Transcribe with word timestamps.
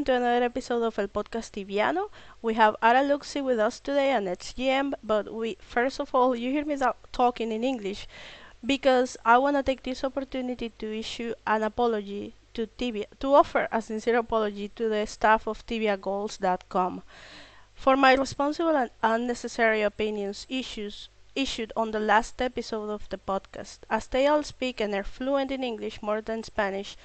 Welcome 0.00 0.14
to 0.14 0.26
another 0.26 0.44
episode 0.46 0.82
of 0.82 0.98
El 0.98 1.08
Podcast 1.08 1.52
Tibiano. 1.52 2.08
We 2.40 2.54
have 2.54 2.74
Ara 2.80 3.02
Luxi 3.02 3.44
with 3.44 3.58
us 3.58 3.78
today 3.78 4.12
and 4.12 4.26
it's 4.28 4.54
GM, 4.54 4.94
but 5.04 5.30
we 5.30 5.58
first 5.60 6.00
of 6.00 6.14
all, 6.14 6.34
you 6.34 6.50
hear 6.50 6.64
me 6.64 6.78
talking 7.12 7.52
in 7.52 7.62
English 7.62 8.08
because 8.64 9.18
I 9.26 9.36
want 9.36 9.58
to 9.58 9.62
take 9.62 9.82
this 9.82 10.02
opportunity 10.02 10.72
to 10.78 10.98
issue 10.98 11.34
an 11.46 11.62
apology 11.62 12.34
to 12.54 12.66
Tibia, 12.66 13.08
to 13.18 13.34
offer 13.34 13.68
a 13.70 13.82
sincere 13.82 14.16
apology 14.16 14.70
to 14.76 14.88
the 14.88 15.04
staff 15.04 15.46
of 15.46 15.66
tibiagoals.com 15.66 17.02
for 17.74 17.94
my 17.94 18.14
responsible 18.14 18.74
and 18.74 18.90
unnecessary 19.02 19.82
opinions 19.82 20.46
issues 20.48 21.10
issued 21.34 21.74
on 21.76 21.90
the 21.90 22.00
last 22.00 22.40
episode 22.40 22.88
of 22.88 23.06
the 23.10 23.18
podcast. 23.18 23.80
As 23.90 24.06
they 24.06 24.26
all 24.26 24.44
speak 24.44 24.80
and 24.80 24.94
are 24.94 25.04
fluent 25.04 25.50
in 25.50 25.62
English 25.62 26.00
more 26.00 26.22
than 26.22 26.42
Spanish, 26.42 26.96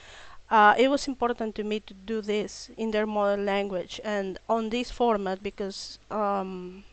uh, 0.50 0.76
it 0.78 0.90
was 0.90 1.08
important 1.08 1.56
to 1.56 1.64
me 1.64 1.80
to 1.80 1.94
do 1.94 2.22
this 2.22 2.70
in 2.78 2.92
their 2.92 3.06
mother 3.06 3.42
language 3.42 4.00
and 4.04 4.40
on 4.48 4.70
this 4.70 4.92
format 4.92 5.42
because 5.44 6.00
um, 6.12 6.84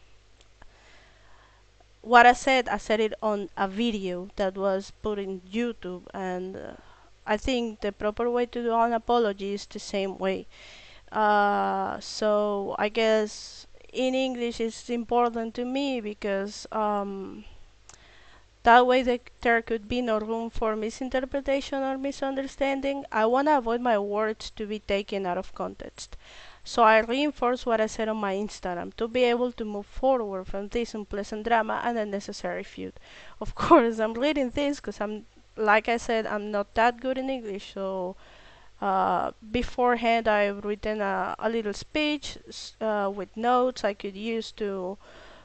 what 2.02 2.26
I 2.26 2.32
said, 2.32 2.68
I 2.68 2.78
said 2.78 3.00
it 3.00 3.14
on 3.22 3.48
a 3.56 3.68
video 3.68 4.28
that 4.36 4.56
was 4.56 4.92
put 5.02 5.18
in 5.18 5.40
YouTube, 5.42 6.02
and 6.12 6.56
uh, 6.56 6.72
I 7.26 7.36
think 7.36 7.80
the 7.80 7.92
proper 7.92 8.28
way 8.28 8.46
to 8.46 8.62
do 8.62 8.74
an 8.74 8.92
apology 8.92 9.54
is 9.54 9.66
the 9.66 9.78
same 9.78 10.18
way. 10.18 10.46
Uh, 11.12 12.00
so 12.00 12.74
I 12.78 12.88
guess 12.88 13.66
in 13.92 14.14
English 14.14 14.60
it's 14.60 14.90
important 14.90 15.54
to 15.54 15.64
me 15.64 16.00
because 16.00 16.66
um, 16.72 17.44
that 18.64 18.86
way 18.86 19.02
the, 19.02 19.20
there 19.40 19.60
could 19.60 19.88
be 19.88 20.00
no 20.00 20.18
room 20.18 20.48
for 20.50 20.76
misinterpretation 20.76 21.82
or 21.82 21.98
misunderstanding. 21.98 23.04
I 23.10 23.26
want 23.26 23.48
to 23.48 23.58
avoid 23.58 23.80
my 23.80 23.98
words 23.98 24.50
to 24.50 24.66
be 24.66 24.78
taken 24.78 25.26
out 25.26 25.38
of 25.38 25.54
context. 25.54 26.16
So 26.64 26.84
I 26.84 27.00
reinforce 27.00 27.66
what 27.66 27.80
I 27.80 27.86
said 27.86 28.08
on 28.08 28.18
my 28.18 28.34
Instagram 28.34 28.94
to 28.96 29.08
be 29.08 29.24
able 29.24 29.50
to 29.52 29.64
move 29.64 29.86
forward 29.86 30.46
from 30.46 30.68
this 30.68 30.94
unpleasant 30.94 31.46
drama 31.46 31.80
and 31.84 31.98
unnecessary 31.98 32.62
feud. 32.62 32.94
Of 33.40 33.54
course, 33.56 33.98
I'm 33.98 34.14
reading 34.14 34.50
this 34.50 34.76
because 34.78 35.00
I'm, 35.00 35.26
like 35.56 35.88
I 35.88 35.96
said, 35.96 36.26
I'm 36.26 36.52
not 36.52 36.74
that 36.74 37.00
good 37.00 37.18
in 37.18 37.30
English, 37.30 37.74
so 37.74 38.14
uh, 38.80 39.32
beforehand 39.50 40.28
I've 40.28 40.64
written 40.64 41.00
a, 41.00 41.34
a 41.38 41.48
little 41.48 41.72
speech 41.72 42.38
uh, 42.80 43.10
with 43.14 43.36
notes 43.36 43.84
I 43.84 43.94
could 43.94 44.16
use 44.16 44.52
to 44.52 44.98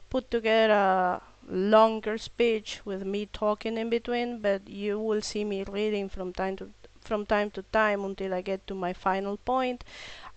put 0.09 0.29
together 0.31 0.73
a 0.73 1.21
longer 1.48 2.17
speech 2.17 2.81
with 2.86 3.06
me 3.06 3.28
talking 3.31 3.78
in 3.78 3.90
between, 3.90 4.40
but 4.40 4.67
you 4.67 5.00
will 5.00 5.22
see 5.22 5.44
me 5.44 5.64
reading 5.64 6.09
from 6.09 6.34
time 6.34 6.56
to 6.58 6.70
from 7.02 7.26
time 7.26 7.50
to 7.52 7.62
time 7.72 8.03
until 8.03 8.34
I 8.34 8.42
get 8.42 8.67
to 8.67 8.76
my 8.76 8.92
final 8.92 9.38
point. 9.38 9.84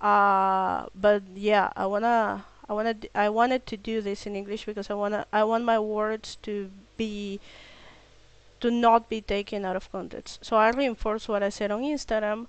Uh, 0.01 0.87
but 0.95 1.23
yeah, 1.35 1.73
I 1.77 1.87
wanna 1.87 2.45
I 2.69 2.73
wanna 2.73 2.95
I 3.15 3.29
wanted 3.29 3.67
to 3.67 3.77
do 3.77 4.01
this 4.01 4.27
in 4.27 4.37
English 4.37 4.65
because 4.65 4.89
I 4.91 4.95
wanna 4.95 5.27
I 5.33 5.45
want 5.45 5.65
my 5.65 5.79
words 5.79 6.37
to 6.43 6.71
be 6.97 7.41
to 8.61 8.71
not 8.71 9.09
be 9.09 9.21
taken 9.21 9.65
out 9.65 9.77
of 9.77 9.91
context. 9.91 10.45
So 10.45 10.57
I 10.57 10.71
reinforce 10.71 11.27
what 11.29 11.43
I 11.43 11.49
said 11.49 11.71
on 11.71 11.83
Instagram 11.83 12.47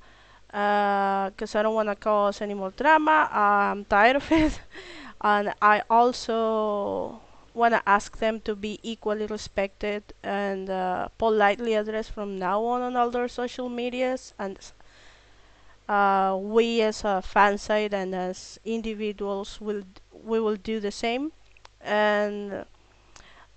because 0.47 1.55
uh, 1.55 1.59
I 1.59 1.61
don't 1.63 1.73
want 1.73 1.89
to 1.89 1.95
cause 1.95 2.41
any 2.41 2.53
more 2.53 2.71
drama. 2.71 3.29
I'm 3.31 3.85
tired 3.85 4.17
of 4.17 4.31
it, 4.31 4.59
and 5.21 5.53
I 5.61 5.81
also 5.89 7.21
want 7.53 7.73
to 7.73 7.81
ask 7.87 8.17
them 8.17 8.39
to 8.41 8.55
be 8.55 8.79
equally 8.83 9.25
respected 9.25 10.03
and 10.23 10.69
uh, 10.69 11.07
politely 11.17 11.73
addressed 11.75 12.11
from 12.11 12.37
now 12.39 12.63
on 12.63 12.81
on 12.81 12.95
all 12.95 13.09
their 13.11 13.27
social 13.27 13.69
medias. 13.69 14.33
And 14.39 14.57
uh, 15.87 16.37
we 16.39 16.81
as 16.81 17.03
a 17.03 17.21
fan 17.21 17.57
site 17.57 17.93
and 17.93 18.15
as 18.15 18.59
individuals 18.65 19.59
will 19.59 19.83
we 20.11 20.39
will 20.39 20.55
do 20.55 20.79
the 20.79 20.91
same. 20.91 21.31
And 21.81 22.65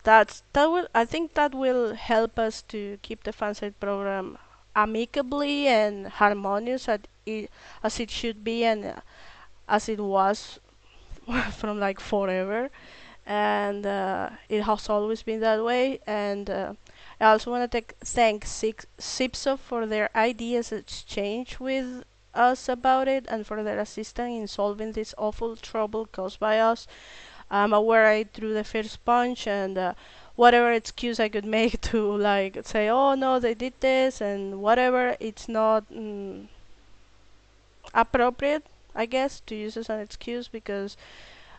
that's 0.03 0.43
that 0.53 0.67
will 0.67 0.89
I 0.95 1.05
think 1.05 1.35
that 1.35 1.55
will 1.55 1.95
help 1.95 2.39
us 2.39 2.63
to 2.69 2.99
keep 3.03 3.25
the 3.25 3.33
fan 3.33 3.55
site 3.55 3.79
program 3.81 4.39
amicably 4.77 5.69
and 5.69 6.09
harmonious 6.09 6.89
as 6.89 7.01
it, 7.27 7.51
as 7.83 8.01
it 8.01 8.11
should 8.11 8.45
be 8.45 8.65
and 8.65 8.85
uh, 8.85 8.95
as 9.69 9.89
it 9.89 10.01
was 10.01 10.61
from 11.53 11.81
like 11.81 12.01
forever 12.01 12.71
and 13.27 13.87
uh, 13.87 14.31
it 14.49 14.63
has 14.63 14.89
always 14.89 15.23
been 15.23 15.41
that 15.41 15.65
way. 15.65 16.01
And 16.07 16.51
uh, 16.51 16.75
I 17.21 17.27
also 17.27 17.51
want 17.51 17.71
to 17.71 17.77
take 17.79 17.95
thank 18.01 18.45
Sipso 18.45 19.59
for 19.59 19.87
their 19.87 20.11
ideas 20.15 20.73
exchange 20.73 21.59
with 21.61 22.05
us 22.35 22.69
about 22.69 23.09
it 23.09 23.27
and 23.29 23.47
for 23.47 23.63
their 23.63 23.79
assistance 23.79 24.41
in 24.41 24.49
solving 24.49 24.93
this 24.93 25.15
awful 25.17 25.57
trouble 25.57 26.07
caused 26.07 26.41
by 26.41 26.59
us. 26.59 26.87
I'm 27.51 27.73
aware 27.73 28.07
I 28.07 28.25
threw 28.25 28.53
the 28.53 28.65
first 28.65 29.05
punch 29.05 29.47
and 29.47 29.79
uh, 29.79 29.95
whatever 30.35 30.73
excuse 30.73 31.21
I 31.21 31.29
could 31.29 31.45
make 31.59 31.81
to 31.83 32.17
like 32.17 32.67
say, 32.67 32.89
oh 32.89 33.15
no, 33.15 33.39
they 33.39 33.55
did 33.55 33.75
this 33.81 34.21
and 34.21 34.61
whatever, 34.61 35.17
it's 35.21 35.49
not 35.49 35.91
mm, 35.93 36.47
appropriate, 37.95 38.67
I 38.95 39.07
guess, 39.07 39.41
to 39.47 39.55
use 39.55 39.77
as 39.77 39.89
an 39.89 40.01
excuse 40.01 40.49
because 40.49 40.97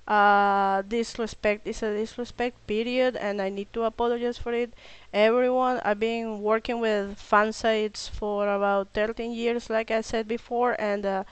uh, 0.08 0.82
disrespect 0.84 1.68
is 1.68 1.82
a 1.84 1.92
disrespect 1.96 2.66
period 2.68 3.16
and 3.16 3.42
I 3.42 3.50
need 3.50 3.72
to 3.74 3.84
apologize 3.84 4.38
for 4.38 4.54
it. 4.54 4.74
Everyone 5.14 5.80
I've 5.84 6.00
been 6.00 6.42
working 6.42 6.80
with 6.80 7.18
fan 7.20 7.54
sites 7.54 8.08
for 8.08 8.48
about 8.54 8.90
13 8.94 9.32
years 9.34 9.70
like 9.70 9.92
I 9.92 10.02
said 10.02 10.28
before 10.28 10.76
and 10.80 11.06
uh, 11.06 11.24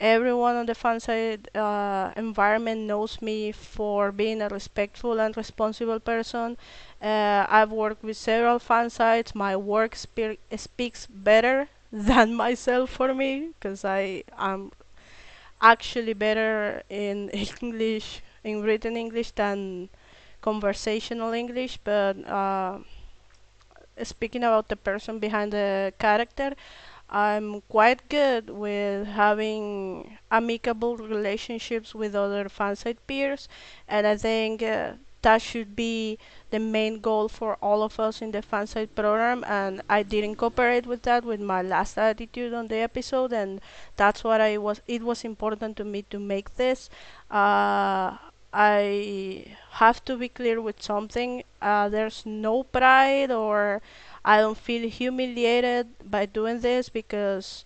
everyone 0.00 0.56
on 0.56 0.66
the 0.66 0.74
fan 0.74 1.00
site 1.00 1.48
uh, 1.56 2.12
environment 2.16 2.80
knows 2.82 3.20
me 3.22 3.52
for 3.52 4.12
being 4.12 4.40
a 4.42 4.48
respectful 4.48 5.20
and 5.20 5.36
responsible 5.36 6.00
person. 6.00 6.56
Uh, 7.00 7.46
I've 7.48 7.72
worked 7.72 8.02
with 8.02 8.16
several 8.16 8.58
fan 8.58 8.90
sites. 8.90 9.34
My 9.34 9.56
work 9.56 9.94
spe 9.96 10.38
speaks 10.56 11.06
better 11.06 11.68
than 11.92 12.34
myself 12.34 12.90
for 12.90 13.14
me 13.14 13.50
because 13.58 13.84
I 13.84 14.24
am 14.38 14.72
actually 15.60 16.14
better 16.14 16.82
in 16.88 17.30
English, 17.62 18.22
in 18.44 18.62
written 18.62 18.96
English 18.96 19.32
than 19.32 19.88
conversational 20.42 21.32
English, 21.32 21.78
but 21.84 22.16
uh, 22.28 22.78
speaking 24.02 24.44
about 24.44 24.68
the 24.68 24.76
person 24.76 25.18
behind 25.18 25.52
the 25.52 25.92
character, 25.98 26.54
I'm 27.10 27.60
quite 27.62 28.08
good 28.08 28.50
with 28.50 29.06
having 29.06 30.18
amicable 30.30 30.96
relationships 30.96 31.94
with 31.94 32.14
other 32.14 32.48
fansite 32.48 32.98
peers, 33.06 33.48
and 33.88 34.06
I 34.06 34.16
think 34.16 34.62
uh, 34.62 34.94
that 35.22 35.42
should 35.42 35.74
be 35.76 36.18
the 36.50 36.58
main 36.58 37.00
goal 37.00 37.28
for 37.28 37.56
all 37.62 37.82
of 37.82 37.98
us 38.00 38.22
in 38.22 38.30
the 38.32 38.42
fansite 38.42 38.94
program 38.94 39.44
and 39.46 39.82
I 39.88 40.02
didn't 40.02 40.36
cooperate 40.36 40.86
with 40.86 41.02
that 41.02 41.24
with 41.24 41.40
my 41.40 41.62
last 41.62 41.98
attitude 41.98 42.52
on 42.54 42.68
the 42.68 42.76
episode 42.76 43.32
and 43.32 43.60
that's 43.96 44.22
what 44.24 44.40
I 44.40 44.58
was 44.58 44.80
it 44.86 45.02
was 45.02 45.24
important 45.24 45.76
to 45.78 45.84
me 45.84 46.02
to 46.10 46.18
make 46.18 46.54
this. 46.56 46.88
Uh, 47.30 48.16
I 48.52 49.54
have 49.72 50.04
to 50.06 50.16
be 50.16 50.28
clear 50.28 50.60
with 50.60 50.82
something. 50.82 51.44
Uh, 51.60 51.88
there's 51.88 52.24
no 52.26 52.62
pride 52.64 53.30
or 53.30 53.82
I 54.24 54.38
don't 54.40 54.56
feel 54.58 54.88
humiliated 54.88 55.88
by 56.10 56.26
doing 56.26 56.60
this 56.60 56.88
because 56.88 57.64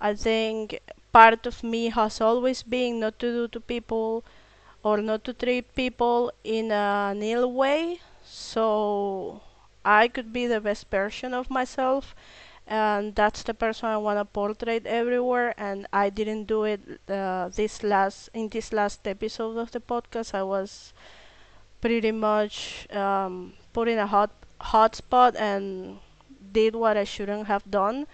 I 0.00 0.14
think 0.14 0.80
part 1.12 1.46
of 1.46 1.62
me 1.62 1.90
has 1.90 2.20
always 2.20 2.62
been 2.62 3.00
not 3.00 3.18
to 3.18 3.32
do 3.32 3.48
to 3.48 3.60
people 3.60 4.24
or 4.86 4.98
not 5.02 5.24
to 5.24 5.32
treat 5.34 5.74
people 5.74 6.30
in 6.44 6.70
an 6.70 7.20
ill 7.22 7.52
way. 7.52 8.00
So 8.24 9.40
I 9.84 10.06
could 10.08 10.32
be 10.32 10.46
the 10.46 10.60
best 10.60 10.88
version 10.90 11.34
of 11.34 11.50
myself 11.50 12.14
and 12.66 13.14
that's 13.14 13.42
the 13.42 13.54
person 13.54 13.88
I 13.88 13.96
want 13.96 14.18
to 14.18 14.24
portray 14.24 14.80
everywhere 14.84 15.54
and 15.58 15.86
I 15.92 16.10
didn't 16.10 16.44
do 16.44 16.64
it 16.64 16.80
uh, 17.08 17.48
this 17.48 17.82
last 17.82 18.30
in 18.34 18.48
this 18.48 18.72
last 18.72 19.06
episode 19.06 19.56
of 19.56 19.70
the 19.72 19.80
podcast. 19.80 20.34
I 20.34 20.42
was 20.42 20.92
pretty 21.80 22.12
much 22.12 22.86
um, 22.92 23.54
put 23.72 23.88
in 23.88 23.98
a 23.98 24.06
hot 24.06 24.30
hot 24.60 24.94
spot 24.96 25.36
and 25.36 25.98
did 26.52 26.74
what 26.74 26.96
I 26.96 27.04
shouldn't 27.04 27.46
have 27.46 27.70
done. 27.70 28.06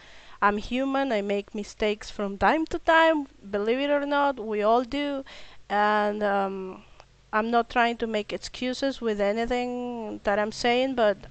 I'm 0.43 0.59
human. 0.59 1.13
I 1.13 1.23
make 1.23 1.55
mistakes 1.55 2.11
from 2.11 2.37
time 2.37 2.67
to 2.67 2.79
time 2.81 3.29
believe 3.51 3.79
it 3.79 3.91
or 3.91 4.05
not. 4.05 4.39
We 4.39 4.63
all 4.63 4.85
do 4.85 5.25
and 5.69 6.23
um, 6.23 6.85
I'm 7.33 7.51
not 7.51 7.71
trying 7.71 7.97
to 7.99 8.07
make 8.07 8.33
excuses 8.33 9.01
with 9.01 9.21
anything 9.21 10.21
that 10.25 10.39
I'm 10.39 10.53
saying, 10.53 10.95
but 10.95 11.27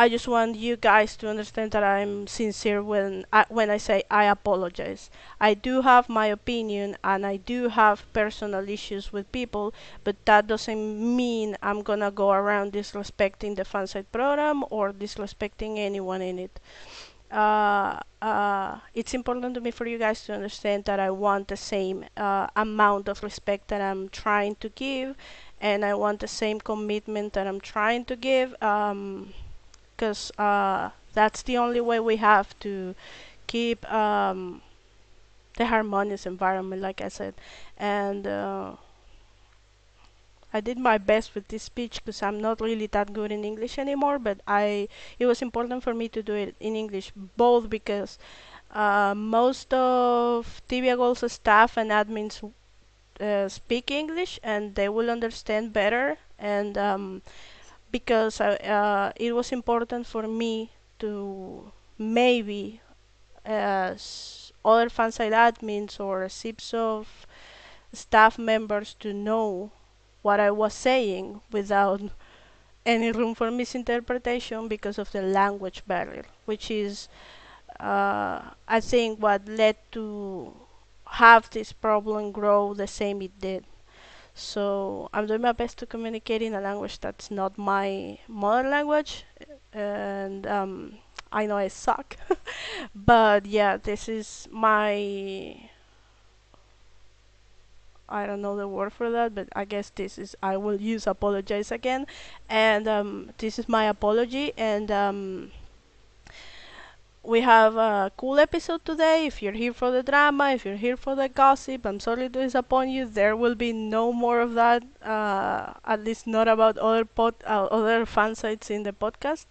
I 0.00 0.08
just 0.08 0.26
want 0.28 0.56
you 0.56 0.76
guys 0.76 1.14
to 1.18 1.28
understand 1.28 1.72
that 1.72 1.82
I'm 1.84 2.26
sincere 2.26 2.82
when 2.82 3.26
I, 3.32 3.44
when 3.50 3.68
I 3.68 3.76
say 3.76 4.02
I 4.10 4.24
apologize. 4.24 5.10
I 5.40 5.52
do 5.54 5.82
have 5.82 6.08
my 6.08 6.26
opinion 6.26 6.96
and 7.04 7.26
I 7.26 7.36
do 7.36 7.68
have 7.68 8.10
personal 8.14 8.66
issues 8.68 9.12
with 9.12 9.30
people, 9.32 9.74
but 10.04 10.16
that 10.24 10.46
doesn't 10.46 11.16
mean 11.16 11.56
I'm 11.62 11.82
gonna 11.82 12.10
go 12.12 12.30
around 12.30 12.72
disrespecting 12.72 13.56
the 13.56 13.64
fansite 13.64 14.06
program 14.12 14.64
or 14.70 14.92
disrespecting 14.92 15.76
anyone 15.78 16.22
in 16.22 16.38
it. 16.38 16.60
Uh, 17.30 18.00
uh, 18.22 18.78
it's 18.94 19.14
important 19.14 19.54
to 19.54 19.60
me 19.60 19.70
for 19.70 19.86
you 19.86 19.98
guys 19.98 20.24
to 20.24 20.34
understand 20.34 20.84
that 20.84 20.98
I 21.00 21.10
want 21.10 21.48
the 21.48 21.56
same 21.56 22.04
uh, 22.16 22.48
amount 22.56 23.08
of 23.08 23.22
respect 23.22 23.68
that 23.68 23.80
I'm 23.80 24.08
trying 24.08 24.56
to 24.56 24.68
give, 24.70 25.16
and 25.60 25.84
I 25.84 25.94
want 25.94 26.20
the 26.20 26.28
same 26.28 26.60
commitment 26.60 27.34
that 27.34 27.46
I'm 27.46 27.60
trying 27.60 28.04
to 28.06 28.16
give, 28.16 28.50
because 28.52 30.32
um, 30.36 30.44
uh, 30.46 30.90
that's 31.14 31.42
the 31.42 31.58
only 31.58 31.80
way 31.80 32.00
we 32.00 32.16
have 32.16 32.58
to 32.60 32.94
keep 33.46 33.90
um, 33.92 34.62
the 35.56 35.66
harmonious 35.66 36.26
environment, 36.26 36.82
like 36.82 37.00
I 37.00 37.08
said, 37.08 37.34
and 37.76 38.26
uh, 38.26 38.72
I 40.52 40.60
did 40.60 40.78
my 40.78 40.98
best 40.98 41.34
with 41.34 41.48
this 41.48 41.64
speech 41.64 42.04
because 42.04 42.22
I'm 42.22 42.40
not 42.40 42.60
really 42.60 42.86
that 42.88 43.12
good 43.12 43.32
in 43.32 43.44
English 43.44 43.78
anymore, 43.78 44.18
but 44.18 44.40
I 44.46 44.88
it 45.18 45.26
was 45.26 45.42
important 45.42 45.82
for 45.82 45.94
me 45.94 46.08
to 46.10 46.22
do 46.22 46.34
it 46.34 46.54
in 46.60 46.76
English 46.76 47.12
both 47.36 47.68
because 47.70 48.18
uh, 48.72 49.14
most 49.16 49.72
of 49.74 50.62
Goals 50.68 51.32
staff 51.32 51.76
and 51.76 51.90
admins 51.90 52.42
uh, 53.20 53.48
speak 53.48 53.90
English 53.90 54.38
and 54.42 54.74
they 54.74 54.88
will 54.88 55.10
understand 55.10 55.72
better 55.72 56.18
and 56.38 56.76
um, 56.78 57.22
because 57.90 58.40
I, 58.40 58.56
uh, 58.56 59.12
it 59.16 59.34
was 59.34 59.52
important 59.52 60.06
for 60.06 60.26
me 60.28 60.70
to 61.00 61.72
maybe 61.98 62.80
as 63.44 64.52
other 64.64 64.88
fansite 64.88 65.32
admins 65.32 65.98
or 66.00 66.28
SIPs 66.28 66.74
of 66.74 67.26
staff 67.92 68.38
members 68.38 68.94
to 69.00 69.12
know 69.12 69.72
what 70.22 70.40
I 70.40 70.50
was 70.50 70.74
saying 70.74 71.40
without 71.50 72.00
any 72.86 73.12
room 73.12 73.34
for 73.34 73.50
misinterpretation 73.50 74.68
because 74.68 74.98
of 74.98 75.12
the 75.12 75.22
language 75.22 75.82
barrier, 75.86 76.24
which 76.46 76.70
is, 76.70 77.08
uh, 77.80 78.40
I 78.68 78.80
think, 78.80 79.20
what 79.20 79.48
led 79.48 79.76
to 79.92 80.54
have 81.06 81.50
this 81.50 81.72
problem 81.72 82.32
grow 82.32 82.74
the 82.74 82.86
same 82.86 83.22
it 83.22 83.38
did. 83.40 83.64
So 84.34 85.10
I'm 85.12 85.26
doing 85.26 85.42
my 85.42 85.52
best 85.52 85.78
to 85.78 85.86
communicate 85.86 86.42
in 86.42 86.54
a 86.54 86.60
language 86.60 87.00
that's 87.00 87.30
not 87.30 87.58
my 87.58 88.18
mother 88.28 88.68
language, 88.68 89.24
and 89.72 90.46
um, 90.46 90.98
I 91.32 91.46
know 91.46 91.56
I 91.56 91.68
suck, 91.68 92.16
but 92.94 93.46
yeah, 93.46 93.76
this 93.76 94.08
is 94.08 94.48
my 94.50 95.70
I 98.08 98.26
don't 98.26 98.42
know 98.42 98.56
the 98.56 98.68
word 98.68 98.92
for 98.92 99.10
that, 99.10 99.34
but 99.34 99.48
I 99.54 99.64
guess 99.64 99.90
this 99.90 100.18
is 100.18 100.36
I 100.42 100.56
will 100.56 100.80
use 100.80 101.06
apologize 101.06 101.70
again, 101.70 102.06
and 102.48 102.88
um, 102.88 103.30
this 103.38 103.58
is 103.58 103.68
my 103.68 103.84
apology. 103.84 104.52
And 104.56 104.90
um, 104.90 105.50
we 107.22 107.40
have 107.42 107.76
a 107.76 108.10
cool 108.16 108.38
episode 108.38 108.84
today. 108.84 109.26
If 109.26 109.42
you're 109.42 109.52
here 109.52 109.72
for 109.72 109.90
the 109.90 110.02
drama, 110.02 110.50
if 110.52 110.64
you're 110.64 110.76
here 110.76 110.96
for 110.96 111.14
the 111.14 111.28
gossip, 111.28 111.84
I'm 111.84 112.00
sorry 112.00 112.28
to 112.28 112.40
disappoint 112.40 112.90
you. 112.90 113.04
There 113.06 113.36
will 113.36 113.54
be 113.54 113.72
no 113.72 114.12
more 114.12 114.40
of 114.40 114.54
that. 114.54 114.82
Uh, 115.02 115.74
at 115.84 116.02
least 116.04 116.26
not 116.26 116.48
about 116.48 116.78
other 116.78 117.04
pod, 117.04 117.34
uh, 117.46 117.64
other 117.66 118.06
fan 118.06 118.34
sites 118.34 118.70
in 118.70 118.82
the 118.84 118.92
podcast. 118.92 119.46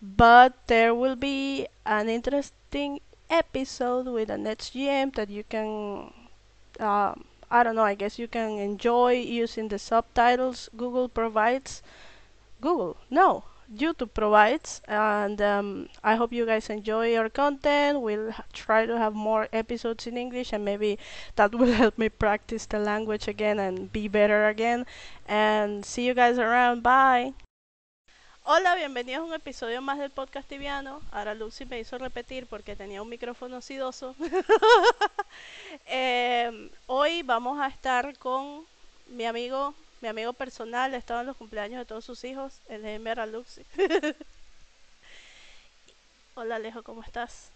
But 0.00 0.54
there 0.66 0.94
will 0.94 1.16
be 1.16 1.66
an 1.84 2.08
interesting 2.08 3.00
episode 3.28 4.06
with 4.06 4.30
an 4.30 4.46
HGM 4.46 5.14
that 5.14 5.28
you 5.30 5.44
can. 5.44 6.12
Um, 6.78 7.24
I 7.50 7.62
don't 7.62 7.74
know, 7.74 7.84
I 7.84 7.94
guess 7.94 8.18
you 8.18 8.28
can 8.28 8.58
enjoy 8.58 9.12
using 9.14 9.68
the 9.68 9.78
subtitles 9.78 10.68
Google 10.76 11.08
provides. 11.08 11.82
Google, 12.60 12.96
no, 13.10 13.44
YouTube 13.74 14.14
provides, 14.14 14.82
and 14.88 15.40
um, 15.40 15.88
I 16.02 16.16
hope 16.16 16.32
you 16.32 16.44
guys 16.44 16.68
enjoy 16.70 17.16
our 17.16 17.28
content. 17.28 18.00
We'll 18.00 18.34
try 18.52 18.86
to 18.86 18.98
have 18.98 19.14
more 19.14 19.48
episodes 19.52 20.06
in 20.06 20.16
English, 20.16 20.52
and 20.52 20.64
maybe 20.64 20.98
that 21.36 21.54
will 21.58 21.72
help 21.72 21.96
me 21.98 22.08
practice 22.08 22.66
the 22.66 22.78
language 22.78 23.28
again 23.28 23.58
and 23.58 23.92
be 23.92 24.08
better 24.08 24.48
again. 24.48 24.86
And 25.26 25.84
see 25.84 26.06
you 26.06 26.14
guys 26.14 26.38
around. 26.38 26.82
Bye. 26.82 27.34
Hola, 28.44 28.74
bienvenidos 28.74 29.20
a 29.20 29.24
un 29.24 29.34
episodio 29.34 29.82
más 29.82 29.98
del 29.98 30.10
podcast 30.10 30.48
tibiano. 30.48 31.02
Ahora 31.12 31.34
Lucy 31.34 31.66
me 31.66 31.78
hizo 31.78 31.98
repetir 31.98 32.46
porque 32.46 32.74
tenía 32.74 33.02
un 33.02 33.08
micrófono 33.08 33.60
sidoso. 33.60 34.16
eh, 35.86 36.70
hoy 36.86 37.22
vamos 37.22 37.60
a 37.60 37.68
estar 37.68 38.16
con 38.18 38.64
mi 39.08 39.26
amigo, 39.26 39.74
mi 40.00 40.08
amigo 40.08 40.32
personal. 40.32 40.94
Estaba 40.94 41.20
en 41.20 41.26
los 41.26 41.36
cumpleaños 41.36 41.78
de 41.78 41.84
todos 41.84 42.04
sus 42.04 42.24
hijos, 42.24 42.54
el 42.68 42.82
de 42.82 43.26
Luxi. 43.26 43.62
Hola 46.34 46.56
Alejo, 46.56 46.82
¿cómo 46.82 47.02
estás? 47.02 47.50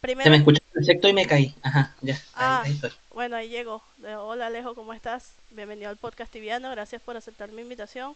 Primero... 0.00 0.24
Se 0.24 0.30
me 0.30 0.36
escucha 0.36 0.60
perfecto 0.72 1.08
y 1.08 1.12
me 1.14 1.26
caí. 1.26 1.54
Ajá, 1.62 1.94
ya. 2.02 2.20
Ah, 2.34 2.62
ahí, 2.64 2.78
bueno, 3.10 3.36
ahí 3.36 3.48
llego. 3.48 3.82
Hola 4.18 4.48
Alejo, 4.48 4.74
¿cómo 4.74 4.92
estás? 4.92 5.32
Bienvenido 5.50 5.88
al 5.88 5.96
podcast 5.96 6.30
tibiano. 6.30 6.70
Gracias 6.70 7.00
por 7.00 7.16
aceptar 7.16 7.50
mi 7.50 7.62
invitación. 7.62 8.14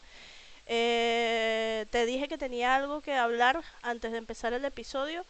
Eh, 0.68 1.86
te 1.90 2.04
dije 2.04 2.28
que 2.28 2.36
tenía 2.36 2.76
algo 2.76 3.00
que 3.00 3.14
hablar 3.14 3.62
antes 3.82 4.12
de 4.12 4.18
empezar 4.18 4.52
el 4.52 4.64
episodio. 4.66 5.24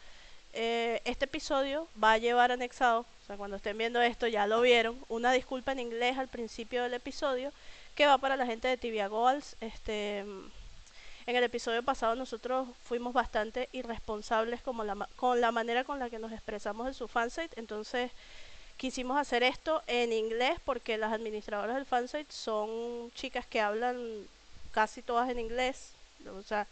Eh, 0.51 1.01
este 1.05 1.25
episodio 1.25 1.87
va 2.01 2.13
a 2.13 2.17
llevar 2.17 2.51
anexado, 2.51 3.01
o 3.01 3.25
sea, 3.25 3.37
cuando 3.37 3.55
estén 3.55 3.77
viendo 3.77 4.01
esto 4.01 4.27
ya 4.27 4.47
lo 4.47 4.61
vieron, 4.61 4.97
una 5.07 5.31
disculpa 5.31 5.71
en 5.71 5.79
inglés 5.79 6.17
al 6.17 6.27
principio 6.27 6.83
del 6.83 6.95
episodio 6.95 7.53
que 7.95 8.07
va 8.07 8.17
para 8.17 8.35
la 8.35 8.45
gente 8.45 8.67
de 8.67 8.77
Tibia 8.77 9.07
Goals. 9.07 9.55
Este, 9.61 10.19
en 10.19 11.35
el 11.35 11.43
episodio 11.43 11.83
pasado 11.83 12.15
nosotros 12.15 12.67
fuimos 12.83 13.13
bastante 13.13 13.69
irresponsables 13.71 14.61
como 14.61 14.83
la, 14.83 15.07
con 15.15 15.39
la 15.39 15.51
manera 15.51 15.83
con 15.83 15.99
la 15.99 16.09
que 16.09 16.19
nos 16.19 16.31
expresamos 16.33 16.87
en 16.87 16.93
su 16.93 17.07
fansite, 17.07 17.57
entonces 17.59 18.11
quisimos 18.75 19.17
hacer 19.17 19.43
esto 19.43 19.83
en 19.87 20.11
inglés 20.11 20.59
porque 20.65 20.97
las 20.97 21.13
administradoras 21.13 21.75
del 21.75 21.85
fansite 21.85 22.31
son 22.31 23.11
chicas 23.13 23.45
que 23.45 23.61
hablan 23.61 24.27
casi 24.71 25.01
todas 25.01 25.29
en 25.29 25.39
inglés. 25.39 25.91
O 26.37 26.41
sea, 26.43 26.67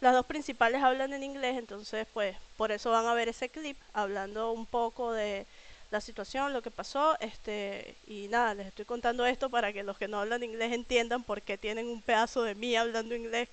las 0.00 0.12
dos 0.12 0.26
principales 0.26 0.82
hablan 0.82 1.12
en 1.12 1.22
inglés, 1.22 1.56
entonces 1.56 2.06
pues 2.12 2.36
por 2.56 2.72
eso 2.72 2.90
van 2.90 3.06
a 3.06 3.14
ver 3.14 3.28
ese 3.28 3.48
clip 3.48 3.76
hablando 3.92 4.52
un 4.52 4.66
poco 4.66 5.12
de 5.12 5.46
la 5.90 6.00
situación, 6.00 6.52
lo 6.52 6.62
que 6.62 6.70
pasó, 6.70 7.16
este 7.20 7.94
y 8.06 8.28
nada, 8.28 8.54
les 8.54 8.66
estoy 8.66 8.84
contando 8.84 9.24
esto 9.26 9.48
para 9.48 9.72
que 9.72 9.82
los 9.82 9.96
que 9.96 10.08
no 10.08 10.20
hablan 10.20 10.42
inglés 10.42 10.72
entiendan 10.72 11.22
por 11.22 11.40
qué 11.42 11.56
tienen 11.56 11.86
un 11.86 12.02
pedazo 12.02 12.42
de 12.42 12.54
mí 12.54 12.76
hablando 12.76 13.14
inglés. 13.14 13.48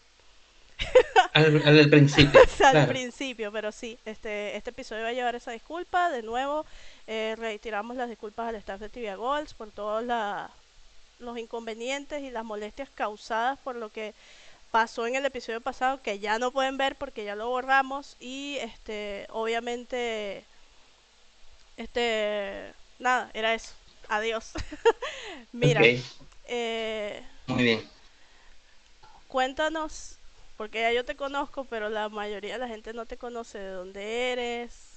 al, 1.33 1.89
principio. 1.89 2.41
al 2.65 2.87
principio, 2.87 3.51
pero 3.51 3.71
sí, 3.71 3.99
este 4.05 4.57
este 4.57 4.71
episodio 4.71 5.03
va 5.03 5.09
a 5.09 5.13
llevar 5.13 5.35
esa 5.35 5.51
disculpa. 5.51 6.09
De 6.09 6.23
nuevo, 6.23 6.65
eh, 7.05 7.35
retiramos 7.37 7.95
las 7.95 8.09
disculpas 8.09 8.49
al 8.49 8.55
staff 8.55 8.79
de 8.79 8.89
Tibia 8.89 9.15
Goals 9.15 9.53
por 9.53 9.69
toda 9.69 10.01
la 10.01 10.49
los 11.21 11.37
inconvenientes 11.37 12.21
y 12.21 12.31
las 12.31 12.43
molestias 12.43 12.89
causadas 12.93 13.57
por 13.59 13.75
lo 13.75 13.89
que 13.89 14.13
pasó 14.71 15.05
en 15.05 15.15
el 15.15 15.25
episodio 15.25 15.61
pasado 15.61 16.01
que 16.01 16.19
ya 16.19 16.39
no 16.39 16.51
pueden 16.51 16.77
ver 16.77 16.95
porque 16.95 17.25
ya 17.25 17.35
lo 17.35 17.49
borramos. 17.49 18.15
Y 18.19 18.57
este 18.59 19.27
obviamente 19.29 20.43
este 21.77 22.73
nada 22.99 23.29
era 23.33 23.53
eso. 23.53 23.73
Adiós. 24.07 24.51
Mira 25.51 25.81
eh, 26.47 27.23
muy 27.47 27.63
bien. 27.63 27.89
cuéntanos 29.27 30.15
porque 30.57 30.81
ya 30.81 30.91
yo 30.91 31.05
te 31.05 31.15
conozco 31.15 31.63
pero 31.63 31.89
la 31.89 32.09
mayoría 32.09 32.53
de 32.53 32.59
la 32.59 32.67
gente 32.67 32.93
no 32.93 33.05
te 33.05 33.15
conoce 33.15 33.57
de 33.57 33.69
dónde 33.69 34.31
eres 34.33 34.91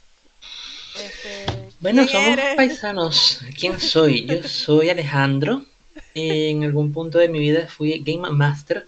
este, 1.01 1.71
bueno 1.81 2.07
somos 2.09 2.39
paisanos. 2.57 3.41
Quién 3.59 3.79
soy 3.81 4.27
yo 4.27 4.43
soy 4.49 4.91
Alejandro 4.91 5.65
en 6.15 6.65
algún 6.65 6.93
punto 6.93 7.19
de 7.19 7.29
mi 7.29 7.39
vida 7.39 7.69
fui 7.69 8.03
Game 8.05 8.29
Master 8.31 8.87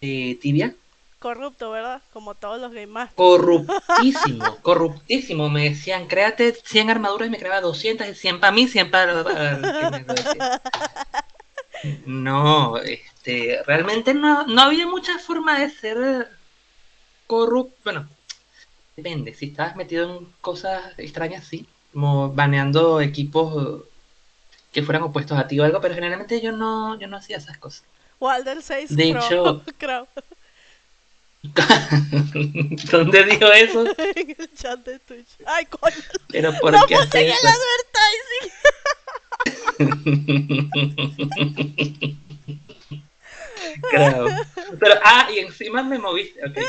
de 0.00 0.38
Tibia. 0.40 0.74
Corrupto, 1.18 1.70
¿verdad? 1.70 2.02
Como 2.12 2.34
todos 2.34 2.60
los 2.60 2.72
Game 2.72 2.88
Masters. 2.88 3.14
Corruptísimo, 3.14 4.56
corruptísimo. 4.62 5.48
Me 5.48 5.70
decían, 5.70 6.08
créate 6.08 6.52
100 6.52 6.90
armaduras 6.90 7.28
y 7.28 7.30
me 7.30 7.38
creaba 7.38 7.60
200 7.60 8.08
y 8.08 8.14
100 8.14 8.40
para 8.40 8.52
mí, 8.52 8.66
100 8.66 8.90
para... 8.90 9.22
No, 12.06 12.76
este, 12.78 13.62
realmente 13.66 14.14
no, 14.14 14.46
no 14.46 14.62
había 14.62 14.86
mucha 14.86 15.18
forma 15.18 15.60
de 15.60 15.70
ser 15.70 16.28
corrupto. 17.28 17.76
Bueno, 17.84 18.08
depende. 18.96 19.34
Si 19.34 19.46
estabas 19.46 19.76
metido 19.76 20.18
en 20.18 20.26
cosas 20.40 20.98
extrañas, 20.98 21.46
sí. 21.46 21.68
Como 21.92 22.32
baneando 22.32 23.00
equipos 23.00 23.82
que 24.72 24.82
fueran 24.82 25.02
opuestos 25.02 25.38
a 25.38 25.46
ti 25.46 25.60
o 25.60 25.64
algo, 25.64 25.80
pero 25.80 25.94
generalmente 25.94 26.40
yo 26.40 26.50
no, 26.52 26.98
yo 26.98 27.06
no 27.06 27.18
hacía 27.18 27.36
esas 27.36 27.58
cosas. 27.58 27.84
Walder 28.18 28.62
6 28.62 28.96
De 28.96 29.10
hecho, 29.10 29.62
¿Dónde 32.90 33.24
dijo 33.24 33.46
eso? 33.52 33.84
en 34.14 34.36
el 34.38 34.54
chat 34.54 34.78
de 34.84 34.98
Twitch. 35.00 35.28
Ay, 35.44 35.66
coño. 35.66 35.96
Pero 36.28 36.52
por 36.60 36.72
no 36.72 36.86
qué 36.86 36.94
eso? 36.94 37.18
el 37.18 37.32
advertising. 37.32 38.52
Creo. 43.90 44.28
Pero, 44.78 44.94
ah, 45.04 45.28
y 45.34 45.40
encima 45.40 45.82
me 45.82 45.98
moviste. 45.98 46.40
Okay, 46.48 46.64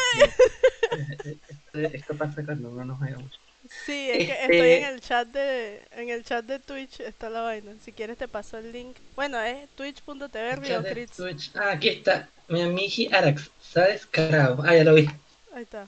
Esto 1.93 2.15
pasa 2.15 2.43
cuando 2.43 2.69
uno 2.69 2.83
no 2.83 2.95
juega 2.97 3.19
mucho. 3.19 3.42
Sí, 3.85 4.09
es 4.11 4.17
que 4.27 4.33
Este- 4.33 4.43
estoy 4.43 4.71
en 4.71 4.85
el 4.85 5.01
chat 5.01 5.27
de 5.27 5.81
en 5.91 6.09
el 6.09 6.23
chat 6.23 6.45
de 6.45 6.59
Twitch 6.59 6.99
está 7.01 7.29
la 7.29 7.41
vaina. 7.41 7.73
Si 7.83 7.91
quieres 7.91 8.17
te 8.17 8.27
paso 8.27 8.57
el 8.57 8.71
link. 8.71 8.95
Bueno, 9.15 9.39
es 9.41 9.67
twitch.tv 9.75 10.55
Riocritz. 10.55 11.17
Twitch. 11.17 11.51
Ah, 11.55 11.71
aquí 11.71 11.89
está. 11.89 12.29
Mi 12.47 12.61
amigi 12.61 13.09
Arax. 13.13 13.49
¿Sabes? 13.61 14.05
Carajo. 14.05 14.63
Ah, 14.65 14.75
ya 14.75 14.83
lo 14.83 14.93
vi. 14.93 15.09
Ahí 15.53 15.63
está. 15.63 15.87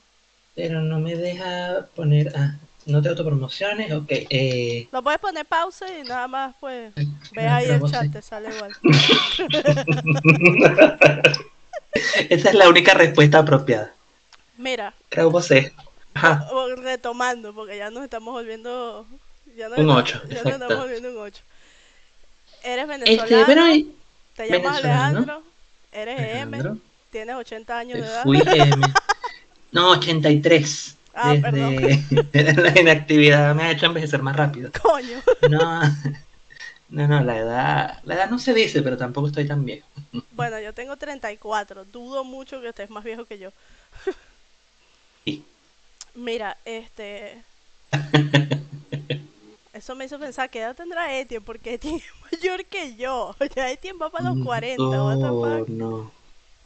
Pero 0.56 0.82
no 0.82 1.00
me 1.00 1.16
deja 1.16 1.88
poner. 1.96 2.32
Ah, 2.36 2.56
no 2.86 3.02
te 3.02 3.10
autopromociones. 3.10 3.92
Ok. 3.94 4.08
Eh, 4.10 4.88
Lo 4.92 5.04
puedes 5.04 5.20
poner 5.20 5.46
pausa 5.46 5.86
y 5.98 6.04
nada 6.04 6.28
más 6.28 6.56
pues 6.60 6.94
ves 6.96 7.48
ahí 7.48 7.70
el 7.70 7.82
chat, 7.90 8.12
te 8.12 8.22
sale 8.22 8.50
igual. 8.54 8.76
Esa 12.30 12.50
es 12.50 12.56
la 12.56 12.70
única 12.70 12.94
respuesta 12.94 13.40
apropiada. 13.40 13.94
Mira, 14.58 14.94
Creo 15.10 15.32
vos 15.32 15.48
Ajá. 16.16 16.48
retomando, 16.78 17.54
porque 17.54 17.78
ya 17.78 17.90
nos 17.90 18.04
estamos 18.04 18.34
volviendo 18.34 19.06
ya 19.56 19.70
nos 19.70 19.78
Un 19.78 19.84
estamos- 19.90 20.02
ocho, 20.02 20.22
ya 20.30 20.44
nos 20.44 20.54
estamos 20.54 20.78
volviendo 20.78 21.10
un 21.12 21.18
8. 21.20 21.42
Eres 22.64 22.88
venezolano, 22.88 23.24
Este, 23.24 23.46
pero 23.46 23.62
te 24.36 24.50
llamas 24.50 24.82
venezolano. 24.82 25.04
Alejandro, 25.18 25.44
eres 25.92 26.20
Alejandro, 26.20 26.72
M, 26.72 26.80
tienes 27.12 27.36
80 27.36 27.78
años 27.78 28.00
de 28.00 28.06
edad. 28.06 28.24
fui 28.24 28.42
M. 28.46 28.88
No, 29.72 29.90
83. 29.92 30.96
Ah, 31.14 31.34
Desde 31.34 32.54
la 32.62 32.80
inactividad 32.80 33.54
me 33.56 33.64
ha 33.64 33.72
hecho 33.72 33.86
envejecer 33.88 34.22
más 34.22 34.36
rápido. 34.38 34.72
Coño. 34.82 35.22
No, 35.50 35.82
no, 36.90 37.08
no, 37.08 37.22
la 37.24 37.38
edad, 37.38 38.00
la 38.04 38.16
edad 38.16 38.30
no 38.30 38.40
se 38.40 38.54
dice, 38.54 38.82
pero 38.82 38.98
tampoco 38.98 39.28
estoy 39.28 39.46
tan 39.46 39.66
viejo. 39.66 39.86
Bueno, 40.32 40.60
yo 40.62 40.74
tengo 40.74 40.96
34. 40.96 41.84
Dudo 41.86 42.24
mucho 42.24 42.62
que 42.62 42.70
estés 42.70 42.90
más 42.90 43.04
viejo 43.04 43.26
que 43.26 43.38
yo. 43.38 43.52
Mira, 46.16 46.58
este. 46.66 47.46
Eso 49.74 49.94
me 49.96 50.06
hizo 50.06 50.18
pensar 50.20 50.50
que 50.50 50.60
edad 50.60 50.76
tendrá 50.76 51.16
Etienne, 51.20 51.46
porque 51.46 51.74
Etienne 51.76 52.00
es 52.00 52.32
mayor 52.32 52.66
que 52.66 52.96
yo. 52.96 53.36
Ya 53.56 53.70
Etienne 53.72 54.00
va 54.00 54.10
para 54.10 54.30
los 54.30 54.38
40. 54.40 55.04
what 55.04 55.20
the 55.20 55.34
Oh, 55.34 55.66
fuck. 55.68 55.68
no. 55.68 56.12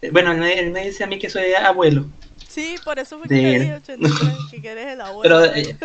Eh, 0.01 0.11
Bueno, 0.11 0.31
él 0.31 0.39
me, 0.39 0.59
él 0.59 0.71
me 0.71 0.85
dice 0.85 1.03
a 1.03 1.07
mí 1.07 1.19
que 1.19 1.29
soy 1.29 1.53
abuelo, 1.53 2.05
Sí, 2.47 2.79
por 2.83 2.99
eso 2.99 3.17
fue 3.19 3.29
que 3.29 3.39
te 3.41 3.47
dije 3.49 3.73
83, 3.75 4.45
que 4.49 4.69
eres 4.69 4.87
el 4.87 5.01
abuelo. 5.01 5.37
pero, 5.37 5.43
eh, 5.45 5.77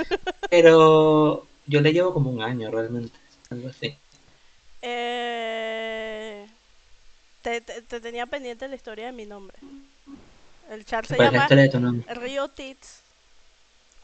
pero 0.50 1.46
yo 1.66 1.80
le 1.80 1.92
llevo 1.92 2.12
como 2.14 2.30
un 2.30 2.42
año 2.42 2.70
realmente, 2.70 3.18
algo 3.50 3.68
así. 3.68 3.98
Eh, 4.82 6.48
te, 7.42 7.60
te- 7.62 7.82
te 7.82 8.00
tenía 8.00 8.26
pendiente 8.26 8.68
la 8.68 8.76
historia 8.76 9.06
de 9.06 9.12
mi 9.12 9.26
nombre. 9.26 9.58
El 10.68 10.84
char 10.84 11.06
se 11.06 11.16
¿Cuál 11.16 11.28
es 11.28 11.32
la 11.32 11.38
llama? 11.38 11.54
Río 12.06 12.50
Tits. 12.50 13.03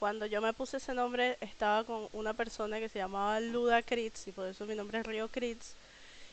Cuando 0.01 0.25
yo 0.25 0.41
me 0.41 0.55
puse 0.55 0.79
ese 0.79 0.95
nombre, 0.95 1.37
estaba 1.43 1.85
con 1.85 2.09
una 2.15 2.33
persona 2.33 2.81
que 2.81 2.89
se 2.89 2.99
llamaba 2.99 3.39
Luda 3.39 3.83
Kritz, 3.83 4.29
y 4.29 4.33
por 4.33 4.47
eso 4.47 4.65
mi 4.65 4.75
nombre 4.75 4.99
es 5.01 5.07
Río 5.07 5.29
Kritz. 5.29 5.75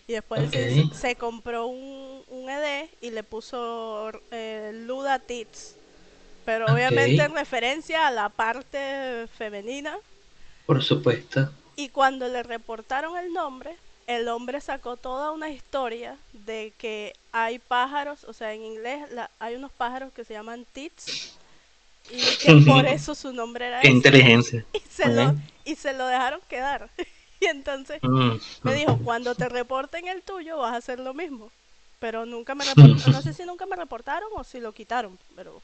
Y 0.08 0.14
después 0.14 0.50
se, 0.94 1.18
compró 1.18 1.68
un, 1.68 2.24
un 2.30 2.50
ED 2.50 2.90
y 3.02 3.10
le 3.10 3.24
puso 3.24 4.10
eh, 4.32 4.72
Luda 4.86 5.20
Tits. 5.20 5.76
Pero 6.46 6.72
obviamente 6.74 7.22
en 7.22 7.36
referencia 7.36 8.08
a 8.08 8.12
la 8.12 8.30
parte 8.30 9.28
femenina. 9.38 9.98
Por 10.66 10.82
supuesto. 10.82 11.50
Y 11.76 11.90
cuando 11.90 12.30
le 12.30 12.44
reportaron 12.44 13.18
el 13.18 13.34
nombre, 13.34 13.76
el 14.08 14.30
hombre 14.30 14.62
sacó 14.62 14.96
toda 14.96 15.32
una 15.32 15.50
historia 15.50 16.16
de 16.46 16.72
que 16.78 17.14
hay 17.34 17.60
pájaros, 17.60 18.24
o 18.24 18.32
sea, 18.32 18.54
en 18.54 18.64
inglés 18.64 19.12
la- 19.12 19.30
hay 19.40 19.56
unos 19.56 19.72
pájaros 19.74 20.14
que 20.14 20.24
se 20.24 20.36
llaman 20.36 20.66
tits 20.72 21.37
y 22.08 22.38
que 22.38 22.56
por 22.56 22.86
eso 22.86 23.16
su 23.16 23.34
nombre 23.34 23.68
era 23.68 23.86
Qué 23.86 23.88
ese. 23.88 23.98
inteligencia. 23.98 24.66
Y 24.74 24.80
se, 24.82 25.10
lo, 25.10 25.34
y 25.64 25.76
se 25.76 25.94
lo 25.94 26.08
dejaron 26.08 26.42
quedar. 26.48 26.92
Y 27.40 27.46
entonces 27.48 28.02
Mm, 28.04 28.40
me 28.64 28.74
mm. 28.74 28.76
dijo, 28.76 28.98
cuando 29.00 29.36
te 29.36 29.50
reporten 29.50 30.08
el 30.08 30.24
tuyo 30.24 30.58
vas 30.60 30.74
a 30.74 30.78
hacer 30.78 31.00
lo 31.00 31.14
mismo. 31.14 31.54
Pero 32.00 32.26
nunca 32.26 32.56
me 32.56 32.66
reportaron, 32.66 33.12
no 33.12 33.22
sé 33.24 33.34
si 33.34 33.46
nunca 33.46 33.66
me 33.68 33.76
reportaron 33.78 34.30
o 34.36 34.44
si 34.44 34.60
lo 34.60 34.74
quitaron, 34.74 35.20
pero 35.36 35.64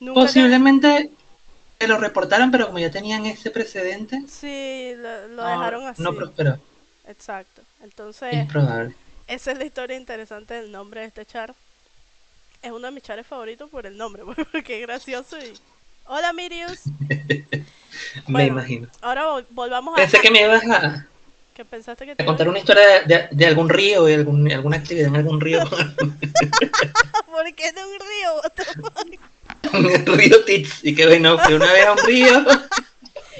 nunca 0.00 0.32
le- 0.32 0.44
Posiblemente 0.44 1.10
te 1.78 1.88
lo 1.88 1.98
reportaron, 1.98 2.50
pero 2.50 2.66
como 2.66 2.78
ya 2.80 2.90
tenían 2.90 3.26
ese 3.26 3.50
precedente, 3.50 4.24
Sí, 4.26 4.92
lo, 4.96 5.28
lo 5.28 5.44
no, 5.44 5.44
dejaron 5.44 5.86
así. 5.86 6.06
no 6.06 6.14
prosperó. 6.14 6.58
Exacto. 7.04 7.66
Entonces, 7.80 8.30
Es 8.30 8.50
probable. 8.52 8.94
Esa 9.28 9.52
es 9.52 9.58
la 9.58 9.66
historia 9.66 9.96
interesante 9.98 10.54
del 10.54 10.72
nombre 10.72 11.02
de 11.02 11.08
este 11.08 11.26
char. 11.26 11.56
Es 12.64 12.70
uno 12.70 12.86
de 12.86 12.92
mis 12.92 13.02
chares 13.02 13.26
favoritos 13.26 13.68
por 13.70 13.86
el 13.86 13.96
nombre, 13.96 14.22
porque 14.52 14.80
es 14.80 14.86
gracioso 14.86 15.38
y... 15.38 15.52
Hola 16.06 16.32
Mirius. 16.32 16.80
Me 18.26 18.46
imagino. 18.46 18.88
Ahora 19.02 19.26
vol- 19.26 19.46
volvamos 19.50 19.94
a... 19.94 19.96
Pensé 19.96 20.20
que 20.20 20.30
me 20.30 20.42
ibas 20.42 20.62
a, 20.68 21.06
que 21.54 21.64
pensaste 21.64 22.04
que 22.04 22.16
te 22.16 22.24
contar 22.24 22.48
una 22.48 22.58
historia 22.58 22.82
de, 22.86 23.00
de- 23.14 23.28
de 23.30 23.46
algún 23.46 23.68
río, 23.68 24.04
de 24.04 24.14
algún, 24.16 24.50
alguna 24.50 24.78
actividad 24.78 25.08
en 25.08 25.16
algún 25.16 25.40
río. 25.40 25.60
¿Por 25.68 27.54
qué 27.54 27.72
de 27.72 27.84
un 27.84 27.98
río? 28.00 28.42
El 29.72 30.06
río 30.06 30.44
Tits. 30.44 30.84
Y 30.84 30.94
que 30.94 31.06
bueno, 31.06 31.38
fui 31.38 31.54
una 31.54 31.72
vez 31.72 31.86
a 31.86 31.92
un 31.92 31.98
río 31.98 32.44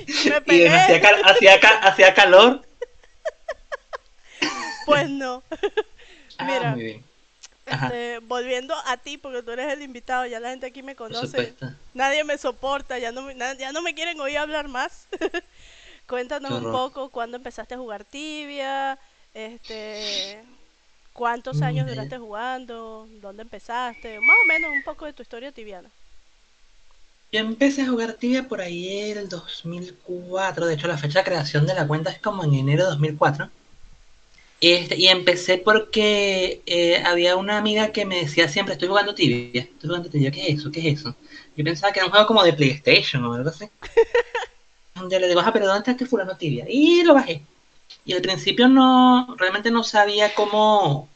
Y 0.07 0.13
y 0.13 0.31
bueno, 0.31 0.77
hacía, 0.77 1.01
cal- 1.01 1.23
hacía, 1.25 1.61
ca- 1.61 1.79
hacía 1.79 2.15
calor. 2.15 2.63
Pues 4.87 5.09
no. 5.11 5.43
Ah, 6.39 6.45
Mira. 6.45 6.71
muy 6.73 6.83
bien. 6.83 7.05
Este, 7.67 8.19
volviendo 8.21 8.75
a 8.87 8.97
ti, 8.99 9.19
porque 9.19 9.43
tú 9.43 9.53
eres 9.53 9.73
el 9.73 9.83
invitado, 9.83 10.27
ya 10.27 10.41
la 10.41 10.51
gente 10.51 10.67
aquí 10.67 10.83
me 10.83 10.97
conoce. 10.97 11.57
Nadie 11.95 12.25
me 12.25 12.39
soporta, 12.39 12.99
ya 12.99 13.13
no 13.13 13.23
me, 13.23 13.35
na- 13.35 13.55
ya 13.55 13.73
no 13.73 13.83
me 13.83 13.95
quieren 13.95 14.21
oír 14.21 14.39
hablar 14.39 14.69
más. 14.69 15.09
Cuéntanos 16.09 16.53
un 16.55 16.69
poco 16.69 17.11
cuándo 17.11 17.37
empezaste 17.37 17.75
a 17.75 17.79
jugar 17.79 18.05
tibia, 18.05 18.99
este, 19.35 20.45
cuántos 21.13 21.63
años 21.63 21.87
Mira. 21.87 21.95
duraste 21.95 22.19
jugando, 22.19 23.09
dónde 23.11 23.43
empezaste, 23.43 24.21
más 24.21 24.39
o 24.43 24.45
menos 24.47 24.73
un 24.73 24.83
poco 24.83 25.07
de 25.07 25.13
tu 25.15 25.23
historia 25.23 25.53
tibiana. 25.53 25.93
Yo 27.33 27.41
empecé 27.41 27.83
a 27.83 27.89
jugar 27.89 28.15
tibia 28.15 28.49
por 28.49 28.63
ahí 28.63 29.11
el 29.11 29.29
2004. 29.29 30.65
De 30.65 30.73
hecho, 30.73 30.89
la 30.89 30.97
fecha 30.97 31.19
de 31.19 31.25
creación 31.27 31.67
de 31.67 31.75
la 31.75 31.87
cuenta 31.87 32.11
es 32.11 32.19
como 32.19 32.45
en 32.45 32.55
enero 32.55 32.85
de 32.85 32.91
2004. 32.91 33.51
Este, 34.73 34.97
y 34.97 35.09
empecé 35.09 35.59
porque 35.59 36.63
eh, 36.67 37.03
había 37.05 37.37
una 37.37 37.59
amiga 37.59 37.93
que 37.93 38.07
me 38.07 38.21
decía 38.21 38.49
siempre, 38.49 38.75
estoy 38.75 38.89
jugando 38.89 39.15
tibia, 39.15 39.63
estoy 39.63 39.89
jugando 39.89 40.09
tibia, 40.11 40.31
¿qué 40.31 40.49
es 40.49 40.59
eso? 40.61 40.71
¿Qué 40.71 40.81
es 40.89 41.01
eso? 41.01 41.17
Yo 41.57 41.65
pensaba 41.65 41.93
que 41.93 41.99
era 42.01 42.07
un 42.07 42.13
juego 42.13 42.27
como 42.27 42.43
de 42.45 42.53
PlayStation 42.55 43.25
o 43.25 43.35
algo 43.35 43.51
así. 43.51 43.69
Un 45.01 45.09
día 45.09 45.19
le 45.21 45.29
digo, 45.29 45.41
ah, 45.41 45.53
pero 45.53 45.67
¿dónde 45.67 45.79
está 45.81 45.91
este 45.93 46.07
fulano 46.07 46.37
tibia? 46.37 46.65
Y 46.69 47.03
lo 47.03 47.15
bajé. 47.15 47.43
Y 48.05 48.13
al 48.15 48.23
principio 48.23 48.69
no, 48.69 49.37
realmente 49.39 49.71
no 49.71 49.85
sabía 49.85 50.35
cómo, 50.35 51.09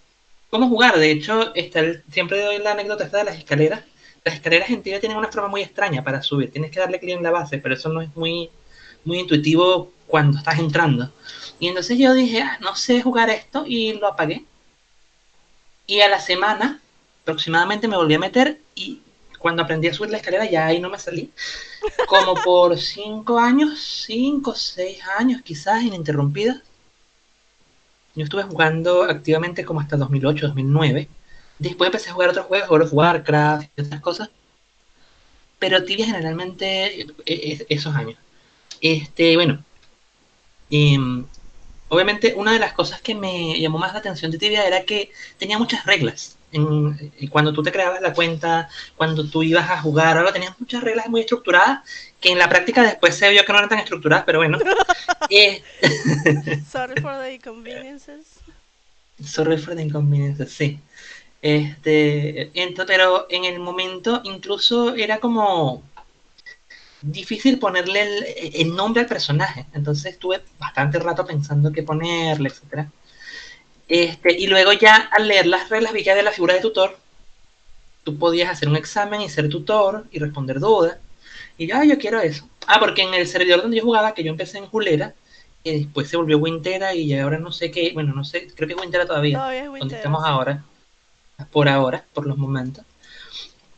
cómo 0.51 0.69
jugar. 0.69 0.99
De 0.99 1.11
hecho, 1.13 1.55
está 1.55 1.81
el- 1.81 2.05
siempre 2.13 2.43
doy 2.43 2.59
la 2.59 2.73
anécdota 2.73 3.05
esta 3.05 3.19
de 3.19 3.25
las 3.25 3.37
escaleras. 3.39 3.85
Las 4.25 4.35
escaleras 4.37 4.71
en 4.71 4.83
tibia 4.83 5.01
tienen 5.01 5.19
una 5.19 5.29
forma 5.33 5.49
muy 5.49 5.63
extraña 5.63 6.05
para 6.05 6.23
subir. 6.23 6.53
Tienes 6.53 6.71
que 6.73 6.81
darle 6.81 7.01
clic 7.01 7.17
en 7.17 7.23
la 7.23 7.31
base, 7.31 7.59
pero 7.59 7.75
eso 7.75 7.89
no 7.91 8.03
es 8.03 8.15
muy, 8.17 8.51
muy 9.05 9.21
intuitivo 9.21 9.93
cuando 10.07 10.39
estás 10.39 10.59
entrando. 10.59 11.13
Y 11.61 11.69
entonces 11.69 11.99
yo 11.99 12.15
dije, 12.15 12.43
ah, 12.43 12.59
no 12.61 12.77
sé 12.77 13.03
jugar 13.03 13.31
esto 13.31 13.65
y 13.67 13.95
lo 13.95 14.07
apagué. 14.07 14.45
Y 15.87 16.01
a 16.01 16.09
la 16.09 16.21
semana 16.21 16.81
aproximadamente 17.23 17.89
me 17.89 17.97
volví 17.97 18.15
a 18.15 18.19
meter 18.19 18.61
y 18.75 19.01
cuando 19.39 19.63
aprendí 19.63 19.89
a 19.89 19.95
subir 19.95 20.11
la 20.11 20.19
escalera 20.19 20.45
ya 20.51 20.67
ahí 20.67 20.81
no 20.81 20.91
me 20.91 20.99
salí. 20.99 21.33
Como 22.07 22.35
por 22.43 22.79
cinco 22.81 23.39
años, 23.39 23.81
cinco, 24.07 24.55
seis 24.55 25.01
años 25.19 25.43
quizás 25.43 25.83
ininterrumpidas. 25.83 26.63
Yo 28.15 28.25
estuve 28.25 28.43
jugando 28.43 29.05
activamente 29.05 29.65
como 29.65 29.81
hasta 29.81 29.97
2008, 29.97 30.49
2009. 30.49 31.09
Después 31.59 31.89
empecé 31.89 32.11
a 32.11 32.13
jugar 32.15 32.31
otros 32.31 32.47
juegos, 32.47 32.71
World 32.71 32.87
of 32.87 32.95
Warcraft 32.95 33.69
y 33.77 33.81
otras 33.83 34.01
cosas. 34.01 34.31
Pero 35.59 35.85
tibia 35.85 36.07
generalmente 36.07 37.03
eh, 37.03 37.07
eh, 37.27 37.67
esos 37.69 37.95
años. 37.95 38.19
Este, 38.81 39.37
bueno. 39.37 39.65
em, 40.71 41.27
obviamente 41.89 42.35
una 42.37 42.53
de 42.53 42.59
las 42.59 42.73
cosas 42.73 43.01
que 43.01 43.15
me 43.15 43.59
llamó 43.61 43.79
más 43.79 43.93
la 43.93 43.99
atención 44.01 44.31
de 44.31 44.39
Tibia 44.39 44.67
era 44.67 44.85
que 44.85 45.11
tenía 45.39 45.59
muchas 45.59 45.85
reglas. 45.87 46.37
En- 46.53 47.13
eh, 47.21 47.29
cuando 47.29 47.53
tú 47.53 47.63
te 47.63 47.73
creabas 47.73 48.01
la 48.01 48.15
cuenta, 48.15 48.69
cuando 48.97 49.29
tú 49.29 49.43
ibas 49.43 49.69
a 49.71 49.81
jugar, 49.83 50.17
ahora 50.17 50.33
tenías 50.33 50.59
muchas 50.59 50.83
reglas 50.83 51.09
muy 51.09 51.21
estructuradas, 51.21 51.81
que 52.21 52.31
en 52.31 52.39
la 52.39 52.49
práctica 52.49 52.83
después 52.83 53.15
se 53.15 53.29
vio 53.31 53.45
que 53.45 53.53
no 53.53 53.59
eran 53.59 53.69
tan 53.69 53.79
estructuradas, 53.79 54.25
pero 54.25 54.39
bueno. 54.39 54.59
Eh, 55.31 55.63
Sorry 56.71 57.01
for 57.03 57.19
the 57.23 57.35
inconveniences. 57.35 58.41
Sorry 59.23 59.59
for 59.59 59.75
the 59.75 59.83
inconvenience, 59.83 60.47
sí. 60.47 60.79
Este, 61.43 62.51
pero 62.87 63.27
en 63.31 63.45
el 63.45 63.61
momento 63.61 64.23
incluso 64.25 64.95
era 64.95 65.19
como 65.19 65.83
difícil 67.03 67.59
ponerle 67.59 68.03
el, 68.03 68.55
el 68.55 68.75
nombre 68.75 69.03
al 69.03 69.09
personaje. 69.09 69.67
Entonces 69.73 70.13
estuve 70.13 70.43
bastante 70.59 70.99
rato 70.99 71.27
pensando 71.27 71.73
qué 71.73 71.83
ponerle, 71.83 72.49
etcétera. 72.49 72.91
Este, 73.89 74.39
y 74.39 74.47
luego 74.47 74.73
ya 74.73 74.97
al 74.97 75.27
leer 75.27 75.47
las 75.47 75.71
reglas 75.71 75.93
vi 75.93 76.05
que 76.05 76.11
había 76.11 76.23
la 76.23 76.33
figura 76.33 76.55
de 76.55 76.61
tutor. 76.61 76.99
Tú 78.05 78.19
podías 78.19 78.51
hacer 78.51 78.69
un 78.69 78.77
examen 78.77 79.21
y 79.21 79.29
ser 79.29 79.49
tutor 79.49 80.07
y 80.11 80.19
responder 80.19 80.61
dudas. 80.61 80.99
Y 81.57 81.67
yo, 81.67 81.77
ah, 81.77 81.85
yo 81.85 81.99
quiero 81.99 82.21
eso. 82.21 82.49
Ah, 82.67 82.79
porque 82.79 83.03
en 83.03 83.15
el 83.15 83.27
servidor 83.27 83.63
donde 83.63 83.79
yo 83.79 83.83
jugaba, 83.83 84.15
que 84.15 84.23
yo 84.23 84.31
empecé 84.31 84.59
en 84.59 84.67
Julera, 84.67 85.15
y 85.65 85.81
después 85.81 86.09
se 86.09 86.17
volvió 86.17 86.39
Wintera 86.39 86.95
y 86.95 87.13
ahora 87.19 87.39
no 87.39 87.51
sé 87.51 87.71
qué, 87.71 87.91
bueno, 87.93 88.15
no 88.15 88.25
sé, 88.25 88.47
creo 88.55 88.69
que 88.69 88.75
es 88.75 88.81
Wintera 88.81 89.07
todavía. 89.07 89.39
Todavía 89.39 89.59
es 89.61 89.65
donde 89.67 89.81
Wintera, 89.81 89.99
estamos 89.99 90.25
ahora, 90.25 90.65
por 91.51 91.69
ahora, 91.69 92.05
por 92.15 92.27
los 92.27 92.39
momentos. 92.39 92.85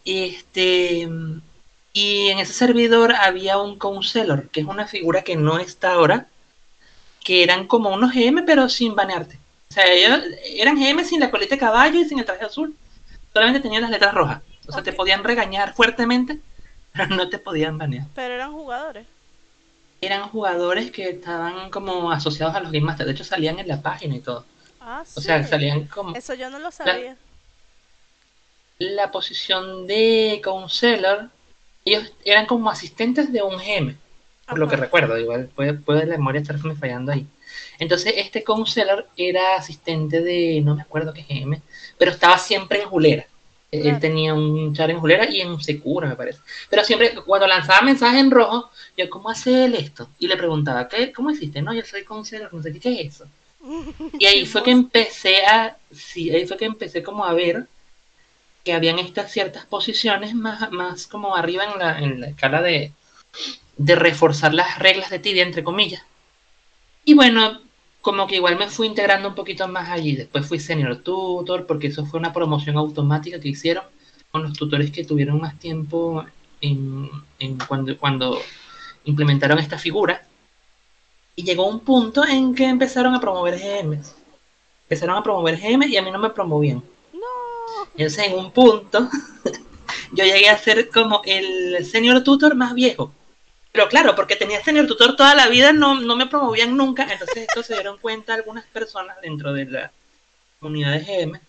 Este, 0.05 1.09
y 1.93 2.29
en 2.29 2.39
ese 2.39 2.53
servidor 2.53 3.15
había 3.15 3.59
un 3.59 3.79
counselor, 3.79 4.49
que 4.51 4.61
es 4.61 4.67
una 4.67 4.87
figura 4.87 5.23
que 5.23 5.37
no 5.37 5.59
está 5.59 5.93
ahora, 5.93 6.29
que 7.25 7.43
eran 7.43 7.67
como 7.67 7.91
unos 7.91 8.13
GM, 8.13 8.45
pero 8.45 8.69
sin 8.69 8.95
banearte. 8.95 9.39
O 9.71 9.75
sea, 9.75 9.87
ellos 9.87 10.21
eran 10.45 10.77
GM 10.77 11.05
sin 11.05 11.21
la 11.21 11.31
colita 11.31 11.55
de 11.55 11.61
caballo 11.61 12.01
y 12.01 12.05
sin 12.05 12.19
el 12.19 12.25
traje 12.25 12.45
azul. 12.45 12.75
Solamente 13.33 13.61
tenían 13.61 13.83
las 13.83 13.91
letras 13.91 14.15
rojas. 14.15 14.43
O 14.67 14.73
sea, 14.73 14.83
te 14.83 14.93
podían 14.93 15.25
regañar 15.25 15.75
fuertemente, 15.75 16.41
pero 16.93 17.09
no 17.09 17.29
te 17.29 17.39
podían 17.39 17.79
banear. 17.79 18.07
Pero 18.15 18.35
eran 18.35 18.53
jugadores. 18.53 19.07
Eran 20.01 20.29
jugadores 20.29 20.91
que 20.91 21.11
estaban 21.11 21.71
como 21.71 22.11
asociados 22.11 22.55
a 22.55 22.61
los 22.61 22.73
Game 22.73 22.87
Masters. 22.87 23.07
De 23.09 23.13
hecho, 23.13 23.25
salían 23.25 23.59
en 23.59 23.69
la 23.69 23.83
página 23.83 24.17
y 24.17 24.21
todo. 24.21 24.47
Ah, 24.81 25.03
sí. 25.05 25.15
O 25.17 25.21
sea, 25.21 25.47
salían 25.47 25.87
como... 25.87 26.17
Eso 26.17 26.35
yo 26.35 26.49
no 26.49 26.59
lo 26.59 26.71
sabía. 26.71 27.17
la 28.79 29.11
posición 29.11 29.87
de 29.87 30.41
counselor, 30.43 31.29
ellos 31.85 32.13
eran 32.25 32.47
como 32.47 32.71
asistentes 32.71 33.33
de 33.33 33.43
un 33.43 33.57
GM, 33.59 33.97
por 34.49 34.59
lo 34.59 34.69
que 34.69 34.77
recuerdo, 34.77 35.19
igual 35.19 35.49
puede, 35.55 35.75
puede 35.75 36.07
la 36.07 36.17
memoria 36.19 36.41
estarme 36.41 36.75
fallando 36.75 37.13
ahí. 37.13 37.27
Entonces, 37.79 38.15
este 38.17 38.45
counselor 38.45 39.09
era 39.17 39.57
asistente 39.57 40.21
de, 40.21 40.61
no 40.65 40.77
me 40.77 40.83
acuerdo 40.83 41.13
qué 41.13 41.23
GM, 41.29 41.61
pero 41.99 42.11
estaba 42.13 42.39
siempre 42.39 42.83
en 42.83 42.89
Julera. 42.89 43.27
Él 43.71 43.83
Claro. 43.83 44.01
tenía 44.01 44.35
un 44.35 44.75
char 44.75 44.91
en 44.91 44.99
Julera 44.99 45.31
y 45.31 45.41
en 45.41 45.61
Secura, 45.61 46.09
me 46.09 46.17
parece. 46.17 46.41
Pero 46.69 46.83
siempre, 46.85 47.15
cuando 47.25 47.47
lanzaba 47.47 47.83
mensajes 47.83 48.21
en 48.21 48.31
rojo, 48.31 48.71
yo, 48.97 49.09
¿cómo 49.09 49.31
hace 49.31 49.65
él 49.65 49.75
esto? 49.77 50.09
Y 50.19 50.27
le 50.27 50.37
preguntaba, 50.37 50.89
¿qué, 50.89 51.13
¿cómo 51.13 51.31
hiciste? 51.31 51.63
No, 51.63 51.73
yo 51.73 51.83
soy 51.85 52.05
counselor, 52.05 52.53
no 52.53 52.63
sé 52.63 52.73
qué, 52.73 52.81
¿qué 52.81 53.01
es 53.03 53.15
eso. 53.15 53.27
Y 54.19 54.27
ahí 54.27 54.47
fue 54.47 54.63
que 54.63 54.71
empecé 54.73 55.45
a, 55.47 55.77
sí, 55.93 56.31
ahí 56.31 56.47
fue 56.47 56.57
que 56.57 56.65
empecé 56.65 57.03
como 57.03 57.25
a 57.25 57.33
ver 57.35 57.67
habían 58.73 58.99
estas 58.99 59.31
ciertas 59.33 59.67
posiciones 59.67 60.35
más, 60.35 60.71
más 60.73 61.07
como 61.07 61.37
arriba 61.37 61.65
en 61.65 61.79
la, 61.79 61.99
en 61.99 62.21
la 62.21 62.29
escala 62.29 62.63
de, 62.63 62.93
de 63.77 63.95
reforzar 63.95 64.55
las 64.55 64.79
reglas 64.79 65.11
de 65.11 65.19
tibia, 65.19 65.43
entre 65.43 65.65
comillas. 65.65 66.03
Y 67.05 67.15
bueno, 67.15 67.61
como 68.01 68.27
que 68.27 68.37
igual 68.37 68.59
me 68.59 68.69
fui 68.69 68.87
integrando 68.87 69.29
un 69.29 69.35
poquito 69.35 69.69
más 69.69 69.89
allí. 69.91 70.17
Después 70.17 70.47
fui 70.47 70.59
senior 70.59 70.99
tutor, 70.99 71.67
porque 71.67 71.89
eso 71.89 72.07
fue 72.07 72.21
una 72.21 72.33
promoción 72.33 72.77
automática 72.77 73.41
que 73.41 73.49
hicieron 73.49 73.85
con 74.31 74.43
los 74.43 74.53
tutores 74.53 74.91
que 74.91 75.05
tuvieron 75.05 75.41
más 75.41 75.59
tiempo 75.59 76.25
en, 76.61 77.11
en 77.39 77.59
cuando, 77.59 77.97
cuando 77.99 78.39
implementaron 79.05 79.59
esta 79.59 79.79
figura. 79.79 80.27
Y 81.37 81.43
llegó 81.45 81.67
un 81.67 81.81
punto 81.81 82.25
en 82.27 82.55
que 82.55 82.67
empezaron 82.67 83.15
a 83.15 83.21
promover 83.21 83.59
GMs. 83.59 84.15
Empezaron 84.85 85.17
a 85.17 85.23
promover 85.23 85.59
GM 85.59 85.87
y 85.89 85.97
a 85.97 86.03
mí 86.03 86.11
no 86.11 86.19
me 86.19 86.31
promovían. 86.31 86.83
Entonces, 88.01 88.29
en 88.29 88.39
un 88.39 88.51
punto, 88.51 89.11
yo 90.13 90.25
llegué 90.25 90.49
a 90.49 90.57
ser 90.57 90.89
como 90.89 91.21
el 91.27 91.85
senior 91.85 92.25
tutor 92.25 92.55
más 92.55 92.73
viejo. 92.73 93.13
Pero 93.73 93.89
claro, 93.89 94.15
porque 94.15 94.37
tenía 94.37 94.65
senior 94.65 94.87
tutor 94.87 95.17
toda 95.17 95.35
la 95.35 95.49
vida, 95.49 95.75
no, 95.75 96.01
no 96.01 96.17
me 96.17 96.27
promovían 96.27 96.79
nunca. 96.79 97.03
Entonces, 97.03 97.47
esto 97.49 97.63
se 97.63 97.75
dieron 97.75 97.99
cuenta 97.99 98.33
algunas 98.33 98.65
personas 98.67 99.21
dentro 99.21 99.53
de 99.53 99.67
la 99.67 99.93
comunidad 100.61 100.93
de 100.93 101.01
GM. 101.01 101.41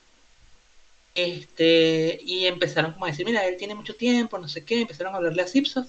Este, 1.15 2.19
y 2.21 2.47
empezaron 2.47 2.91
como 2.91 3.05
a 3.05 3.11
decir, 3.11 3.25
mira, 3.25 3.45
él 3.47 3.55
tiene 3.55 3.73
mucho 3.73 3.95
tiempo, 3.95 4.37
no 4.37 4.49
sé 4.49 4.65
qué. 4.65 4.81
Empezaron 4.81 5.13
a 5.13 5.17
hablarle 5.17 5.43
a 5.43 5.47
Zipsos. 5.47 5.87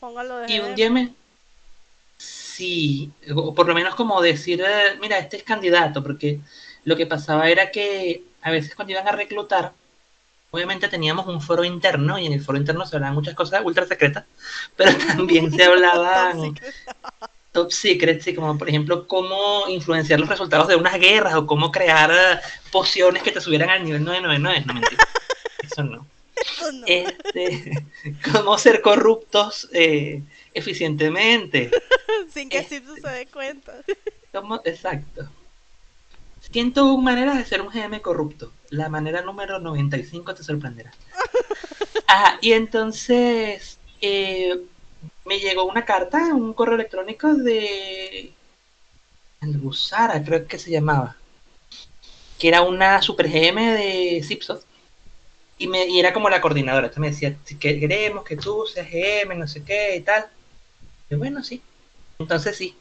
Póngalo 0.00 0.36
de 0.36 0.52
Y 0.52 0.60
un 0.60 0.74
día 0.74 0.90
me... 0.90 1.14
Sí, 2.18 3.10
o 3.34 3.54
por 3.54 3.66
lo 3.66 3.74
menos 3.74 3.94
como 3.94 4.20
decir, 4.20 4.60
eh, 4.60 4.98
mira, 5.00 5.16
este 5.16 5.38
es 5.38 5.42
candidato, 5.44 6.02
porque 6.02 6.40
lo 6.84 6.94
que 6.94 7.06
pasaba 7.06 7.48
era 7.48 7.70
que 7.70 8.22
a 8.42 8.50
veces 8.50 8.74
cuando 8.74 8.92
iban 8.92 9.08
a 9.08 9.12
reclutar, 9.12 9.72
obviamente 10.54 10.88
teníamos 10.88 11.26
un 11.26 11.40
foro 11.40 11.64
interno 11.64 12.18
y 12.18 12.26
en 12.26 12.32
el 12.32 12.40
foro 12.44 12.58
interno 12.58 12.86
se 12.86 12.94
hablaban 12.96 13.14
muchas 13.14 13.34
cosas 13.34 13.62
ultra 13.64 13.86
secretas, 13.86 14.24
pero 14.76 14.92
también 15.16 15.50
se 15.52 15.64
hablaban 15.64 16.38
Top 16.38 16.54
secret. 16.54 16.74
top 17.52 17.72
secret, 17.72 18.20
sí, 18.22 18.34
como 18.34 18.56
por 18.56 18.68
ejemplo 18.68 19.06
cómo 19.08 19.64
influenciar 19.68 20.20
los 20.20 20.28
resultados 20.28 20.68
de 20.68 20.76
unas 20.76 20.98
guerras 20.98 21.34
o 21.34 21.46
cómo 21.46 21.72
crear 21.72 22.10
eh, 22.12 22.40
pociones 22.70 23.22
que 23.24 23.32
te 23.32 23.40
subieran 23.40 23.70
al 23.70 23.84
nivel 23.84 24.04
999, 24.04 24.64
no 24.66 24.74
mentira, 24.74 25.04
eso 25.62 25.82
no. 25.82 26.06
Eso 26.36 26.72
no. 26.72 26.84
Este, 26.86 27.86
cómo 28.32 28.56
ser 28.58 28.80
corruptos 28.80 29.68
eh, 29.72 30.22
eficientemente. 30.52 31.70
Sin 32.32 32.48
que 32.48 32.58
eh, 32.58 32.66
Simpson 32.68 32.96
se 33.02 33.08
dé 33.08 33.26
cuenta. 33.26 33.72
¿Cómo? 34.32 34.60
Exacto. 34.64 35.28
101 36.54 37.02
maneras 37.02 37.36
de 37.38 37.44
ser 37.44 37.60
un 37.62 37.68
GM 37.70 38.00
corrupto. 38.02 38.52
La 38.70 38.88
manera 38.88 39.22
número 39.22 39.58
95 39.60 40.34
te 40.34 40.42
sorprenderá. 40.44 40.92
Ajá, 42.06 42.38
y 42.40 42.52
entonces 42.52 43.78
eh, 44.00 44.60
me 45.24 45.38
llegó 45.40 45.64
una 45.64 45.84
carta, 45.84 46.34
un 46.34 46.54
correo 46.54 46.74
electrónico 46.76 47.34
de 47.34 48.34
el 49.42 49.58
Busara, 49.58 50.24
creo 50.24 50.48
que 50.48 50.58
se 50.58 50.72
llamaba, 50.72 51.16
que 52.38 52.48
era 52.48 52.62
una 52.62 53.00
super 53.02 53.28
GM 53.28 53.72
de 53.72 54.22
Zipsoft. 54.22 54.64
Y, 55.58 55.68
me, 55.68 55.86
y 55.86 56.00
era 56.00 56.12
como 56.12 56.30
la 56.30 56.40
coordinadora. 56.40 56.88
Entonces 56.88 57.00
me 57.00 57.10
decía, 57.10 57.38
si 57.44 57.58
que- 57.58 57.80
queremos 57.80 58.24
que 58.24 58.36
tú 58.36 58.66
seas 58.66 58.88
GM, 58.90 59.36
no 59.36 59.48
sé 59.48 59.64
qué 59.64 59.96
y 59.96 60.02
tal. 60.02 60.26
Y 61.10 61.16
bueno, 61.16 61.42
sí. 61.44 61.62
Entonces 62.18 62.56
sí. 62.56 62.76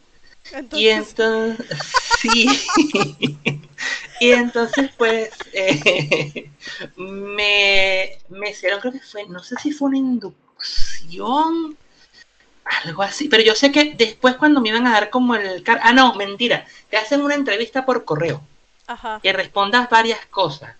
Y 0.72 0.88
Entonces, 0.88 1.58
sí. 1.70 2.48
y 4.20 4.32
entonces, 4.32 4.92
pues, 4.98 5.50
eh, 5.54 6.50
me, 6.98 8.18
me 8.30 8.50
hicieron, 8.50 8.80
creo 8.80 8.94
que 8.94 9.00
fue, 9.00 9.26
no 9.28 9.40
sé 9.44 9.56
si 9.62 9.72
fue 9.72 9.90
una 9.90 9.98
inducción, 9.98 11.78
algo 12.86 13.04
así, 13.04 13.28
pero 13.30 13.44
yo 13.44 13.56
sé 13.56 13.72
que 13.72 13.94
después 13.96 14.36
cuando 14.38 14.62
me 14.62 14.70
iban 14.70 14.88
a 14.88 14.94
dar 14.94 15.10
como 15.10 15.36
el... 15.36 15.64
car- 15.64 15.80
Ah, 15.84 15.94
no, 15.94 16.14
mentira, 16.16 16.66
te 16.90 16.98
hacen 16.98 17.22
una 17.22 17.36
entrevista 17.36 17.86
por 17.86 18.06
correo, 18.06 18.42
ajá. 18.88 19.20
que 19.24 19.34
respondas 19.34 19.90
varias 19.90 20.26
cosas. 20.28 20.76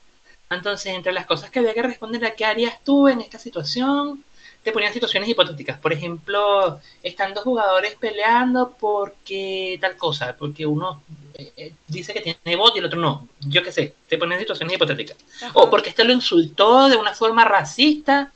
Entonces, 0.50 0.94
entre 0.94 1.14
las 1.14 1.26
cosas 1.26 1.50
que 1.52 1.60
había 1.60 1.74
que 1.74 1.84
responder 1.84 2.24
era 2.24 2.36
qué 2.36 2.46
harías 2.46 2.84
tú 2.84 3.08
en 3.08 3.22
esta 3.22 3.40
situación, 3.40 4.24
te 4.64 4.72
ponían 4.72 4.94
situaciones 4.94 5.28
hipotéticas. 5.30 5.78
Por 5.78 5.92
ejemplo, 5.94 6.80
están 7.04 7.34
dos 7.34 7.44
jugadores 7.44 7.96
peleando 8.00 8.76
porque 8.80 9.78
tal 9.82 9.98
cosa, 9.98 10.36
porque 10.38 10.66
uno 10.66 11.04
eh, 11.34 11.52
eh, 11.58 11.74
dice 11.88 12.14
que 12.14 12.22
tiene 12.22 12.56
bot 12.58 12.76
y 12.76 12.80
el 12.80 12.86
otro 12.86 13.00
no. 13.00 13.28
Yo 13.42 13.62
qué 13.62 13.72
sé, 13.72 13.94
te 14.08 14.18
ponían 14.18 14.40
situaciones 14.40 14.76
hipotéticas. 14.76 15.18
ajá. 15.42 15.52
O 15.54 15.70
porque 15.70 15.90
este 15.90 16.04
lo 16.06 16.14
insultó 16.14 16.88
de 16.88 16.96
una 16.98 17.14
forma 17.14 17.44
racista 17.44 18.32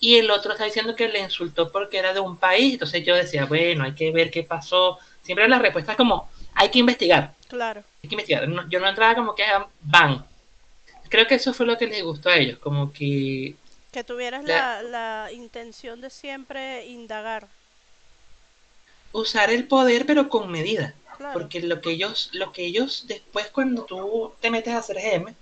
y 0.00 0.16
el 0.16 0.30
otro 0.30 0.52
está 0.52 0.64
diciendo 0.64 0.94
que 0.96 1.08
le 1.08 1.20
insultó 1.20 1.70
porque 1.70 1.98
era 1.98 2.12
de 2.12 2.20
un 2.20 2.36
país. 2.36 2.72
Entonces 2.74 3.04
yo 3.04 3.14
decía, 3.14 3.46
bueno, 3.46 3.84
hay 3.84 3.94
que 3.94 4.10
ver 4.10 4.30
qué 4.30 4.42
pasó. 4.42 4.98
Siempre 5.22 5.48
la 5.48 5.58
respuesta 5.60 5.92
es 5.92 5.96
como, 5.98 6.28
hay 6.54 6.70
que 6.70 6.78
investigar 6.80 7.34
Claro. 7.48 7.82
hay 8.02 8.08
que 8.08 8.14
investigar. 8.16 8.48
No- 8.48 8.68
yo 8.68 8.80
no 8.80 8.88
entraba 8.88 9.14
como 9.14 9.34
que 9.34 9.44
ah, 9.44 9.66
van. 9.82 10.24
Creo 11.08 11.26
que 11.26 11.36
eso 11.36 11.54
fue 11.54 11.66
lo 11.66 11.78
que 11.78 11.86
les 11.86 12.02
gustó 12.02 12.28
a 12.30 12.36
ellos, 12.36 12.58
como 12.58 12.92
que 12.92 13.54
Que 13.92 14.02
tuvieras 14.04 14.44
La- 14.44 14.82
la, 14.82 15.30
intención 15.32 16.00
de 16.00 16.10
siempre 16.10 16.86
indagar. 16.86 17.48
usar 19.12 19.50
el 19.50 19.66
poder 19.68 20.06
pero 20.06 20.28
con 20.30 20.50
medida. 20.50 20.94
Claro. 21.16 21.32
Porque 21.32 21.60
lo 21.60 21.80
que 21.80 21.90
ellos, 21.90 22.30
lo 22.32 22.52
que 22.52 22.64
ellos 22.64 23.04
después 23.06 23.48
cuando 23.50 23.84
tú 23.84 24.32
te 24.40 24.50
metes 24.50 24.72
a 24.74 24.78
hacer 24.78 24.96
GM 24.98 25.34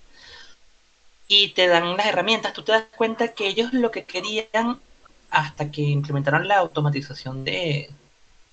y 1.28 1.50
te 1.54 1.66
dan 1.68 1.96
las 1.96 2.06
herramientas, 2.06 2.52
tú 2.52 2.62
te 2.64 2.72
das 2.72 2.85
cuenta 2.96 3.35
que 3.35 3.46
ellos 3.48 3.72
lo 3.72 3.90
que 3.90 4.04
querían 4.04 4.80
hasta 5.30 5.70
que 5.70 5.82
implementaron 5.82 6.46
la 6.48 6.59
automatización 6.59 7.44
de 7.44 7.90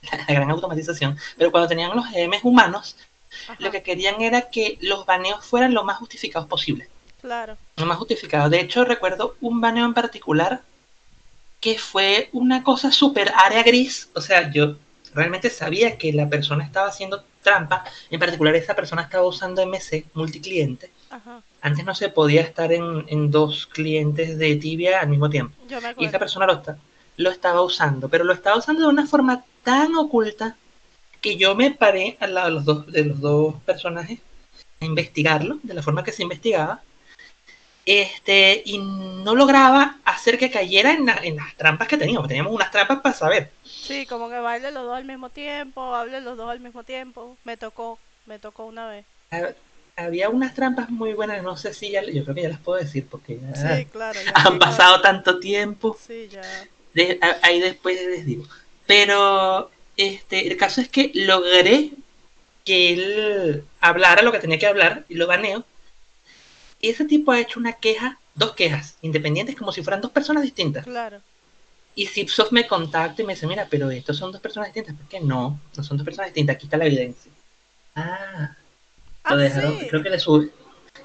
la 0.28 0.34
gran 0.34 0.52
automatización, 0.52 1.18
pero 1.38 1.52
cuando 1.52 1.70
tenían 1.70 1.96
los 1.96 2.06
GMs 2.12 2.44
humanos, 2.44 2.98
Ajá, 3.48 3.58
lo 3.60 3.72
que 3.72 3.84
querían 3.84 4.22
era 4.22 4.50
que 4.52 4.78
los 4.82 5.06
baneos 5.06 5.46
fueran 5.46 5.74
lo 5.74 5.84
más 5.86 5.98
justificados 6.00 6.48
posible. 6.50 6.90
Claro. 7.24 7.56
lo 7.78 7.86
más 7.86 7.98
justificado. 7.98 8.50
De 8.50 8.60
hecho, 8.60 8.84
recuerdo 8.84 9.38
un 9.40 9.62
baneo 9.62 9.86
en 9.86 9.94
particular 9.94 10.62
que 11.62 11.80
fue 11.80 12.28
una 12.34 12.64
cosa 12.64 12.92
súper 12.92 13.32
área 13.34 13.64
gris. 13.64 14.10
O 14.14 14.20
sea, 14.20 14.52
yo 14.52 14.76
realmente 15.14 15.50
sabía 15.50 15.98
que 15.98 16.12
la 16.12 16.28
persona 16.28 16.66
estaba 16.66 16.90
haciendo 16.90 17.24
trampa. 17.42 17.86
En 18.12 18.20
particular, 18.20 18.54
esa 18.56 18.76
persona 18.76 19.04
estaba 19.04 19.26
usando 19.26 19.66
MC, 19.66 20.04
multicliente. 20.14 20.92
Ajá. 21.10 21.42
Antes 21.62 21.86
no 21.86 21.96
se 21.96 22.10
podía 22.10 22.42
estar 22.42 22.74
en, 22.74 23.06
en 23.08 23.32
dos 23.32 23.68
clientes 23.68 24.38
de 24.38 24.58
tibia 24.58 25.00
al 25.00 25.08
mismo 25.08 25.30
tiempo. 25.30 25.56
Yo 25.70 25.80
me 25.80 25.96
Y 25.98 26.04
esta 26.04 26.20
persona 26.20 26.46
lo, 26.46 26.56
está, 26.56 26.78
lo 27.16 27.30
estaba 27.30 27.62
usando, 27.62 28.10
pero 28.10 28.26
lo 28.26 28.34
estaba 28.34 28.58
usando 28.58 28.82
de 28.82 28.90
una 28.90 29.08
forma 29.08 29.46
tan 29.64 29.96
oculta 29.96 30.58
que 31.22 31.38
yo 31.38 31.56
me 31.56 31.72
paré 31.72 32.18
al 32.20 32.34
lado 32.34 32.48
de 32.48 32.54
los 32.56 32.66
dos, 32.66 32.92
de 32.92 33.06
los 33.06 33.22
dos 33.22 33.56
personajes 33.64 34.20
a 34.82 34.86
investigarlo, 34.86 35.60
de 35.64 35.74
la 35.74 35.82
forma 35.82 36.04
que 36.04 36.12
se 36.12 36.24
investigaba. 36.24 36.82
Este, 37.86 38.62
y 38.66 38.78
no 38.80 39.36
lograba 39.36 40.00
hacer 40.06 40.38
que 40.38 40.52
cayera 40.52 40.94
en, 40.94 41.06
la- 41.06 41.20
en 41.24 41.36
las 41.38 41.56
trampas 41.56 41.88
que 41.88 41.98
teníamos. 41.98 42.28
Teníamos 42.28 42.54
unas 42.54 42.72
trampas 42.72 43.02
para 43.02 43.16
saber. 43.16 43.52
Sí, 43.64 44.06
como 44.06 44.30
que 44.30 44.38
bailen 44.40 44.74
los 44.74 44.84
dos 44.86 44.96
al 44.98 45.06
mismo 45.06 45.30
tiempo, 45.30 45.94
hablen 45.96 46.24
los 46.26 46.38
dos 46.38 46.50
al 46.50 46.60
mismo 46.60 46.84
tiempo. 46.84 47.38
Me 47.44 47.58
tocó, 47.58 48.00
me 48.26 48.40
tocó 48.40 48.66
una 48.66 48.88
vez. 48.88 49.06
Ha- 49.32 49.54
Había 49.96 50.30
unas 50.30 50.56
trampas 50.56 50.90
muy 50.90 51.14
buenas, 51.14 51.44
no 51.44 51.56
sé 51.56 51.74
si 51.74 51.92
ya, 51.92 52.02
yo 52.04 52.24
creo 52.24 52.34
que 52.36 52.42
ya 52.44 52.50
las 52.50 52.60
puedo 52.60 52.80
decir 52.80 53.06
porque 53.08 53.40
ya 53.40 53.78
Sí, 53.78 53.86
claro. 53.86 54.20
ya 54.22 54.32
han 54.34 54.54
sí, 54.54 54.60
pasado 54.60 55.02
tanto 55.02 55.40
tiempo. 55.40 55.96
Sí, 56.00 56.30
ya. 56.32 56.42
De- 56.94 57.20
a- 57.22 57.38
ahí 57.46 57.60
después 57.60 57.96
les 58.08 58.26
digo. 58.26 58.46
Pero 58.88 59.70
este, 59.98 60.48
el 60.48 60.58
caso 60.58 60.82
es 60.82 60.90
que 60.90 61.12
logré 61.14 61.92
que 62.66 62.94
él 62.94 63.66
hablara 63.82 64.22
lo 64.22 64.32
que 64.32 64.40
tenía 64.40 64.58
que 64.60 64.68
hablar 64.68 65.06
y 65.10 65.16
lo 65.16 65.28
baneo. 65.28 65.66
Y 66.84 66.90
ese 66.90 67.06
tipo 67.06 67.32
ha 67.32 67.40
hecho 67.40 67.62
una 67.62 67.72
queja, 67.72 68.20
dos 68.36 68.56
quejas 68.56 68.98
independientes 69.02 69.56
como 69.56 69.72
si 69.72 69.82
fueran 69.82 70.02
dos 70.02 70.12
personas 70.12 70.44
distintas. 70.44 70.84
Claro. 70.84 71.22
Y 71.96 72.08
Zipsoft 72.08 72.52
me 72.52 72.68
contacta 72.68 73.22
y 73.22 73.26
me 73.26 73.36
dice, 73.36 73.48
mira, 73.48 73.68
pero 73.70 73.90
estos 73.90 74.18
son 74.18 74.34
dos 74.34 74.42
personas 74.42 74.68
distintas. 74.68 74.94
¿Por 74.96 75.08
qué 75.08 75.22
no? 75.22 75.58
No 75.78 75.84
son 75.84 75.96
dos 75.96 76.04
personas 76.04 76.32
distintas, 76.32 76.58
aquí 76.58 76.66
está 76.66 76.76
la 76.76 76.86
evidencia. 76.88 77.32
Ah, 77.96 78.58
Ah, 79.24 79.36
lo 79.36 79.38
dejaron, 79.38 79.80
sí. 79.80 79.88
creo 79.88 80.04
que 80.04 80.10
le 80.10 80.20
sub- 80.20 80.52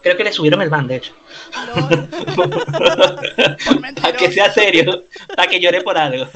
creo 0.02 0.16
que 0.16 0.24
le 0.24 0.32
subieron 0.32 0.60
el 0.62 0.68
ban, 0.70 0.88
de 0.88 0.96
hecho. 0.96 1.14
Para 4.02 4.16
que 4.16 4.32
sea 4.32 4.50
serio, 4.52 5.04
para 5.36 5.48
que 5.48 5.60
llore 5.60 5.80
por 5.82 5.96
algo. 5.96 6.26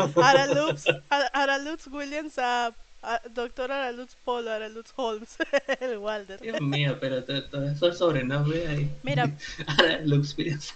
Ara- 1.10 1.30
Araluz 1.32 1.88
Williams 1.88 2.38
a, 2.38 2.72
a 3.02 3.20
Doctor 3.30 3.72
Araluz 3.72 4.16
Polo, 4.24 4.50
Araluz 4.50 4.92
Holmes, 4.96 5.36
el 5.80 5.98
Walder. 5.98 6.40
Dios 6.40 6.60
mío, 6.60 6.98
pero 7.00 7.24
to- 7.24 7.48
todo 7.50 7.68
eso 7.68 7.92
sobrenombre 7.92 8.66
ahí. 8.66 8.90
Mira, 9.02 9.24
Williams. 10.06 10.74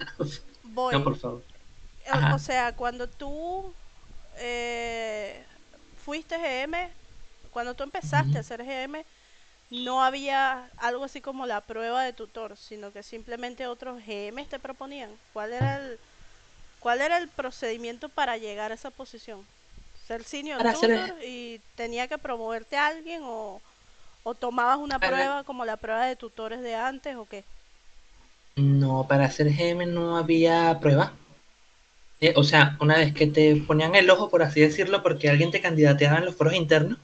voy. 0.62 0.95
No, 0.95 1.05
por 1.05 1.17
favor. 1.17 1.45
O- 2.07 2.11
Ajá. 2.12 2.35
O 2.37 2.39
sea, 2.39 2.75
cuando 2.77 3.09
tú 3.09 3.75
eh, 4.39 5.47
fuiste 5.95 6.37
GM, 6.39 6.93
cuando 7.51 7.75
tú 7.75 7.85
empezaste 7.85 8.39
a 8.39 8.41
hacer 8.43 8.65
GM, 8.65 9.07
no 9.71 10.03
había 10.05 10.73
algo 10.77 11.05
así 11.05 11.21
como 11.21 11.47
la 11.47 11.67
prueba 11.67 12.05
de 12.05 12.12
tutor, 12.12 12.57
sino 12.57 12.93
que 12.93 13.03
simplemente 13.03 13.67
otros 13.67 14.01
GMs 14.05 14.49
te 14.49 14.59
proponían. 14.61 15.19
¿Cuál 15.33 15.53
era 15.53 15.77
el, 15.79 16.01
cuál 16.81 17.01
era 17.03 17.19
el 17.19 17.31
procedimiento 17.31 18.09
para 18.11 18.39
llegar 18.39 18.73
a 18.73 18.77
esa 18.77 18.91
posición? 18.93 19.49
Ser 20.07 20.23
senior 20.25 20.59
Para 20.59 20.75
ser- 20.75 21.01
tutor 21.01 21.25
y 21.25 21.61
tenía 21.75 22.07
que 22.07 22.19
promoverte 22.19 22.77
a 22.77 22.87
alguien 22.87 23.23
o, 23.25 23.61
o 24.25 24.35
tomabas 24.35 24.79
una 24.79 24.99
Para- 24.99 25.16
prueba 25.16 25.45
como 25.45 25.64
la 25.64 25.77
prueba 25.77 26.07
de 26.07 26.16
tutores 26.16 26.61
de 26.62 26.75
antes 26.77 27.16
o 27.16 27.27
qué? 27.27 27.42
No, 28.57 29.07
para 29.09 29.27
hacer 29.27 29.49
GM 29.53 29.87
no 29.87 30.16
había 30.16 30.79
prueba. 30.81 31.12
Eh, 32.21 32.33
o 32.37 32.42
sea, 32.45 32.77
una 32.81 32.97
vez 32.97 33.12
que 33.12 33.27
te 33.27 33.57
ponían 33.57 33.95
el 33.95 34.09
ojo, 34.09 34.31
por 34.31 34.42
así 34.42 34.61
decirlo, 34.61 35.03
porque 35.03 35.29
alguien 35.29 35.51
te 35.51 35.61
candidateaba 35.61 36.19
en 36.19 36.25
los 36.25 36.35
foros 36.35 36.55
internos, 36.55 36.99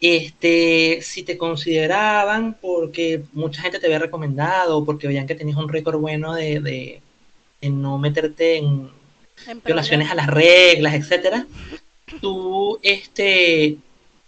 este, 0.00 1.00
si 1.00 1.22
te 1.22 1.38
consideraban 1.38 2.54
porque 2.60 3.22
mucha 3.32 3.62
gente 3.62 3.78
te 3.78 3.86
había 3.86 3.98
recomendado 4.00 4.78
o 4.78 4.84
porque 4.84 5.06
veían 5.08 5.26
que 5.26 5.34
tenías 5.34 5.56
un 5.56 5.68
récord 5.70 5.98
bueno 5.98 6.34
de, 6.34 6.60
de- 6.60 7.00
de 7.62 7.70
no 7.70 7.96
meterte 7.98 8.58
en 8.58 8.90
En 9.46 9.62
violaciones 9.64 10.10
a 10.10 10.14
las 10.14 10.26
reglas, 10.26 10.92
etcétera, 10.94 11.46
tú 12.20 12.78
este, 12.82 13.78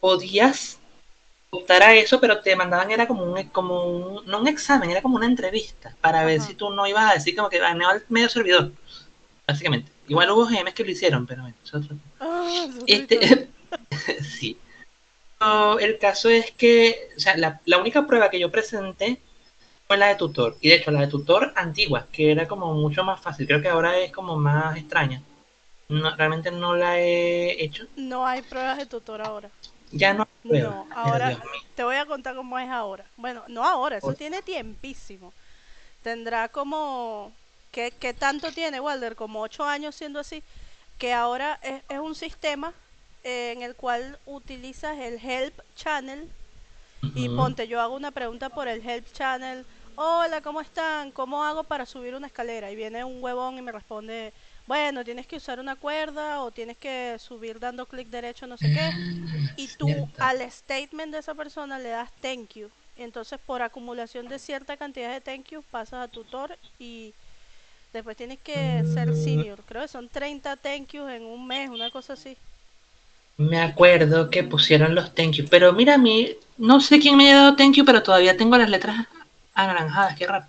podías 0.01 0.79
optar 1.51 1.83
a 1.83 1.95
eso, 1.95 2.21
pero 2.21 2.41
te 2.41 2.57
mandaban, 2.57 2.91
era 2.91 3.07
como 3.07 3.25
un, 3.25 3.43
como 3.45 3.85
un, 3.85 4.27
no 4.27 4.41
un 4.41 4.49
examen, 4.49 4.91
era 4.91 5.03
como 5.03 5.17
una 5.17 5.27
entrevista 5.27 5.95
para 6.01 6.25
ver 6.25 6.41
si 6.41 6.55
tú 6.55 6.71
no 6.71 6.87
ibas 6.87 7.11
a 7.11 7.15
decir 7.15 7.37
como 7.37 7.49
que 7.49 7.59
ganó 7.59 7.89
al 7.89 8.05
medio 8.09 8.29
servidor, 8.29 8.73
básicamente. 9.47 9.91
Igual 10.09 10.31
hubo 10.31 10.47
GMs 10.47 10.75
que 10.75 10.85
lo 10.85 10.91
hicieron, 10.91 11.27
pero 11.27 11.43
bueno, 11.43 11.57
Ah, 12.21 12.67
este, 12.87 13.49
sí. 14.23 14.59
No, 15.41 15.79
el 15.79 15.99
caso 15.99 16.31
es 16.31 16.51
que, 16.53 17.11
o 17.17 17.21
sea, 17.21 17.37
la, 17.37 17.61
la 17.67 17.79
única 17.79 18.07
prueba 18.07 18.31
que 18.31 18.41
yo 18.41 18.51
presenté 18.51 19.21
fue 19.87 19.97
la 19.97 20.09
de 20.09 20.17
tutor. 20.17 20.57
Y 20.61 20.69
de 20.69 20.77
hecho, 20.77 20.91
la 20.91 21.01
de 21.01 21.09
tutor 21.09 21.53
antigua, 21.57 22.07
que 22.13 22.33
era 22.33 22.49
como 22.49 22.75
mucho 22.75 23.05
más 23.05 23.21
fácil. 23.21 23.47
Creo 23.47 23.63
que 23.63 23.69
ahora 23.69 23.99
es 23.99 24.13
como 24.13 24.37
más 24.37 24.77
extraña. 24.77 25.23
No, 25.89 26.17
realmente 26.17 26.51
no 26.51 26.75
la 26.75 26.99
he 26.99 27.63
hecho. 27.63 27.85
No 27.97 28.27
hay 28.27 28.43
pruebas 28.43 28.79
de 28.79 28.87
tutor 28.87 29.21
ahora. 29.23 29.51
Ya 29.93 30.15
no 30.15 30.25
hay 30.25 30.49
prueba. 30.49 30.69
No, 30.71 30.89
ahora 30.95 31.41
te 31.75 31.85
voy 31.85 31.97
a 31.97 32.07
contar 32.07 32.35
cómo 32.35 32.59
es 32.59 32.69
ahora. 32.69 33.05
Bueno, 33.17 33.45
no 33.49 33.65
ahora, 33.65 33.99
eso 33.99 34.15
tiene 34.15 34.43
tiempísimo. 34.43 35.33
Tendrá 36.03 36.49
como... 36.49 37.33
¿Qué, 37.71 37.91
qué 37.91 38.15
tanto 38.15 38.53
tiene, 38.53 38.81
Walder? 38.81 39.17
Como 39.17 39.43
ocho 39.43 39.65
años 39.65 39.95
siendo 39.95 40.19
así. 40.19 40.43
Que 40.99 41.13
ahora 41.13 41.61
es, 41.63 41.83
es 41.89 41.99
un 41.99 42.15
sistema 42.15 42.73
eh, 43.23 43.53
en 43.55 43.63
el 43.63 43.75
cual 43.75 44.19
utilizas 44.25 44.99
el 44.99 45.19
Help 45.23 45.61
Channel 45.75 46.31
y 47.15 47.29
ponte, 47.29 47.69
yo 47.69 47.81
hago 47.81 47.95
una 47.95 48.11
pregunta 48.11 48.49
por 48.49 48.69
el 48.69 48.87
Help 48.89 49.13
Channel. 49.13 49.65
Hola, 49.95 50.41
¿cómo 50.41 50.61
están? 50.61 51.11
¿Cómo 51.13 51.45
hago 51.45 51.65
para 51.65 51.87
subir 51.87 52.15
una 52.15 52.27
escalera? 52.27 52.71
Y 52.71 52.77
viene 52.77 53.05
un 53.05 53.23
huevón 53.23 53.59
y 53.59 53.63
me 53.63 53.73
responde, 53.73 54.33
bueno, 54.67 55.05
tienes 55.05 55.27
que 55.27 55.37
usar 55.37 55.61
una 55.61 55.77
cuerda 55.77 56.43
o 56.43 56.51
tienes 56.51 56.77
que 56.77 57.17
subir 57.19 57.61
dando 57.61 57.87
clic 57.87 58.09
derecho, 58.09 58.47
no 58.47 58.57
sé 58.57 58.73
qué. 58.73 58.91
Y 59.57 59.69
tú 59.69 59.89
al 60.19 60.41
statement 60.51 61.13
de 61.13 61.21
esa 61.21 61.35
persona 61.35 61.79
le 61.79 61.89
das 61.89 62.11
thank 62.21 62.55
you. 62.55 62.69
Entonces, 62.99 63.39
por 63.47 63.63
acumulación 63.63 64.29
de 64.29 64.39
cierta 64.39 64.77
cantidad 64.77 65.13
de 65.13 65.21
thank 65.21 65.51
you, 65.51 65.63
pasas 65.71 66.05
a 66.05 66.09
tutor 66.09 66.59
y 66.79 67.13
después 67.93 68.17
tienes 68.17 68.39
que 68.41 68.83
ser 68.93 69.15
senior. 69.15 69.59
Creo 69.67 69.83
que 69.83 69.89
son 69.89 70.09
30 70.09 70.57
thank 70.57 70.89
yous 70.93 71.11
en 71.11 71.25
un 71.25 71.47
mes, 71.47 71.71
una 71.71 71.91
cosa 71.91 72.15
así. 72.15 72.37
Me 73.39 73.61
acuerdo 73.61 74.31
que 74.31 74.45
pusieron 74.45 74.95
los 74.95 75.15
thank 75.15 75.33
you. 75.33 75.47
Pero 75.49 75.73
mira, 75.73 75.95
a 75.95 75.99
mí, 75.99 76.37
no 76.59 76.81
sé 76.81 76.99
quién 76.99 77.17
me 77.17 77.33
ha 77.33 77.37
dado 77.37 77.57
thank 77.57 77.75
you, 77.75 77.85
pero 77.85 78.03
todavía 78.03 78.37
tengo 78.37 78.57
las 78.59 78.71
letras 78.71 79.07
anaranjadas. 79.55 80.17
Qué 80.17 80.27
raro. 80.27 80.47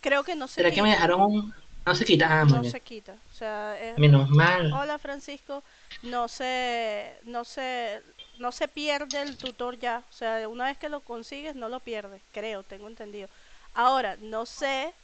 Creo 0.00 0.22
que 0.22 0.34
no 0.34 0.48
se 0.48 0.54
¿Será 0.54 0.70
que 0.70 0.82
me 0.82 0.90
dejaron 0.90 1.20
un.? 1.20 1.63
No 1.86 1.94
se 1.94 2.04
quita. 2.04 2.40
Ah, 2.40 2.44
no 2.44 2.60
bien. 2.60 2.72
se 2.72 2.80
quita. 2.80 3.16
O 3.30 3.34
sea, 3.34 3.78
es, 3.80 3.98
Menos 3.98 4.30
mal. 4.30 4.72
hola 4.72 4.98
Francisco, 4.98 5.62
no 6.02 6.28
se, 6.28 7.12
no 7.24 7.44
se, 7.44 8.00
no 8.38 8.52
se 8.52 8.68
pierde 8.68 9.20
el 9.22 9.36
tutor 9.36 9.78
ya. 9.78 10.02
O 10.08 10.12
sea, 10.12 10.48
una 10.48 10.66
vez 10.66 10.78
que 10.78 10.88
lo 10.88 11.00
consigues, 11.00 11.54
no 11.54 11.68
lo 11.68 11.80
pierdes, 11.80 12.22
creo, 12.32 12.62
tengo 12.62 12.88
entendido. 12.88 13.28
Ahora, 13.74 14.16
no 14.20 14.46
sé 14.46 14.94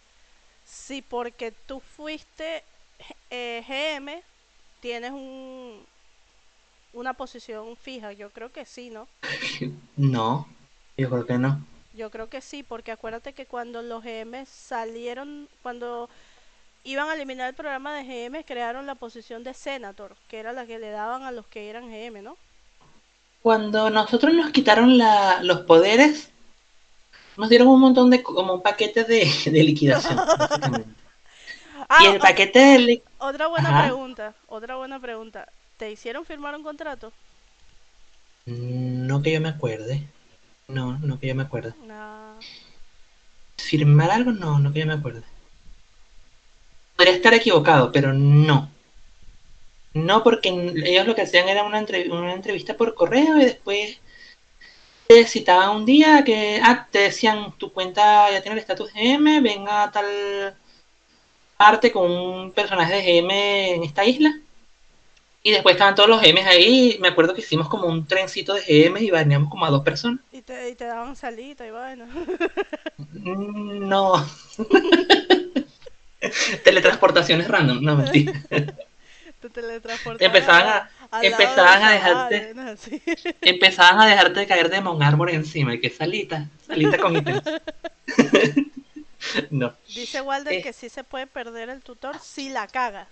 si 0.65 1.03
porque 1.03 1.53
tú 1.53 1.81
fuiste 1.81 2.63
eh, 3.31 3.63
GM, 3.67 4.23
tienes 4.81 5.11
un, 5.11 5.85
una 6.93 7.13
posición 7.15 7.77
fija. 7.77 8.13
Yo 8.13 8.31
creo 8.31 8.51
que 8.53 8.65
sí, 8.65 8.91
¿no? 8.91 9.07
No, 9.97 10.49
yo 10.97 11.11
creo 11.11 11.27
que 11.27 11.39
no. 11.39 11.61
Yo 11.93 12.11
creo 12.11 12.29
que 12.29 12.41
sí, 12.41 12.63
porque 12.63 12.93
acuérdate 12.93 13.33
que 13.35 13.47
cuando 13.47 13.83
los 13.83 14.03
GM 14.05 14.47
salieron, 14.47 15.49
cuando 15.63 16.09
iban 16.85 17.09
a 17.09 17.15
eliminar 17.15 17.49
el 17.49 17.55
programa 17.55 17.95
de 17.95 18.05
GM, 18.05 18.45
crearon 18.45 18.87
la 18.87 18.95
posición 18.97 19.45
de 19.45 19.55
Senator, 19.55 20.17
que 20.29 20.39
era 20.41 20.53
la 20.53 20.67
que 20.67 20.79
le 20.79 20.91
daban 20.91 21.23
a 21.25 21.33
los 21.33 21.47
que 21.47 21.71
eran 21.71 21.89
GM, 21.91 22.23
¿no? 22.23 22.39
Cuando 23.43 23.91
nosotros 23.91 24.33
nos 24.33 24.51
quitaron 24.51 24.97
la, 24.97 25.43
los 25.43 25.61
poderes, 25.67 26.33
nos 27.37 27.49
dieron 27.49 27.67
un 27.69 27.81
montón 27.81 28.09
de, 28.11 28.23
como 28.23 28.55
un 28.55 28.63
paquete 28.63 29.03
de, 29.05 29.29
de 29.51 29.63
liquidación. 29.65 30.25
Ah, 31.89 32.03
Y 32.03 32.07
el 32.07 32.21
o- 32.21 32.21
paquete 32.21 32.59
de 32.59 32.79
li- 32.79 33.03
otra 33.19 33.47
buena 33.49 33.73
Ajá. 33.73 33.75
pregunta, 33.75 34.35
otra 34.49 34.77
buena 34.77 35.01
pregunta. 35.01 35.49
¿Te 35.79 35.91
hicieron 35.91 36.25
firmar 36.27 36.55
un 36.57 36.63
contrato? 36.63 37.13
No 39.07 39.23
que 39.23 39.33
yo 39.33 39.41
me 39.41 39.49
acuerde. 39.49 40.07
No, 40.69 40.99
no 40.99 41.19
que 41.19 41.29
yo 41.29 41.35
me 41.35 41.45
acuerde. 41.45 41.75
No. 41.87 42.45
Firmar 43.59 44.11
algo, 44.11 44.33
no, 44.33 44.59
no 44.59 44.73
que 44.73 44.81
yo 44.81 44.87
me 44.87 44.95
acuerde. 44.95 45.23
Podría 47.01 47.15
estar 47.15 47.33
equivocado, 47.33 47.91
pero 47.91 48.13
no. 48.13 48.69
No, 49.95 50.23
porque 50.23 50.51
ellos 50.85 51.07
lo 51.07 51.15
que 51.15 51.23
hacían 51.23 51.49
era 51.49 51.65
una, 51.65 51.81
entrev- 51.81 52.11
una 52.13 52.35
entrevista 52.35 52.77
por 52.77 52.95
correo 52.95 53.39
y 53.39 53.45
después 53.45 53.99
te 55.09 55.27
citaban 55.27 55.77
un 55.77 55.85
día 55.85 56.23
que 56.25 56.61
ah, 56.63 56.87
te 56.91 57.01
decían 57.01 57.53
tu 57.59 57.73
cuenta 57.73 58.31
ya 58.31 58.41
tiene 58.41 58.55
el 58.55 58.61
estatus 58.61 58.93
GM, 58.93 59.41
venga 59.41 59.83
a 59.83 59.91
tal 59.91 60.55
parte 61.57 61.93
con 61.93 62.11
un 62.11 62.53
personaje 62.53 62.95
de 62.95 63.03
GM 63.03 63.75
en 63.75 63.85
esta 63.85 64.05
isla. 64.05 64.33
Y 65.43 65.53
después 65.53 65.75
estaban 65.75 65.95
todos 65.95 66.09
los 66.09 66.21
GMs 66.21 66.47
ahí. 66.47 66.99
Me 67.01 67.09
acuerdo 67.09 67.35
que 67.35 67.41
hicimos 67.41 67.69
como 67.69 67.87
un 67.87 68.07
trencito 68.07 68.55
de 68.55 68.61
GM 68.61 69.01
y 69.01 69.11
baneamos 69.11 69.51
como 69.51 69.65
a 69.65 69.71
dos 69.71 69.83
personas. 69.83 70.21
Y 70.33 70.43
te, 70.43 70.71
y 70.71 70.75
te 70.75 70.85
daban 70.85 71.17
salita 71.17 71.67
y. 71.67 71.71
Mm, 71.71 73.89
No. 73.89 74.25
Teletransportaciones 76.65 77.49
random, 77.49 77.83
no 77.83 77.97
mentira. 77.97 78.33
te 79.41 79.49
teletransportaban 79.51 80.19
Te 80.19 80.25
empezaban 80.27 80.69
a- 81.11 81.21
de 81.21 81.27
empezaban 81.29 81.83
a 81.83 81.93
dejarte-. 81.93 82.55
Así. 82.61 83.03
Empezaban 83.41 84.01
a 84.01 84.07
dejarte 84.07 84.47
caer 84.47 84.71
de 84.71 84.81
Mon 84.81 85.03
Armor 85.03 85.31
encima, 85.31 85.75
y 85.75 85.81
que 85.81 85.91
salita, 85.91 86.47
salita 86.67 86.99
con 86.99 87.17
ítems. 87.17 87.43
no. 89.51 89.75
Dice 89.89 90.21
Walder 90.21 90.55
Eh. 90.55 90.63
que 90.63 90.73
sí 90.73 90.89
se 90.89 91.05
puede 91.05 91.27
perder 91.27 91.69
el 91.71 91.81
tutor 91.83 92.19
si 92.23 92.49
la 92.51 92.67
cagas. 92.67 93.09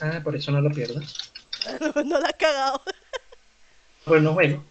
Ah, 0.00 0.20
por 0.22 0.36
eso 0.36 0.50
no 0.52 0.60
lo 0.60 0.70
pierdo. 0.70 1.00
no, 1.80 2.02
no 2.04 2.20
la 2.20 2.28
has 2.28 2.34
cagado. 2.34 2.82
No 4.06 4.34
juego. 4.34 4.62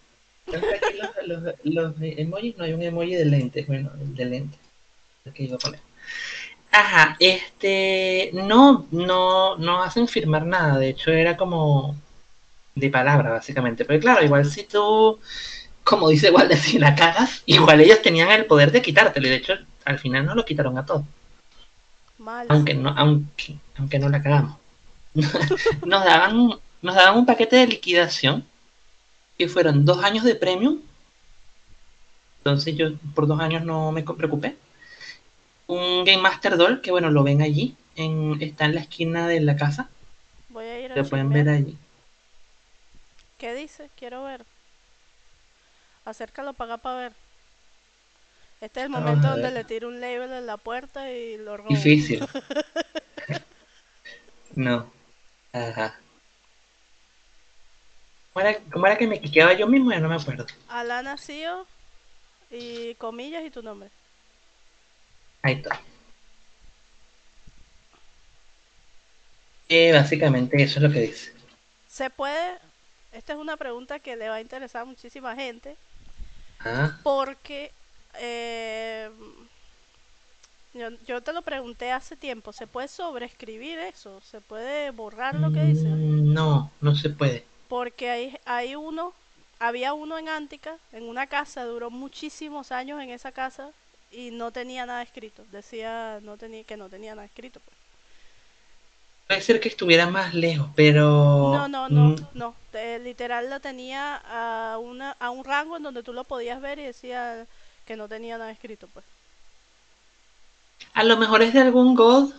Entonces 0.45 0.79
aquí 0.81 0.97
los, 1.25 1.43
los, 1.43 1.55
los 1.63 1.93
emojis, 1.99 2.55
no 2.57 2.63
hay 2.63 2.73
un 2.73 2.81
emoji 2.83 3.15
de 3.15 3.25
lentes. 3.25 3.67
Bueno, 3.67 3.91
el 3.99 4.15
de 4.15 4.25
lentes. 4.25 4.59
El 5.25 5.33
que 5.33 5.43
iba 5.43 5.55
a 5.55 5.59
poner. 5.59 5.79
Ajá, 6.75 7.15
este. 7.21 8.31
No, 8.33 8.85
no, 8.91 9.55
no 9.55 9.81
hacen 9.81 10.09
firmar 10.09 10.45
nada. 10.45 10.77
De 10.77 10.89
hecho, 10.89 11.09
era 11.09 11.37
como 11.37 11.95
de 12.75 12.89
palabra, 12.89 13.31
básicamente. 13.31 13.85
Pero 13.85 14.01
claro, 14.01 14.25
igual 14.25 14.45
si 14.45 14.63
tú, 14.63 15.17
como 15.85 16.09
dice 16.09 16.31
Walder, 16.31 16.57
si 16.59 16.77
la 16.77 16.93
cagas, 16.93 17.43
igual 17.45 17.79
ellos 17.79 18.01
tenían 18.01 18.29
el 18.29 18.45
poder 18.45 18.73
de 18.73 18.81
quitártelo. 18.81 19.27
Y 19.27 19.29
de 19.29 19.37
hecho, 19.37 19.53
al 19.85 19.99
final 19.99 20.25
nos 20.25 20.35
lo 20.35 20.43
quitaron 20.43 20.77
a 20.77 20.85
todos. 20.85 21.05
Mal. 22.17 22.45
Aunque 22.49 22.73
no, 22.73 22.89
aunque, 22.89 23.55
aunque 23.77 23.97
no 23.97 24.09
la 24.09 24.21
cagamos. 24.21 24.57
nos 25.85 26.03
daban, 26.03 26.59
nos 26.81 26.95
daban 26.95 27.17
un 27.17 27.25
paquete 27.25 27.55
de 27.55 27.67
liquidación 27.67 28.45
que 29.37 29.47
fueron 29.47 29.85
dos 29.85 30.03
años 30.03 30.25
de 30.25 30.35
premium. 30.35 30.81
Entonces 32.39 32.75
yo 32.75 32.89
por 33.13 33.27
dos 33.27 33.39
años 33.39 33.63
no 33.63 33.93
me 33.93 34.03
preocupé. 34.03 34.57
Un 35.67 36.05
Game 36.05 36.21
Master 36.21 36.57
Doll, 36.57 36.81
que 36.81 36.91
bueno, 36.91 37.09
lo 37.09 37.23
ven 37.23 37.41
allí. 37.41 37.75
En, 37.95 38.41
está 38.41 38.65
en 38.65 38.75
la 38.75 38.81
esquina 38.81 39.27
de 39.27 39.39
la 39.39 39.55
casa. 39.55 39.89
Voy 40.49 40.65
a 40.65 40.79
ir 40.79 40.91
a 40.91 40.95
Lo 40.95 41.05
pueden 41.05 41.29
ver 41.29 41.49
allí. 41.49 41.77
¿Qué 43.37 43.53
dice? 43.53 43.89
Quiero 43.97 44.23
ver. 44.23 44.45
Acércalo 46.05 46.53
para 46.53 46.75
acá 46.75 46.83
para 46.83 46.99
ver. 46.99 47.13
Este 48.61 48.79
es 48.79 48.85
el 48.85 48.91
Vamos 48.91 49.09
momento 49.09 49.29
donde 49.29 49.51
le 49.51 49.63
tiro 49.63 49.87
un 49.87 49.99
label 49.99 50.31
en 50.31 50.45
la 50.45 50.57
puerta 50.57 51.11
y 51.11 51.37
lo 51.37 51.57
robo. 51.57 51.69
Difícil. 51.69 52.25
no. 54.55 54.91
Ajá. 55.51 55.99
¿Cómo 58.33 58.45
era, 58.45 58.59
cómo 58.71 58.87
era 58.87 58.97
que 58.97 59.07
me 59.07 59.19
quiqueaba 59.19 59.53
yo 59.53 59.67
mismo? 59.67 59.91
Ya 59.91 59.99
no 59.99 60.09
me 60.09 60.15
acuerdo. 60.15 60.45
Alana 60.67 61.17
Sio 61.17 61.65
y 62.51 62.95
comillas 62.95 63.45
y 63.45 63.49
tu 63.49 63.61
nombre. 63.61 63.89
Ahí 65.45 65.53
está. 65.57 65.79
Eh, 69.69 69.91
básicamente 69.93 70.61
eso 70.63 70.79
es 70.79 70.83
lo 70.83 70.91
que 70.91 71.01
dice. 71.01 71.31
Se 71.87 72.09
puede. 72.11 72.59
Esta 73.11 73.33
es 73.33 73.39
una 73.39 73.57
pregunta 73.57 73.99
que 73.99 74.15
le 74.15 74.29
va 74.29 74.35
a 74.35 74.41
interesar 74.41 74.81
a 74.83 74.85
muchísima 74.85 75.35
gente 75.35 75.77
Ah, 76.59 76.99
porque 77.03 77.71
eh, 78.13 79.09
yo, 80.73 80.89
yo 81.07 81.21
te 81.23 81.33
lo 81.33 81.41
pregunté 81.41 81.91
hace 81.91 82.15
tiempo. 82.17 82.51
¿Se 82.53 82.67
puede 82.67 82.87
sobreescribir 82.87 83.79
eso? 83.79 84.21
¿Se 84.21 84.41
puede 84.41 84.91
borrar 84.91 85.35
lo 85.35 85.51
que 85.51 85.65
dice? 85.65 85.97
mm, 85.97 86.33
No, 86.33 86.71
no 86.81 86.95
se 86.95 87.09
puede. 87.09 87.45
Porque 87.67 88.09
hay, 88.09 88.37
hay 88.45 88.75
uno, 88.75 89.13
había 89.59 89.93
uno 89.93 90.17
en 90.17 90.29
Antica, 90.29 90.77
en 90.91 91.03
una 91.03 91.27
casa, 91.27 91.63
duró 91.65 91.89
muchísimos 91.91 92.71
años 92.71 93.01
en 93.01 93.09
esa 93.11 93.31
casa 93.31 93.71
y 94.15 94.31
no 94.31 94.51
tenía 94.51 94.85
nada 94.85 95.01
escrito. 95.03 95.43
Decía 95.51 96.19
no 96.23 96.37
tenía, 96.37 96.63
que 96.63 96.77
no 96.77 96.89
tenía 96.89 97.15
nada 97.15 97.25
escrito. 97.25 97.59
pues. 97.59 97.75
Puede 99.27 99.41
ser 99.41 99.59
que 99.59 99.69
estuviera 99.69 100.07
más 100.07 100.33
lejos, 100.35 100.69
pero... 100.75 101.01
No, 101.53 101.67
no, 101.67 101.89
no, 101.89 102.09
mm, 102.09 102.15
no. 102.35 102.55
te- 102.71 102.99
literal 102.99 103.49
la 103.49 103.59
tenía 103.59 104.15
a, 104.17 104.77
una, 104.77 105.11
a 105.19 105.31
un 105.31 105.43
rango 105.43 105.77
en 105.77 105.83
donde 105.83 106.03
tú 106.03 106.13
lo 106.13 106.23
podías 106.23 106.61
ver 106.61 106.77
y 106.79 106.83
decía 106.83 107.47
que 107.87 107.95
no 107.95 108.07
tenía 108.07 108.37
nada 108.37 108.51
escrito. 108.51 108.87
pues. 108.93 109.03
A 110.93 111.03
lo 111.03 111.17
mejor 111.17 111.41
es 111.41 111.53
de 111.53 111.61
algún 111.61 111.95
god 111.95 112.31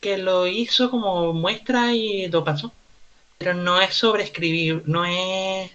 que 0.00 0.18
lo 0.18 0.46
hizo 0.46 0.90
como 0.90 1.32
muestra 1.32 1.92
y 1.94 2.26
lo 2.28 2.42
pasó. 2.44 2.72
Pero 3.38 3.54
no 3.54 3.80
es 3.80 3.94
sobreescribir, 3.94 4.82
no 4.86 5.04
es... 5.04 5.70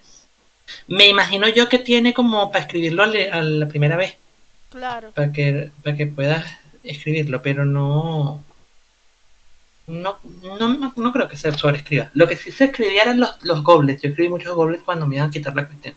Me 0.88 1.08
imagino 1.08 1.48
yo 1.48 1.70
que 1.70 1.80
tiene 1.80 2.14
como 2.14 2.52
para 2.52 2.66
escribirlo 2.66 3.04
a 3.04 3.08
la 3.08 3.68
primera 3.68 3.96
vez, 3.98 4.18
Claro. 4.76 5.12
para 5.12 5.32
que, 5.32 5.72
para 5.82 5.96
que 5.96 6.06
puedas 6.06 6.46
escribirlo, 6.84 7.42
pero 7.42 7.64
no... 7.64 8.44
No, 9.88 10.20
no, 10.60 10.92
no, 10.98 11.14
creo 11.14 11.30
que 11.30 11.38
se 11.38 11.50
sobreescriba. 11.54 12.12
Lo 12.14 12.28
que 12.28 12.36
sí 12.36 12.52
se 12.52 12.66
escribía 12.66 13.04
eran 13.04 13.22
los, 13.22 13.42
los 13.44 13.64
goblets. 13.64 14.02
Yo 14.02 14.10
escribí 14.10 14.28
muchos 14.28 14.54
goblets 14.54 14.84
cuando 14.84 15.08
me 15.08 15.16
iban 15.16 15.30
a 15.30 15.32
quitar 15.32 15.56
la 15.56 15.66
cuestión. 15.66 15.96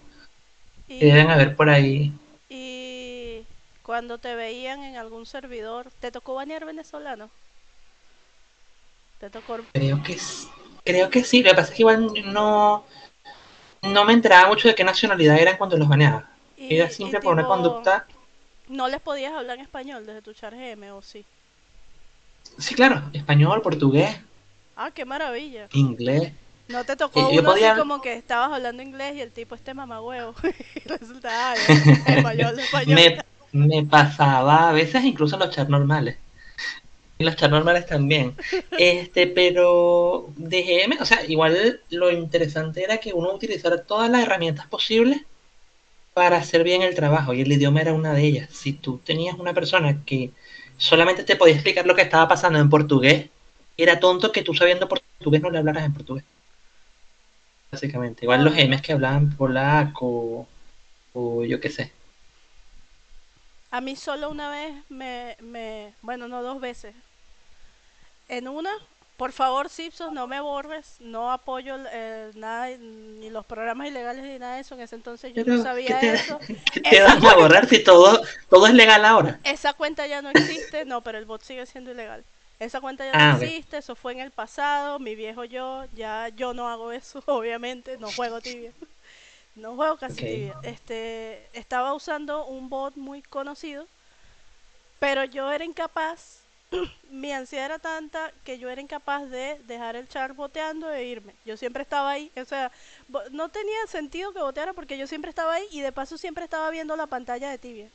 Y, 0.86 1.00
Que 1.00 1.06
deben 1.06 1.28
haber 1.30 1.56
por 1.56 1.68
ahí. 1.68 2.12
y 2.48 3.42
cuando 3.82 4.18
te 4.18 4.36
veían 4.36 4.84
en 4.84 4.96
algún 4.96 5.26
servidor, 5.26 5.88
¿te 5.98 6.12
tocó 6.12 6.34
banear 6.34 6.64
venezolano? 6.64 7.30
¿Te 9.18 9.28
tocó 9.28 9.58
Creo 9.72 10.02
que 10.04 10.18
creo 10.84 11.10
que 11.10 11.24
sí. 11.24 11.42
Lo 11.42 11.50
que 11.50 11.56
pasa 11.56 11.70
es 11.70 11.76
que 11.76 11.82
igual 11.82 12.12
no, 12.26 12.84
no 13.82 14.04
me 14.04 14.12
enteraba 14.12 14.46
mucho 14.46 14.68
de 14.68 14.76
qué 14.76 14.84
nacionalidad 14.84 15.36
eran 15.36 15.56
cuando 15.56 15.76
los 15.76 15.88
baneaba. 15.88 16.30
y, 16.56 16.76
Era 16.76 16.86
y 16.86 16.90
siempre 16.90 17.20
por 17.20 17.32
una 17.32 17.42
tipo, 17.42 17.54
conducta. 17.54 18.06
¿No 18.68 18.88
les 18.88 19.00
podías 19.00 19.32
hablar 19.32 19.56
en 19.58 19.64
español 19.64 20.06
desde 20.06 20.22
tu 20.22 20.32
char 20.32 20.54
GM 20.54 20.90
o 20.92 21.02
sí? 21.02 21.24
Sí, 22.58 22.74
claro, 22.74 23.02
español, 23.12 23.62
portugués, 23.62 24.16
Ah, 24.76 24.90
qué 24.92 25.04
maravilla. 25.04 25.68
inglés. 25.72 26.32
No 26.68 26.84
te 26.84 26.96
tocó 26.96 27.20
Eh, 27.20 27.38
uno 27.40 27.50
podía- 27.50 27.72
así 27.72 27.80
como 27.80 28.00
que 28.00 28.12
estabas 28.14 28.52
hablando 28.52 28.82
inglés 28.82 29.16
y 29.16 29.20
el 29.22 29.32
tipo 29.32 29.54
este 29.54 29.74
mamagüevo. 29.74 30.34
y 30.84 30.88
resulta, 30.88 31.52
ah, 31.52 31.56
ya, 31.56 31.62
español, 32.14 32.58
español. 32.58 33.00
Me, 33.52 33.66
me 33.66 33.82
pasaba 33.84 34.68
a 34.68 34.72
veces 34.72 35.04
incluso 35.04 35.36
en 35.36 35.40
los 35.40 35.50
chats 35.50 35.70
normales. 35.70 36.16
Y 37.18 37.24
los 37.24 37.34
chats 37.36 37.50
normales 37.50 37.86
también. 37.86 38.36
Este, 38.78 39.26
pero 39.26 40.26
DGM, 40.36 40.98
o 41.00 41.04
sea, 41.04 41.24
igual 41.26 41.80
lo 41.90 42.10
interesante 42.12 42.84
era 42.84 42.98
que 42.98 43.12
uno 43.12 43.32
utilizara 43.32 43.82
todas 43.84 44.08
las 44.10 44.22
herramientas 44.22 44.66
posibles 44.68 45.22
para 46.18 46.38
hacer 46.38 46.64
bien 46.64 46.82
el 46.82 46.96
trabajo. 46.96 47.32
Y 47.32 47.42
el 47.42 47.52
idioma 47.52 47.80
era 47.80 47.92
una 47.92 48.12
de 48.12 48.24
ellas. 48.24 48.48
Si 48.50 48.72
tú 48.72 48.98
tenías 48.98 49.38
una 49.38 49.54
persona 49.54 50.04
que 50.04 50.32
solamente 50.76 51.22
te 51.22 51.36
podía 51.36 51.54
explicar 51.54 51.86
lo 51.86 51.94
que 51.94 52.02
estaba 52.02 52.26
pasando 52.26 52.58
en 52.58 52.68
portugués, 52.68 53.28
era 53.76 54.00
tonto 54.00 54.32
que 54.32 54.42
tú 54.42 54.52
sabiendo 54.52 54.88
portugués 54.88 55.40
no 55.40 55.50
le 55.50 55.58
hablaras 55.58 55.84
en 55.84 55.94
portugués. 55.94 56.24
Básicamente. 57.70 58.24
Igual 58.24 58.44
los 58.44 58.56
M's 58.56 58.82
que 58.82 58.92
hablaban 58.94 59.36
polaco 59.36 60.48
o 61.12 61.44
yo 61.44 61.60
qué 61.60 61.70
sé. 61.70 61.92
A 63.70 63.80
mí 63.80 63.94
solo 63.94 64.28
una 64.28 64.50
vez 64.50 64.74
me, 64.88 65.36
me, 65.40 65.94
bueno, 66.02 66.26
no 66.26 66.42
dos 66.42 66.60
veces. 66.60 66.96
En 68.28 68.48
una, 68.48 68.72
por 69.18 69.32
favor, 69.32 69.68
Simpson, 69.70 70.14
no 70.14 70.26
me 70.28 70.40
borres, 70.40 70.96
no 71.00 71.32
apoyo 71.32 71.76
eh, 71.92 72.32
nada, 72.36 72.68
ni 72.78 73.30
los 73.30 73.46
programas 73.46 73.88
ilegales 73.88 74.24
ni 74.24 74.38
nada 74.38 74.56
de 74.56 74.62
eso. 74.62 74.74
En 74.76 74.82
ese 74.82 74.96
entonces 74.96 75.34
yo 75.34 75.44
no 75.44 75.58
sabía 75.58 75.84
¿qué 75.84 75.94
te- 75.94 76.14
eso. 76.14 76.42
¿Qué 76.72 76.80
te 76.80 77.00
Esa 77.00 77.12
a 77.30 77.36
borrar 77.36 77.66
si 77.68 77.82
todo, 77.82 78.22
todo 78.48 78.66
es 78.66 78.74
legal 78.74 79.04
ahora? 79.04 79.40
Esa 79.42 79.72
cuenta 79.74 80.06
ya 80.06 80.22
no 80.22 80.30
existe, 80.30 80.84
no, 80.84 81.02
pero 81.02 81.18
el 81.18 81.24
bot 81.26 81.42
sigue 81.42 81.66
siendo 81.66 81.90
ilegal. 81.90 82.24
Esa 82.60 82.80
cuenta 82.80 83.04
ya 83.04 83.14
Ah, 83.14 83.18
no 83.18 83.24
ok. 83.36 83.42
existe, 83.42 83.78
eso 83.78 83.94
fue 83.96 84.12
en 84.12 84.20
el 84.20 84.30
pasado, 84.32 84.98
mi 85.00 85.14
viejo 85.16 85.44
yo, 85.44 85.86
ya 85.92 86.28
yo 86.30 86.54
no 86.54 86.68
hago 86.68 86.92
eso, 86.92 87.22
obviamente, 87.26 87.98
no 87.98 88.12
juego 88.12 88.40
tibia. 88.42 88.74
No 89.56 89.76
juego 89.76 89.98
casi 89.98 90.24
tibia. 90.24 90.58
Este, 90.62 91.50
estaba 91.58 91.94
usando 91.94 92.46
un 92.46 92.68
bot 92.70 92.96
muy 92.96 93.22
conocido, 93.22 93.88
pero 94.98 95.24
yo 95.24 95.50
era 95.52 95.64
incapaz, 95.64 96.47
mi 97.10 97.32
ansiedad 97.32 97.66
era 97.66 97.78
tanta 97.78 98.32
que 98.44 98.58
yo 98.58 98.68
era 98.68 98.80
incapaz 98.80 99.28
de 99.30 99.58
dejar 99.66 99.96
el 99.96 100.08
char 100.08 100.34
boteando 100.34 100.90
e 100.90 101.04
irme. 101.04 101.34
Yo 101.44 101.56
siempre 101.56 101.82
estaba 101.82 102.10
ahí, 102.10 102.30
o 102.36 102.44
sea, 102.44 102.70
no 103.30 103.48
tenía 103.48 103.86
sentido 103.88 104.32
que 104.32 104.40
boteara 104.40 104.74
porque 104.74 104.98
yo 104.98 105.06
siempre 105.06 105.30
estaba 105.30 105.54
ahí 105.54 105.66
y 105.70 105.80
de 105.80 105.92
paso 105.92 106.18
siempre 106.18 106.44
estaba 106.44 106.70
viendo 106.70 106.96
la 106.96 107.06
pantalla 107.06 107.50
de 107.50 107.58
tibia. 107.58 107.88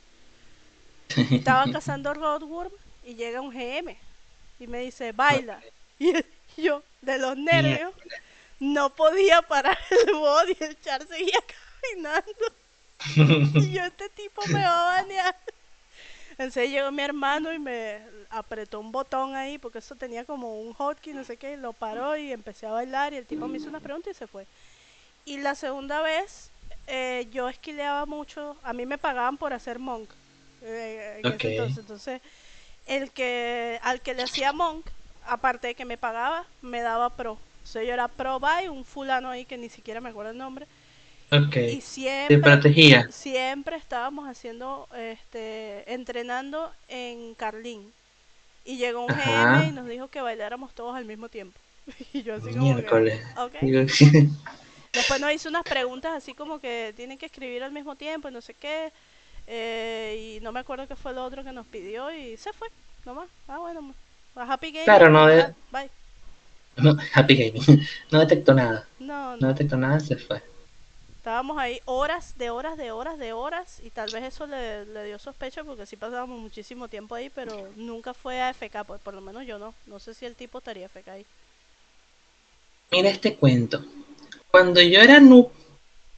Estaba 1.31 1.71
cazando 1.71 2.13
Rodworm 2.13 2.71
y 3.03 3.13
llega 3.13 3.41
un 3.41 3.51
GM 3.51 3.95
y 4.59 4.67
me 4.67 4.79
dice, 4.79 5.11
baila. 5.11 5.61
Y 5.99 6.13
yo, 6.57 6.81
de 7.01 7.19
los 7.19 7.37
nervios, 7.37 7.93
no 8.59 8.89
podía 8.95 9.41
parar 9.41 9.77
el 10.07 10.13
bot 10.13 10.47
y 10.59 10.63
el 10.63 10.79
char 10.81 11.05
seguía 11.05 11.39
caminando. 11.91 13.59
Y 13.59 13.73
yo, 13.73 13.83
este 13.83 14.09
tipo 14.09 14.41
me 14.47 14.63
va 14.63 14.97
a 14.97 15.01
banear. 15.01 15.35
Entonces 16.31 16.69
llegó 16.69 16.91
mi 16.91 17.03
hermano 17.03 17.53
y 17.53 17.59
me 17.59 18.01
apretó 18.37 18.79
un 18.79 18.91
botón 18.91 19.35
ahí, 19.35 19.57
porque 19.57 19.79
eso 19.79 19.95
tenía 19.95 20.25
como 20.25 20.59
un 20.61 20.73
hotkey, 20.77 21.13
no 21.13 21.23
sé 21.23 21.37
qué, 21.37 21.53
y 21.53 21.57
lo 21.57 21.73
paró 21.73 22.17
y 22.17 22.31
empecé 22.31 22.65
a 22.67 22.71
bailar 22.71 23.13
y 23.13 23.17
el 23.17 23.27
tipo 23.27 23.47
me 23.47 23.57
hizo 23.57 23.69
una 23.69 23.79
pregunta 23.81 24.09
y 24.09 24.13
se 24.13 24.27
fue. 24.27 24.47
Y 25.25 25.37
la 25.39 25.55
segunda 25.55 26.01
vez, 26.01 26.51
eh, 26.87 27.27
yo 27.31 27.49
esquileaba 27.49 28.05
mucho, 28.05 28.57
a 28.63 28.73
mí 28.73 28.85
me 28.85 28.97
pagaban 28.97 29.37
por 29.37 29.53
hacer 29.53 29.79
monk. 29.79 30.09
eh, 30.61 31.21
en 31.23 31.33
ese 31.33 31.47
entonces, 31.49 31.77
entonces, 31.79 32.21
el 32.85 33.11
que, 33.11 33.79
al 33.83 34.01
que 34.01 34.13
le 34.15 34.23
hacía 34.23 34.53
monk, 34.53 34.87
aparte 35.23 35.67
de 35.69 35.75
que 35.75 35.85
me 35.85 35.97
pagaba, 35.97 36.47
me 36.61 36.81
daba 36.81 37.15
pro. 37.15 37.33
O 37.63 37.65
sea, 37.65 37.83
yo 37.83 37.93
era 37.93 38.07
pro 38.09 38.39
by, 38.39 38.67
un 38.69 38.85
fulano 38.85 39.29
ahí 39.29 39.45
que 39.45 39.57
ni 39.57 39.69
siquiera 39.69 40.01
me 40.01 40.09
acuerdo 40.09 40.31
el 40.31 40.37
nombre. 40.37 40.67
Ok. 41.31 41.55
Y 41.57 41.81
Te 42.27 42.37
siempre, 42.37 42.41
protegía. 42.41 43.09
siempre 43.09 43.75
estábamos 43.77 44.27
haciendo, 44.27 44.87
este, 44.95 45.91
entrenando 45.93 46.73
en 46.87 47.35
Carlín. 47.35 47.93
Y 48.65 48.77
llegó 48.77 49.05
un 49.05 49.13
GM 49.13 49.67
y 49.67 49.71
nos 49.71 49.87
dijo 49.87 50.07
que 50.09 50.21
bailáramos 50.21 50.73
todos 50.73 50.95
al 50.95 51.05
mismo 51.05 51.29
tiempo. 51.29 51.59
Y 52.13 52.23
yo 52.23 52.35
así 52.35 52.53
como 52.53 52.59
que, 52.59 52.59
Miércoles. 52.73 53.21
ok. 53.37 53.55
Digo, 53.61 53.81
Después 54.93 55.19
nos 55.19 55.33
hizo 55.33 55.49
unas 55.49 55.63
preguntas 55.65 56.13
así 56.15 56.33
como 56.33 56.59
que 56.59 56.93
tienen 56.95 57.17
que 57.17 57.25
escribir 57.25 57.63
al 57.63 57.71
mismo 57.71 57.95
tiempo 57.95 58.29
y 58.29 58.31
no 58.31 58.41
sé 58.41 58.53
qué. 58.53 58.91
eh, 59.47 60.37
y 60.37 60.43
no 60.43 60.51
me 60.51 60.59
acuerdo 60.61 60.87
qué 60.87 60.95
fue 60.95 61.13
lo 61.13 61.23
otro 61.25 61.43
que 61.43 61.51
nos 61.51 61.67
pidió 61.67 62.11
y 62.11 62.37
se 62.37 62.53
fue, 62.53 62.67
nomás. 63.05 63.27
Ah, 63.47 63.59
bueno, 63.59 63.93
a 64.35 64.43
Happy 64.53 64.71
Gaming. 64.71 64.85
Claro, 64.85 65.09
no 65.09 65.27
de- 65.27 65.53
bye. 65.71 65.89
No, 66.77 66.95
Happy 67.13 67.35
Gaming. 67.35 67.87
No 68.11 68.19
detectó 68.19 68.53
nada. 68.53 68.87
No, 68.99 69.31
No 69.31 69.37
no. 69.37 69.47
detectó 69.47 69.77
nada, 69.77 69.99
se 69.99 70.15
fue. 70.15 70.41
Estábamos 71.23 71.57
ahí 71.57 71.79
horas, 71.85 72.37
de 72.37 72.49
horas, 72.49 72.75
de 72.75 72.91
horas, 72.91 73.17
de 73.17 73.31
horas. 73.31 73.79
Y 73.81 73.91
tal 73.91 74.11
vez 74.11 74.25
eso 74.25 74.45
le, 74.45 74.85
le 74.85 75.05
dio 75.05 75.17
sospecha 75.17 75.63
porque 75.63 75.85
sí 75.85 75.95
pasábamos 75.95 76.37
muchísimo 76.37 76.89
tiempo 76.89 77.15
ahí, 77.15 77.29
pero 77.29 77.69
nunca 77.77 78.13
fue 78.13 78.41
a 78.41 78.49
FK, 78.49 78.83
pues 78.85 78.99
por 78.99 79.13
lo 79.13 79.21
menos 79.21 79.47
yo 79.47 79.57
no. 79.57 79.73
No 79.85 79.99
sé 79.99 80.13
si 80.13 80.25
el 80.25 80.35
tipo 80.35 80.57
estaría 80.57 80.87
FK 80.87 81.07
ahí. 81.07 81.25
Mira 82.91 83.09
este 83.09 83.37
cuento. 83.37 83.85
Cuando 84.51 84.81
yo 84.81 84.99
era 84.99 85.21
noob, 85.21 85.49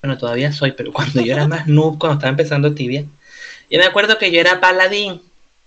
bueno, 0.02 0.18
todavía 0.18 0.52
soy, 0.52 0.72
pero 0.72 0.92
cuando 0.92 1.22
yo 1.22 1.34
era 1.34 1.48
más 1.48 1.68
noob, 1.68 2.00
cuando 2.00 2.16
estaba 2.16 2.32
empezando 2.32 2.74
tibia, 2.74 3.06
yo 3.70 3.78
me 3.78 3.86
acuerdo 3.86 4.18
que 4.18 4.32
yo 4.32 4.40
era 4.40 4.60
paladín. 4.60 5.22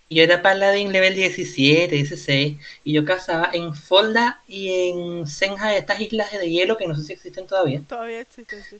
y 0.08 0.16
Yo 0.16 0.24
era 0.24 0.42
paladín 0.42 0.90
level 0.90 1.14
17, 1.14 1.94
16, 1.94 2.56
y 2.82 2.92
yo 2.92 3.04
cazaba 3.04 3.50
en 3.52 3.72
Folda 3.72 4.42
y 4.48 4.90
en 4.90 5.28
Senja, 5.28 5.76
estas 5.76 6.00
islas 6.00 6.32
de 6.32 6.50
hielo 6.50 6.76
que 6.76 6.88
no 6.88 6.96
sé 6.96 7.04
si 7.04 7.12
existen 7.12 7.46
todavía. 7.46 7.82
Todavía 7.86 8.22
existe, 8.22 8.60
sí. 8.64 8.78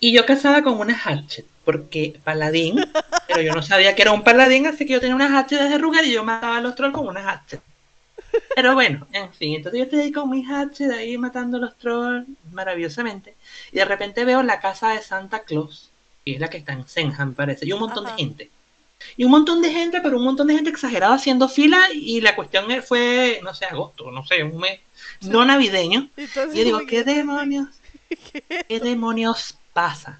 Y 0.00 0.12
yo 0.12 0.24
cazaba 0.24 0.62
con 0.62 0.78
una 0.78 0.96
hatchet, 0.96 1.46
porque 1.64 2.20
paladín, 2.22 2.76
pero 3.26 3.42
yo 3.42 3.52
no 3.52 3.62
sabía 3.62 3.94
que 3.94 4.02
era 4.02 4.12
un 4.12 4.22
paladín, 4.22 4.66
así 4.66 4.86
que 4.86 4.92
yo 4.92 5.00
tenía 5.00 5.16
una 5.16 5.28
hatchet 5.28 5.60
desde 5.60 5.78
Ruger 5.78 6.04
y 6.06 6.12
yo 6.12 6.24
mataba 6.24 6.58
a 6.58 6.60
los 6.60 6.74
trolls 6.74 6.94
con 6.94 7.08
una 7.08 7.22
hatchet. 7.22 7.60
Pero 8.54 8.74
bueno, 8.74 9.06
en 9.12 9.32
fin, 9.32 9.54
entonces 9.54 9.78
yo 9.78 9.84
estoy 9.84 10.00
ahí 10.00 10.12
con 10.12 10.30
mi 10.30 10.44
hatchet 10.44 10.90
ahí 10.90 11.18
matando 11.18 11.56
a 11.56 11.60
los 11.60 11.76
trolls 11.76 12.26
maravillosamente. 12.52 13.34
Y 13.72 13.76
de 13.76 13.84
repente 13.84 14.24
veo 14.24 14.42
la 14.42 14.60
casa 14.60 14.90
de 14.90 15.02
Santa 15.02 15.42
Claus, 15.42 15.90
que 16.24 16.34
es 16.34 16.40
la 16.40 16.48
que 16.48 16.58
está 16.58 16.72
en 16.72 16.86
Senja, 16.86 17.24
me 17.24 17.32
parece, 17.32 17.66
y 17.66 17.72
un 17.72 17.80
montón 17.80 18.06
Ajá. 18.06 18.16
de 18.16 18.22
gente. 18.22 18.50
Y 19.16 19.24
un 19.24 19.30
montón 19.30 19.62
de 19.62 19.70
gente, 19.70 20.00
pero 20.00 20.16
un 20.16 20.24
montón 20.24 20.48
de 20.48 20.54
gente 20.54 20.70
exagerada 20.70 21.14
haciendo 21.14 21.48
fila 21.48 21.78
y 21.92 22.20
la 22.20 22.34
cuestión 22.34 22.66
fue, 22.82 23.40
no 23.42 23.54
sé, 23.54 23.64
agosto, 23.66 24.10
no 24.10 24.24
sé, 24.26 24.42
un 24.42 24.58
mes 24.58 24.80
no 25.22 25.44
navideño. 25.44 26.08
Entonces, 26.16 26.54
Y 26.54 26.58
yo 26.58 26.64
digo, 26.64 26.80
¿qué 26.86 27.04
demonios? 27.04 27.68
¿Qué 28.68 28.80
demonios 28.80 29.57
pasa? 29.78 30.12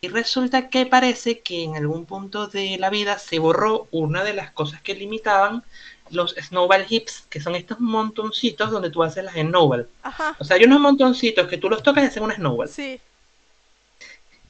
Y 0.00 0.08
resulta 0.08 0.70
que 0.70 0.86
parece 0.86 1.32
que 1.46 1.64
en 1.64 1.76
algún 1.76 2.06
punto 2.06 2.46
de 2.48 2.78
la 2.78 2.90
vida 2.90 3.18
se 3.18 3.38
borró 3.38 3.88
una 3.92 4.24
de 4.24 4.34
las 4.34 4.50
cosas 4.52 4.80
que 4.82 4.94
limitaban 4.94 5.64
los 6.10 6.34
snowball 6.48 6.86
hips, 6.88 7.26
que 7.30 7.40
son 7.40 7.54
estos 7.56 7.80
montoncitos 7.80 8.70
donde 8.70 8.90
tú 8.90 9.02
haces 9.02 9.24
las 9.24 9.34
snowball. 9.36 9.88
Ajá, 10.02 10.36
O 10.38 10.44
sea, 10.44 10.56
hay 10.56 10.64
unos 10.64 10.80
montoncitos 10.80 11.48
que 11.48 11.58
tú 11.58 11.68
los 11.70 11.82
tocas 11.84 12.04
y 12.04 12.08
hacen 12.08 12.24
una 12.24 12.36
snowball. 12.36 12.72
sí. 12.74 13.00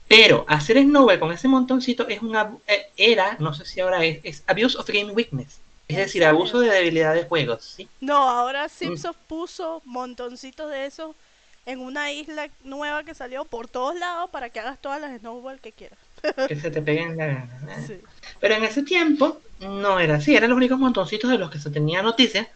Pero 0.08 0.44
hacer 0.48 0.78
snowball 0.82 1.18
con 1.20 1.32
ese 1.32 1.48
montoncito 1.48 2.08
es 2.08 2.22
un 2.22 2.34
abu- 2.36 2.60
eh, 2.66 2.86
era, 2.96 3.36
no 3.40 3.54
sé 3.54 3.64
si 3.64 3.80
ahora 3.80 4.04
es, 4.04 4.20
es 4.24 4.44
abuse 4.46 4.76
of 4.78 4.86
game 4.88 5.12
weakness. 5.12 5.60
Es 5.88 5.96
¿En 5.96 5.98
decir, 5.98 6.24
serio? 6.24 6.24
abuso 6.24 6.58
de 6.60 6.70
debilidad 6.70 7.14
de 7.14 7.24
juegos, 7.24 7.64
¿sí? 7.64 7.90
No, 8.00 8.16
ahora 8.28 8.68
Mm. 8.82 8.96
Simpson 8.96 9.14
puso 9.26 9.82
montoncitos 9.84 10.70
de 10.70 10.86
esos 10.86 11.14
en 11.66 11.80
una 11.80 12.12
isla 12.12 12.48
nueva 12.62 13.02
que 13.02 13.14
salió 13.14 13.44
por 13.44 13.68
todos 13.68 13.98
lados 13.98 14.30
para 14.30 14.50
que 14.50 14.60
hagas 14.60 14.80
todas 14.80 15.00
las 15.00 15.18
snowball 15.18 15.60
que 15.60 15.72
quieras. 15.72 15.98
Que 16.48 16.56
se 16.56 16.70
te 16.70 16.80
peguen 16.80 17.16
la 17.16 17.26
gana. 17.26 17.76
Eh. 17.76 17.84
Sí. 17.86 18.00
Pero 18.40 18.54
en 18.54 18.64
ese 18.64 18.84
tiempo 18.84 19.40
no 19.60 19.98
era 19.98 20.16
así, 20.16 20.34
eran 20.34 20.50
los 20.50 20.56
únicos 20.56 20.78
montoncitos 20.78 21.30
de 21.30 21.38
los 21.38 21.50
que 21.50 21.58
se 21.58 21.70
tenía 21.70 22.02
noticia. 22.02 22.48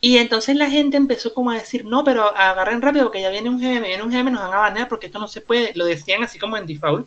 Y 0.00 0.16
entonces 0.16 0.56
la 0.56 0.70
gente 0.70 0.96
empezó 0.96 1.34
como 1.34 1.50
a 1.50 1.54
decir, 1.54 1.84
no, 1.84 2.02
pero 2.04 2.34
agarren 2.34 2.80
rápido 2.80 3.04
porque 3.04 3.20
ya 3.20 3.28
viene 3.28 3.50
un 3.50 3.58
GM, 3.58 3.86
viene 3.86 4.02
un 4.02 4.10
GM, 4.10 4.30
nos 4.30 4.42
van 4.42 4.54
a 4.54 4.58
banear 4.58 4.88
porque 4.88 5.06
esto 5.06 5.18
no 5.18 5.28
se 5.28 5.42
puede. 5.42 5.72
Lo 5.74 5.84
decían 5.84 6.22
así 6.22 6.38
como 6.38 6.56
en 6.56 6.66
default. 6.66 7.06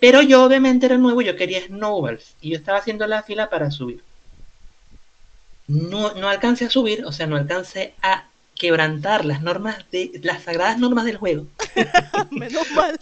Pero 0.00 0.20
yo 0.20 0.44
obviamente 0.44 0.84
era 0.84 0.98
nuevo 0.98 1.22
yo 1.22 1.34
quería 1.34 1.64
snowballs. 1.64 2.36
Y 2.42 2.50
yo 2.50 2.58
estaba 2.58 2.76
haciendo 2.76 3.06
la 3.06 3.22
fila 3.22 3.48
para 3.48 3.70
subir. 3.70 4.02
No, 5.66 6.12
no 6.12 6.28
alcancé 6.28 6.66
a 6.66 6.70
subir, 6.70 7.06
o 7.06 7.12
sea, 7.12 7.26
no 7.26 7.36
alcancé 7.36 7.94
a 8.02 8.26
quebrantar 8.56 9.24
las 9.24 9.42
normas 9.42 9.84
de 9.90 10.20
las 10.22 10.42
sagradas 10.44 10.78
normas 10.78 11.04
del 11.04 11.16
juego. 11.16 11.46
Menos 12.30 12.70
mal. 12.72 12.96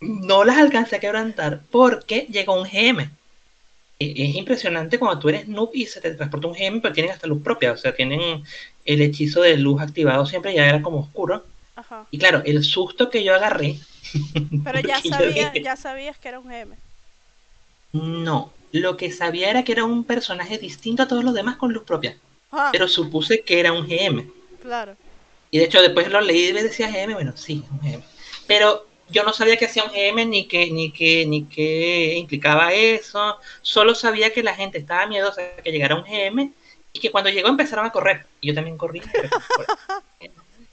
no 0.00 0.44
las 0.44 0.58
alcancé 0.58 0.96
a 0.96 1.00
quebrantar 1.00 1.60
porque 1.70 2.26
llegó 2.30 2.54
un 2.60 2.68
GM. 2.68 3.10
E- 3.98 4.14
Es 4.28 4.34
impresionante 4.34 4.98
cuando 4.98 5.18
tú 5.20 5.28
eres 5.28 5.48
noob 5.48 5.70
y 5.72 5.86
se 5.86 6.00
te 6.00 6.10
transporta 6.14 6.48
un 6.48 6.54
GM, 6.54 6.80
pero 6.80 6.92
tienen 6.94 7.12
hasta 7.12 7.26
luz 7.26 7.42
propia, 7.42 7.72
o 7.72 7.76
sea, 7.76 7.94
tienen 7.94 8.42
el 8.84 9.00
hechizo 9.02 9.40
de 9.42 9.56
luz 9.56 9.80
activado 9.80 10.26
siempre, 10.26 10.54
ya 10.54 10.68
era 10.68 10.82
como 10.82 10.98
oscuro. 11.00 11.44
Ajá. 11.76 12.06
Y 12.10 12.18
claro, 12.18 12.42
el 12.44 12.62
susto 12.64 13.08
que 13.10 13.24
yo 13.24 13.34
agarré. 13.34 13.78
Pero 14.64 14.80
ya 14.88 15.00
sabía, 15.00 15.50
dije, 15.50 15.62
ya 15.62 15.76
sabías 15.76 16.18
que 16.18 16.28
era 16.28 16.38
un 16.40 16.48
GM. 16.48 16.74
No, 17.92 18.52
lo 18.72 18.96
que 18.96 19.12
sabía 19.12 19.50
era 19.50 19.62
que 19.62 19.72
era 19.72 19.84
un 19.84 20.04
personaje 20.04 20.58
distinto 20.58 21.02
a 21.04 21.08
todos 21.08 21.24
los 21.24 21.34
demás 21.34 21.56
con 21.56 21.72
luz 21.72 21.84
propia, 21.84 22.16
Ah, 22.50 22.70
pero 22.72 22.86
supuse 22.88 23.42
que 23.42 23.58
era 23.60 23.72
un 23.72 23.86
GM. 23.86 24.26
Claro. 24.64 24.96
Y 25.50 25.58
de 25.58 25.64
hecho 25.66 25.80
después 25.82 26.10
lo 26.10 26.20
leí 26.20 26.46
y 26.46 26.52
decía 26.52 26.88
GM, 26.90 27.14
bueno, 27.14 27.36
sí, 27.36 27.64
un 27.70 27.78
GM. 27.80 28.02
Pero 28.48 28.86
yo 29.08 29.22
no 29.22 29.32
sabía 29.32 29.56
que 29.56 29.66
hacía 29.66 29.84
un 29.84 29.90
GM 29.90 30.26
ni 30.26 30.48
que, 30.48 30.70
ni 30.70 30.90
que, 30.90 31.26
ni 31.26 31.44
que 31.44 32.16
implicaba 32.16 32.72
eso. 32.72 33.38
Solo 33.62 33.94
sabía 33.94 34.32
que 34.32 34.42
la 34.42 34.54
gente 34.54 34.78
estaba 34.78 35.06
miedosa 35.06 35.42
de 35.42 35.62
que 35.62 35.70
llegara 35.70 35.94
un 35.94 36.04
GM 36.04 36.52
y 36.92 36.98
que 36.98 37.10
cuando 37.10 37.30
llegó 37.30 37.48
empezaron 37.48 37.86
a 37.86 37.92
correr. 37.92 38.26
Y 38.40 38.48
yo 38.48 38.54
también 38.54 38.78
corrí. 38.78 39.02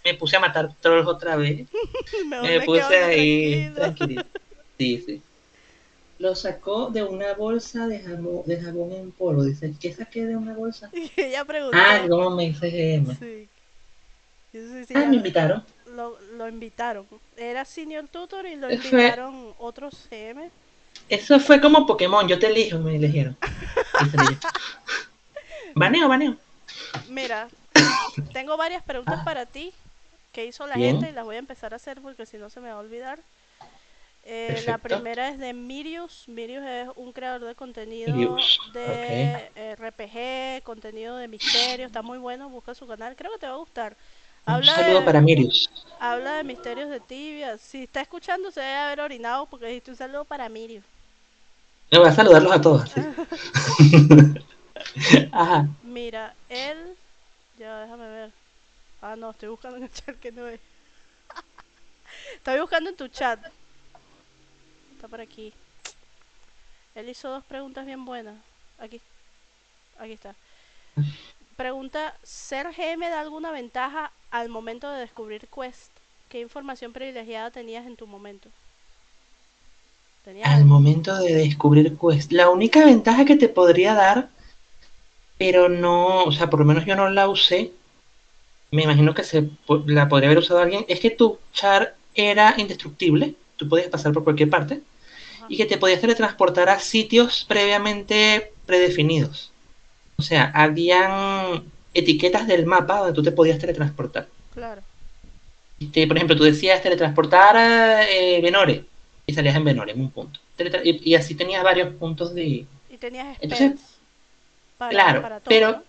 Me 0.03 0.15
puse 0.15 0.37
a 0.37 0.39
matar 0.39 0.73
trolls 0.79 1.07
otra 1.07 1.35
vez. 1.35 1.67
Me 2.27 2.41
me 2.41 2.61
puse 2.61 3.03
ahí 3.03 3.71
tranquilo. 3.75 4.23
Sí, 4.77 4.99
sí. 5.05 5.21
Lo 6.17 6.33
sacó 6.33 6.89
de 6.89 7.03
una 7.03 7.35
bolsa 7.35 7.85
de 7.85 7.99
jabón, 7.99 8.41
de 8.47 8.59
jabón 8.59 8.91
en 8.93 9.11
polvo. 9.11 9.43
Dice, 9.43 9.75
¿qué 9.79 9.93
saqué 9.93 10.25
de 10.25 10.35
una 10.35 10.55
bolsa? 10.55 10.89
Y 10.93 11.11
ella 11.15 11.45
preguntó. 11.45 11.77
Ah, 11.79 12.03
¿cómo 12.09 12.31
me 12.31 12.45
hice 12.45 12.71
GM? 12.71 13.15
Sí. 13.19 13.47
Ah, 14.95 15.05
me 15.07 15.15
invitaron. 15.15 15.63
lo, 15.85 16.19
lo 16.37 16.47
invitaron. 16.49 17.07
Era 17.37 17.63
senior 17.65 18.07
tutor 18.07 18.45
y 18.45 18.55
lo 18.55 18.67
Fue- 18.67 18.75
invitaron 18.75 19.53
otros 19.59 20.07
CM. 20.09 20.49
Eso 21.07 21.39
fue 21.39 21.59
como 21.61 21.85
Pokémon, 21.85 22.27
yo 22.27 22.37
te 22.39 22.47
elijo, 22.47 22.79
me 22.79 22.95
eligieron. 22.95 23.37
Baneo, 25.75 26.07
baneo. 26.09 26.35
Mira, 27.07 27.47
tengo 28.33 28.57
varias 28.57 28.83
preguntas 28.83 29.19
Ah. 29.21 29.23
para 29.25 29.45
ti 29.45 29.71
que 30.33 30.45
hizo 30.45 30.67
la 30.67 30.75
Bien. 30.75 30.91
gente 30.97 31.09
y 31.11 31.13
las 31.13 31.23
voy 31.25 31.35
a 31.37 31.39
empezar 31.39 31.73
a 31.73 31.77
hacer 31.77 32.01
porque 32.01 32.25
si 32.25 32.37
no 32.37 32.49
se 32.49 32.59
me 32.59 32.69
va 32.69 32.75
a 32.75 32.79
olvidar. 32.79 33.19
Eh, 34.23 34.63
la 34.67 34.77
primera 34.77 35.29
es 35.29 35.39
de 35.39 35.53
Mirius. 35.53 36.25
Mirius 36.27 36.63
es 36.65 36.89
un 36.95 37.11
creador 37.11 37.47
de 37.47 37.55
contenido 37.55 38.13
Mirius, 38.13 38.59
de 38.71 39.49
eh, 39.55 39.75
RPG, 39.75 40.63
contenido 40.63 41.17
de 41.17 41.27
misterio. 41.27 41.85
Está 41.87 42.01
muy 42.01 42.17
bueno, 42.19 42.47
busca 42.49 42.75
su 42.75 42.85
canal. 42.85 43.15
Creo 43.15 43.31
que 43.31 43.39
te 43.39 43.47
va 43.47 43.53
a 43.53 43.57
gustar. 43.57 43.95
Un 44.47 44.63
saludo 44.63 44.99
de, 44.99 45.05
para 45.05 45.21
Mirius. 45.21 45.69
habla 45.99 46.37
de 46.37 46.43
misterios 46.43 46.89
de 46.89 46.99
tibia. 46.99 47.57
Si 47.57 47.83
está 47.83 48.01
escuchando, 48.01 48.51
se 48.51 48.59
debe 48.59 48.75
haber 48.75 49.01
orinado 49.01 49.45
porque 49.45 49.67
dijiste 49.67 49.91
un 49.91 49.97
saludo 49.97 50.25
para 50.25 50.49
Mirius. 50.49 50.83
Voy 51.91 52.07
a 52.07 52.11
saludarlos 52.13 52.51
a 52.53 52.61
todos. 52.61 52.89
sí. 52.89 53.01
Ajá. 55.31 55.67
Mira, 55.83 56.33
él. 56.49 56.95
Ya, 57.57 57.81
déjame 57.81 58.07
ver. 58.07 58.31
Ah, 59.01 59.15
no, 59.15 59.31
estoy 59.31 59.49
buscando 59.49 59.77
en 59.77 59.83
el 59.83 59.91
chat 59.91 60.15
que 60.19 60.31
no 60.31 60.47
es. 60.47 60.59
estoy 62.35 62.59
buscando 62.59 62.89
en 62.89 62.95
tu 62.95 63.07
chat. 63.07 63.39
Está 64.95 65.07
por 65.07 65.21
aquí. 65.21 65.53
Él 66.95 67.09
hizo 67.09 67.29
dos 67.29 67.43
preguntas 67.45 67.85
bien 67.85 68.03
buenas. 68.05 68.35
Aquí. 68.79 68.99
Aquí 69.99 70.13
está. 70.13 70.35
Pregunta: 71.61 72.15
¿Ser 72.23 72.65
GM 72.75 73.07
da 73.07 73.19
alguna 73.21 73.51
ventaja 73.51 74.11
al 74.31 74.49
momento 74.49 74.89
de 74.89 75.01
descubrir 75.01 75.47
Quest? 75.47 75.91
¿Qué 76.27 76.39
información 76.39 76.91
privilegiada 76.91 77.51
tenías 77.51 77.85
en 77.85 77.95
tu 77.95 78.07
momento? 78.07 78.49
¿Tenías 80.25 80.49
Al 80.49 80.63
algo? 80.63 80.69
momento 80.69 81.15
de 81.17 81.35
descubrir 81.35 81.95
Quest, 81.99 82.31
la 82.31 82.49
única 82.49 82.83
ventaja 82.83 83.25
que 83.25 83.35
te 83.35 83.47
podría 83.47 83.93
dar, 83.93 84.29
pero 85.37 85.69
no, 85.69 86.23
o 86.23 86.31
sea, 86.31 86.49
por 86.49 86.61
lo 86.61 86.65
menos 86.65 86.83
yo 86.87 86.95
no 86.95 87.07
la 87.11 87.29
usé, 87.29 87.71
me 88.71 88.81
imagino 88.81 89.13
que 89.13 89.23
se 89.23 89.47
la 89.85 90.09
podría 90.09 90.29
haber 90.29 90.39
usado 90.39 90.61
alguien, 90.61 90.83
es 90.87 90.99
que 90.99 91.11
tu 91.11 91.37
char 91.53 91.95
era 92.15 92.55
indestructible, 92.57 93.35
tú 93.57 93.69
podías 93.69 93.89
pasar 93.89 94.13
por 94.13 94.23
cualquier 94.23 94.49
parte, 94.49 94.81
Ajá. 95.37 95.45
y 95.47 95.57
que 95.57 95.67
te 95.67 95.77
podías 95.77 96.01
teletransportar 96.01 96.69
a 96.69 96.79
sitios 96.79 97.45
previamente 97.47 98.51
predefinidos. 98.65 99.50
O 100.21 100.23
sea, 100.23 100.51
habían 100.53 101.63
etiquetas 101.95 102.47
del 102.47 102.67
mapa 102.67 102.99
donde 102.99 103.13
tú 103.13 103.23
te 103.23 103.31
podías 103.31 103.57
teletransportar. 103.57 104.27
Claro. 104.53 104.81
Este, 105.79 106.05
por 106.05 106.15
ejemplo, 106.15 106.35
tú 106.37 106.43
decías 106.43 106.79
teletransportar 106.83 107.57
a 107.57 108.07
eh, 108.07 108.39
Venore 108.39 108.85
y 109.25 109.33
salías 109.33 109.55
en 109.55 109.63
Venore, 109.63 109.93
en 109.93 109.99
un 110.01 110.11
punto. 110.11 110.39
Teletra- 110.55 110.81
y, 110.83 111.01
y 111.09 111.15
así 111.15 111.33
tenías 111.33 111.63
varios 111.63 111.95
puntos 111.95 112.35
de... 112.35 112.65
Y 112.89 112.97
tenías 112.99 113.35
Entonces, 113.41 113.71
para, 114.77 114.91
claro, 114.91 115.21
para 115.23 115.39
todo, 115.39 115.49
pero- 115.49 115.71
¿no? 115.71 115.83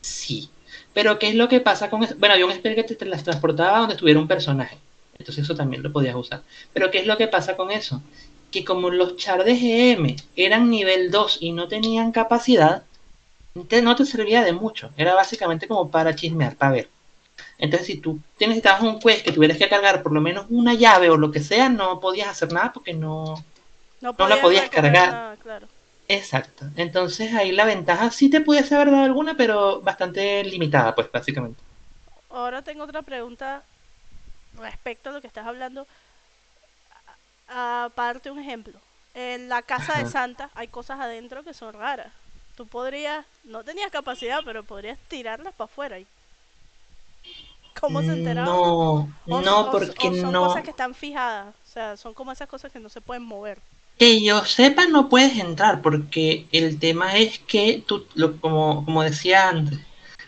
Sí. 0.00 0.48
Pero 0.94 1.18
¿qué 1.18 1.28
es 1.28 1.34
lo 1.34 1.48
que 1.48 1.60
pasa 1.60 1.90
con 1.90 2.02
eso? 2.02 2.14
Bueno, 2.18 2.32
había 2.34 2.46
un 2.46 2.54
spell 2.54 2.74
que 2.74 2.84
te 2.84 2.94
teletransportaba 2.94 3.78
donde 3.80 3.94
estuviera 3.96 4.18
un 4.18 4.26
personaje. 4.28 4.78
Entonces 5.18 5.44
eso 5.44 5.54
también 5.54 5.82
lo 5.82 5.92
podías 5.92 6.16
usar. 6.16 6.40
Pero 6.72 6.90
¿qué 6.90 7.00
es 7.00 7.06
lo 7.06 7.18
que 7.18 7.28
pasa 7.28 7.54
con 7.56 7.70
eso? 7.70 8.02
Que 8.50 8.64
como 8.64 8.88
los 8.88 9.16
char 9.18 9.44
de 9.44 9.54
GM 9.54 10.16
eran 10.36 10.70
nivel 10.70 11.10
2 11.10 11.36
y 11.42 11.52
no 11.52 11.68
tenían 11.68 12.10
capacidad, 12.12 12.82
no 13.54 13.96
te 13.96 14.06
servía 14.06 14.42
de 14.42 14.52
mucho. 14.52 14.90
Era 14.96 15.14
básicamente 15.14 15.66
como 15.68 15.90
para 15.90 16.14
chismear, 16.14 16.56
para 16.56 16.72
ver. 16.72 16.88
Entonces 17.58 17.86
si 17.86 17.96
tú 17.98 18.20
necesitabas 18.38 18.82
un 18.82 18.98
quest 19.00 19.24
que 19.24 19.32
tuvieras 19.32 19.58
que 19.58 19.68
cargar 19.68 20.02
por 20.02 20.12
lo 20.12 20.20
menos 20.20 20.46
una 20.50 20.74
llave 20.74 21.10
o 21.10 21.16
lo 21.16 21.30
que 21.30 21.40
sea, 21.40 21.68
no 21.68 22.00
podías 22.00 22.28
hacer 22.28 22.52
nada 22.52 22.72
porque 22.72 22.94
no... 22.94 23.44
No, 24.00 24.14
no 24.18 24.28
la 24.28 24.40
podías 24.40 24.70
cargar. 24.70 25.10
nada, 25.12 25.36
claro. 25.36 25.66
Exacto. 26.08 26.64
Entonces 26.76 27.34
ahí 27.34 27.52
la 27.52 27.64
ventaja 27.64 28.10
sí 28.10 28.30
te 28.30 28.40
pudiese 28.40 28.74
haber 28.74 28.90
dado 28.90 29.04
alguna, 29.04 29.36
pero 29.36 29.80
bastante 29.80 30.42
limitada, 30.44 30.94
pues 30.94 31.10
básicamente. 31.12 31.62
Ahora 32.30 32.62
tengo 32.62 32.84
otra 32.84 33.02
pregunta 33.02 33.62
respecto 34.58 35.10
a 35.10 35.12
lo 35.12 35.20
que 35.20 35.26
estás 35.26 35.46
hablando. 35.46 35.86
A- 37.48 37.84
Aparte 37.84 38.30
un 38.30 38.38
ejemplo. 38.38 38.78
En 39.14 39.48
la 39.48 39.62
casa 39.62 39.98
de. 39.98 40.06
Santa 40.06 40.50
hay 40.54 40.68
cosas 40.68 41.00
adentro 41.00 41.42
que 41.42 41.52
son 41.54 41.74
raras. 41.74 42.12
Tú 42.60 42.66
podrías, 42.66 43.24
no 43.44 43.64
tenías 43.64 43.90
capacidad, 43.90 44.40
pero 44.44 44.62
podrías 44.62 44.98
tirarlas 45.08 45.54
para 45.54 45.64
afuera. 45.64 45.98
¿Y 45.98 46.06
¿Cómo 47.80 48.02
se 48.02 48.08
enteraban? 48.12 48.54
No, 48.54 49.08
O- 49.26 49.40
no, 49.40 49.70
porque 49.70 50.08
o 50.08 50.14
son 50.14 50.30
no. 50.30 50.46
cosas 50.46 50.62
que 50.62 50.68
están 50.68 50.94
fijadas. 50.94 51.54
O 51.54 51.72
sea, 51.72 51.96
son 51.96 52.12
como 52.12 52.32
esas 52.32 52.48
cosas 52.48 52.70
que 52.70 52.78
no 52.78 52.90
se 52.90 53.00
pueden 53.00 53.22
mover. 53.22 53.56
Que 53.98 54.22
yo 54.22 54.44
sepa, 54.44 54.84
no 54.88 55.08
puedes 55.08 55.38
entrar, 55.38 55.80
porque 55.80 56.48
el 56.52 56.78
tema 56.78 57.16
es 57.16 57.38
que 57.38 57.82
tú, 57.86 58.04
lo, 58.12 58.38
como, 58.38 58.84
como 58.84 59.02
decía 59.04 59.48
antes, 59.48 59.78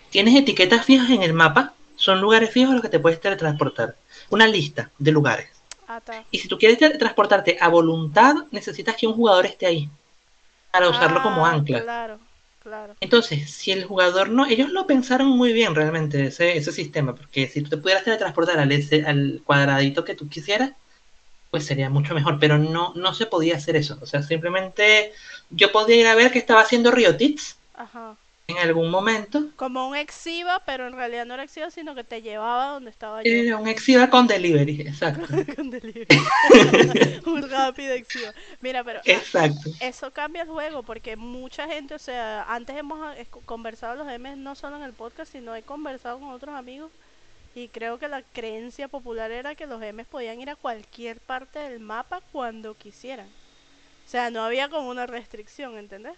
tienes 0.09 0.35
etiquetas 0.35 0.87
fijas 0.87 1.11
en 1.11 1.23
el 1.23 1.35
mapa, 1.35 1.75
son 1.97 2.23
lugares 2.23 2.51
fijos 2.51 2.71
a 2.71 2.75
los 2.77 2.83
que 2.83 2.89
te 2.89 2.99
puedes 2.99 3.21
teletransportar. 3.21 3.95
Una 4.31 4.47
lista 4.47 4.91
de 4.99 5.13
lugares. 5.13 5.51
Ah. 5.87 6.01
Y 6.31 6.39
si 6.39 6.49
tú 6.49 6.57
quieres 6.57 6.79
teletransportarte 6.79 7.59
a 7.61 7.69
voluntad, 7.69 8.37
necesitas 8.53 8.97
que 8.97 9.07
un 9.07 9.13
jugador 9.13 9.45
esté 9.45 9.67
ahí 9.67 9.91
para 10.73 10.89
usarlo 10.89 11.23
como 11.23 11.47
Ah, 11.47 11.53
ancla. 11.53 11.81
Claro, 11.83 12.21
claro. 12.59 12.95
Entonces, 13.01 13.51
si 13.51 13.73
el 13.73 13.85
jugador 13.85 14.31
no, 14.31 14.47
ellos 14.47 14.71
lo 14.71 14.87
pensaron 14.87 15.29
muy 15.29 15.53
bien 15.53 15.75
realmente, 15.75 16.27
ese, 16.27 16.57
ese 16.57 16.73
sistema, 16.73 17.15
porque 17.15 17.49
si 17.49 17.63
tú 17.63 17.71
te 17.71 17.77
pudieras 17.77 18.05
teletransportar 18.05 18.59
al, 18.59 18.71
ese- 18.73 19.05
al 19.05 19.43
cuadradito 19.45 20.05
que 20.05 20.15
tú 20.15 20.29
quisieras, 20.29 20.73
pues 21.51 21.67
sería 21.67 21.91
mucho 21.91 22.15
mejor, 22.15 22.39
pero 22.41 22.59
no, 22.59 22.95
no 22.97 23.15
se 23.15 23.27
podía 23.27 23.57
hacer 23.57 23.77
eso. 23.77 23.99
O 24.03 24.07
sea, 24.07 24.23
simplemente 24.23 25.13
yo 25.51 25.73
podía 25.73 25.97
ir 25.97 26.07
a 26.09 26.15
ver 26.17 26.33
qué 26.33 26.39
estaba 26.41 26.63
haciendo 26.63 26.91
Riotits 26.93 27.59
Ajá. 27.75 28.17
En 28.53 28.59
algún 28.59 28.91
momento. 28.91 29.49
Como 29.57 29.89
un 29.89 29.97
exiva, 29.97 30.63
pero 30.65 30.87
en 30.87 30.95
realidad 30.95 31.27
no 31.27 31.35
era 31.35 31.43
exiva, 31.43 31.71
sino 31.71 31.95
que 31.95 32.05
te 32.05 32.23
llevaba 32.23 32.75
donde 32.75 32.91
estaba 32.91 33.23
yo. 33.23 33.31
Era 33.31 33.57
un 33.57 33.69
Exiva 33.69 34.09
con 34.09 34.27
delivery, 34.27 34.83
exacto. 34.83 35.27
Con 35.57 35.71
delivery. 35.71 36.07
un 37.27 37.51
rápido 37.51 37.93
exiva. 37.95 38.33
Mira, 38.61 38.85
pero 38.85 39.01
Exacto. 39.05 39.71
eso 39.81 40.13
cambia 40.13 40.43
el 40.43 40.49
juego 40.49 40.83
porque 40.83 41.17
mucha 41.17 41.67
gente, 41.69 41.95
o 41.95 41.99
sea, 41.99 42.45
antes 42.45 42.77
hemos 42.77 42.99
conversado 43.45 43.97
los 43.97 44.07
M's 44.19 44.37
no 44.37 44.55
solo 44.55 44.77
en 44.77 44.83
el 44.83 44.93
podcast, 44.93 45.33
sino 45.33 45.55
he 45.55 45.63
conversado 45.63 46.19
con 46.19 46.31
otros 46.31 46.55
amigos 46.55 46.91
y 47.55 47.69
creo 47.69 47.99
que 47.99 48.09
la 48.09 48.23
creencia 48.23 48.89
popular 48.89 49.31
era 49.31 49.55
que 49.55 49.67
los 49.67 49.81
M's 49.81 50.07
podían 50.07 50.41
ir 50.41 50.51
a 50.51 50.57
cualquier 50.57 51.21
parte 51.21 51.59
del 51.59 51.81
mapa 51.81 52.21
cuando 52.33 52.77
quisieran. 52.77 53.29
O 54.07 54.09
sea, 54.09 54.31
no 54.31 54.43
había 54.45 54.69
como 54.69 54.89
una 54.91 55.07
restricción, 55.07 55.79
¿entendés? 55.79 56.17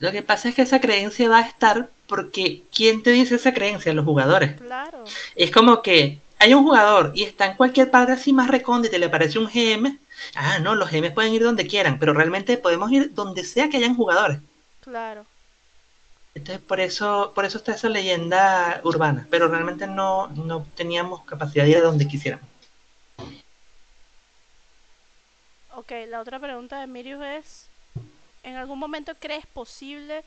Lo 0.00 0.10
que 0.12 0.22
pasa 0.22 0.48
es 0.48 0.54
que 0.54 0.62
esa 0.62 0.80
creencia 0.80 1.28
va 1.28 1.38
a 1.38 1.46
estar 1.46 1.90
porque 2.06 2.64
¿quién 2.74 3.02
te 3.02 3.10
dice 3.10 3.36
esa 3.36 3.52
creencia? 3.52 3.92
Los 3.92 4.06
jugadores. 4.06 4.58
Claro. 4.60 5.04
Es 5.36 5.50
como 5.50 5.82
que 5.82 6.18
hay 6.38 6.54
un 6.54 6.64
jugador 6.64 7.12
y 7.14 7.24
está 7.24 7.46
en 7.46 7.56
cualquier 7.56 7.90
parte 7.90 8.12
así 8.12 8.32
más 8.32 8.48
recóndita 8.48 8.96
y 8.96 8.98
le 8.98 9.06
aparece 9.06 9.38
un 9.38 9.46
GM. 9.46 9.98
Ah, 10.34 10.58
no, 10.58 10.74
los 10.74 10.90
GM 10.90 11.12
pueden 11.12 11.34
ir 11.34 11.42
donde 11.42 11.66
quieran, 11.66 11.98
pero 11.98 12.14
realmente 12.14 12.56
podemos 12.56 12.90
ir 12.90 13.12
donde 13.14 13.44
sea 13.44 13.68
que 13.68 13.76
hayan 13.76 13.94
jugadores. 13.94 14.40
Claro. 14.80 15.26
Entonces 16.34 16.64
por 16.64 16.80
eso, 16.80 17.32
por 17.34 17.44
eso 17.44 17.58
está 17.58 17.72
esa 17.72 17.90
leyenda 17.90 18.80
urbana, 18.84 19.26
pero 19.30 19.48
realmente 19.48 19.86
no, 19.86 20.28
no 20.28 20.66
teníamos 20.76 21.24
capacidad 21.24 21.64
de 21.64 21.70
ir 21.70 21.76
a 21.76 21.82
donde 21.82 22.08
quisiéramos. 22.08 22.46
Ok, 25.74 25.92
la 26.08 26.20
otra 26.20 26.38
pregunta 26.38 26.80
de 26.80 26.86
Mirius 26.86 27.22
es, 27.22 27.69
¿en 28.42 28.56
algún 28.56 28.78
momento 28.78 29.12
crees 29.18 29.46
posible 29.46 30.24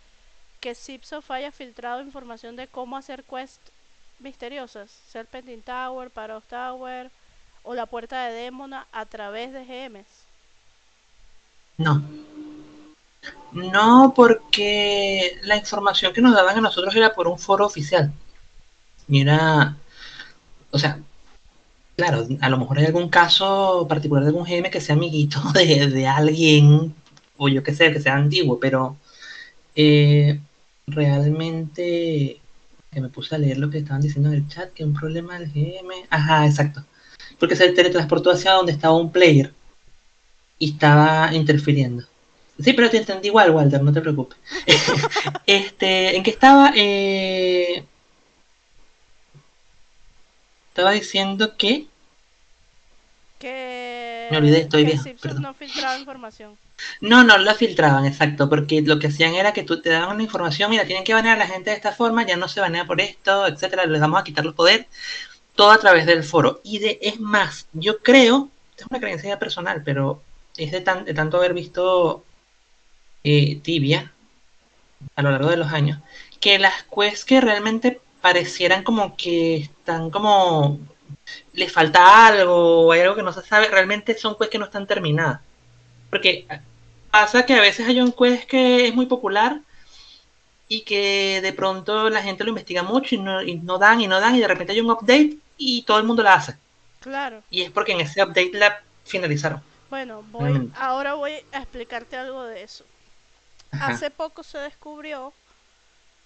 que 0.59 0.75
Zipsoft 0.75 1.31
haya 1.31 1.51
filtrado 1.51 2.01
información 2.01 2.55
de 2.55 2.67
cómo 2.67 2.97
hacer 2.97 3.23
quests 3.23 3.71
misteriosas? 4.19 4.89
Serpentine 5.09 5.61
Tower, 5.61 6.09
Paros 6.09 6.43
Tower 6.45 7.11
o 7.63 7.73
la 7.73 7.85
puerta 7.85 8.25
de 8.25 8.33
Demona 8.33 8.87
a 8.91 9.05
través 9.05 9.53
de 9.53 9.65
GMs. 9.65 10.05
No. 11.77 12.01
No, 13.51 14.13
porque 14.15 15.39
la 15.43 15.57
información 15.57 16.13
que 16.13 16.21
nos 16.21 16.33
daban 16.33 16.57
a 16.57 16.61
nosotros 16.61 16.95
era 16.95 17.13
por 17.13 17.27
un 17.27 17.39
foro 17.39 17.65
oficial. 17.65 18.11
Y 19.07 19.21
era, 19.21 19.77
o 20.71 20.79
sea, 20.79 20.99
claro, 21.95 22.25
a 22.41 22.49
lo 22.49 22.57
mejor 22.57 22.79
hay 22.79 22.85
algún 22.85 23.09
caso 23.09 23.85
particular 23.87 24.23
de 24.23 24.29
algún 24.29 24.45
GM 24.45 24.69
que 24.69 24.81
sea 24.81 24.95
amiguito 24.95 25.39
de 25.53 26.07
alguien, 26.07 26.93
o 27.37 27.49
yo 27.49 27.63
qué 27.63 27.73
sé, 27.73 27.91
que 27.91 27.99
sea 27.99 28.15
antiguo, 28.15 28.59
pero 28.59 28.97
eh, 29.75 30.39
realmente 30.87 32.39
que 32.91 33.01
me 33.01 33.09
puse 33.09 33.35
a 33.35 33.39
leer 33.39 33.57
lo 33.57 33.69
que 33.69 33.79
estaban 33.79 34.01
diciendo 34.01 34.29
en 34.29 34.35
el 34.35 34.47
chat, 34.47 34.71
que 34.71 34.83
un 34.83 34.93
problema 34.93 35.39
del 35.39 35.51
GM. 35.51 35.91
Ajá, 36.09 36.45
exacto. 36.45 36.85
Porque 37.39 37.55
se 37.55 37.71
teletransportó 37.71 38.31
hacia 38.31 38.51
donde 38.51 38.71
estaba 38.71 38.95
un 38.95 39.11
player 39.11 39.51
y 40.59 40.71
estaba 40.71 41.33
interfiriendo. 41.33 42.05
Sí, 42.59 42.73
pero 42.73 42.89
te 42.89 42.97
entendí 42.97 43.29
igual, 43.29 43.49
Walter, 43.49 43.81
no 43.81 43.91
te 43.91 44.01
preocupes. 44.01 44.37
este, 45.47 46.15
¿en 46.15 46.21
qué 46.21 46.29
estaba? 46.29 46.71
Eh, 46.75 47.83
estaba 50.69 50.91
diciendo 50.91 51.57
que 51.57 51.87
Que, 53.39 54.27
Me 54.31 54.37
olvidé, 54.37 54.59
estoy 54.61 54.85
que 54.85 54.91
Zipsoft 54.91 55.21
perdón. 55.21 55.41
no 55.41 55.53
filtraba 55.55 55.97
información. 55.97 56.57
No, 57.01 57.23
no 57.23 57.37
la 57.37 57.53
filtraban, 57.55 58.05
exacto, 58.05 58.49
porque 58.49 58.81
lo 58.81 58.99
que 58.99 59.07
hacían 59.07 59.35
era 59.35 59.53
que 59.53 59.63
tú 59.63 59.81
te 59.81 59.89
daban 59.89 60.15
una 60.15 60.23
información, 60.23 60.69
mira, 60.69 60.85
tienen 60.85 61.03
que 61.03 61.13
banear 61.13 61.35
a 61.35 61.39
la 61.39 61.47
gente 61.47 61.69
de 61.69 61.75
esta 61.75 61.91
forma, 61.91 62.25
ya 62.25 62.37
no 62.37 62.47
se 62.47 62.61
banea 62.61 62.85
por 62.85 63.01
esto, 63.01 63.47
etcétera, 63.47 63.85
les 63.85 64.01
vamos 64.01 64.19
a 64.19 64.23
quitar 64.23 64.45
los 64.45 64.55
poderes, 64.55 64.87
todo 65.55 65.71
a 65.71 65.79
través 65.79 66.05
del 66.05 66.23
foro. 66.23 66.61
Y 66.63 66.79
de, 66.79 66.99
es 67.01 67.19
más, 67.19 67.67
yo 67.73 67.99
creo, 67.99 68.49
es 68.77 68.85
una 68.89 68.99
creencia 68.99 69.39
personal, 69.39 69.81
pero 69.83 70.21
es 70.57 70.71
de, 70.71 70.81
tan, 70.81 71.05
de 71.05 71.13
tanto 71.13 71.37
haber 71.37 71.53
visto 71.53 72.23
eh, 73.23 73.59
Tibia 73.61 74.11
a 75.15 75.21
lo 75.21 75.31
largo 75.31 75.49
de 75.49 75.57
los 75.57 75.71
años, 75.73 75.99
que 76.39 76.59
las 76.59 76.83
quests 76.83 77.25
que 77.25 77.41
realmente 77.41 78.01
parecieran 78.21 78.83
como 78.83 79.17
que 79.17 79.57
están 79.57 80.09
como 80.09 80.79
les 81.53 81.71
falta 81.71 82.27
algo 82.27 82.91
hay 82.91 83.01
algo 83.01 83.15
que 83.15 83.23
no 83.23 83.33
se 83.33 83.41
sabe, 83.43 83.67
realmente 83.67 84.17
son 84.17 84.35
quests 84.35 84.51
que 84.51 84.59
no 84.59 84.65
están 84.65 84.87
terminadas. 84.87 85.41
Porque 86.09 86.47
pasa 87.13 87.45
que 87.45 87.53
a 87.53 87.61
veces 87.61 87.87
hay 87.87 88.01
un 88.01 88.11
quest 88.11 88.49
que 88.49 88.87
es 88.87 88.95
muy 88.95 89.05
popular 89.05 89.59
y 90.67 90.81
que 90.81 91.41
de 91.43 91.53
pronto 91.53 92.09
la 92.09 92.23
gente 92.23 92.43
lo 92.43 92.49
investiga 92.49 92.81
mucho 92.81 93.13
y 93.13 93.19
no, 93.19 93.43
y 93.43 93.53
no 93.57 93.77
dan 93.77 94.01
y 94.01 94.07
no 94.07 94.19
dan 94.19 94.35
y 94.35 94.39
de 94.39 94.47
repente 94.47 94.73
hay 94.73 94.81
un 94.81 94.89
update 94.89 95.37
y 95.55 95.83
todo 95.83 95.99
el 95.99 96.05
mundo 96.05 96.23
la 96.23 96.33
hace. 96.33 96.57
Claro. 97.01 97.43
Y 97.51 97.61
es 97.61 97.69
porque 97.69 97.91
en 97.91 98.01
ese 98.01 98.23
update 98.23 98.53
la 98.53 98.81
finalizaron. 99.05 99.61
Bueno, 99.91 100.23
voy, 100.31 100.45
Realmente. 100.45 100.75
ahora 100.79 101.13
voy 101.13 101.33
a 101.51 101.59
explicarte 101.59 102.17
algo 102.17 102.45
de 102.45 102.63
eso. 102.63 102.83
Ajá. 103.69 103.89
Hace 103.89 104.09
poco 104.09 104.41
se 104.41 104.57
descubrió, 104.57 105.33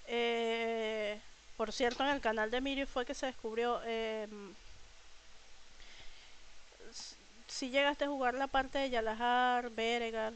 eh, 0.08 1.20
por 1.58 1.74
cierto, 1.74 2.04
en 2.04 2.12
el 2.12 2.22
canal 2.22 2.50
de 2.50 2.62
Miri 2.62 2.86
fue 2.86 3.06
que 3.06 3.14
se 3.14 3.26
descubrió. 3.26 3.82
eh, 3.86 4.28
si 7.48 7.70
llegaste 7.72 8.06
a 8.06 8.10
jugar 8.10 8.36
la 8.36 8.48
parte 8.48 8.78
de 8.78 8.90
Yalahar, 8.90 9.70
Beregar, 9.72 10.34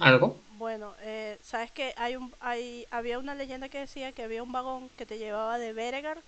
Algo. 0.00 0.44
bueno, 0.50 0.94
eh, 1.00 1.38
sabes 1.42 1.70
que 1.72 1.92
hay 1.96 2.16
un, 2.16 2.34
hay, 2.40 2.86
había 2.90 3.18
una 3.18 3.34
leyenda 3.34 3.68
que 3.68 3.78
decía 3.80 4.12
que 4.12 4.22
había 4.22 4.42
un 4.42 4.52
vagón 4.52 4.88
que 4.90 5.06
te 5.06 5.18
llevaba 5.18 5.58
de 5.58 5.72
Beregar 5.72 6.22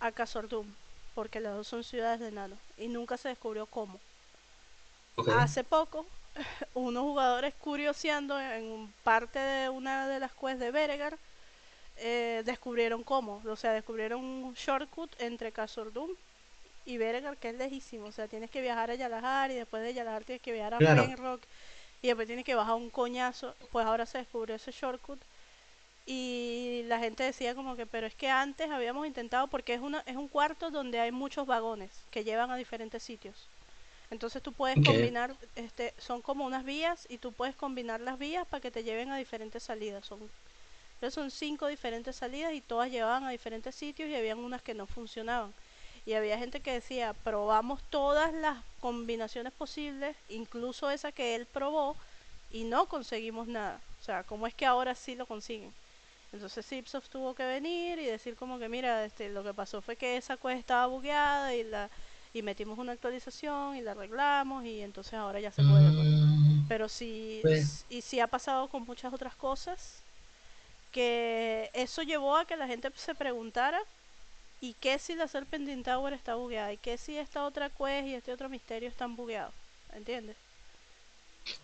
a 0.00 0.10
Casordum, 0.12 0.66
porque 1.14 1.40
las 1.40 1.54
dos 1.54 1.66
son 1.68 1.84
ciudades 1.84 2.20
de 2.20 2.28
enano, 2.28 2.56
y 2.78 2.88
nunca 2.88 3.16
se 3.16 3.28
descubrió 3.28 3.66
cómo. 3.66 4.00
Hace 5.38 5.64
poco, 5.64 6.06
unos 6.74 7.02
jugadores 7.02 7.54
curioseando 7.54 8.38
en 8.40 8.92
parte 9.02 9.38
de 9.38 9.68
una 9.70 10.08
de 10.08 10.20
las 10.20 10.32
quests 10.32 10.60
de 10.60 10.70
Beregar, 10.70 11.18
eh, 11.96 12.42
descubrieron 12.44 13.02
cómo. 13.02 13.42
O 13.46 13.56
sea, 13.56 13.72
descubrieron 13.72 14.22
un 14.22 14.54
shortcut 14.54 15.10
entre 15.20 15.52
Casordum 15.52 16.10
y 16.84 16.98
Beregar, 16.98 17.36
que 17.38 17.50
es 17.50 17.56
lejísimo. 17.56 18.06
O 18.06 18.12
sea, 18.12 18.28
tienes 18.28 18.50
que 18.50 18.60
viajar 18.60 18.90
a 18.90 18.94
Yalahar 18.94 19.50
y 19.50 19.54
después 19.54 19.82
de 19.82 19.94
Yalahar 19.94 20.24
tienes 20.24 20.42
que 20.42 20.52
viajar 20.52 20.74
a 20.74 20.78
Claro. 20.78 21.04
Penrock 21.06 21.42
y 22.02 22.08
después 22.08 22.26
tienes 22.26 22.44
que 22.44 22.54
bajar 22.54 22.74
un 22.74 22.90
coñazo. 22.90 23.54
Pues 23.72 23.86
ahora 23.86 24.06
se 24.06 24.18
descubrió 24.18 24.56
ese 24.56 24.72
shortcut 24.72 25.20
y 26.06 26.82
la 26.86 27.00
gente 27.00 27.24
decía 27.24 27.54
como 27.54 27.74
que, 27.74 27.84
pero 27.84 28.06
es 28.06 28.14
que 28.14 28.28
antes 28.28 28.70
habíamos 28.70 29.06
intentado 29.06 29.48
porque 29.48 29.74
es, 29.74 29.80
una, 29.80 30.04
es 30.06 30.16
un 30.16 30.28
cuarto 30.28 30.70
donde 30.70 31.00
hay 31.00 31.10
muchos 31.10 31.46
vagones 31.46 31.90
que 32.10 32.22
llevan 32.22 32.50
a 32.50 32.56
diferentes 32.56 33.02
sitios. 33.02 33.48
Entonces 34.10 34.40
tú 34.40 34.52
puedes 34.52 34.76
combinar, 34.84 35.34
este, 35.56 35.92
son 35.98 36.22
como 36.22 36.46
unas 36.46 36.64
vías 36.64 37.06
y 37.10 37.18
tú 37.18 37.32
puedes 37.32 37.56
combinar 37.56 38.00
las 38.00 38.20
vías 38.20 38.46
para 38.46 38.60
que 38.60 38.70
te 38.70 38.84
lleven 38.84 39.10
a 39.10 39.16
diferentes 39.16 39.64
salidas. 39.64 40.06
Son, 40.06 40.20
entonces 40.94 41.14
son 41.14 41.32
cinco 41.32 41.66
diferentes 41.66 42.14
salidas 42.14 42.54
y 42.54 42.60
todas 42.60 42.88
llevaban 42.88 43.24
a 43.24 43.30
diferentes 43.30 43.74
sitios 43.74 44.08
y 44.08 44.14
habían 44.14 44.38
unas 44.38 44.62
que 44.62 44.74
no 44.74 44.86
funcionaban. 44.86 45.52
Y 46.04 46.12
había 46.12 46.38
gente 46.38 46.60
que 46.60 46.72
decía, 46.72 47.14
probamos 47.24 47.82
todas 47.90 48.32
las 48.32 48.58
combinaciones 48.86 49.52
posibles, 49.52 50.14
incluso 50.28 50.88
esa 50.90 51.10
que 51.10 51.34
él 51.34 51.44
probó, 51.46 51.96
y 52.52 52.62
no 52.62 52.86
conseguimos 52.86 53.48
nada. 53.48 53.80
O 54.00 54.04
sea, 54.04 54.22
¿cómo 54.22 54.46
es 54.46 54.54
que 54.54 54.64
ahora 54.64 54.94
sí 54.94 55.16
lo 55.16 55.26
consiguen? 55.26 55.72
Entonces 56.32 56.64
Zipsoft 56.64 57.08
tuvo 57.08 57.34
que 57.34 57.44
venir 57.44 57.98
y 57.98 58.04
decir 58.04 58.36
como 58.36 58.60
que 58.60 58.68
mira, 58.68 59.04
este, 59.04 59.28
lo 59.28 59.42
que 59.42 59.52
pasó 59.52 59.80
fue 59.82 59.96
que 59.96 60.16
esa 60.16 60.36
quest 60.36 60.58
estaba 60.60 60.86
bugueada 60.86 61.52
y 61.54 61.64
la 61.64 61.90
y 62.32 62.42
metimos 62.42 62.78
una 62.78 62.92
actualización 62.92 63.76
y 63.76 63.80
la 63.80 63.92
arreglamos 63.92 64.64
y 64.64 64.82
entonces 64.82 65.14
ahora 65.14 65.40
ya 65.40 65.50
se 65.50 65.62
puede. 65.62 65.88
Mm, 65.90 66.68
Pero 66.68 66.88
sí, 66.88 67.40
Pues- 67.42 67.84
y 67.88 68.02
sí 68.02 68.20
ha 68.20 68.26
pasado 68.28 68.68
con 68.68 68.84
muchas 68.84 69.12
otras 69.12 69.34
cosas 69.34 70.02
que 70.92 71.70
eso 71.74 72.02
llevó 72.02 72.36
a 72.36 72.44
que 72.44 72.56
la 72.56 72.66
gente 72.68 72.92
se 72.94 73.14
preguntara 73.14 73.80
¿y 74.66 74.74
qué 74.80 74.98
si 74.98 75.14
la 75.14 75.28
Serpentine 75.28 75.82
Tower 75.82 76.12
está 76.12 76.34
bugueada? 76.34 76.72
¿Y 76.72 76.78
qué 76.78 76.98
si 76.98 77.16
esta 77.16 77.44
otra 77.44 77.70
quest 77.70 78.08
y 78.08 78.14
este 78.14 78.32
otro 78.32 78.48
misterio 78.48 78.88
están 78.88 79.16
bugueados? 79.16 79.54
¿Entiendes? 79.92 80.36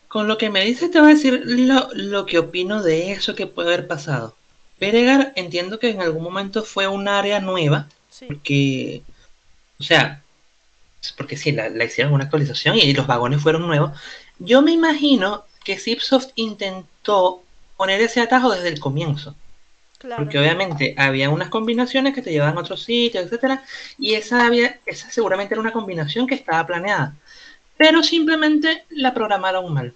Con 0.09 0.29
lo 0.29 0.39
que 0.39 0.51
me 0.51 0.65
dices, 0.65 0.91
te 0.91 1.01
voy 1.01 1.11
a 1.11 1.15
decir 1.15 1.43
lo, 1.45 1.89
lo 1.95 2.27
que 2.27 2.39
opino 2.39 2.83
de 2.83 3.13
eso 3.13 3.35
que 3.35 3.47
puede 3.47 3.69
haber 3.75 3.89
pasado. 3.89 4.37
Peregar 4.79 5.33
entiendo 5.37 5.79
que 5.79 5.91
en 5.91 6.01
algún 6.01 6.23
momento 6.23 6.63
fue 6.65 6.87
un 6.89 7.09
área 7.09 7.41
nueva, 7.41 7.89
Sí, 8.11 8.27
porque, 8.27 9.03
o 9.81 9.83
sea, 9.83 10.23
porque 11.17 11.37
sí, 11.37 11.53
la, 11.53 11.69
la 11.71 11.85
hicieron 11.85 12.13
una 12.15 12.25
actualización 12.25 12.77
y 12.77 12.93
los 12.95 13.07
vagones 13.07 13.43
fueron 13.43 13.67
nuevos. 13.67 13.99
Yo 14.39 14.63
me 14.63 14.73
imagino 14.73 15.45
que 15.65 15.79
Zipsoft 15.79 16.31
intentó 16.37 17.43
poner 17.77 18.01
ese 18.01 18.21
atajo 18.21 18.53
desde 18.53 18.69
el 18.69 18.81
comienzo. 18.81 19.37
Porque 20.17 20.39
obviamente 20.39 20.95
había 20.99 21.31
unas 21.31 21.49
combinaciones 21.49 22.15
que 22.15 22.23
te 22.23 22.33
llevaban 22.33 22.57
a 22.57 22.61
otros 22.61 22.83
sitios, 22.83 23.25
etcétera, 23.25 23.63
y 23.99 24.15
esa 24.15 24.47
había, 24.47 24.81
esa 24.87 25.11
seguramente 25.11 25.55
era 25.55 25.61
una 25.61 25.73
combinación 25.73 26.27
que 26.27 26.35
estaba 26.35 26.67
planeada. 26.67 27.15
Pero 27.77 28.03
simplemente 28.03 28.85
la 28.91 29.15
programaron 29.15 29.73
mal. 29.73 29.95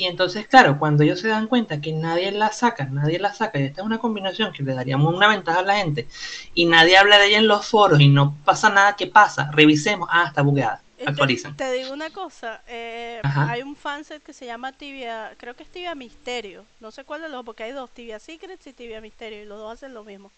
Y 0.00 0.06
entonces, 0.06 0.46
claro, 0.46 0.78
cuando 0.78 1.02
ellos 1.02 1.18
se 1.18 1.26
dan 1.26 1.48
cuenta 1.48 1.80
que 1.80 1.92
nadie 1.92 2.30
la 2.30 2.52
saca, 2.52 2.84
nadie 2.84 3.18
la 3.18 3.34
saca, 3.34 3.58
y 3.58 3.64
esta 3.64 3.80
es 3.80 3.86
una 3.86 3.98
combinación 3.98 4.52
que 4.52 4.62
le 4.62 4.72
daríamos 4.74 5.12
una 5.12 5.26
ventaja 5.26 5.58
a 5.58 5.62
la 5.64 5.76
gente, 5.76 6.06
y 6.54 6.66
nadie 6.66 6.96
habla 6.96 7.18
de 7.18 7.26
ella 7.26 7.38
en 7.38 7.48
los 7.48 7.66
foros 7.66 8.00
y 8.00 8.08
no 8.08 8.36
pasa 8.44 8.70
nada, 8.70 8.94
¿qué 8.94 9.08
pasa? 9.08 9.50
Revisemos, 9.52 10.08
ah, 10.12 10.26
está 10.28 10.42
bugueada, 10.42 10.82
Eh, 10.98 11.08
te- 11.56 11.72
digo 11.72 11.92
una 11.92 12.10
cosa, 12.10 12.62
eh, 12.66 13.24
hay 13.32 13.62
un 13.62 13.76
fanset 13.76 14.22
que 14.22 14.32
se 14.32 14.46
llama 14.46 14.72
Tibia, 14.76 15.34
creo 15.38 15.54
que 15.54 15.62
es 15.62 15.70
Tibia 15.70 15.94
Misterio, 15.94 16.66
no 16.80 16.90
sé 16.90 17.04
cuál 17.04 17.22
de 17.22 17.28
los, 17.28 17.44
porque 17.44 17.62
hay 17.64 17.72
dos, 17.72 17.90
Tibia 17.92 18.18
Secrets 18.18 18.66
y 18.66 18.72
Tibia 18.72 19.00
Misterio, 19.00 19.42
y 19.42 19.46
los 19.46 19.58
dos 19.58 19.72
hacen 19.74 19.94
lo 19.94 20.04
mismo. 20.04 20.32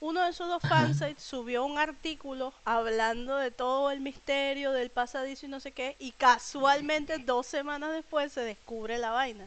Uno 0.00 0.22
de 0.24 0.30
esos 0.30 0.48
dos 0.48 0.62
Ajá. 0.62 0.64
fansets 0.64 1.22
subió 1.22 1.64
un 1.64 1.78
artículo 1.78 2.54
hablando 2.64 3.36
de 3.36 3.50
todo 3.50 3.90
el 3.90 4.00
misterio 4.00 4.72
del 4.72 4.90
pasadizo 4.90 5.46
y 5.46 5.50
no 5.50 5.60
sé 5.60 5.72
qué, 5.72 5.96
y 6.00 6.12
casualmente 6.12 7.18
dos 7.18 7.46
semanas 7.46 7.92
después 7.92 8.32
se 8.32 8.42
descubre 8.42 8.98
la 8.98 9.10
vaina. 9.12 9.46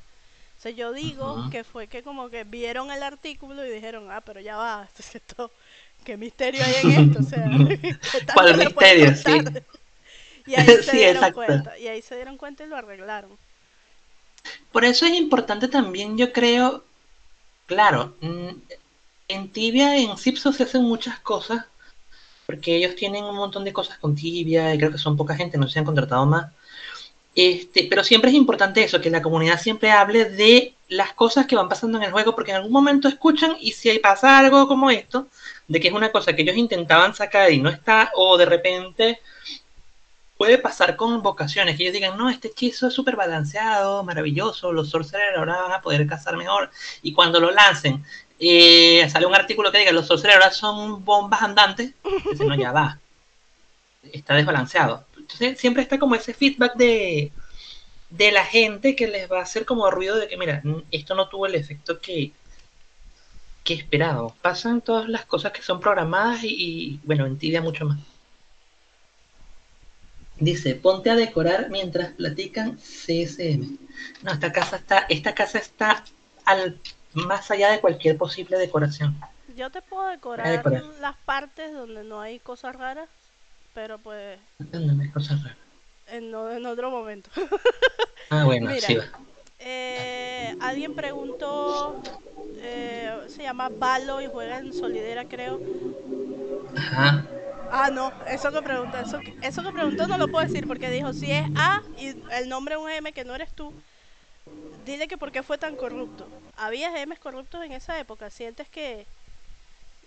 O 0.58 0.62
sea, 0.62 0.72
yo 0.72 0.94
digo 0.94 1.46
que 1.50 1.64
fue 1.64 1.88
que 1.88 2.04
como 2.04 2.30
que 2.30 2.44
vieron 2.46 2.92
el 2.92 3.04
artículo 3.04 3.66
y 3.66 3.72
dijeron, 3.72 4.12
ah, 4.12 4.22
pero 4.22 4.42
ya 4.42 4.58
va, 4.58 4.90
esto 5.00 5.46
es 6.00 6.06
¿qué 6.06 6.18
misterio 6.18 6.66
hay 6.66 6.76
en 6.76 6.92
esto? 6.92 7.20
O 7.20 7.24
sea, 7.24 7.64
¿qué 8.12 8.22
¿Cuál 8.34 8.58
misterio? 8.58 9.16
Sí. 9.16 9.44
Y 10.46 10.56
ahí 10.56 10.78
se 10.82 10.84
Sí, 10.84 10.98
dieron 10.98 11.32
exacto. 11.32 11.32
cuenta, 11.32 11.78
y 11.80 11.88
ahí 11.88 12.02
se 12.02 12.16
dieron 12.16 12.38
cuenta 12.38 12.64
y 12.64 12.68
lo 12.68 12.76
arreglaron. 12.78 13.40
Por 14.72 14.86
eso 14.86 15.06
es 15.06 15.14
importante 15.14 15.68
también, 15.68 16.18
yo 16.18 16.32
creo, 16.32 16.84
claro, 17.68 18.16
mm, 18.22 18.50
en 19.30 19.52
Tibia, 19.54 19.98
en 19.98 20.18
Zipso 20.18 20.54
se 20.54 20.64
hacen 20.64 20.84
muchas 20.84 21.20
cosas, 21.22 21.66
porque 22.48 22.76
ellos 22.78 22.96
tienen 22.96 23.24
un 23.26 23.38
montón 23.38 23.66
de 23.66 23.74
cosas 23.74 24.00
con 24.00 24.16
Tibia, 24.16 24.74
y 24.74 24.78
creo 24.80 24.92
que 24.92 24.98
son 25.00 25.18
poca 25.18 25.36
gente, 25.36 25.58
no 25.58 25.68
se 25.70 25.80
han 25.80 25.86
contratado 25.86 26.26
más. 26.26 26.52
Este, 27.36 27.88
pero 27.90 28.04
siempre 28.04 28.32
es 28.32 28.38
importante 28.38 28.84
eso, 28.84 29.02
que 29.02 29.10
la 29.12 29.22
comunidad 29.24 29.60
siempre 29.62 29.92
hable 29.92 30.26
de 30.26 30.76
las 30.90 31.14
cosas 31.14 31.48
que 31.48 31.56
van 31.56 31.70
pasando 31.70 31.98
en 31.98 32.06
el 32.06 32.12
juego, 32.14 32.36
porque 32.36 32.52
en 32.52 32.58
algún 32.58 32.74
momento 32.74 33.08
escuchan 33.08 33.56
y 33.60 33.74
si 33.74 34.00
pasa 34.00 34.40
algo 34.40 34.68
como 34.68 34.92
esto, 34.92 35.28
de 35.68 35.80
que 35.80 35.90
es 35.90 35.94
una 35.94 36.12
cosa 36.12 36.34
que 36.36 36.44
ellos 36.44 36.58
intentaban 36.58 37.16
sacar 37.16 37.52
y 37.52 37.60
no 37.62 37.70
está, 37.70 38.12
o 38.16 38.38
de 38.38 38.46
repente 38.48 39.22
puede 40.42 40.58
pasar 40.58 40.96
con 40.96 41.14
invocaciones, 41.14 41.78
que 41.78 41.84
ellos 41.84 41.94
digan, 41.94 42.18
no, 42.18 42.28
este 42.28 42.48
hechizo 42.48 42.88
es 42.88 42.96
súper 42.96 43.16
balanceado, 43.16 44.04
maravilloso, 44.04 44.74
los 44.74 44.90
sorcerers 44.90 45.38
ahora 45.38 45.62
van 45.62 45.72
a 45.72 45.82
poder 45.84 46.08
cazar 46.08 46.36
mejor, 46.36 46.72
y 47.04 47.14
cuando 47.14 47.40
lo 47.40 47.52
lancen, 47.52 48.04
eh, 48.40 49.08
sale 49.08 49.28
un 49.28 49.36
artículo 49.36 49.72
que 49.72 49.78
diga, 49.78 49.92
los 49.92 50.08
sorcerers 50.08 50.38
ahora 50.38 50.52
son 50.52 51.06
bombas 51.06 51.44
andantes, 51.44 51.94
dicen, 52.32 52.48
no, 52.48 52.56
ya 52.56 52.72
va, 52.72 52.98
está 54.12 54.34
desbalanceado. 54.34 55.06
Entonces 55.16 55.60
siempre 55.60 55.84
está 55.84 56.00
como 56.00 56.16
ese 56.16 56.34
feedback 56.34 56.74
de, 56.74 57.32
de 58.10 58.32
la 58.32 58.44
gente 58.44 58.96
que 58.96 59.08
les 59.08 59.32
va 59.32 59.42
a 59.42 59.44
hacer 59.44 59.64
como 59.64 59.92
ruido 59.92 60.16
de 60.16 60.28
que, 60.28 60.38
mira, 60.38 60.64
esto 60.90 61.14
no 61.14 61.30
tuvo 61.30 61.46
el 61.46 61.54
efecto 61.54 62.02
que, 62.02 62.32
que 63.64 63.76
esperábamos. 63.76 64.34
Pasan 64.42 64.82
todas 64.82 65.08
las 65.08 65.24
cosas 65.24 65.52
que 65.52 65.62
son 65.62 65.80
programadas 65.80 66.40
y, 66.44 67.00
bueno, 67.04 67.28
en 67.28 67.64
mucho 67.64 67.86
más. 67.86 68.00
Dice, 70.42 70.76
ponte 70.76 71.10
a 71.10 71.16
decorar 71.16 71.70
mientras 71.70 72.12
platican 72.14 72.78
CSM. 72.80 73.78
No, 74.24 74.32
esta 74.34 74.52
casa 74.52 74.76
está, 74.78 75.06
esta 75.10 75.34
casa 75.36 75.60
está 75.60 76.04
al 76.46 76.80
más 77.14 77.52
allá 77.52 77.72
de 77.72 77.80
cualquier 77.80 78.18
posible 78.18 78.58
decoración. 78.58 79.16
Yo 79.58 79.70
te 79.70 79.82
puedo 79.82 80.08
decorar 80.08 80.48
decorar. 80.58 80.84
las 81.00 81.16
partes 81.26 81.74
donde 81.74 82.04
no 82.04 82.22
hay 82.22 82.40
cosas 82.40 82.76
raras, 82.76 83.10
pero 83.74 84.00
pues 84.00 84.40
Entiéndeme, 84.60 85.12
cosas 85.12 85.44
raras. 85.44 85.58
en, 86.08 86.34
o- 86.34 86.52
en 86.52 86.66
otro 86.66 86.90
momento. 86.92 87.30
Ah, 88.30 88.46
bueno, 88.46 88.70
Mira. 88.70 88.88
sí 88.88 88.96
va. 88.96 89.04
Eh, 89.60 90.54
alguien 90.60 90.96
preguntó, 90.96 91.96
eh, 92.56 93.26
se 93.28 93.44
llama 93.44 93.70
Balo 93.70 94.22
y 94.22 94.28
juega 94.28 94.58
en 94.58 94.74
Solidera, 94.74 95.26
creo. 95.26 95.62
Ajá. 96.76 97.24
Ah, 97.74 97.90
no, 97.90 98.12
eso 98.28 98.52
que 98.52 98.62
preguntó, 98.62 98.98
eso, 98.98 99.20
eso 99.42 99.64
que 99.64 99.72
preguntó 99.72 100.08
no 100.08 100.18
lo 100.18 100.28
puedo 100.28 100.46
decir 100.46 100.68
porque 100.68 100.90
dijo, 100.92 101.14
si 101.14 101.32
es 101.32 101.46
A 101.56 101.82
y 101.98 102.08
el 102.34 102.50
nombre 102.50 102.76
es 102.76 102.82
un 102.82 102.90
M 102.90 103.12
que 103.14 103.24
no 103.24 103.34
eres 103.34 103.50
tú, 103.54 103.74
dile 104.86 105.08
que 105.08 105.18
por 105.18 105.32
qué 105.32 105.42
fue 105.42 105.58
tan 105.58 105.76
corrupto. 105.76 106.28
¿Había 106.58 106.92
M's 107.06 107.20
corruptos 107.20 107.64
en 107.64 107.72
esa 107.72 107.98
época? 108.00 108.30
¿Sientes 108.30 108.68
que 108.70 109.06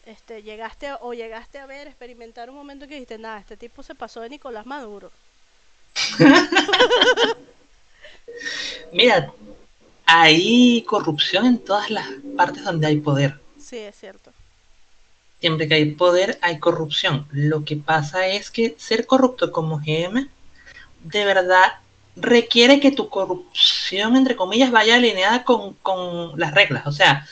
este, 0.05 0.43
llegaste 0.43 0.89
a- 0.89 0.99
o 1.01 1.15
llegaste 1.15 1.59
a 1.59 1.67
ver, 1.67 1.87
experimentar 1.87 2.51
un 2.51 2.57
momento 2.57 2.87
que 2.87 2.95
dijiste, 2.95 3.17
nada, 3.19 3.39
este 3.39 3.57
tipo 3.57 3.83
se 3.83 3.95
pasó 3.95 4.21
de 4.21 4.29
Nicolás 4.29 4.67
Maduro? 4.67 5.11
Mira, 8.93 9.33
hay 10.07 10.83
corrupción 10.83 11.47
en 11.47 11.59
todas 11.59 11.91
las 11.91 12.07
partes 12.37 12.63
donde 12.65 12.87
hay 12.87 13.01
poder. 13.01 13.41
Sí, 13.59 13.79
es 13.79 13.97
cierto. 13.99 14.33
Siempre 15.41 15.69
que 15.69 15.75
hay 15.75 15.91
poder, 15.93 16.39
hay 16.43 16.59
corrupción. 16.59 17.27
Lo 17.31 17.65
que 17.65 17.77
pasa 17.77 18.27
es 18.29 18.51
que 18.51 18.75
ser 18.79 19.07
corrupto 19.07 19.53
como 19.53 19.79
GM, 19.79 20.29
de 21.05 21.25
verdad, 21.25 21.75
requiere 22.17 22.81
que 22.81 22.93
tu 22.93 23.09
corrupción, 23.09 24.17
entre 24.17 24.37
comillas, 24.37 24.71
vaya 24.71 24.97
alineada 24.97 25.45
con, 25.45 25.75
con 25.83 26.39
las 26.39 26.55
reglas. 26.55 26.87
O 26.87 26.93
sea, 26.93 27.27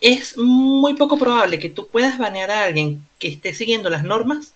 es 0.00 0.36
muy 0.36 0.94
poco 0.94 1.18
probable 1.18 1.58
que 1.58 1.70
tú 1.70 1.88
puedas 1.88 2.18
banear 2.18 2.50
a 2.50 2.64
alguien 2.64 3.06
que 3.18 3.28
esté 3.28 3.54
siguiendo 3.54 3.90
las 3.90 4.04
normas 4.04 4.54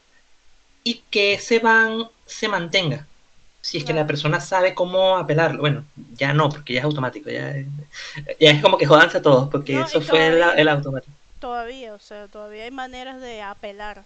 y 0.85 1.03
que 1.11 1.35
ese 1.35 1.59
ban 1.61 2.09
se 2.27 2.49
mantenga. 2.49 3.07
Si 3.61 3.79
es 3.79 3.85
que 3.85 3.93
la 3.93 4.07
persona 4.07 4.41
sabe 4.41 4.75
cómo 4.75 5.17
apelarlo. 5.17 5.61
Bueno, 5.61 5.85
ya 6.15 6.33
no, 6.33 6.49
porque 6.49 6.75
ya 6.75 6.81
es 6.81 6.85
automático. 6.85 7.31
Ya, 7.31 7.55
ya 8.41 8.51
es 8.51 8.63
como 8.63 8.79
que 8.79 8.87
jodanse 8.87 9.19
a 9.19 9.23
todos, 9.23 9.49
porque 9.51 9.75
No, 9.75 9.85
eso 9.87 10.01
fue 10.01 10.29
el, 10.29 10.43
el 10.57 10.69
automático. 10.69 11.13
Todavía, 11.39 11.95
o 11.95 11.99
sea, 11.99 12.29
todavía 12.29 12.65
hay 12.65 12.71
maneras 12.71 13.21
de 13.21 13.43
apelar. 13.43 14.05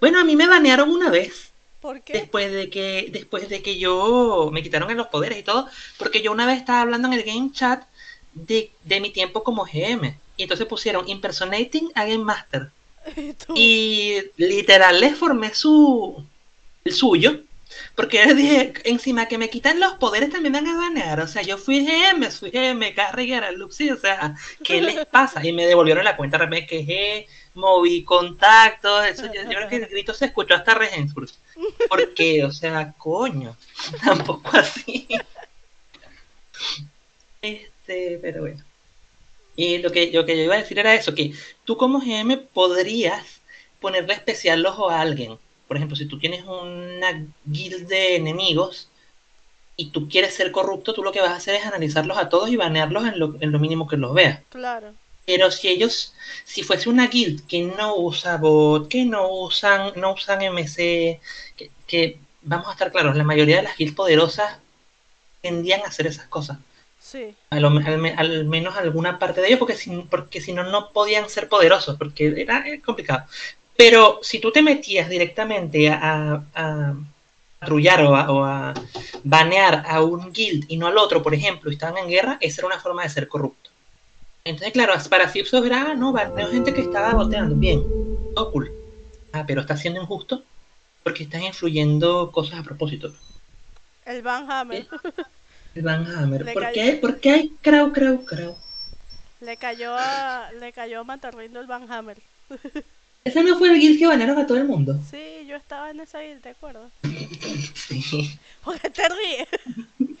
Bueno, 0.00 0.20
a 0.20 0.24
mí 0.24 0.36
me 0.36 0.46
banearon 0.46 0.90
una 0.90 1.10
vez. 1.10 1.52
¿Por 1.80 2.02
qué? 2.02 2.12
Después 2.12 2.52
de 2.52 2.70
que, 2.70 3.08
después 3.10 3.48
de 3.48 3.62
que 3.62 3.78
yo 3.78 4.50
me 4.52 4.62
quitaron 4.62 4.90
en 4.90 4.96
los 4.96 5.08
poderes 5.08 5.38
y 5.38 5.42
todo, 5.42 5.68
porque 5.98 6.22
yo 6.22 6.30
una 6.30 6.46
vez 6.46 6.58
estaba 6.58 6.82
hablando 6.82 7.08
en 7.08 7.14
el 7.14 7.24
game 7.24 7.50
chat 7.52 7.84
de, 8.32 8.70
de 8.84 9.00
mi 9.00 9.10
tiempo 9.10 9.42
como 9.42 9.64
GM. 9.64 10.16
Y 10.36 10.42
entonces 10.44 10.66
pusieron 10.66 11.08
impersonating 11.08 11.90
a 11.94 12.04
Game 12.04 12.24
Master. 12.24 12.70
¿Y? 13.16 13.34
Y 13.54 14.22
literal 14.36 15.00
les 15.00 15.16
formé 15.16 15.54
su 15.54 16.24
el 16.84 16.92
suyo. 16.92 17.40
Porque 17.94 18.34
dije, 18.34 18.72
encima 18.84 19.26
que 19.26 19.38
me 19.38 19.50
quitan 19.50 19.80
los 19.80 19.94
poderes 19.94 20.30
también 20.30 20.52
van 20.52 20.66
a 20.66 20.76
banear. 20.76 21.20
O 21.20 21.26
sea, 21.26 21.42
yo 21.42 21.58
fui 21.58 21.84
GM, 21.84 22.30
fui 22.30 22.50
GM, 22.50 22.94
Carriguera, 22.94 23.50
Luxi, 23.52 23.90
o 23.90 23.96
sea, 23.96 24.34
¿qué 24.64 24.80
les 24.80 25.06
pasa? 25.10 25.44
Y 25.46 25.52
me 25.52 25.66
devolvieron 25.66 26.04
la 26.04 26.16
cuenta, 26.16 26.46
me 26.46 26.66
quejé, 26.66 27.26
moví 27.54 28.04
contactos, 28.04 29.06
eso 29.06 29.26
yo, 29.26 29.42
yo 29.42 29.48
creo 29.48 29.68
que 29.68 29.76
el 29.76 29.86
grito 29.86 30.14
se 30.14 30.26
escuchó 30.26 30.54
hasta 30.54 30.74
Regensburg. 30.74 31.30
Porque, 31.88 32.44
o 32.44 32.52
sea, 32.52 32.94
coño, 32.96 33.56
tampoco 34.04 34.56
así. 34.56 35.08
Este, 37.40 38.18
pero 38.22 38.42
bueno. 38.42 38.62
Y 39.54 39.78
lo 39.78 39.92
que, 39.92 40.10
lo 40.12 40.24
que 40.24 40.36
yo 40.36 40.44
iba 40.44 40.54
a 40.54 40.58
decir 40.58 40.78
era 40.78 40.94
eso, 40.94 41.14
que 41.14 41.34
tú 41.64 41.76
como 41.76 42.00
GM 42.00 42.38
podrías 42.38 43.42
ponerle 43.80 44.14
especial 44.14 44.64
ojo 44.64 44.88
a 44.88 45.00
alguien. 45.00 45.38
Por 45.72 45.78
ejemplo, 45.78 45.96
si 45.96 46.04
tú 46.04 46.18
tienes 46.18 46.44
una 46.44 47.26
guild 47.46 47.88
de 47.88 48.16
enemigos 48.16 48.90
y 49.74 49.88
tú 49.88 50.06
quieres 50.06 50.34
ser 50.34 50.52
corrupto, 50.52 50.92
tú 50.92 51.02
lo 51.02 51.12
que 51.12 51.22
vas 51.22 51.30
a 51.30 51.36
hacer 51.36 51.54
es 51.54 51.64
analizarlos 51.64 52.18
a 52.18 52.28
todos 52.28 52.50
y 52.50 52.56
banearlos 52.56 53.06
en 53.06 53.18
lo, 53.18 53.34
en 53.40 53.52
lo 53.52 53.58
mínimo 53.58 53.88
que 53.88 53.96
los 53.96 54.12
veas. 54.12 54.40
Claro. 54.50 54.92
Pero 55.24 55.50
si 55.50 55.68
ellos, 55.68 56.12
si 56.44 56.62
fuese 56.62 56.90
una 56.90 57.06
guild 57.06 57.46
que 57.46 57.62
no 57.62 57.96
usa 57.96 58.36
bot, 58.36 58.86
que 58.88 59.06
no 59.06 59.30
usan, 59.32 59.94
no 59.96 60.12
usan 60.12 60.42
MC, 60.42 61.22
que, 61.56 61.70
que 61.86 62.18
vamos 62.42 62.68
a 62.68 62.72
estar 62.72 62.92
claros, 62.92 63.16
la 63.16 63.24
mayoría 63.24 63.56
de 63.56 63.62
las 63.62 63.78
guilds 63.78 63.94
poderosas 63.94 64.58
tendían 65.40 65.80
a 65.80 65.84
hacer 65.88 66.06
esas 66.06 66.26
cosas. 66.26 66.58
Sí. 67.00 67.34
A 67.48 67.60
lo- 67.60 67.68
al, 67.68 67.96
me- 67.96 68.12
al 68.12 68.44
menos 68.44 68.76
alguna 68.76 69.18
parte 69.18 69.40
de 69.40 69.46
ellos, 69.46 69.58
porque 69.58 69.76
si, 69.76 69.90
porque 70.10 70.42
si 70.42 70.52
no, 70.52 70.64
no 70.64 70.92
podían 70.92 71.30
ser 71.30 71.48
poderosos, 71.48 71.96
porque 71.96 72.34
era 72.36 72.62
complicado. 72.84 73.24
Pero 73.82 74.20
si 74.22 74.38
tú 74.38 74.52
te 74.52 74.62
metías 74.62 75.08
directamente 75.08 75.88
a, 75.88 76.44
a, 76.54 76.94
patrullar 77.58 78.02
o 78.02 78.14
a, 78.14 78.30
o 78.30 78.44
a 78.44 78.74
banear 79.24 79.82
a 79.88 80.00
un 80.04 80.32
guild 80.32 80.66
y 80.68 80.76
no 80.76 80.86
al 80.86 80.96
otro, 80.96 81.20
por 81.20 81.34
ejemplo, 81.34 81.68
y 81.68 81.74
estaban 81.74 81.98
en 81.98 82.08
guerra, 82.08 82.38
esa 82.40 82.60
era 82.60 82.68
una 82.68 82.78
forma 82.78 83.02
de 83.02 83.08
ser 83.08 83.26
corrupto. 83.26 83.70
Entonces, 84.44 84.72
claro, 84.72 84.94
para 85.10 85.28
Fipsos 85.28 85.66
era, 85.66 85.90
ah, 85.90 85.94
no, 85.94 86.12
baneo 86.12 86.48
gente 86.48 86.72
que 86.72 86.82
estaba 86.82 87.12
boteando, 87.14 87.56
bien, 87.56 87.82
todo 88.36 88.52
cool. 88.52 88.72
Ah, 89.32 89.42
pero 89.48 89.62
está 89.62 89.76
siendo 89.76 90.00
injusto 90.00 90.44
porque 91.02 91.24
estás 91.24 91.42
influyendo 91.42 92.30
cosas 92.30 92.60
a 92.60 92.62
propósito. 92.62 93.12
El 94.04 94.22
Van 94.22 94.48
Hammer. 94.48 94.86
El 95.74 95.82
Van 95.82 96.06
Hammer. 96.06 96.44
Le 96.44 96.52
¿Por 96.52 96.62
cayó. 96.62 96.74
qué? 96.74 96.92
¿Por 96.92 97.18
qué 97.18 97.30
hay 97.32 97.48
crowd, 97.60 97.92
crowd, 97.92 98.24
crowd? 98.26 98.54
Le 99.40 99.56
cayó 99.56 99.96
a, 99.96 100.52
le 100.52 100.72
cayó 100.72 101.00
a 101.00 101.04
Matarrindo 101.04 101.60
el 101.60 101.66
Van 101.66 101.90
Hammer. 101.90 102.18
Ese 103.24 103.42
no 103.42 103.56
fue 103.56 103.68
el 103.70 103.78
guild 103.78 103.98
que 103.98 104.06
banearon 104.06 104.38
a 104.38 104.46
todo 104.46 104.58
el 104.58 104.64
mundo. 104.64 104.98
Sí, 105.10 105.46
yo 105.46 105.56
estaba 105.56 105.90
en 105.90 106.00
esa 106.00 106.20
guild, 106.20 106.42
¿te 106.42 106.50
acuerdas? 106.50 106.90
Sí. 107.74 108.38
¿Por 108.64 108.80
qué 108.80 108.90
te 108.90 109.02
ríes? 109.08 109.48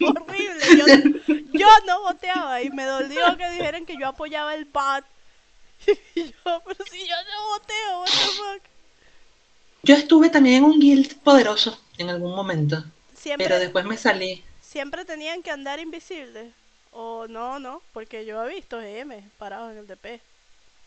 Horrible. 0.00 0.64
Yo, 0.76 1.36
yo 1.52 1.66
no 1.86 2.02
voteaba 2.02 2.60
y 2.62 2.70
me 2.70 2.84
dolió 2.84 3.36
que 3.36 3.50
dijeran 3.50 3.86
que 3.86 3.96
yo 3.98 4.08
apoyaba 4.08 4.54
el 4.54 4.64
BAT. 4.66 5.04
Y 6.14 6.24
yo, 6.24 6.62
pero 6.64 6.84
si 6.90 7.00
yo 7.08 7.14
no 7.30 7.48
voteo, 7.50 8.00
what 8.00 8.06
the 8.06 8.12
fuck. 8.12 8.62
Yo 9.82 9.94
estuve 9.96 10.30
también 10.30 10.56
en 10.56 10.64
un 10.64 10.78
guild 10.78 11.16
poderoso 11.22 11.78
en 11.98 12.08
algún 12.10 12.34
momento, 12.36 12.84
Siempre, 13.14 13.46
pero 13.46 13.58
después 13.58 13.84
me 13.84 13.96
salí. 13.96 14.42
siempre 14.60 15.04
tenían 15.04 15.42
que 15.42 15.50
andar 15.50 15.80
invisibles. 15.80 16.52
O 16.92 17.26
no, 17.26 17.58
no, 17.58 17.82
porque 17.92 18.24
yo 18.26 18.44
he 18.44 18.54
visto 18.54 18.78
GM 18.78 19.28
parados 19.38 19.72
en 19.72 19.78
el 19.78 19.86
DP. 19.86 20.20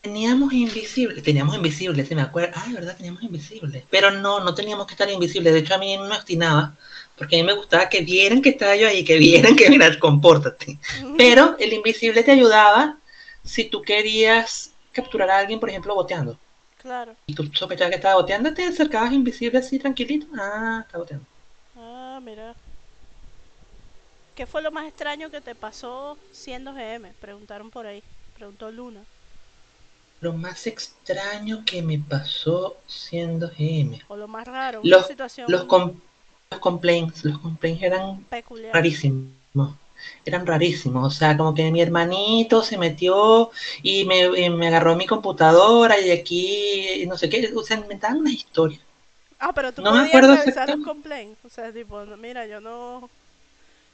Teníamos 0.06 0.52
invisibles, 0.52 1.20
teníamos 1.24 1.56
invisibles, 1.56 2.06
se 2.06 2.14
me 2.14 2.22
acuerda. 2.22 2.52
Ah, 2.54 2.70
verdad, 2.72 2.96
teníamos 2.96 3.24
invisibles. 3.24 3.82
Pero 3.90 4.12
no, 4.12 4.38
no 4.38 4.54
teníamos 4.54 4.86
que 4.86 4.94
estar 4.94 5.10
invisibles. 5.10 5.52
De 5.52 5.58
hecho, 5.58 5.74
a 5.74 5.78
mí 5.78 5.98
me 5.98 6.14
obstinaba, 6.14 6.76
porque 7.18 7.34
a 7.34 7.38
mí 7.40 7.44
me 7.44 7.54
gustaba 7.54 7.88
que 7.88 8.02
vieran 8.02 8.40
que 8.40 8.50
estaba 8.50 8.76
yo 8.76 8.86
ahí, 8.86 9.04
que 9.04 9.18
vieran 9.18 9.56
que, 9.56 9.68
mira, 9.68 9.98
compórtate. 9.98 10.78
Pero 11.18 11.56
el 11.58 11.72
invisible 11.72 12.22
te 12.22 12.30
ayudaba 12.30 12.96
si 13.42 13.64
tú 13.64 13.82
querías 13.82 14.70
capturar 14.92 15.28
a 15.28 15.38
alguien, 15.38 15.58
por 15.58 15.70
ejemplo, 15.70 15.96
boteando. 15.96 16.38
Claro. 16.80 17.16
Y 17.26 17.34
tú 17.34 17.50
sospechabas 17.52 17.90
que 17.90 17.96
estaba 17.96 18.14
boteando, 18.14 18.54
te 18.54 18.62
acercabas 18.62 19.12
invisible 19.12 19.58
así, 19.58 19.76
tranquilito. 19.80 20.28
Ah, 20.38 20.84
está 20.86 20.98
boteando. 20.98 21.26
Ah, 21.76 22.20
mira. 22.22 22.54
¿Qué 24.36 24.46
fue 24.46 24.62
lo 24.62 24.70
más 24.70 24.86
extraño 24.86 25.32
que 25.32 25.40
te 25.40 25.56
pasó 25.56 26.16
siendo 26.30 26.72
GM? 26.74 27.12
Preguntaron 27.20 27.72
por 27.72 27.88
ahí. 27.88 28.04
Preguntó 28.36 28.70
Luna. 28.70 29.00
Lo 30.20 30.32
más 30.34 30.66
extraño 30.66 31.64
que 31.64 31.82
me 31.82 31.98
pasó 31.98 32.76
siendo 32.86 33.48
GM. 33.48 34.00
O 34.08 34.16
lo 34.16 34.26
más 34.26 34.46
raro, 34.48 34.82
una 34.82 35.00
Los, 35.00 35.04
situación 35.04 35.52
los, 35.52 35.64
com- 35.64 36.00
los 36.50 36.60
complaints, 36.60 37.24
los 37.24 37.38
complaints 37.38 37.82
eran 37.82 38.26
peculiar. 38.28 38.72
rarísimos. 38.72 39.32
Eran 40.24 40.46
rarísimos. 40.46 41.06
O 41.06 41.10
sea, 41.18 41.36
como 41.36 41.54
que 41.54 41.70
mi 41.70 41.80
hermanito 41.80 42.62
se 42.62 42.78
metió 42.78 43.50
y 43.82 44.04
me, 44.04 44.24
y 44.40 44.50
me 44.50 44.68
agarró 44.68 44.96
mi 44.96 45.06
computadora 45.06 45.98
y 46.00 46.10
aquí 46.10 47.04
no 47.08 47.16
sé 47.16 47.28
qué. 47.28 47.52
O 47.54 47.62
sea, 47.62 47.78
inventaban 47.78 48.18
unas 48.18 48.34
historias. 48.34 48.80
Ah, 49.38 49.52
pero 49.54 49.72
tú 49.72 49.82
No 49.84 49.92
me 49.92 50.00
acuerdo 50.00 50.36
revisar 50.36 50.68
los 50.68 50.80
complaints. 50.80 51.44
O 51.44 51.48
sea, 51.50 51.72
tipo, 51.72 52.04
mira, 52.16 52.46
yo 52.46 52.60
no. 52.60 53.10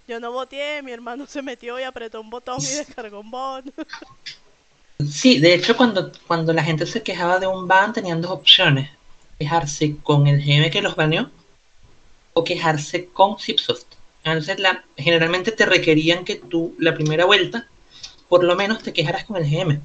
Yo 0.09 0.21
no 0.21 0.33
voté, 0.33 0.83
mi 0.83 0.93
hermano 0.93 1.27
se 1.29 1.43
metió 1.43 1.79
y 1.81 1.85
apretó 1.85 2.21
un 2.21 2.31
botón 2.31 2.67
y 2.67 2.71
descargó 2.75 3.21
un 3.21 3.31
bot. 3.31 3.67
Sí, 5.11 5.39
de 5.41 5.55
hecho, 5.55 5.77
cuando, 5.77 6.13
cuando 6.27 6.53
la 6.53 6.63
gente 6.63 6.87
se 6.87 7.03
quejaba 7.03 7.39
de 7.39 7.47
un 7.47 7.67
ban, 7.67 7.93
tenían 7.93 8.21
dos 8.21 8.31
opciones. 8.31 8.91
Quejarse 9.39 9.97
con 10.03 10.27
el 10.27 10.41
GM 10.41 10.71
que 10.71 10.83
los 10.83 10.95
baneó 10.95 11.31
o 12.35 12.45
quejarse 12.45 13.07
con 13.07 13.39
Zipsoft. 13.39 13.87
Entonces, 14.25 14.59
la, 14.61 14.85
generalmente 14.97 15.53
te 15.53 15.67
requerían 15.67 16.25
que 16.25 16.37
tú, 16.37 16.75
la 16.79 16.95
primera 16.95 17.25
vuelta, 17.25 17.69
por 18.29 18.45
lo 18.45 18.55
menos 18.55 18.83
te 18.83 18.93
quejaras 18.93 19.25
con 19.25 19.37
el 19.37 19.51
GM 19.51 19.81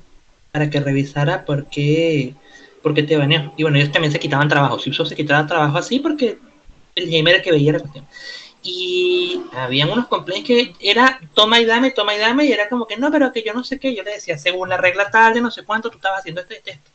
para 0.51 0.70
que 0.70 0.80
revisara 0.80 1.45
por 1.45 1.68
qué, 1.68 2.36
por 2.84 2.93
qué 2.93 3.03
te 3.03 3.18
baneó. 3.18 3.53
Y 3.58 3.64
bueno, 3.64 3.78
ellos 3.78 3.91
también 3.91 4.12
se 4.12 4.20
quitaban 4.20 4.47
trabajo. 4.47 4.80
Zipsoft 4.80 5.10
se 5.10 5.16
quitaba 5.16 5.47
trabajo 5.47 5.78
así 5.78 5.99
porque 5.99 6.38
el 6.95 7.10
GM 7.10 7.30
era 7.30 7.38
el 7.38 7.43
que 7.43 7.51
veía 7.51 7.74
la 7.74 7.80
cuestión. 7.80 8.05
Y 8.70 9.41
habían 9.53 9.89
unos 9.89 10.07
complaints 10.07 10.45
que 10.45 10.76
era 10.82 11.22
toma 11.34 11.61
y 11.61 11.65
dame, 11.65 11.91
toma 11.91 12.13
y 12.15 12.18
dame, 12.18 12.43
y 12.43 12.51
era 12.51 12.68
como 12.68 12.86
que 12.86 12.97
no, 12.97 13.09
pero 13.09 13.32
que 13.32 13.41
yo 13.41 13.53
no 13.53 13.63
sé 13.63 13.80
qué. 13.80 13.95
Yo 13.95 14.03
le 14.03 14.11
decía, 14.11 14.38
según 14.38 14.68
la 14.68 14.76
regla 14.76 15.09
tal 15.09 15.34
de 15.34 15.39
no 15.39 15.51
sé 15.51 15.63
cuánto, 15.63 15.89
tú 15.89 15.95
estabas 15.95 16.20
haciendo 16.20 16.41
esto 16.41 16.53
y 16.53 16.70
esto. 16.70 16.91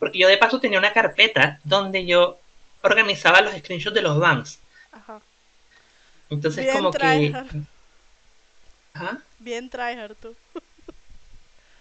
Porque 0.00 0.18
yo 0.18 0.26
de 0.26 0.36
paso 0.36 0.58
tenía 0.58 0.80
una 0.80 0.92
carpeta 0.92 1.60
donde 1.62 2.04
yo 2.06 2.40
organizaba 2.82 3.40
los 3.40 3.54
screenshots 3.54 3.94
de 3.94 4.02
los 4.02 4.18
bans. 4.18 4.58
Ajá. 4.90 5.20
Entonces, 6.28 6.64
Bien 6.64 6.76
como 6.76 6.90
que. 6.90 6.98
tryhard. 6.98 7.46
Ajá. 8.94 9.18
Bien 9.38 9.70
tryhard 9.70 10.16
tú. 10.16 10.34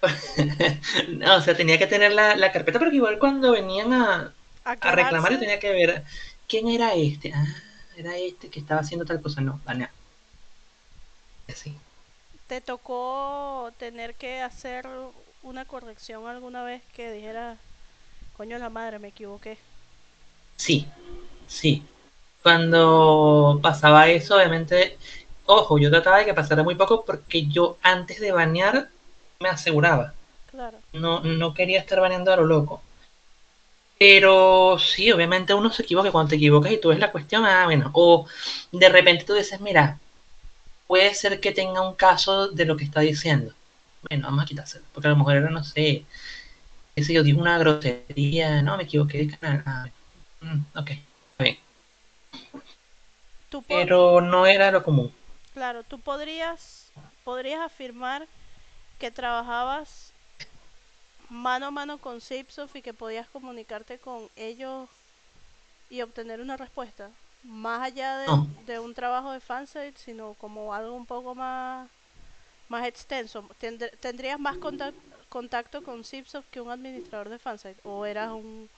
no, 1.10 1.36
o 1.38 1.42
sea, 1.42 1.58
tenía 1.58 1.80
que 1.80 1.88
tener 1.88 2.12
la, 2.12 2.36
la 2.36 2.52
carpeta, 2.52 2.78
porque 2.78 2.98
igual 2.98 3.18
cuando 3.18 3.54
venían 3.54 3.92
a, 3.92 4.34
a 4.66 4.92
reclamar, 4.92 5.32
yo 5.32 5.39
tenía 5.39 5.60
que 5.60 5.72
ver 5.72 6.04
quién 6.48 6.68
era 6.68 6.94
este. 6.94 7.34
Ah, 7.34 7.46
era 7.96 8.18
este 8.18 8.50
que 8.50 8.60
estaba 8.60 8.82
haciendo 8.82 9.06
tal 9.06 9.22
cosa. 9.22 9.42
No, 9.42 9.60
banea. 9.66 9.92
Así. 11.48 11.76
¿Te 12.48 12.62
tocó 12.62 13.72
tener 13.78 14.16
que 14.16 14.42
hacer 14.42 14.88
una 15.44 15.66
corrección 15.66 16.28
alguna 16.28 16.64
vez 16.64 16.82
que 16.94 17.12
dijera, 17.12 17.58
coño 18.38 18.58
la 18.58 18.70
madre, 18.70 19.00
me 19.00 19.10
equivoqué? 19.10 19.58
Sí, 20.58 20.86
sí. 21.48 21.84
Cuando 22.44 23.60
pasaba 23.62 24.08
eso, 24.10 24.36
obviamente, 24.36 24.98
ojo, 25.46 25.78
yo 25.78 25.89
trataba 25.89 26.20
de 26.20 26.26
que 26.26 26.34
pasara 26.34 26.64
muy 26.64 26.76
poco 26.76 27.06
porque 27.06 27.48
yo 27.48 27.78
antes 27.82 28.20
de 28.20 28.32
banear 28.32 28.89
me 29.39 29.50
aseguraba. 29.50 30.14
Claro. 30.50 30.78
No, 30.94 31.22
no 31.22 31.54
quería 31.54 31.80
estar 31.80 32.00
baneando 32.00 32.34
a 32.34 32.38
lo 32.38 32.46
loco. 32.46 32.82
Pero 34.02 34.80
sí, 34.80 35.12
obviamente 35.12 35.54
uno 35.54 35.72
se 35.72 35.84
equivoca 35.84 36.12
cuando 36.12 36.30
te 36.32 36.36
equivocas 36.38 36.72
y 36.72 36.80
tú 36.80 36.89
ves 36.89 36.97
la 36.97 37.12
cuestión, 37.12 37.45
ah, 37.45 37.66
bueno, 37.66 37.91
o 37.93 38.26
de 38.72 38.89
repente 38.89 39.26
tú 39.26 39.36
dices, 39.36 39.62
mira, 39.62 39.99
puede 40.88 41.14
ser 41.14 41.39
que 41.39 41.52
tenga 41.52 41.88
un 41.88 41.93
caso 41.93 42.47
de 42.47 42.66
lo 42.66 42.76
que 42.76 42.84
está 42.84 43.02
diciendo. 43.02 43.54
Bueno, 44.10 44.26
vamos 44.26 44.43
a 44.43 44.47
quitárselo, 44.47 44.86
porque 44.91 45.08
a 45.08 45.12
lo 45.12 45.18
mejor 45.18 45.36
era, 45.36 45.52
no 45.52 45.64
sé, 45.64 46.04
qué 46.95 47.04
sé 47.04 47.14
yo, 47.14 47.22
dijo 47.22 47.39
una 47.39 47.60
grosería, 47.60 48.64
no, 48.64 48.76
me 48.76 48.86
equivoqué 48.86 49.20
de 49.20 49.38
canal. 49.38 49.62
Ah, 49.68 49.88
bueno. 50.39 50.56
Mm, 50.56 50.80
ok, 50.80 50.89
está 50.89 51.43
bien. 51.43 51.60
Pero 53.68 54.20
no 54.20 54.47
era 54.47 54.72
lo 54.72 54.82
común. 54.82 55.14
Claro, 55.54 55.84
tú 55.84 55.99
podrías, 55.99 56.91
podrías 57.24 57.62
afirmar 57.62 58.26
que 58.97 59.12
trabajabas 59.12 60.11
mano 61.32 61.68
a 61.68 61.72
mano 61.72 61.98
con 61.98 62.20
Zipsoft 62.20 62.76
y 62.76 62.82
que 62.82 62.94
podías 62.94 63.28
comunicarte 63.30 63.98
con 63.98 64.28
ellos 64.36 64.90
y 65.90 66.02
obtener 66.02 66.42
una 66.42 66.58
respuesta. 66.58 67.10
Más 67.44 67.82
allá 67.82 68.18
de, 68.20 68.28
No. 68.28 68.48
de 68.68 68.80
un 68.80 68.94
trabajo 68.94 69.32
de 69.32 69.40
fansite, 69.40 69.94
sino 69.98 70.34
como 70.36 70.74
algo 70.74 70.94
un 70.94 71.06
poco 71.06 71.34
más, 71.34 71.88
más 72.70 72.86
extenso. 72.86 73.44
Tendr- 73.62 73.92
¿Tendrías 74.00 74.40
más 74.40 74.58
contac- 74.58 74.94
contacto 75.30 75.82
con 75.84 76.04
Zipsoft 76.04 76.46
que 76.52 76.62
un 76.62 76.70
administrador 76.70 77.30
de 77.30 77.40
fansite? 77.40 77.80
¿O 77.84 78.06
eras 78.06 78.32
un 78.32 78.70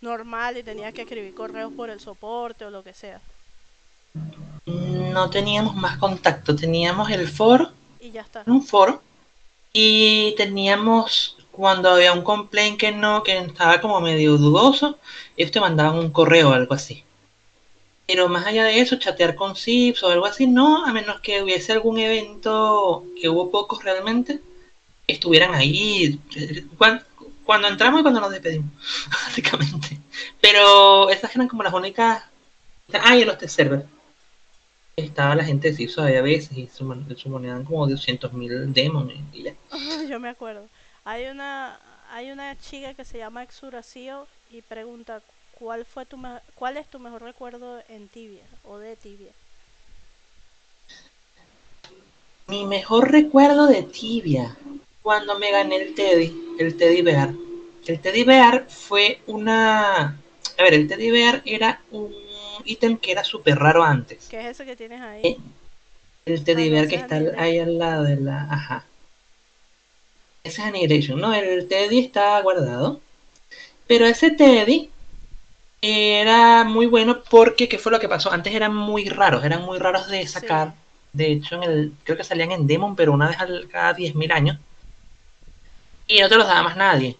normal 0.00 0.56
y 0.56 0.62
tenías 0.62 0.94
que 0.94 1.02
escribir 1.02 1.34
correos 1.34 1.72
por 1.74 1.90
el 1.90 1.98
soporte 2.00 2.64
o 2.64 2.70
lo 2.70 2.82
que 2.84 2.94
sea? 2.94 3.20
No 4.64 5.28
teníamos 5.30 5.74
más 5.74 5.98
contacto, 5.98 6.54
teníamos 6.54 7.10
el 7.10 7.28
foro, 7.28 7.72
Y 8.00 8.10
ya 8.12 8.22
está. 8.22 8.44
un 8.46 8.62
foro, 8.62 9.02
y 9.72 10.34
teníamos 10.36 11.36
cuando 11.56 11.90
había 11.90 12.12
un 12.12 12.22
complaint 12.22 12.78
que 12.78 12.92
no, 12.92 13.22
que 13.22 13.36
estaba 13.38 13.80
como 13.80 14.00
medio 14.00 14.36
dudoso, 14.36 14.98
ellos 15.36 15.50
te 15.52 15.60
mandaban 15.60 15.98
un 15.98 16.10
correo 16.10 16.50
o 16.50 16.52
algo 16.52 16.74
así. 16.74 17.04
Pero 18.06 18.28
más 18.28 18.46
allá 18.46 18.64
de 18.64 18.80
eso, 18.80 18.96
chatear 18.96 19.34
con 19.34 19.56
Zips 19.56 20.02
o 20.04 20.10
algo 20.10 20.26
así, 20.26 20.46
no, 20.46 20.84
a 20.84 20.92
menos 20.92 21.20
que 21.20 21.42
hubiese 21.42 21.72
algún 21.72 21.98
evento, 21.98 23.04
que 23.20 23.28
hubo 23.28 23.50
pocos 23.50 23.82
realmente, 23.82 24.40
estuvieran 25.08 25.54
ahí 25.54 26.20
cuan- 26.78 27.02
cuando 27.44 27.68
entramos 27.68 28.00
y 28.00 28.02
cuando 28.02 28.20
nos 28.20 28.30
despedimos, 28.30 28.70
básicamente. 29.10 30.00
Pero 30.40 31.10
esas 31.10 31.34
eran 31.34 31.48
como 31.48 31.62
las 31.64 31.72
únicas... 31.74 32.22
Ah, 32.92 33.16
y 33.16 33.22
en 33.22 33.28
los 33.28 33.38
test 33.38 33.56
server. 33.56 33.86
Estaba 34.96 35.34
la 35.34 35.44
gente 35.44 35.68
de 35.70 35.76
Zips 35.76 35.98
ahí 35.98 36.14
a 36.14 36.22
veces 36.22 36.56
y 36.56 36.68
sumoneaban 36.68 37.64
como 37.64 37.86
200.000 37.86 38.72
demons 38.72 39.12
y 39.32 39.42
ya. 39.42 39.54
Yo 40.08 40.18
me 40.20 40.28
acuerdo. 40.30 40.68
Hay 41.06 41.24
una 41.28 41.80
hay 42.12 42.30
una 42.30 42.54
chica 42.58 42.92
que 42.92 43.06
se 43.06 43.16
llama 43.16 43.42
Exuracio 43.42 44.28
y 44.50 44.60
pregunta 44.60 45.22
cuál 45.58 45.86
fue 45.86 46.04
tu 46.04 46.18
me- 46.18 46.42
cuál 46.54 46.76
es 46.76 46.86
tu 46.90 46.98
mejor 46.98 47.22
recuerdo 47.22 47.82
en 47.88 48.08
Tibia 48.08 48.44
o 48.62 48.76
de 48.76 48.94
Tibia. 48.94 49.32
Mi 52.48 52.64
mejor 52.64 53.10
recuerdo 53.10 53.66
de 53.66 53.82
Tibia, 53.82 54.56
cuando 55.02 55.38
me 55.38 55.50
gané 55.50 55.76
el 55.76 55.94
Teddy, 55.94 56.56
el 56.58 56.76
Teddy 56.76 57.02
Bear. 57.02 57.30
El 57.86 58.00
Teddy 58.00 58.24
Bear 58.24 58.66
fue 58.68 59.20
una... 59.26 60.20
A 60.58 60.62
ver, 60.62 60.74
el 60.74 60.88
Teddy 60.88 61.10
Bear 61.10 61.42
era 61.44 61.82
un 61.90 62.12
ítem 62.64 62.96
que 62.98 63.12
era 63.12 63.24
súper 63.24 63.56
raro 63.56 63.82
antes. 63.82 64.26
¿Qué 64.28 64.40
es 64.40 64.46
eso 64.46 64.64
que 64.64 64.76
tienes 64.76 65.00
ahí? 65.00 65.36
El 66.24 66.44
Teddy 66.44 66.68
Bear 66.70 66.88
que 66.88 66.96
es 66.96 67.02
está 67.02 67.16
ahí 67.42 67.58
al 67.58 67.78
lado 67.78 68.04
de 68.04 68.16
la... 68.16 68.42
Ajá. 68.50 68.84
Ese 70.46 70.62
es 70.62 70.68
Annihilation, 70.68 71.20
¿no? 71.20 71.34
El 71.34 71.66
Teddy 71.66 71.98
está 71.98 72.40
guardado. 72.40 73.00
Pero 73.88 74.06
ese 74.06 74.30
Teddy 74.30 74.90
era 75.82 76.62
muy 76.62 76.86
bueno 76.86 77.22
porque, 77.28 77.68
¿qué 77.68 77.78
fue 77.78 77.90
lo 77.90 77.98
que 77.98 78.08
pasó? 78.08 78.30
Antes 78.30 78.54
eran 78.54 78.74
muy 78.74 79.08
raros, 79.08 79.44
eran 79.44 79.62
muy 79.62 79.78
raros 79.78 80.08
de 80.08 80.24
sacar. 80.28 80.68
Sí. 80.68 80.74
De 81.12 81.32
hecho, 81.32 81.56
en 81.56 81.62
el, 81.64 81.92
creo 82.04 82.16
que 82.16 82.22
salían 82.22 82.52
en 82.52 82.66
Demon, 82.68 82.94
pero 82.94 83.12
una 83.12 83.28
vez 83.28 83.40
al, 83.40 83.68
cada 83.68 83.96
10.000 83.96 84.32
años. 84.32 84.58
Y 86.06 86.20
no 86.20 86.28
te 86.28 86.36
los 86.36 86.46
daba 86.46 86.62
más 86.62 86.76
nadie. 86.76 87.16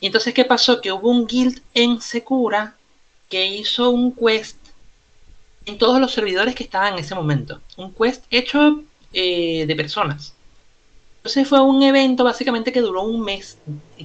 Y 0.00 0.06
entonces, 0.06 0.34
¿qué 0.34 0.44
pasó? 0.44 0.80
Que 0.80 0.90
hubo 0.90 1.10
un 1.10 1.26
guild 1.26 1.62
en 1.74 2.00
Secura 2.00 2.74
que 3.28 3.46
hizo 3.46 3.90
un 3.90 4.12
quest 4.12 4.56
en 5.64 5.78
todos 5.78 6.00
los 6.00 6.12
servidores 6.12 6.56
que 6.56 6.64
estaban 6.64 6.94
en 6.94 7.00
ese 7.00 7.14
momento. 7.14 7.60
Un 7.76 7.94
quest 7.94 8.24
hecho 8.30 8.82
eh, 9.12 9.64
de 9.64 9.76
personas. 9.76 10.34
Entonces 11.18 11.48
fue 11.48 11.60
un 11.60 11.82
evento 11.82 12.24
básicamente 12.24 12.72
que 12.72 12.80
duró 12.80 13.02
un 13.02 13.20
mes, 13.22 13.58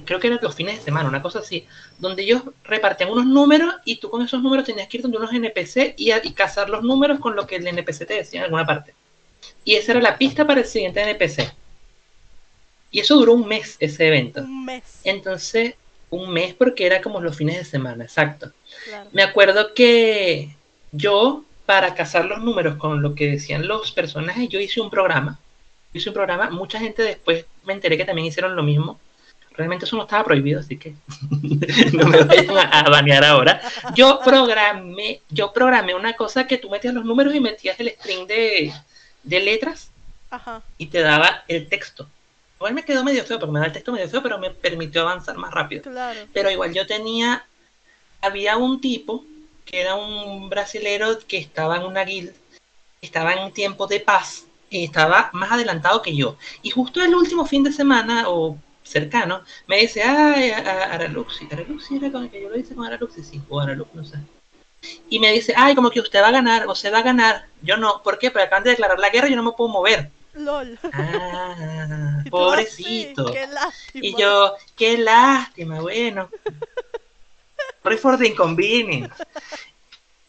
creo 0.04 0.18
que 0.20 0.26
eran 0.26 0.40
los 0.42 0.54
fines 0.54 0.78
de 0.78 0.82
semana, 0.84 1.08
una 1.08 1.22
cosa 1.22 1.38
así, 1.38 1.64
donde 1.98 2.22
ellos 2.22 2.42
repartían 2.64 3.10
unos 3.10 3.24
números 3.24 3.72
y 3.84 3.96
tú 3.96 4.10
con 4.10 4.20
esos 4.22 4.42
números 4.42 4.66
tenías 4.66 4.88
que 4.88 4.96
ir 4.98 5.02
donde 5.02 5.18
unos 5.18 5.32
NPC 5.32 5.94
y, 5.96 6.10
a- 6.10 6.20
y 6.22 6.32
cazar 6.32 6.68
los 6.68 6.82
números 6.82 7.20
con 7.20 7.34
lo 7.36 7.46
que 7.46 7.56
el 7.56 7.66
NPC 7.66 8.04
te 8.06 8.14
decía 8.14 8.40
en 8.40 8.44
alguna 8.44 8.66
parte. 8.66 8.94
Y 9.64 9.74
esa 9.76 9.92
era 9.92 10.00
la 10.02 10.18
pista 10.18 10.46
para 10.46 10.60
el 10.60 10.66
siguiente 10.66 11.00
NPC. 11.02 11.52
Y 12.90 13.00
eso 13.00 13.16
duró 13.16 13.32
un 13.32 13.46
mes, 13.48 13.76
ese 13.80 14.06
evento. 14.08 14.40
Un 14.40 14.64
mes. 14.64 14.82
Entonces, 15.04 15.74
un 16.10 16.30
mes 16.30 16.54
porque 16.54 16.84
era 16.86 17.00
como 17.00 17.20
los 17.20 17.36
fines 17.36 17.56
de 17.56 17.64
semana, 17.64 18.04
exacto. 18.04 18.52
Claro. 18.84 19.08
Me 19.12 19.22
acuerdo 19.22 19.72
que 19.74 20.54
yo, 20.92 21.44
para 21.64 21.94
cazar 21.94 22.24
los 22.26 22.42
números 22.42 22.76
con 22.76 23.02
lo 23.02 23.14
que 23.14 23.30
decían 23.30 23.66
los 23.66 23.92
personajes, 23.92 24.48
yo 24.48 24.60
hice 24.60 24.80
un 24.80 24.90
programa. 24.90 25.38
Hice 25.94 26.10
un 26.10 26.14
programa, 26.14 26.50
mucha 26.50 26.78
gente 26.78 27.02
después 27.02 27.46
me 27.64 27.72
enteré 27.72 27.96
que 27.96 28.04
también 28.04 28.26
hicieron 28.26 28.54
lo 28.56 28.62
mismo. 28.62 29.00
Realmente 29.52 29.84
eso 29.86 29.96
no 29.96 30.02
estaba 30.02 30.24
prohibido, 30.24 30.58
así 30.60 30.76
que 30.76 30.94
no 31.92 32.06
me 32.08 32.22
vayan 32.24 32.58
a, 32.58 32.62
a 32.80 32.90
banear 32.90 33.24
ahora. 33.24 33.60
Yo 33.94 34.20
programé, 34.24 35.22
yo 35.30 35.52
programé 35.52 35.94
una 35.94 36.14
cosa 36.14 36.46
que 36.46 36.58
tú 36.58 36.68
metías 36.68 36.92
los 36.94 37.04
números 37.04 37.32
y 37.34 37.40
metías 37.40 37.78
el 37.78 37.90
string 37.90 38.26
de, 38.26 38.72
de 39.22 39.40
letras 39.40 39.90
Ajá. 40.30 40.62
y 40.76 40.86
te 40.86 41.00
daba 41.00 41.44
el 41.46 41.68
texto. 41.68 42.08
Igual 42.56 42.74
me 42.74 42.84
quedó 42.84 43.04
medio 43.04 43.24
feo, 43.24 43.38
porque 43.38 43.52
me 43.52 43.60
da 43.60 43.66
el 43.66 43.72
texto 43.72 43.92
medio 43.92 44.08
feo, 44.08 44.22
pero 44.22 44.38
me 44.38 44.50
permitió 44.50 45.02
avanzar 45.02 45.36
más 45.36 45.52
rápido 45.52 45.82
Claro. 45.82 46.20
pero 46.32 46.50
igual 46.50 46.72
yo 46.74 46.86
tenía, 46.86 47.46
había 48.20 48.56
un 48.56 48.80
tipo 48.80 49.24
que 49.64 49.80
era 49.80 49.94
un 49.94 50.48
brasilero 50.48 51.18
que 51.28 51.38
estaba 51.38 51.76
en 51.76 51.84
una 51.84 52.02
guild, 52.04 52.32
estaba 53.00 53.34
en 53.34 53.52
tiempo 53.52 53.86
de 53.86 54.00
paz, 54.00 54.46
estaba 54.82 55.30
más 55.32 55.52
adelantado 55.52 56.02
que 56.02 56.16
yo. 56.16 56.36
Y 56.62 56.70
justo 56.70 57.00
el 57.00 57.14
último 57.14 57.46
fin 57.46 57.62
de 57.62 57.70
semana, 57.70 58.24
o 58.28 58.58
cercano, 58.82 59.42
me 59.66 59.78
dice, 59.78 60.02
ay, 60.02 60.50
Araluxi, 60.50 61.46
Araluxi 61.50 61.96
era 61.96 62.10
con 62.10 62.24
el 62.24 62.30
que 62.30 62.42
yo 62.42 62.48
lo 62.48 62.58
hice 62.58 62.74
con 62.74 62.86
Araluxi, 62.86 63.22
sí, 63.22 63.40
o 63.48 63.60
Aralux, 63.60 63.94
no 63.94 64.04
sé. 64.04 64.16
Y 65.08 65.18
me 65.20 65.32
dice, 65.32 65.54
ay, 65.56 65.74
como 65.74 65.90
que 65.90 66.00
usted 66.00 66.20
va 66.20 66.28
a 66.28 66.32
ganar, 66.32 66.66
o 66.66 66.74
se 66.74 66.90
va 66.90 66.98
a 66.98 67.02
ganar. 67.02 67.46
Yo 67.62 67.76
no, 67.76 68.02
¿por 68.02 68.18
qué? 68.18 68.30
Porque 68.30 68.46
acaban 68.46 68.64
de 68.64 68.70
declarar 68.70 68.98
la 68.98 69.10
guerra 69.10 69.28
y 69.28 69.30
yo 69.30 69.36
no 69.36 69.42
me 69.42 69.52
puedo 69.52 69.70
mover. 69.70 70.10
LOL. 70.34 70.78
Ah, 70.92 72.22
Y 72.24 72.30
pobrecito. 72.30 73.32
qué 73.32 73.46
lástima. 73.46 74.06
Y 74.06 74.16
yo, 74.18 74.54
qué 74.76 74.98
lástima, 74.98 75.80
bueno. 75.80 76.28
The 77.84 78.26
inconvenience. 78.26 79.12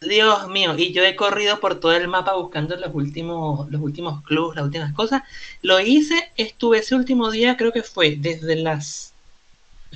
Dios 0.01 0.47
mío, 0.49 0.75
y 0.77 0.93
yo 0.93 1.03
he 1.03 1.15
corrido 1.15 1.59
por 1.59 1.79
todo 1.79 1.93
el 1.93 2.07
mapa 2.07 2.35
buscando 2.35 2.75
los 2.75 2.93
últimos, 2.93 3.69
los 3.71 3.81
últimos 3.81 4.23
clubs, 4.23 4.55
las 4.55 4.65
últimas 4.65 4.93
cosas. 4.93 5.23
Lo 5.61 5.79
hice, 5.79 6.31
estuve 6.37 6.79
ese 6.79 6.95
último 6.95 7.31
día, 7.31 7.57
creo 7.57 7.71
que 7.71 7.83
fue 7.83 8.15
desde 8.17 8.55
las. 8.55 9.13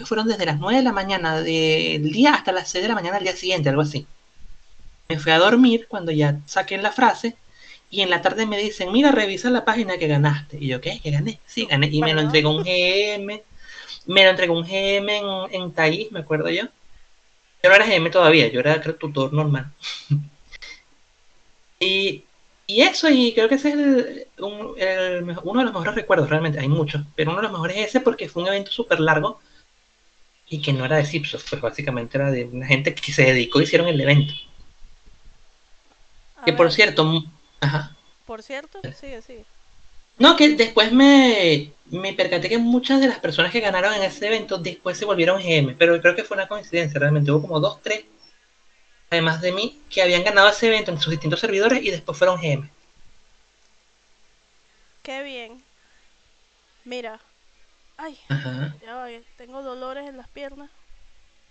Fueron 0.06 0.28
desde 0.28 0.46
las 0.46 0.60
9 0.60 0.78
de 0.78 0.84
la 0.84 0.94
mañana 0.94 1.42
del 1.42 2.12
día 2.12 2.34
hasta 2.34 2.52
las 2.54 2.70
6 2.70 2.84
de 2.84 2.88
la 2.88 2.96
mañana 2.96 3.16
del 3.16 3.26
día 3.26 3.36
siguiente, 3.36 3.70
algo 3.70 3.82
así. 3.82 4.08
Me 5.10 5.20
fui 5.20 5.32
a 5.32 5.40
dormir 5.40 5.88
cuando 5.90 6.12
ya 6.12 6.40
saqué 6.46 6.78
la 6.78 6.92
frase 6.92 7.36
y 7.90 8.02
en 8.02 8.10
la 8.10 8.22
tarde 8.22 8.46
me 8.46 8.58
dicen, 8.58 8.92
mira, 8.92 9.12
revisa 9.12 9.50
la 9.50 9.66
página 9.66 9.98
que 9.98 10.08
ganaste. 10.08 10.58
Y 10.60 10.68
yo, 10.68 10.80
¿qué? 10.82 11.00
¿Que 11.02 11.12
gané? 11.12 11.40
Sí, 11.46 11.66
gané. 11.66 11.88
Y 11.92 12.02
me 12.02 12.14
lo 12.14 12.22
entregó 12.22 12.52
un 12.52 12.64
GM. 12.64 13.44
Me 14.06 14.24
lo 14.24 14.30
entregó 14.30 14.54
un 14.54 14.64
GM 14.64 15.10
en, 15.10 15.26
en 15.52 15.74
Thaís, 15.74 16.12
me 16.12 16.20
acuerdo 16.20 16.50
yo. 16.50 16.66
Yo 17.62 17.70
no 17.70 17.76
era 17.76 17.86
GM 17.86 18.10
todavía, 18.10 18.48
yo 18.48 18.60
era 18.62 18.82
creo, 18.82 18.96
tutor 18.96 19.34
normal. 19.34 19.72
y, 21.80 22.24
y 22.68 22.82
eso, 22.82 23.10
y 23.10 23.34
creo 23.34 23.50
que 23.50 23.56
ese 23.56 23.70
es 23.70 23.76
el- 23.76 24.28
un- 24.40 24.74
el 24.78 25.24
mejo- 25.26 25.42
uno 25.44 25.60
de 25.60 25.66
los 25.66 25.74
mejores 25.74 25.96
recuerdos, 25.96 26.30
realmente. 26.30 26.60
Hay 26.60 26.68
muchos, 26.70 27.04
pero 27.16 27.32
uno 27.32 27.40
de 27.42 27.44
los 27.44 27.52
mejores 27.52 27.78
es 27.78 27.88
ese 27.88 28.02
porque 28.02 28.30
fue 28.30 28.44
un 28.44 28.50
evento 28.50 28.72
súper 28.72 29.00
largo 29.00 29.40
y 30.48 30.62
que 30.62 30.74
no 30.74 30.86
era 30.86 30.98
de 30.98 31.06
Zipsoft, 31.06 31.50
pues 31.50 31.62
básicamente 31.62 32.18
era 32.18 32.32
de 32.32 32.46
una 32.46 32.66
gente 32.66 32.94
que 32.96 33.12
se 33.12 33.24
dedicó 33.24 33.62
hicieron 33.62 33.88
el 33.88 34.02
evento. 34.02 34.34
A 36.38 36.46
Que 36.46 36.54
por 36.54 36.72
cierto, 36.72 37.24
ajá. 37.62 37.96
Por 38.26 38.42
cierto, 38.44 38.80
sigue, 39.00 39.22
sigue. 39.22 39.46
No, 40.18 40.36
que 40.36 40.50
después 40.56 40.92
me, 40.92 41.72
me 41.92 42.14
percaté 42.14 42.50
que 42.50 42.58
muchas 42.58 43.02
de 43.02 43.08
las 43.08 43.20
personas 43.20 43.52
que 43.52 43.60
ganaron 43.60 43.94
en 43.94 44.04
ese 44.04 44.28
evento 44.28 44.58
después 44.58 44.98
se 44.98 45.06
volvieron 45.06 45.42
GM, 45.42 45.76
pero 45.78 46.00
creo 46.02 46.16
que 46.16 46.24
fue 46.24 46.38
una 46.38 46.48
coincidencia, 46.48 47.00
realmente 47.00 47.32
hubo 47.32 47.42
como 47.42 47.60
dos, 47.60 47.82
tres, 47.82 48.06
además 49.12 49.40
de 49.42 49.52
mí, 49.52 49.80
que 49.88 50.02
habían 50.02 50.24
ganado 50.24 50.50
ese 50.50 50.66
evento 50.68 50.90
en 50.90 51.00
sus 51.00 51.12
distintos 51.12 51.40
servidores 51.40 51.84
y 51.84 51.92
después 51.92 52.18
fueron 52.18 52.40
GM. 52.40 52.72
Qué 55.04 55.24
bien. 55.24 55.64
Mira. 56.84 57.22
Ay, 57.98 58.20
Ajá. 58.30 58.74
ya 58.82 58.96
va, 58.96 59.08
tengo 59.38 59.64
dolores 59.64 60.08
en 60.10 60.18
las 60.18 60.30
piernas. 60.30 60.72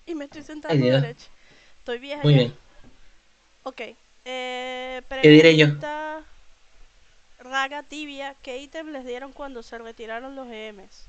Y 0.07 0.14
me 0.16 0.26
estoy 0.26 0.43
Ay, 0.43 0.47
sentando 0.47 0.86
Dios. 0.86 1.03
derecho. 1.03 1.28
Estoy 1.80 1.99
vieja 1.99 2.24
Muy 2.24 2.32
ya. 2.32 2.39
bien. 2.39 2.53
Ok. 3.64 3.80
Eh, 4.24 5.03
¿Qué 5.22 5.28
diré 5.28 5.57
yo? 5.57 5.66
Raga 7.49 7.82
Tibia, 7.82 8.34
¿qué 8.42 8.59
ítem 8.59 8.92
les 8.92 9.05
dieron 9.05 9.32
cuando 9.32 9.62
se 9.62 9.78
retiraron 9.78 10.36
los 10.36 10.49
EMs? 10.49 11.07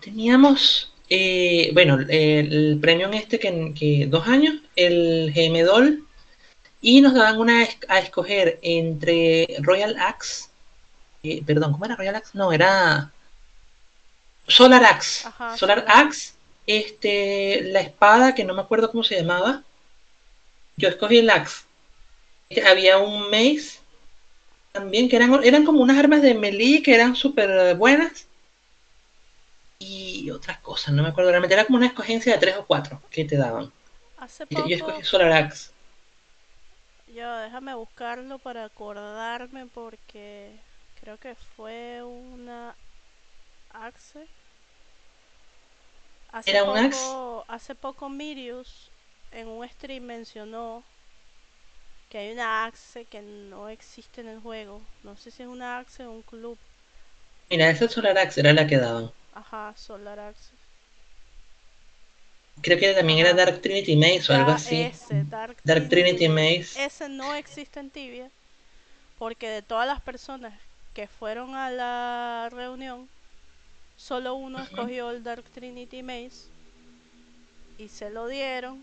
Teníamos, 0.00 0.92
eh, 1.08 1.70
bueno, 1.72 1.98
el, 2.08 2.78
premio 2.80 3.06
en 3.06 3.14
este 3.14 3.38
que, 3.38 3.72
que 3.78 4.06
dos 4.06 4.26
años, 4.26 4.56
el 4.74 5.32
GM 5.34 5.62
Doll, 5.62 6.06
y 6.80 7.00
nos 7.00 7.14
daban 7.14 7.38
una 7.38 7.66
a 7.88 7.98
escoger 7.98 8.58
entre 8.62 9.46
Royal 9.60 9.96
Axe, 9.98 10.50
eh, 11.22 11.42
perdón, 11.44 11.72
¿cómo 11.72 11.84
era 11.84 11.96
Royal 11.96 12.14
Axe? 12.14 12.30
No, 12.34 12.52
era 12.52 13.10
Solar 14.46 14.84
Axe. 14.84 15.26
Ajá, 15.26 15.56
Solar. 15.56 15.84
Axe, 15.88 16.34
este, 16.66 17.62
la 17.62 17.80
espada 17.80 18.34
que 18.34 18.44
no 18.44 18.54
me 18.54 18.62
acuerdo 18.62 18.90
cómo 18.90 19.02
se 19.02 19.16
llamaba. 19.16 19.62
Yo 20.76 20.88
escogí 20.88 21.18
el 21.18 21.30
Axe. 21.30 21.64
Había 22.64 22.98
un 22.98 23.30
Mace, 23.30 23.80
también, 24.76 25.08
que 25.08 25.16
eran, 25.16 25.42
eran 25.44 25.64
como 25.64 25.80
unas 25.82 25.98
armas 25.98 26.22
de 26.22 26.34
melee 26.34 26.82
que 26.82 26.94
eran 26.94 27.16
súper 27.16 27.76
buenas. 27.76 28.28
Y 29.78 30.30
otras 30.30 30.58
cosas, 30.60 30.92
no 30.94 31.02
me 31.02 31.08
acuerdo 31.08 31.30
realmente. 31.30 31.54
Era 31.54 31.64
como 31.64 31.78
una 31.78 31.86
escogencia 31.86 32.32
de 32.34 32.38
tres 32.38 32.56
o 32.58 32.66
cuatro 32.66 33.00
que 33.10 33.24
te 33.24 33.36
daban. 33.38 33.72
Hace 34.16 34.46
Yo, 34.50 34.58
poco, 34.58 34.68
yo 34.68 34.76
escogí 34.76 35.04
Solar 35.04 35.32
Axe. 35.32 35.70
yo 37.06 37.36
déjame 37.38 37.74
buscarlo 37.74 38.38
para 38.38 38.64
acordarme 38.64 39.66
porque 39.66 40.62
creo 40.94 41.18
que 41.18 41.34
fue 41.34 42.02
una 42.04 42.76
Axe. 43.70 44.28
Hace 46.28 46.50
¿Era 46.50 46.64
un 46.64 46.76
Axe? 46.76 47.02
hace 47.48 47.74
poco 47.74 48.08
Mirius 48.08 48.92
en 49.32 49.48
un 49.48 49.68
stream 49.68 50.04
mencionó 50.04 50.86
que 52.08 52.18
hay 52.18 52.32
una 52.32 52.64
Axe 52.64 53.04
que 53.04 53.20
no 53.22 53.68
existe 53.68 54.20
en 54.20 54.28
el 54.28 54.40
juego. 54.40 54.80
No 55.02 55.16
sé 55.16 55.30
si 55.30 55.42
es 55.42 55.48
una 55.48 55.78
Axe 55.78 56.04
o 56.06 56.12
un 56.12 56.22
club. 56.22 56.58
Mira, 57.50 57.70
esa 57.70 57.88
Solar 57.88 58.18
Axe 58.18 58.40
era 58.40 58.52
la 58.52 58.66
que 58.66 58.76
daban. 58.76 59.10
Ajá, 59.34 59.74
Solar 59.76 60.18
Axe. 60.18 60.50
Creo 62.62 62.78
que 62.78 62.92
también 62.94 63.18
era. 63.18 63.34
Dark 63.34 63.60
Trinity 63.60 63.96
Maze 63.96 64.32
o 64.32 64.34
algo 64.34 64.50
Ya 64.50 64.54
así. 64.56 64.80
ese, 64.80 65.24
Dark, 65.24 65.56
Dark 65.62 65.88
Trinity 65.88 66.28
Maze. 66.28 66.84
Ese 66.84 67.08
no 67.08 67.34
existe 67.34 67.80
en 67.80 67.90
Tibia. 67.90 68.30
Porque 69.18 69.48
de 69.48 69.62
todas 69.62 69.86
las 69.86 70.00
personas 70.00 70.52
que 70.94 71.06
fueron 71.06 71.54
a 71.54 71.70
la 71.70 72.48
reunión, 72.50 73.08
solo 73.96 74.34
uno 74.34 74.62
escogió 74.62 75.10
el 75.10 75.22
Dark 75.22 75.44
Trinity 75.54 76.02
Maze. 76.02 76.48
Y 77.78 77.88
se 77.88 78.10
lo 78.10 78.26
dieron. 78.26 78.82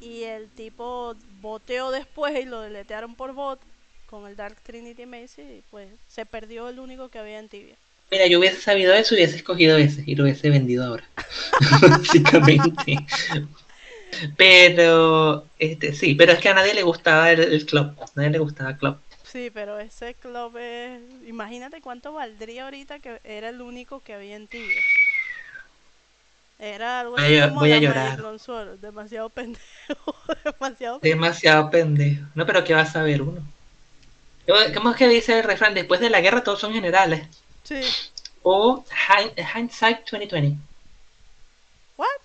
Y 0.00 0.24
el 0.24 0.48
tipo 0.48 1.14
boteó 1.40 1.90
después 1.90 2.38
y 2.38 2.46
lo 2.46 2.60
deletearon 2.60 3.14
por 3.14 3.32
bot 3.32 3.60
con 4.06 4.26
el 4.26 4.36
Dark 4.36 4.56
Trinity 4.62 5.06
Maze. 5.06 5.42
Y 5.42 5.62
pues 5.70 5.88
se 6.08 6.26
perdió 6.26 6.68
el 6.68 6.78
único 6.78 7.08
que 7.08 7.18
había 7.18 7.38
en 7.38 7.48
Tibia. 7.48 7.76
Mira, 8.10 8.26
yo 8.26 8.40
hubiese 8.40 8.60
sabido 8.60 8.92
eso, 8.92 9.14
hubiese 9.14 9.36
escogido 9.36 9.78
ese 9.78 10.02
y 10.04 10.16
lo 10.16 10.24
hubiese 10.24 10.50
vendido 10.50 10.84
ahora. 10.84 11.04
Básicamente. 11.80 12.96
Pero, 14.36 15.46
este, 15.58 15.94
sí, 15.94 16.14
pero 16.14 16.32
es 16.32 16.40
que 16.40 16.48
a 16.48 16.54
nadie 16.54 16.74
le 16.74 16.82
gustaba 16.82 17.30
el, 17.30 17.40
el 17.40 17.66
club. 17.66 17.94
A 18.00 18.10
nadie 18.16 18.30
le 18.30 18.38
gustaba 18.38 18.76
club. 18.76 18.96
Sí, 19.22 19.50
pero 19.54 19.78
ese 19.78 20.14
club 20.14 20.56
es... 20.56 21.00
Imagínate 21.24 21.80
cuánto 21.80 22.12
valdría 22.12 22.64
ahorita 22.64 22.98
que 22.98 23.20
era 23.22 23.50
el 23.50 23.60
único 23.60 24.00
que 24.00 24.14
había 24.14 24.34
en 24.34 24.48
Tibia. 24.48 24.80
Era 26.60 27.00
algo 27.00 27.16
así 27.16 27.36
como 27.36 27.58
voy 27.58 27.72
a 27.72 27.78
llorar. 27.78 28.16
Demasiado 28.80 29.30
pendejo, 29.30 30.14
demasiado 30.44 31.00
pendejo. 31.00 31.00
Demasiado 31.00 31.70
pendejo. 31.70 32.26
No, 32.34 32.46
pero 32.46 32.64
¿qué 32.64 32.74
va 32.74 32.82
a 32.82 32.86
saber 32.86 33.22
uno? 33.22 33.42
¿Cómo 34.74 34.90
es 34.90 34.96
que 34.96 35.08
dice 35.08 35.38
el 35.38 35.44
refrán? 35.44 35.74
Después 35.74 36.00
de 36.00 36.10
la 36.10 36.20
guerra 36.20 36.42
todos 36.44 36.60
son 36.60 36.72
generales. 36.72 37.26
Sí. 37.64 37.96
O 38.42 38.84
hind- 39.08 39.34
hindsight 39.54 40.00
2020. 40.10 40.58
What? 41.96 42.20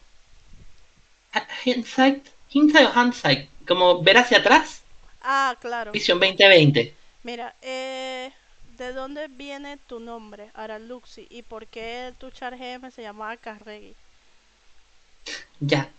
Ha- 1.33 1.47
Hindsight, 1.65 2.29
hindsight 2.49 2.87
o 2.89 2.93
hindsight. 2.99 3.49
Como 3.67 4.01
ver 4.01 4.17
hacia 4.17 4.39
atrás. 4.39 4.81
Ah, 5.21 5.55
claro. 5.59 5.91
Visión 5.91 6.19
2020. 6.19 6.95
Mira, 7.23 7.55
eh, 7.61 8.31
¿de 8.63 8.93
dónde 8.93 9.27
viene 9.27 9.77
tu 9.77 9.99
nombre, 9.99 10.51
Araluxi? 10.53 11.27
¿Y 11.29 11.43
por 11.43 11.67
qué 11.67 12.13
tu 12.17 12.31
char 12.31 12.57
GM 12.57 12.91
se 12.91 13.01
llamaba 13.01 13.37
Carregui? 13.37 13.97
Ya. 15.59 15.89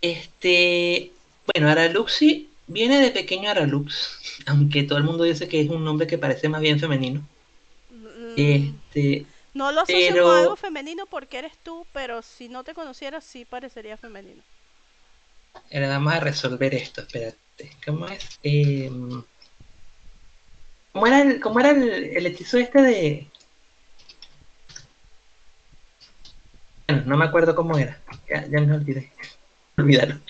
Este. 0.00 1.12
Bueno, 1.52 1.68
Araluxi 1.68 2.48
viene 2.66 3.00
de 3.00 3.10
pequeño 3.10 3.50
Aralux. 3.50 4.18
Aunque 4.46 4.82
todo 4.84 4.98
el 4.98 5.04
mundo 5.04 5.24
dice 5.24 5.48
que 5.48 5.60
es 5.60 5.68
un 5.68 5.84
nombre 5.84 6.06
que 6.06 6.18
parece 6.18 6.48
más 6.48 6.60
bien 6.60 6.78
femenino. 6.80 7.20
Mm, 7.90 8.34
Este. 8.36 9.26
No 9.52 9.72
lo 9.72 9.80
asocio 9.80 10.08
pero- 10.10 10.24
con 10.24 10.36
algo 10.38 10.56
femenino 10.56 11.06
porque 11.06 11.38
eres 11.38 11.52
tú, 11.64 11.84
pero 11.92 12.22
si 12.22 12.48
no 12.48 12.62
te 12.64 12.72
conocieras 12.74 13.24
sí 13.24 13.44
parecería 13.44 13.96
femenino. 13.96 14.42
Ahora 15.72 15.88
vamos 15.88 16.12
a 16.14 16.20
resolver 16.20 16.72
esto. 16.74 17.00
Espérate. 17.02 17.36
¿Cómo 17.84 18.06
es? 18.06 18.38
Em, 18.44 19.22
¿Cómo 20.92 21.06
era 21.06 21.22
el, 21.22 21.40
cómo 21.40 21.60
era 21.60 21.70
el, 21.70 21.82
el 21.88 22.26
hechizo 22.26 22.58
este 22.58 22.80
de. 22.82 23.26
No 26.92 27.16
me 27.16 27.24
acuerdo 27.24 27.54
cómo 27.54 27.78
era. 27.78 27.98
Ya, 28.28 28.46
ya 28.46 28.60
me 28.60 28.74
olvidé. 28.74 29.12
Olvídalo. 29.78 30.20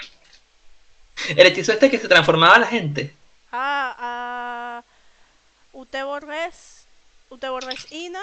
El 1.29 1.47
hechizo 1.47 1.73
este 1.73 1.91
que 1.91 1.99
se 1.99 2.09
transformaba 2.09 2.59
la 2.59 2.67
gente. 2.67 3.15
Ah, 3.53 3.95
ah, 3.99 4.85
usted 5.73 6.05
borres, 6.05 6.87
usted 7.31 7.51
borres 7.51 7.91
Ina 7.93 8.21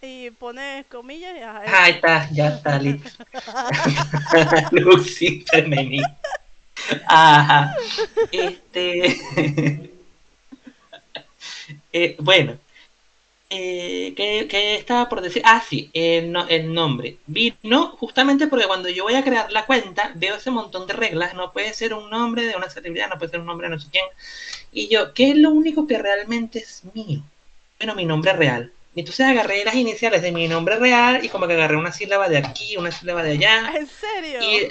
y 0.00 0.30
pone 0.30 0.84
comillas 0.90 1.36
y 1.36 1.42
Ah, 1.42 1.62
ahí 1.84 1.92
está, 1.92 2.28
ya 2.30 2.48
está 2.48 2.78
listo. 2.80 3.10
Luxi 4.72 5.44
femenino. 5.50 6.06
Ajá. 7.06 7.74
Este. 8.32 9.16
Eh, 11.92 12.16
bueno. 12.18 12.58
Eh, 13.54 14.14
¿qué, 14.16 14.46
qué 14.48 14.76
estaba 14.76 15.08
por 15.10 15.20
decir? 15.20 15.42
Ah, 15.44 15.62
sí, 15.68 15.90
el, 15.92 16.32
no- 16.32 16.48
el 16.48 16.72
nombre. 16.72 17.18
Vino 17.26 17.88
justamente 17.98 18.46
porque 18.46 18.66
cuando 18.66 18.88
yo 18.88 19.04
voy 19.04 19.14
a 19.14 19.22
crear 19.24 19.52
la 19.52 19.66
cuenta, 19.66 20.12
veo 20.14 20.36
ese 20.36 20.50
montón 20.50 20.86
de 20.86 20.94
reglas. 20.94 21.34
No 21.34 21.52
puede 21.52 21.74
ser 21.74 21.92
un 21.92 22.08
nombre 22.10 22.46
de 22.46 22.56
una 22.56 22.70
celebridad, 22.70 23.10
no 23.10 23.18
puede 23.18 23.30
ser 23.32 23.40
un 23.40 23.46
nombre 23.46 23.68
de 23.68 23.74
no 23.74 23.80
sé 23.80 23.88
quién. 23.90 24.04
Y 24.72 24.88
yo, 24.88 25.12
¿qué 25.14 25.30
es 25.30 25.36
lo 25.36 25.50
único 25.50 25.86
que 25.86 25.98
realmente 25.98 26.60
es 26.60 26.82
mío? 26.94 27.22
Bueno, 27.78 27.94
mi 27.94 28.04
nombre 28.06 28.32
real. 28.32 28.72
Y 28.94 29.00
entonces 29.00 29.26
agarré 29.26 29.64
las 29.64 29.74
iniciales 29.74 30.22
de 30.22 30.32
mi 30.32 30.48
nombre 30.48 30.76
real 30.76 31.24
y 31.24 31.28
como 31.28 31.46
que 31.46 31.54
agarré 31.54 31.76
una 31.76 31.92
sílaba 31.92 32.28
de 32.28 32.38
aquí, 32.38 32.76
una 32.76 32.92
sílaba 32.92 33.22
de 33.22 33.32
allá. 33.32 33.72
¿En 33.76 33.86
serio? 33.86 34.40
Y, 34.40 34.68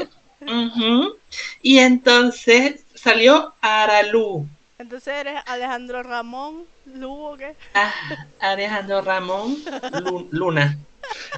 ujú. 0.52 1.18
y 1.62 1.80
entonces 1.80 2.86
salió 2.96 3.54
Aralu. 3.62 4.48
Entonces 4.82 5.14
eres 5.14 5.42
Alejandro 5.46 6.02
Ramón 6.02 6.64
Lugo, 6.86 7.38
¿qué? 7.38 7.56
Ah, 7.76 7.94
Alejandro 8.40 9.02
Ramón 9.02 9.56
Lu- 10.04 10.28
Luna. 10.32 10.76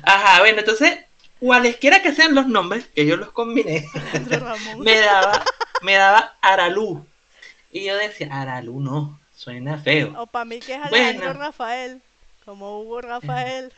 Ajá, 0.04 0.40
bueno, 0.40 0.60
entonces, 0.60 0.98
cualesquiera 1.40 2.02
que 2.02 2.14
sean 2.14 2.36
los 2.36 2.48
nombres, 2.48 2.88
que 2.96 3.06
yo 3.06 3.18
los 3.18 3.32
combiné, 3.32 3.86
me 4.80 4.98
daba, 5.00 5.44
me 5.82 5.96
daba 5.96 6.36
Aralu. 6.42 7.06
Y 7.72 7.84
yo 7.86 7.98
decía, 7.98 8.30
Aralu 8.32 8.80
no, 8.80 9.20
suena 9.36 9.78
feo. 9.78 10.14
O 10.18 10.28
para 10.28 10.46
mí 10.46 10.60
que 10.60 10.76
es 10.76 10.82
Alejandro 10.82 11.26
Bueno. 11.26 11.40
Rafael, 11.40 12.02
como 12.46 12.80
Hugo 12.80 13.02
Rafael. 13.02 13.74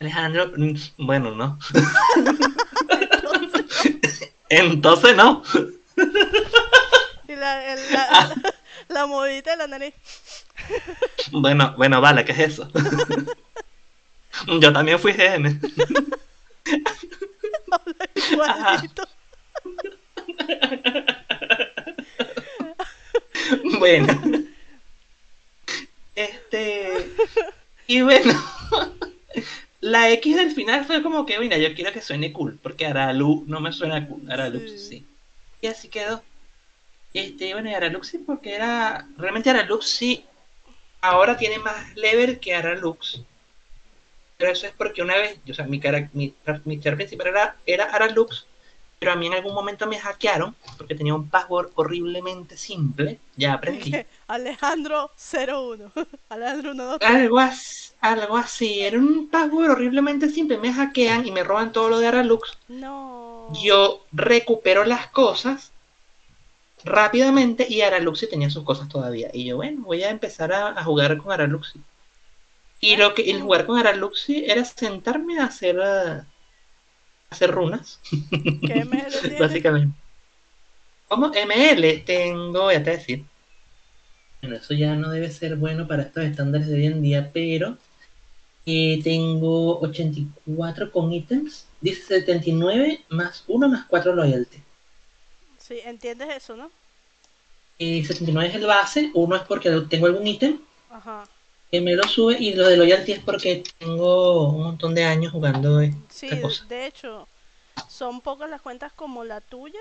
Alejandro, 0.00 0.52
mm, 0.56 0.74
bueno, 0.98 1.32
no. 1.32 1.58
Entonces 4.48 5.16
no. 5.16 5.42
Y 7.34 7.36
la, 7.36 7.72
el- 7.72 7.92
la, 7.92 8.34
la 8.88 9.06
modita 9.06 9.50
de 9.52 9.56
la 9.58 9.66
nariz. 9.66 9.94
Bueno, 11.32 11.74
bueno, 11.76 12.00
vale, 12.00 12.24
¿qué 12.24 12.32
es 12.32 12.38
eso? 12.38 12.70
Yo 14.60 14.72
también 14.72 14.98
fui 14.98 15.12
GM. 15.12 15.60
Bueno. 23.78 24.08
Este. 26.14 27.10
Y 27.86 28.02
bueno. 28.02 28.32
La 29.80 30.10
X 30.12 30.36
del 30.36 30.52
final 30.52 30.84
fue 30.86 31.02
como 31.02 31.26
que, 31.26 31.38
mira, 31.38 31.58
yo 31.58 31.74
quiero 31.74 31.92
que 31.92 32.00
suene 32.00 32.32
cool, 32.32 32.58
porque 32.62 32.86
Aralu 32.86 33.44
no 33.46 33.60
me 33.60 33.70
suena 33.72 34.06
cool, 34.08 34.30
Aralux 34.30 34.70
Sí. 34.70 34.78
sí. 34.78 35.06
Y 35.60 35.66
así 35.66 35.88
quedó. 35.88 36.22
Este, 37.14 37.52
bueno, 37.52 37.70
y 37.70 37.74
Aralux 37.74 38.08
sí, 38.08 38.18
porque 38.18 38.56
era. 38.56 39.06
Realmente 39.16 39.48
Aralux 39.48 39.86
sí. 39.88 40.24
Ahora 41.00 41.36
tiene 41.36 41.58
más 41.58 41.94
level 41.96 42.40
que 42.40 42.54
Aralux. 42.54 43.22
Pero 44.36 44.50
eso 44.50 44.66
es 44.66 44.72
porque 44.72 45.00
una 45.00 45.16
vez, 45.16 45.38
o 45.48 45.54
sea, 45.54 45.64
mi, 45.66 45.78
cara, 45.78 46.10
mi, 46.12 46.34
mi 46.64 46.76
principal 46.78 47.28
era, 47.28 47.56
era 47.66 47.84
Aralux, 47.84 48.46
pero 48.98 49.12
a 49.12 49.16
mí 49.16 49.28
en 49.28 49.34
algún 49.34 49.54
momento 49.54 49.86
me 49.86 49.98
hackearon 49.98 50.56
porque 50.76 50.96
tenía 50.96 51.14
un 51.14 51.28
password 51.28 51.70
horriblemente 51.76 52.56
simple. 52.56 53.20
Ya 53.36 53.52
aprendí. 53.52 53.94
Alejandro 54.26 55.12
01. 55.16 55.92
Alejandro 56.30 56.74
12. 56.74 57.04
Algo 57.04 57.38
así, 57.38 57.92
algo 58.00 58.36
así. 58.36 58.80
Era 58.80 58.98
un 58.98 59.28
password 59.28 59.70
horriblemente 59.70 60.28
simple. 60.30 60.58
Me 60.58 60.72
hackean 60.72 61.26
y 61.26 61.30
me 61.30 61.44
roban 61.44 61.70
todo 61.70 61.90
lo 61.90 61.98
de 62.00 62.08
Aralux. 62.08 62.58
No. 62.66 63.52
Yo 63.62 64.04
recupero 64.10 64.84
las 64.84 65.06
cosas 65.08 65.70
rápidamente 66.84 67.66
y 67.68 67.80
Araluxi 67.80 68.28
tenía 68.28 68.50
sus 68.50 68.64
cosas 68.64 68.88
todavía. 68.88 69.30
Y 69.32 69.44
yo, 69.44 69.56
bueno, 69.56 69.82
voy 69.82 70.02
a 70.02 70.10
empezar 70.10 70.52
a, 70.52 70.68
a 70.68 70.84
jugar 70.84 71.16
con 71.18 71.32
Araluxi. 71.32 71.80
Y 72.80 72.96
lo 72.96 73.14
que 73.14 73.30
el 73.30 73.40
jugar 73.40 73.66
con 73.66 73.78
Araluxi 73.78 74.44
era 74.46 74.64
sentarme 74.64 75.40
a 75.40 75.46
hacer 75.46 75.80
eh, 75.82 76.22
hacer 77.34 77.50
runas, 77.50 78.00
¿Qué 78.30 78.84
ML 78.84 79.36
básicamente. 79.40 79.96
Como 81.08 81.28
ML 81.28 82.04
tengo, 82.04 82.72
ya 82.72 82.82
te 82.82 82.90
voy 82.90 82.94
a 82.94 82.98
decir. 82.98 83.24
Bueno, 84.40 84.56
eso 84.56 84.74
ya 84.74 84.94
no 84.94 85.10
debe 85.10 85.30
ser 85.30 85.56
bueno 85.56 85.86
para 85.86 86.02
estos 86.02 86.24
estándares 86.24 86.68
de 86.68 86.74
hoy 86.74 86.86
en 86.86 87.02
día, 87.02 87.30
pero 87.32 87.78
eh, 88.66 89.00
tengo 89.02 89.80
84 89.80 90.92
con 90.92 91.12
ítems, 91.12 91.66
dice 91.80 92.20
79 92.20 93.04
más 93.08 93.44
1 93.46 93.68
más 93.68 93.86
4 93.86 94.14
loyalty. 94.14 94.58
Sí, 95.74 95.80
entiendes 95.84 96.28
eso, 96.30 96.56
¿no? 96.56 96.70
Y 97.78 98.04
79 98.04 98.48
es 98.48 98.54
el 98.56 98.66
base, 98.66 99.10
1 99.14 99.36
es 99.36 99.42
porque 99.42 99.70
tengo 99.88 100.06
algún 100.06 100.26
ítem 100.26 100.58
Ajá. 100.88 101.28
que 101.70 101.82
me 101.82 101.94
lo 101.94 102.04
sube 102.04 102.38
y 102.40 102.54
lo 102.54 102.66
de 102.66 102.78
loyalty 102.78 103.12
es 103.12 103.18
porque 103.20 103.62
tengo 103.78 104.48
un 104.48 104.62
montón 104.62 104.94
de 104.94 105.04
años 105.04 105.32
jugando 105.32 105.78
Sí, 106.08 106.30
esta 106.30 106.40
de, 106.40 106.40
cosa. 106.40 106.64
de 106.64 106.86
hecho, 106.86 107.28
son 107.86 108.22
pocas 108.22 108.50
las 108.50 108.62
cuentas 108.62 108.92
como 108.94 109.24
la 109.24 109.40
tuya, 109.42 109.80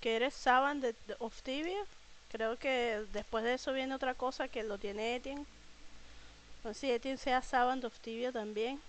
que 0.00 0.16
eres 0.16 0.34
Saban 0.34 0.80
de, 0.80 0.94
de- 1.06 1.16
of 1.20 1.42
Tibia. 1.42 1.86
Creo 2.28 2.58
que 2.58 3.06
después 3.12 3.44
de 3.44 3.54
eso 3.54 3.72
viene 3.74 3.94
otra 3.96 4.14
cosa 4.16 4.48
que 4.48 4.64
lo 4.64 4.78
tiene 4.78 5.16
Etienne. 5.16 5.46
No 6.64 6.74
sé 6.74 6.80
si 6.80 6.90
Etienne 6.90 7.16
sea 7.16 7.42
Saban 7.42 7.78
de 7.78 7.86
of 7.86 8.00
Tibia 8.00 8.32
también. 8.32 8.82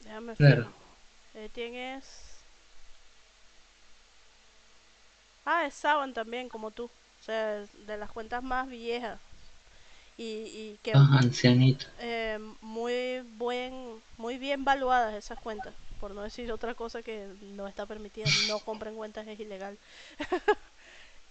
Déjame 0.00 0.34
Claro. 0.36 0.66
fijo. 0.66 0.74
Etienne 1.32 1.96
es. 1.98 2.29
Ah, 5.50 5.66
es 5.66 5.74
Saban 5.74 6.14
también, 6.14 6.48
como 6.48 6.70
tú. 6.70 6.84
O 6.86 7.22
sea, 7.22 7.66
de 7.86 7.96
las 7.98 8.10
cuentas 8.12 8.42
más 8.42 8.68
viejas. 8.68 9.20
Y, 10.16 10.24
y 10.54 10.78
que 10.82 11.02
ancianito. 11.18 11.86
eh, 11.98 12.38
muy 12.60 13.20
buen 13.38 14.02
muy 14.18 14.38
bien 14.38 14.64
valuadas 14.64 15.14
esas 15.14 15.38
cuentas 15.40 15.74
por 15.98 16.12
no 16.14 16.22
decir 16.22 16.50
otra 16.52 16.74
cosa 16.74 17.02
que 17.02 17.26
no 17.40 17.68
está 17.68 17.86
permitida 17.86 18.30
no 18.32 18.60
compren 18.60 18.96
cuentas 18.96 19.26
es 19.28 19.40
ilegal 19.40 19.78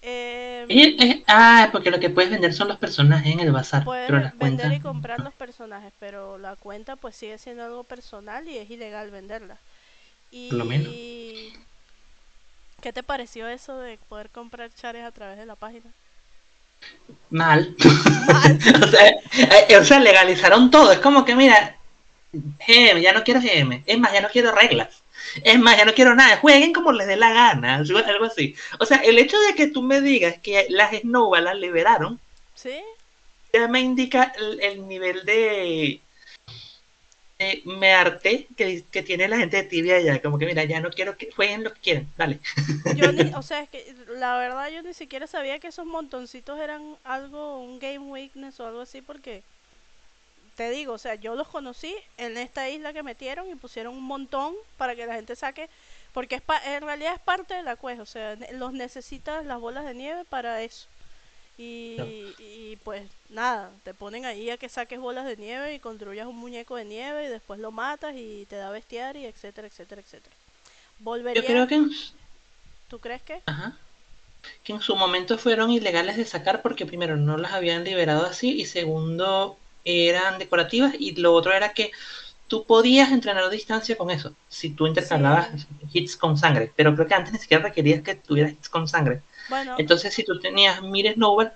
Eh, 0.02 0.68
Eh, 0.70 0.96
eh, 1.00 1.24
ah, 1.28 1.68
porque 1.72 1.92
lo 1.92 2.00
que 2.00 2.10
puedes 2.10 2.32
vender 2.32 2.54
son 2.54 2.68
los 2.70 2.78
personajes 2.78 3.34
en 3.34 3.40
el 3.42 3.52
bazar, 3.52 3.84
puedes 3.84 4.06
pero 4.06 4.20
las 4.20 4.34
vender 4.34 4.38
cuentas... 4.38 4.74
y 4.74 4.80
comprar 4.80 5.20
los 5.20 5.34
personajes 5.34 5.94
pero 6.00 6.38
la 6.38 6.56
cuenta 6.56 6.96
pues 6.96 7.16
sigue 7.16 7.38
siendo 7.38 7.64
algo 7.64 7.84
personal 7.84 8.48
y 8.48 8.58
es 8.58 8.70
ilegal 8.70 9.12
venderla 9.12 9.60
y 10.32 10.50
Por 10.50 10.58
lo 10.58 10.66
menos. 10.66 10.96
¿Qué 12.80 12.94
te 12.94 13.04
pareció 13.04 13.48
eso 13.48 13.78
de 13.80 13.98
poder 14.10 14.30
comprar 14.30 14.74
chares 14.74 15.04
a 15.04 15.12
través 15.12 15.38
de 15.38 15.46
la 15.46 15.56
página? 15.56 15.86
Mal. 17.30 17.76
o, 18.84 18.88
sea, 18.88 19.08
eh, 19.08 19.78
o 19.78 19.84
sea, 19.84 20.00
legalizaron 20.00 20.72
todo. 20.72 20.92
Es 20.92 21.00
como 21.00 21.26
que, 21.26 21.36
mira, 21.36 21.78
GM, 22.32 23.02
ya 23.02 23.14
no 23.14 23.24
quiero 23.24 23.42
GM. 23.42 23.84
Es 23.86 24.00
más, 24.00 24.14
ya 24.14 24.22
no 24.22 24.30
quiero 24.30 24.52
reglas. 24.54 25.04
Es 25.44 25.60
más, 25.60 25.78
ya 25.78 25.86
no 25.86 25.94
quiero 25.94 26.16
nada. 26.16 26.38
Jueguen 26.38 26.74
como 26.74 26.92
les 26.92 27.08
dé 27.08 27.18
la 27.18 27.34
gana. 27.34 27.76
algo 27.76 28.00
algo 28.00 28.26
así. 28.26 28.56
O 28.80 28.86
sea, 28.86 28.98
el 28.98 29.20
hecho 29.20 29.40
de 29.42 29.56
que 29.56 29.68
tú 29.68 29.82
me 29.82 30.02
digas 30.02 30.38
que 30.42 30.68
las 30.70 30.96
Snowball 30.96 31.46
las 31.46 31.58
liberaron, 31.58 32.20
¿Sí? 32.56 32.80
ya 33.54 33.68
me 33.68 33.82
indica 33.82 34.34
el, 34.38 34.62
el 34.62 34.88
nivel 34.88 35.26
de, 35.26 36.02
me 37.66 37.94
harté 37.94 38.48
que, 38.58 38.86
que 38.92 39.04
tiene 39.04 39.28
la 39.28 39.38
gente 39.38 39.58
de 39.58 39.64
tibia 39.64 40.00
ya. 40.02 40.22
Como 40.22 40.38
que, 40.38 40.46
mira, 40.46 40.64
ya 40.66 40.80
no 40.82 40.90
quiero 40.90 41.18
que 41.18 41.32
jueguen 41.32 41.64
lo 41.64 41.74
que 41.74 41.80
quieran. 41.82 42.14
Dale. 42.18 42.40
Yo 42.92 43.12
ni, 43.14 43.30
o 43.36 43.42
sea, 43.44 43.62
es 43.62 43.70
que 43.70 43.94
la 44.08 44.38
verdad 44.38 44.70
yo 44.70 44.82
ni 44.84 44.94
siquiera 44.94 45.28
sabía 45.28 45.60
que 45.60 45.68
esos 45.68 45.86
montoncitos 45.86 46.60
eran 46.60 46.98
algo, 47.04 47.60
un 47.62 47.80
game 47.80 48.00
weakness 48.00 48.60
o 48.60 48.68
algo 48.68 48.82
así, 48.82 49.02
porque 49.02 49.46
te 50.56 50.70
digo, 50.72 50.94
o 50.94 50.98
sea, 50.98 51.16
yo 51.16 51.36
los 51.36 51.48
conocí 51.48 51.96
en 52.18 52.38
esta 52.38 52.70
isla 52.70 52.94
que 52.94 53.04
metieron 53.04 53.50
y 53.50 53.56
pusieron 53.56 53.96
un 53.96 54.04
montón 54.04 54.56
para 54.78 54.96
que 54.96 55.06
la 55.06 55.16
gente 55.16 55.36
saque, 55.36 55.70
porque 56.12 56.36
es 56.36 56.42
pa- 56.42 56.62
en 56.76 56.84
realidad 56.84 57.14
es 57.16 57.22
parte 57.22 57.54
de 57.54 57.64
la 57.64 57.78
quest, 57.78 58.02
o 58.02 58.06
sea, 58.06 58.36
los 58.52 58.74
necesitas 58.74 59.46
las 59.46 59.60
bolas 59.60 59.86
de 59.86 59.94
nieve 59.94 60.26
para 60.26 60.62
eso. 60.64 60.90
Y, 61.60 62.36
y 62.40 62.78
pues 62.86 63.12
nada, 63.30 63.72
te 63.84 63.94
ponen 63.94 64.26
ahí 64.26 64.50
a 64.50 64.58
que 64.58 64.70
saques 64.70 65.00
bolas 65.00 65.26
de 65.28 65.38
nieve 65.38 65.74
y 65.76 65.80
construyas 65.82 66.28
un 66.28 66.38
muñeco 66.38 66.78
de 66.78 66.86
nieve 66.86 67.26
y 67.26 67.30
después 67.30 67.60
lo 67.60 67.72
matas 67.72 68.16
y 68.18 68.46
te 68.48 68.56
da 68.58 68.72
bestiar 68.72 69.18
y 69.18 69.26
etcétera, 69.26 69.68
etcétera, 69.68 70.02
etcétera. 70.02 70.38
Volvería, 71.00 71.42
Yo 71.42 71.42
creo 71.46 71.68
que 71.68 71.76
en, 71.76 71.90
¿tú 72.88 73.00
crees 73.00 73.22
que? 73.24 73.42
ajá, 73.46 73.78
que 74.64 74.74
en 74.74 74.82
su 74.82 74.96
momento 74.98 75.38
fueron 75.40 75.72
ilegales 75.72 76.18
de 76.18 76.26
sacar 76.26 76.62
porque 76.62 76.86
primero 76.88 77.18
no 77.18 77.38
las 77.38 77.54
habían 77.54 77.84
liberado 77.84 78.26
así 78.26 78.52
y 78.62 78.66
segundo 78.66 79.58
eran 79.86 80.40
decorativas 80.40 80.94
y 81.00 81.16
lo 81.16 81.34
otro 81.34 81.54
era 81.54 81.74
que 81.74 81.92
tú 82.48 82.66
podías 82.66 83.12
entrenar 83.12 83.46
a 83.46 83.50
distancia 83.50 83.98
con 83.98 84.12
eso 84.12 84.36
si 84.50 84.72
tú 84.72 84.88
intercalabas 84.88 85.68
hits 85.94 86.18
con 86.18 86.38
sangre, 86.38 86.74
pero 86.76 86.96
creo 86.96 87.08
que 87.08 87.16
antes 87.16 87.34
ni 87.34 87.40
siquiera 87.40 87.64
requerías 87.64 88.04
que 88.04 88.16
tuvieras 88.16 88.54
hits 88.54 88.70
con 88.70 88.88
sangre. 88.88 89.24
Bueno, 89.50 89.76
Entonces 89.78 90.14
si 90.14 90.24
tú 90.24 90.40
tenías 90.40 90.82
Mire 90.84 91.14
Snowball, 91.14 91.54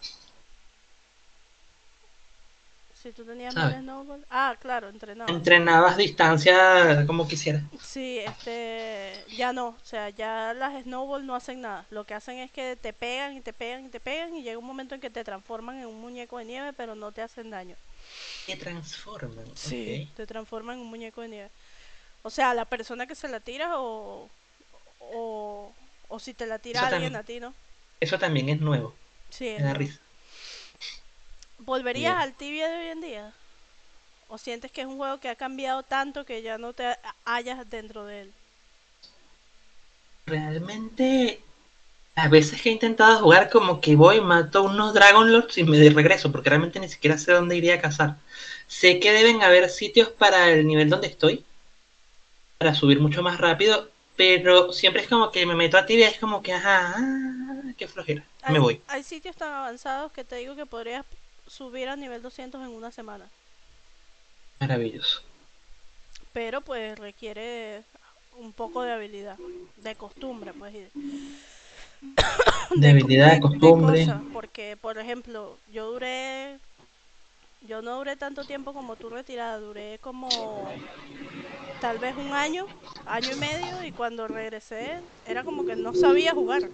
si 2.93 3.11
tú 3.11 3.25
tenías 3.25 3.53
¿sabes? 3.53 3.75
miles 3.75 3.81
snowball. 3.81 4.25
Ah, 4.29 4.55
claro, 4.59 4.87
entrenado. 4.89 5.35
entrenabas 5.35 5.97
distancia 5.97 7.05
como 7.05 7.27
quisieras. 7.27 7.63
Sí, 7.81 8.19
este, 8.19 9.25
ya 9.31 9.51
no, 9.51 9.69
o 9.69 9.85
sea, 9.85 10.09
ya 10.09 10.53
las 10.53 10.83
snowball 10.83 11.25
no 11.25 11.35
hacen 11.35 11.61
nada. 11.61 11.85
Lo 11.89 12.05
que 12.05 12.13
hacen 12.13 12.37
es 12.39 12.51
que 12.51 12.75
te 12.75 12.93
pegan 12.93 13.35
y 13.35 13.41
te 13.41 13.51
pegan 13.53 13.85
y 13.85 13.89
te 13.89 13.99
pegan 13.99 14.35
y 14.35 14.43
llega 14.43 14.59
un 14.59 14.65
momento 14.65 14.93
en 14.95 15.01
que 15.01 15.09
te 15.09 15.23
transforman 15.23 15.79
en 15.79 15.87
un 15.87 15.99
muñeco 15.99 16.37
de 16.37 16.45
nieve, 16.45 16.73
pero 16.73 16.95
no 16.95 17.11
te 17.11 17.21
hacen 17.23 17.49
daño. 17.49 17.75
Te 18.45 18.55
transforman. 18.55 19.47
Sí, 19.55 20.09
te 20.15 20.25
transforman 20.27 20.75
en 20.77 20.81
un 20.83 20.89
muñeco 20.89 21.21
de 21.21 21.27
nieve. 21.29 21.51
O 22.23 22.29
sea, 22.29 22.53
la 22.53 22.65
persona 22.65 23.07
que 23.07 23.15
se 23.15 23.27
la 23.29 23.39
tira 23.41 23.79
o 23.79 24.31
o, 24.99 25.75
o 26.09 26.19
si 26.19 26.33
te 26.35 26.47
la 26.47 26.59
tira 26.59 26.81
Eso 26.81 26.87
alguien 26.87 26.91
también. 26.91 27.15
a 27.15 27.23
ti, 27.25 27.39
¿no? 27.39 27.55
Eso 27.99 28.19
también 28.19 28.49
es 28.49 28.61
nuevo. 28.61 28.95
Sí, 29.29 29.49
Me 29.57 29.63
da 29.63 29.73
risa. 29.73 29.99
¿Volverías 31.57 32.13
al 32.21 32.35
tibia 32.37 32.69
de 32.69 32.77
hoy 32.77 32.87
en 32.89 33.01
día? 33.01 33.35
¿O 34.27 34.37
sientes 34.37 34.71
que 34.71 34.81
es 34.81 34.87
un 34.87 34.97
juego 34.97 35.19
que 35.19 35.29
ha 35.29 35.35
cambiado 35.37 35.83
tanto 35.83 36.25
que 36.25 36.41
ya 36.43 36.57
no 36.57 36.73
te 36.73 36.87
ha- 36.87 36.99
hallas 37.25 37.69
dentro 37.69 38.05
de 38.05 38.21
él? 38.21 38.35
Realmente, 40.25 41.41
a 42.15 42.27
veces 42.29 42.61
que 42.61 42.69
he 42.69 42.73
intentado 42.73 43.19
jugar 43.19 43.49
como 43.49 43.81
que 43.81 43.95
voy, 43.95 44.21
mato 44.21 44.63
unos 44.63 44.93
Dragon 44.93 45.31
Lords 45.31 45.57
y 45.59 45.63
me 45.65 45.89
regreso, 45.89 46.31
porque 46.31 46.49
realmente 46.49 46.79
ni 46.79 46.89
siquiera 46.89 47.17
sé 47.17 47.33
dónde 47.33 47.57
iría 47.57 47.75
a 47.75 47.81
cazar. 47.81 48.17
Sé 48.67 48.99
que 48.99 49.13
deben 49.13 49.43
haber 49.43 49.69
sitios 49.69 50.09
para 50.09 50.51
el 50.51 50.67
nivel 50.67 50.89
donde 50.89 51.07
estoy, 51.07 51.45
para 52.57 52.73
subir 52.75 52.99
mucho 52.99 53.21
más 53.23 53.39
rápido, 53.39 53.89
pero 54.15 54.71
siempre 54.73 55.01
es 55.03 55.07
como 55.09 55.31
que 55.31 55.45
me 55.45 55.55
meto 55.55 55.77
a 55.77 55.85
tibia, 55.85 56.09
es 56.09 56.19
como 56.19 56.41
que, 56.41 56.53
ajá, 56.53 56.95
ah, 57.53 57.73
qué 57.77 57.87
flojera, 57.87 58.23
Hay, 58.41 58.53
me 58.53 58.59
voy. 58.59 58.81
hay 58.87 59.03
sitios 59.03 59.35
tan 59.35 59.51
avanzados 59.53 60.11
que 60.11 60.23
te 60.23 60.35
digo 60.37 60.55
que 60.55 60.65
podrías 60.65 61.05
subir 61.47 61.87
a 61.89 61.95
nivel 61.95 62.21
200 62.21 62.61
en 62.61 62.69
una 62.69 62.91
semana. 62.91 63.25
Maravilloso. 64.59 65.21
Pero 66.31 66.61
pues 66.61 66.97
requiere 66.97 67.83
un 68.37 68.53
poco 68.53 68.81
de 68.83 68.91
habilidad, 68.93 69.37
de 69.77 69.95
costumbre, 69.95 70.53
pues. 70.53 70.73
y 70.73 70.79
De, 70.79 70.91
De 72.77 72.89
habilidad, 72.89 73.31
de 73.33 73.39
costumbre. 73.39 73.99
cosas, 74.05 74.21
porque, 74.31 74.77
por 74.81 74.97
ejemplo, 74.97 75.57
yo 75.71 75.91
duré. 75.91 76.57
Yo 77.63 77.81
no 77.81 77.97
duré 77.97 78.15
tanto 78.15 78.45
tiempo 78.45 78.73
como 78.73 78.95
tú 78.97 79.09
retirada, 79.09 79.57
duré 79.57 79.97
como 79.99 80.83
tal 81.79 81.99
vez 81.99 82.15
un 82.15 82.33
año, 82.33 82.67
año 83.05 83.33
y 83.33 83.35
medio, 83.35 83.83
y 83.83 83.91
cuando 83.91 84.27
regresé 84.27 85.03
era 85.25 85.43
como 85.43 85.65
que 85.65 85.75
no 85.75 85.93
sabía 85.93 86.33
jugar. 86.33 86.69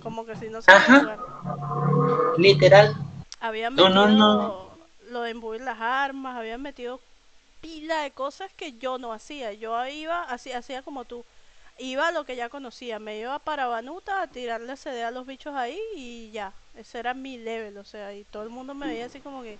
Como 0.00 0.26
que 0.26 0.36
si 0.36 0.50
no 0.50 0.62
sabía 0.62 0.92
Ajá. 0.92 0.98
jugar. 0.98 1.20
Literal. 2.36 2.94
Habían 3.40 3.74
No, 3.76 3.88
metido 3.88 4.06
no, 4.08 4.08
no. 4.08 4.54
lo 5.08 5.22
de 5.22 5.30
imbuir 5.30 5.60
las 5.62 5.80
armas, 5.80 6.36
habían 6.36 6.62
metido 6.62 7.00
pila 7.60 8.02
de 8.02 8.12
cosas 8.12 8.52
que 8.54 8.78
yo 8.78 8.98
no 8.98 9.12
hacía. 9.12 9.52
Yo 9.54 9.86
iba, 9.88 10.22
hacía, 10.24 10.58
hacía 10.58 10.82
como 10.82 11.04
tú. 11.06 11.24
Iba 11.78 12.08
a 12.08 12.12
lo 12.12 12.24
que 12.24 12.36
ya 12.36 12.48
conocía. 12.48 12.98
Me 12.98 13.18
iba 13.18 13.38
para 13.40 13.66
Banuta 13.66 14.22
a 14.22 14.28
tirarle 14.30 14.76
CD 14.76 15.04
a 15.04 15.10
los 15.10 15.26
bichos 15.26 15.54
ahí 15.54 15.78
y 15.96 16.30
ya. 16.30 16.52
Ese 16.74 16.98
era 16.98 17.14
mi 17.14 17.38
level, 17.38 17.76
o 17.78 17.84
sea, 17.84 18.14
y 18.14 18.24
todo 18.24 18.42
el 18.42 18.50
mundo 18.50 18.74
me 18.74 18.86
veía 18.86 19.06
así 19.06 19.20
como 19.20 19.42
que, 19.42 19.58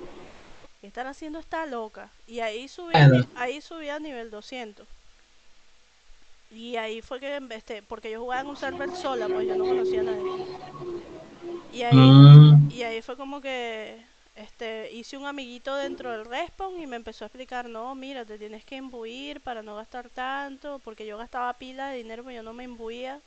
¿qué 0.81 0.87
están 0.87 1.07
haciendo 1.07 1.39
esta 1.39 1.67
loca? 1.67 2.11
Y 2.27 2.41
ahí 2.41 2.69
subí, 2.69 2.95
ahí 3.35 3.61
subí 3.61 3.89
a 3.89 3.99
nivel 3.99 4.31
200. 4.31 4.89
Y 6.51 6.77
ahí 6.77 7.01
fue 7.03 7.19
que, 7.21 7.41
este, 7.51 7.83
porque 7.83 8.11
yo 8.11 8.21
jugaba 8.21 8.43
en 8.43 8.49
un 8.49 8.57
server 8.57 8.95
sola, 8.95 9.27
pues 9.29 9.47
yo 9.49 9.57
no 9.57 9.65
conocía 9.65 10.01
a 10.01 10.05
nadie. 10.05 10.33
Y 11.73 11.83
ahí, 11.83 11.97
Mm, 11.97 12.71
y 12.71 12.83
ahí 12.83 13.03
fue 13.03 13.17
como 13.17 13.41
que 13.41 14.05
este 14.43 14.91
hice 14.93 15.17
un 15.17 15.27
amiguito 15.27 15.75
dentro 15.77 16.11
del 16.13 16.25
respawn 16.25 16.81
y 16.81 16.87
me 16.87 16.97
empezó 16.97 17.25
a 17.25 17.29
explicar, 17.29 17.69
no, 17.69 17.95
mira, 17.95 18.25
te 18.25 18.39
tienes 18.39 18.65
que 18.65 18.77
imbuir 18.77 19.41
para 19.41 19.63
no 19.63 19.77
gastar 19.77 20.09
tanto, 20.11 20.81
porque 20.85 21.07
yo 21.07 21.17
gastaba 21.17 21.53
pila 21.55 21.89
de 21.89 21.99
dinero, 21.99 22.23
pero 22.23 22.37
yo 22.37 22.43
no 22.43 22.53
me 22.53 22.65
imbuía 22.65 23.21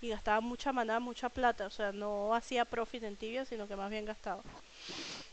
y 0.00 0.08
gastaba 0.08 0.40
mucha 0.40 0.72
maná, 0.72 1.00
mucha 1.00 1.28
plata, 1.28 1.66
o 1.66 1.70
sea, 1.70 1.92
no 1.92 2.34
hacía 2.34 2.64
profit 2.64 3.02
en 3.04 3.16
tibia, 3.16 3.44
sino 3.44 3.66
que 3.66 3.76
más 3.76 3.90
bien 3.90 4.04
gastaba. 4.04 4.42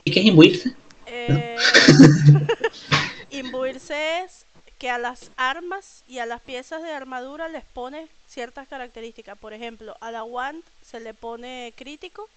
¿Y 0.03 0.11
qué 0.11 0.19
es 0.19 0.25
imbuirse? 0.25 0.75
Eh, 1.07 1.57
imbuirse 3.31 4.21
es 4.21 4.45
que 4.77 4.89
a 4.89 4.97
las 4.97 5.31
armas 5.37 6.03
y 6.07 6.19
a 6.19 6.25
las 6.25 6.41
piezas 6.41 6.81
de 6.83 6.91
armadura 6.91 7.47
les 7.47 7.63
pone 7.63 8.07
ciertas 8.27 8.67
características. 8.67 9.37
Por 9.37 9.53
ejemplo, 9.53 9.95
a 10.01 10.11
la 10.11 10.23
wand 10.23 10.63
se 10.81 10.99
le 10.99 11.13
pone 11.13 11.73
crítico 11.75 12.27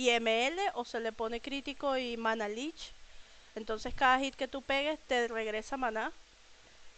y 0.00 0.10
ML 0.10 0.60
o 0.74 0.84
se 0.84 1.00
le 1.00 1.12
pone 1.12 1.40
crítico 1.42 1.96
y 1.98 2.16
mana 2.16 2.48
leech. 2.48 2.94
Entonces 3.54 3.94
cada 3.94 4.18
hit 4.20 4.34
que 4.36 4.48
tú 4.48 4.62
pegues 4.62 4.98
te 5.06 5.28
regresa 5.28 5.76
maná 5.76 6.14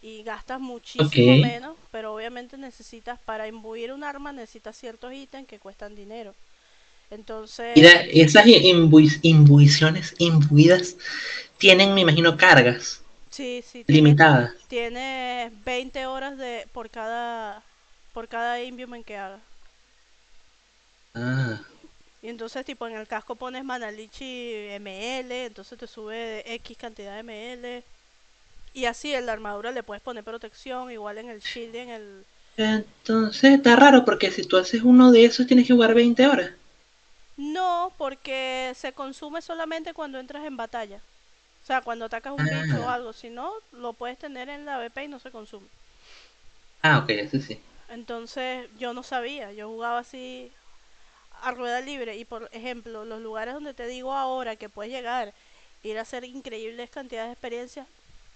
y 0.02 0.22
gastas 0.24 0.60
muchísimo 0.60 1.36
menos, 1.36 1.78
pero 1.90 2.14
obviamente 2.14 2.58
necesitas 2.58 3.18
para 3.20 3.48
imbuir 3.48 3.92
un 3.92 4.04
arma 4.04 4.32
necesitas 4.32 4.76
ciertos 4.78 5.12
ítems 5.14 5.48
que 5.48 5.60
cuestan 5.60 5.94
dinero. 5.94 6.36
Entonces, 7.10 7.74
Mira, 7.74 8.00
esas 8.10 8.46
imbui- 8.46 9.18
imbuiciones 9.20 10.14
imbuidas 10.18 10.96
tienen, 11.58 11.94
me 11.94 12.02
imagino, 12.02 12.36
cargas 12.38 13.02
sí, 13.30 13.62
sí, 13.64 13.84
tienes, 13.84 14.16
limitadas. 14.16 14.52
tienes 14.68 15.52
20 15.64 16.06
horas 16.06 16.36
de 16.38 16.68
por 16.72 16.90
cada 16.90 17.64
por 18.12 18.28
cada 18.28 18.58
que 19.04 19.16
hagas. 19.16 19.42
Ah, 21.14 21.60
Y 22.22 22.28
entonces, 22.30 22.64
tipo, 22.64 22.86
en 22.86 22.96
el 22.96 23.06
casco 23.08 23.36
pones 23.36 23.64
Manalichi 23.64 24.24
ML, 24.70 25.46
entonces 25.46 25.78
te 25.78 25.86
sube 25.86 26.42
X 26.54 26.76
cantidad 26.78 27.14
de 27.14 27.20
ML. 27.20 27.86
Y 28.74 28.86
así 28.86 29.14
en 29.14 29.26
la 29.26 29.32
armadura 29.34 29.72
le 29.72 29.82
puedes 29.84 30.02
poner 30.02 30.24
protección, 30.24 30.90
igual 30.92 31.18
en 31.18 31.30
el 31.30 31.40
shield 31.40 31.74
y 31.76 31.78
en 31.78 31.90
el... 31.90 32.26
entonces 32.56 33.52
está 33.52 33.76
raro 33.76 34.06
porque 34.06 34.30
si 34.30 34.44
tú 34.46 34.56
haces 34.56 34.80
uno 34.82 35.12
de 35.12 35.26
esos 35.26 35.46
tienes 35.46 35.66
que 35.66 35.74
jugar 35.74 35.92
20 35.94 36.26
horas. 36.26 36.52
No, 37.36 37.94
porque 37.98 38.72
se 38.76 38.94
consume 38.94 39.42
solamente 39.42 39.92
cuando 39.94 40.18
entras 40.18 40.44
en 40.46 40.56
batalla. 40.56 41.04
O 41.62 41.66
sea, 41.66 41.82
cuando 41.82 42.06
atacas 42.06 42.32
un 42.34 42.48
bicho 42.50 42.82
o 42.84 42.88
Ah, 42.88 42.90
algo. 42.90 43.12
Si 43.14 43.30
no, 43.30 43.52
lo 43.72 43.94
puedes 43.94 44.18
tener 44.18 44.48
en 44.50 44.64
la 44.66 44.78
BP 44.78 45.04
y 45.04 45.08
no 45.08 45.18
se 45.20 45.30
consume. 45.32 45.70
ah, 46.82 46.98
ok, 46.98 47.10
eso 47.10 47.40
sí. 47.40 47.60
Entonces, 47.88 48.68
yo 48.72 48.92
no 48.94 49.02
sabía. 49.04 49.52
Yo 49.52 49.68
jugaba 49.68 49.98
así 50.00 50.52
a 51.42 51.52
rueda 51.52 51.80
libre. 51.80 52.16
Y 52.16 52.24
por 52.24 52.48
ejemplo, 52.52 53.04
los 53.04 53.20
lugares 53.22 53.54
donde 53.54 53.74
te 53.74 53.86
digo 53.86 54.12
ahora 54.14 54.56
que 54.56 54.68
puedes 54.70 54.92
llegar, 54.92 55.34
ir 55.82 55.98
a 55.98 56.02
hacer 56.02 56.24
increíbles 56.24 56.90
cantidades 56.90 57.28
de 57.30 57.34
experiencias, 57.34 57.88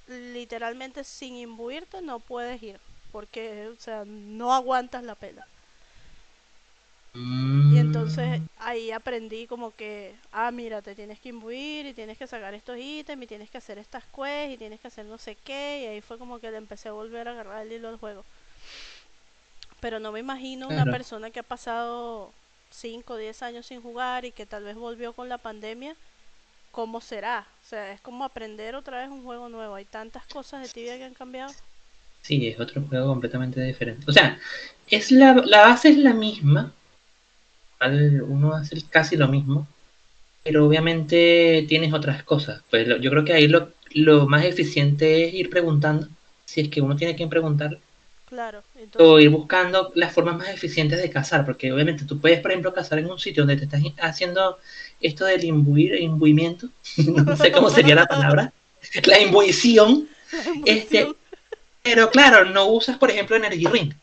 literalmente 0.06 1.04
sin 1.04 1.36
imbuirte 1.36 2.02
no 2.02 2.20
puedes 2.20 2.62
ir. 2.62 2.80
Porque, 3.12 3.68
o 3.68 3.76
sea, 3.80 4.04
no 4.06 4.54
aguantas 4.54 5.04
la 5.04 5.16
pela. 5.16 5.48
Y 7.68 7.78
entonces 7.78 8.40
Mm, 8.40 8.46
ahí 8.56 8.90
aprendí 8.92 9.46
como 9.46 9.74
que, 9.74 10.20
ah, 10.32 10.50
mira, 10.52 10.82
te 10.82 10.94
tienes 10.96 11.20
que 11.20 11.30
imbuir 11.30 11.86
y 11.86 11.94
tienes 11.94 12.16
que 12.18 12.26
sacar 12.26 12.54
estos 12.54 12.78
ítems 12.78 13.22
y 13.24 13.26
tienes 13.26 13.50
que 13.50 13.58
hacer 13.58 13.78
estas 13.78 14.04
quests 14.06 14.54
y 14.54 14.58
tienes 14.58 14.80
que 14.80 14.88
hacer 14.88 15.06
no 15.06 15.18
sé 15.18 15.36
qué. 15.36 15.82
Y 15.82 15.86
ahí 15.86 16.00
fue 16.00 16.18
como 16.18 16.38
que 16.40 16.50
le 16.50 16.58
empecé 16.58 16.88
a 16.88 16.92
volver 16.92 17.28
a 17.28 17.32
agarrar 17.32 17.62
el 17.66 17.72
hilo 17.72 17.88
al 17.88 17.98
juego. 17.98 18.24
Pero 19.80 20.00
no 20.00 20.12
me 20.12 20.20
imagino 20.20 20.68
una 20.68 20.86
persona 20.86 21.30
que 21.30 21.40
ha 21.40 21.42
pasado 21.42 22.34
5 22.70 23.14
o 23.14 23.16
10 23.16 23.42
años 23.42 23.66
sin 23.66 23.80
jugar 23.80 24.24
y 24.24 24.32
que 24.32 24.46
tal 24.46 24.64
vez 24.64 24.76
volvió 24.76 25.12
con 25.12 25.28
la 25.28 25.38
pandemia, 25.38 25.94
¿cómo 26.72 27.00
será? 27.00 27.46
O 27.64 27.68
sea, 27.68 27.92
es 27.92 28.00
como 28.00 28.24
aprender 28.24 28.74
otra 28.74 28.98
vez 28.98 29.08
un 29.08 29.24
juego 29.24 29.48
nuevo. 29.48 29.74
Hay 29.74 29.84
tantas 29.84 30.26
cosas 30.26 30.62
de 30.62 30.68
tibia 30.68 30.98
que 30.98 31.04
han 31.04 31.14
cambiado. 31.14 31.52
Sí, 32.22 32.48
es 32.48 32.58
otro 32.60 32.82
juego 32.82 33.06
completamente 33.08 33.62
diferente. 33.62 34.04
O 34.08 34.12
sea, 34.12 34.38
es 34.88 35.10
la, 35.10 35.34
la 35.34 35.62
base 35.62 35.90
es 35.90 35.98
la 35.98 36.12
misma. 36.12 36.72
Uno 37.80 38.54
hace 38.54 38.82
casi 38.90 39.16
lo 39.16 39.28
mismo. 39.28 39.66
Pero 40.42 40.66
obviamente 40.66 41.64
tienes 41.68 41.92
otras 41.92 42.22
cosas. 42.22 42.62
Pues 42.70 42.86
yo 43.00 43.10
creo 43.10 43.24
que 43.24 43.32
ahí 43.32 43.48
lo, 43.48 43.72
lo 43.94 44.26
más 44.26 44.44
eficiente 44.44 45.26
es 45.28 45.34
ir 45.34 45.50
preguntando. 45.50 46.08
Si 46.44 46.60
es 46.60 46.68
que 46.68 46.80
uno 46.80 46.96
tiene 46.96 47.16
que 47.16 47.26
preguntar 47.26 47.78
Claro, 48.36 48.58
o 48.58 48.78
entonces, 48.78 49.24
ir 49.24 49.30
buscando 49.30 49.92
las 49.94 50.12
formas 50.12 50.36
más 50.36 50.50
eficientes 50.50 51.00
de 51.00 51.08
cazar, 51.08 51.46
porque 51.46 51.72
obviamente 51.72 52.04
tú 52.04 52.20
puedes, 52.20 52.40
por 52.40 52.50
ejemplo, 52.50 52.74
cazar 52.74 52.98
en 52.98 53.10
un 53.10 53.18
sitio 53.18 53.46
donde 53.46 53.56
te 53.56 53.64
estás 53.64 53.80
haciendo 53.98 54.58
esto 55.00 55.24
del 55.24 55.42
imbuir, 55.44 55.94
imbuimiento, 55.94 56.68
no 56.98 57.34
sé 57.34 57.50
cómo 57.50 57.70
sería 57.70 57.94
la 57.94 58.04
palabra, 58.04 58.52
la 59.06 59.20
imbuición, 59.20 60.06
la 60.32 60.62
este, 60.66 61.08
pero 61.82 62.10
claro, 62.10 62.44
no 62.44 62.66
usas, 62.66 62.98
por 62.98 63.10
ejemplo, 63.10 63.36
Energy 63.36 63.64
Ring. 63.64 63.94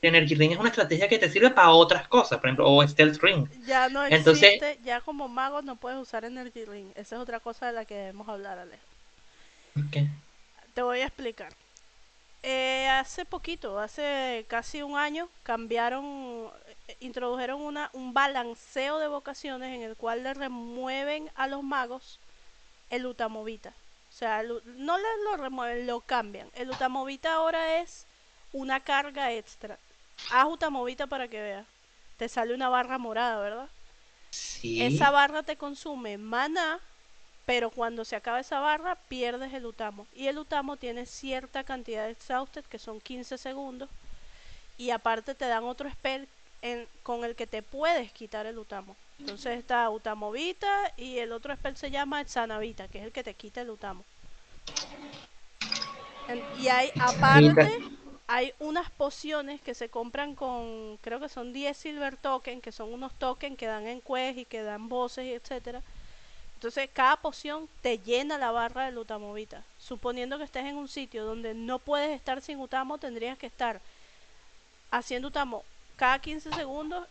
Energy 0.00 0.34
Ring 0.34 0.52
es 0.52 0.58
una 0.58 0.70
estrategia 0.70 1.06
que 1.06 1.18
te 1.18 1.28
sirve 1.28 1.50
para 1.50 1.68
otras 1.68 2.08
cosas, 2.08 2.38
por 2.38 2.48
ejemplo, 2.48 2.72
o 2.72 2.88
Stealth 2.88 3.22
Ring. 3.22 3.46
ya 3.66 3.90
no 3.90 4.06
Entonces, 4.06 4.44
existe, 4.44 4.78
ya 4.82 5.02
como 5.02 5.28
mago 5.28 5.60
no 5.60 5.76
puedes 5.76 5.98
usar 5.98 6.24
Energy 6.24 6.64
Ring. 6.64 6.86
Esa 6.94 7.16
es 7.16 7.20
otra 7.20 7.38
cosa 7.40 7.66
de 7.66 7.74
la 7.74 7.84
que 7.84 7.96
debemos 7.96 8.30
hablar, 8.30 8.60
Alejo. 8.60 8.82
okay. 9.88 10.08
Te 10.72 10.80
voy 10.80 11.00
a 11.00 11.06
explicar. 11.06 11.52
Eh, 12.42 12.86
hace 12.88 13.24
poquito, 13.24 13.80
hace 13.80 14.46
casi 14.48 14.82
un 14.82 14.96
año, 14.96 15.28
cambiaron, 15.42 16.50
eh, 16.86 16.96
introdujeron 17.00 17.60
una, 17.60 17.90
un 17.92 18.14
balanceo 18.14 18.98
de 18.98 19.08
vocaciones 19.08 19.74
en 19.74 19.82
el 19.82 19.96
cual 19.96 20.22
le 20.22 20.34
remueven 20.34 21.30
a 21.34 21.48
los 21.48 21.64
magos 21.64 22.20
el 22.90 23.06
utamovita. 23.06 23.70
O 23.70 24.12
sea, 24.12 24.40
el 24.40 24.62
no 24.64 24.98
le 24.98 25.04
lo 25.24 25.36
remueven, 25.36 25.86
lo 25.86 26.00
cambian. 26.00 26.48
El 26.54 26.70
utamovita 26.70 27.34
ahora 27.34 27.80
es 27.80 28.06
una 28.52 28.80
carga 28.80 29.32
extra. 29.32 29.78
Haz 30.30 30.46
utamovita 30.46 31.06
para 31.06 31.28
que 31.28 31.42
veas. 31.42 31.66
Te 32.16 32.28
sale 32.28 32.54
una 32.54 32.68
barra 32.68 32.98
morada, 32.98 33.40
¿verdad? 33.40 33.68
Esa 34.30 35.06
sí, 35.06 35.12
barra 35.12 35.42
te 35.42 35.56
consume 35.56 36.18
mana 36.18 36.80
pero 37.48 37.70
cuando 37.70 38.04
se 38.04 38.14
acaba 38.14 38.40
esa 38.40 38.60
barra 38.60 38.96
pierdes 39.08 39.54
el 39.54 39.64
utamo. 39.64 40.06
Y 40.12 40.26
el 40.26 40.38
utamo 40.38 40.76
tiene 40.76 41.06
cierta 41.06 41.64
cantidad 41.64 42.04
de 42.04 42.12
exhausted, 42.12 42.64
que 42.66 42.78
son 42.78 43.00
15 43.00 43.38
segundos, 43.38 43.88
y 44.78 44.90
aparte 44.90 45.34
te 45.34 45.46
dan 45.46 45.64
otro 45.64 45.90
spell 45.90 46.28
en, 46.62 46.88
con 47.02 47.24
el 47.24 47.36
que 47.36 47.46
te 47.46 47.62
puedes 47.62 48.12
quitar 48.12 48.46
el 48.46 48.58
utamo. 48.58 48.96
Entonces 49.20 49.58
está 49.58 49.88
Utamovita 49.90 50.92
y 50.96 51.18
el 51.18 51.32
otro 51.32 51.54
spell 51.56 51.76
se 51.76 51.90
llama 51.90 52.24
Xanavita, 52.24 52.88
que 52.88 52.98
es 52.98 53.04
el 53.06 53.12
que 53.12 53.24
te 53.24 53.34
quita 53.34 53.62
el 53.62 53.70
utamo. 53.70 54.04
En- 56.26 56.44
y 56.52 56.68
hay 56.68 56.92
aparte 56.98 57.68
hay 58.26 58.52
unas 58.58 58.90
pociones 58.90 59.62
que 59.62 59.74
se 59.74 59.88
compran 59.90 60.34
con 60.34 60.98
creo 60.98 61.18
que 61.20 61.28
son 61.30 61.52
10 61.52 61.76
silver 61.76 62.16
token, 62.18 62.60
que 62.60 62.72
son 62.72 62.92
unos 62.92 63.14
tokens 63.14 63.56
que 63.56 63.66
dan 63.66 63.86
en 63.86 64.00
quest 64.02 64.38
y 64.38 64.44
que 64.44 64.62
dan 64.62 64.88
voces 64.88 65.24
y 65.26 65.32
etcétera 65.32 65.82
entonces, 66.58 66.90
cada 66.92 67.14
poción 67.14 67.68
te 67.82 68.00
llena 68.00 68.36
la 68.36 68.50
barra 68.50 68.86
del 68.86 68.98
utamovita. 68.98 69.62
Suponiendo 69.78 70.38
que 70.38 70.44
estés 70.44 70.66
en 70.66 70.74
un 70.74 70.88
sitio 70.88 71.24
donde 71.24 71.54
no 71.54 71.78
puedes 71.78 72.10
estar 72.10 72.42
sin 72.42 72.58
utamo, 72.58 72.98
tendrías 72.98 73.38
que 73.38 73.46
estar 73.46 73.80
haciendo 74.90 75.28
utamo 75.28 75.62
cada 75.94 76.18
15 76.18 76.50
segundos 76.50 77.06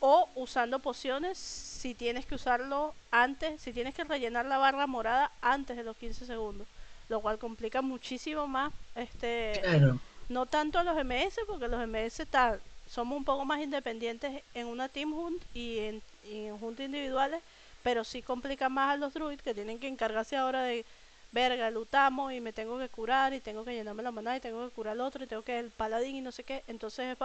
o 0.00 0.28
usando 0.34 0.80
pociones 0.80 1.38
si 1.38 1.94
tienes 1.94 2.26
que 2.26 2.34
usarlo 2.34 2.92
antes, 3.12 3.60
si 3.60 3.72
tienes 3.72 3.94
que 3.94 4.02
rellenar 4.02 4.46
la 4.46 4.58
barra 4.58 4.88
morada 4.88 5.30
antes 5.40 5.76
de 5.76 5.84
los 5.84 5.96
15 5.96 6.26
segundos. 6.26 6.66
Lo 7.08 7.20
cual 7.20 7.38
complica 7.38 7.82
muchísimo 7.82 8.48
más, 8.48 8.72
este, 8.96 9.60
claro, 9.62 10.00
no 10.28 10.46
tanto 10.46 10.80
a 10.80 10.82
los 10.82 10.96
MS, 10.96 11.38
porque 11.46 11.68
los 11.68 11.86
MS 11.86 12.26
tal, 12.28 12.60
somos 12.88 13.16
un 13.16 13.24
poco 13.24 13.44
más 13.44 13.60
independientes 13.60 14.42
en 14.52 14.66
una 14.66 14.88
team 14.88 15.12
hunt 15.12 15.44
y 15.54 15.78
en, 15.78 16.02
y 16.28 16.46
en 16.46 16.58
juntas 16.58 16.86
individuales, 16.86 17.40
pero 17.82 18.04
sí 18.04 18.22
complica 18.22 18.68
más 18.68 18.94
a 18.94 18.96
los 18.96 19.14
druids 19.14 19.42
que 19.42 19.54
tienen 19.54 19.78
que 19.78 19.88
encargarse 19.88 20.36
ahora 20.36 20.62
de 20.62 20.84
verga, 21.32 21.70
lutamos 21.70 22.32
y 22.32 22.40
me 22.40 22.52
tengo 22.52 22.78
que 22.78 22.88
curar 22.88 23.32
y 23.32 23.40
tengo 23.40 23.64
que 23.64 23.74
llenarme 23.74 24.02
la 24.02 24.10
maná 24.10 24.36
y 24.36 24.40
tengo 24.40 24.68
que 24.68 24.74
curar 24.74 24.92
al 24.92 25.00
otro 25.00 25.24
y 25.24 25.26
tengo 25.26 25.42
que 25.42 25.58
el 25.58 25.70
paladín 25.70 26.16
y 26.16 26.20
no 26.20 26.32
sé 26.32 26.44
qué. 26.44 26.64
Entonces 26.66 27.16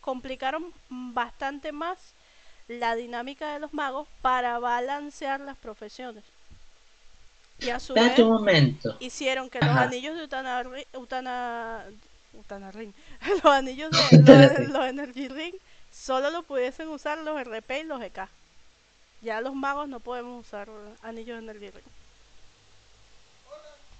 complicaron 0.00 0.72
bastante 0.88 1.72
más 1.72 1.98
la 2.68 2.94
dinámica 2.94 3.52
de 3.52 3.60
los 3.60 3.72
magos 3.72 4.08
para 4.22 4.58
balancear 4.58 5.40
las 5.40 5.56
profesiones. 5.56 6.24
Y 7.58 7.70
a 7.70 7.80
su 7.80 7.94
vez 7.94 8.18
un 8.18 8.28
momento. 8.28 8.96
hicieron 9.00 9.48
que 9.48 9.58
los 9.60 9.70
anillos 9.70 10.16
de 10.16 10.24
Utana, 10.24 10.62
Utana, 10.92 11.84
Utana 12.34 12.70
Ring, 12.70 12.92
los 13.42 13.52
anillos 13.52 13.90
de 14.10 14.18
los, 14.58 14.68
los 14.68 14.86
Energy 14.86 15.28
Ring, 15.28 15.54
solo 15.90 16.30
lo 16.30 16.42
pudiesen 16.42 16.88
usar 16.88 17.18
los 17.18 17.42
RP 17.42 17.80
y 17.80 17.84
los 17.84 18.02
EK. 18.02 18.28
Ya 19.20 19.40
los 19.42 19.54
magos 19.54 19.88
no 19.88 20.00
podemos 20.00 20.46
usar 20.46 20.70
anillos 21.02 21.36
de 21.36 21.42
Energy 21.44 21.70
Ring. 21.70 21.84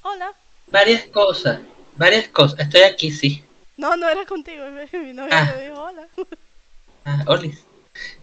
Hola. 0.02 0.34
varias 0.70 1.06
cosas, 1.06 1.60
varias 1.97 2.28
cosas. 2.28 2.60
Estoy 2.60 2.82
aquí, 2.82 3.10
sí. 3.10 3.44
No, 3.76 3.97
no 3.97 4.09
era 4.09 4.24
contigo, 4.26 4.64
mi 4.93 5.12
novia 5.12 5.40
Ah, 5.40 5.44
me 5.44 5.56
dijo 5.62 5.80
hola. 5.82 6.09
ah, 7.05 7.24
Olis. 7.28 7.64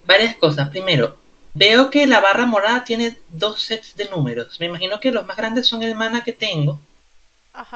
Varias 0.06 0.36
cosas. 0.38 0.70
Primero, 0.70 1.18
veo 1.53 1.90
que 1.90 2.07
la 2.07 2.20
barra 2.22 2.45
morada 2.45 2.84
tiene 2.84 3.18
dos 3.30 3.61
sets 3.64 3.95
de 3.95 4.10
números. 4.10 4.60
Me 4.60 4.68
imagino 4.68 4.99
que 4.99 5.11
los 5.11 5.26
más 5.26 5.38
grandes 5.38 5.68
son 5.68 5.84
el 5.84 5.95
mana 5.95 6.24
que 6.24 6.34
tengo. 6.34 6.80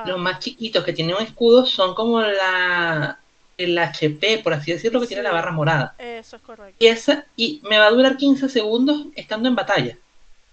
Los 0.04 0.18
Ajá, 0.18 0.18
más 0.20 0.40
chiquitos 0.40 0.84
que 0.86 0.94
tienen 0.94 1.16
un 1.16 1.24
escudo 1.24 1.66
son 1.66 1.94
como 1.96 2.22
la 2.22 3.20
el 3.58 3.78
HP, 3.78 4.40
por 4.40 4.54
así 4.54 4.72
decirlo, 4.72 5.00
que 5.02 5.08
tiene 5.08 5.24
la 5.24 5.32
barra 5.34 5.52
morada. 5.52 5.98
eso 5.98 6.36
es 6.38 6.42
Y 6.80 6.88
correcto. 6.88 6.88
esa, 6.88 7.28
y 7.36 7.62
me 7.64 7.80
va 7.80 7.88
a 7.88 7.92
durar 7.92 8.18
15 8.18 8.50
segundos 8.50 9.08
estando 9.16 9.50
en 9.50 9.56
batalla. 9.56 10.00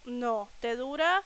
No, 0.05 0.51
te 0.61 0.77
dura 0.77 1.25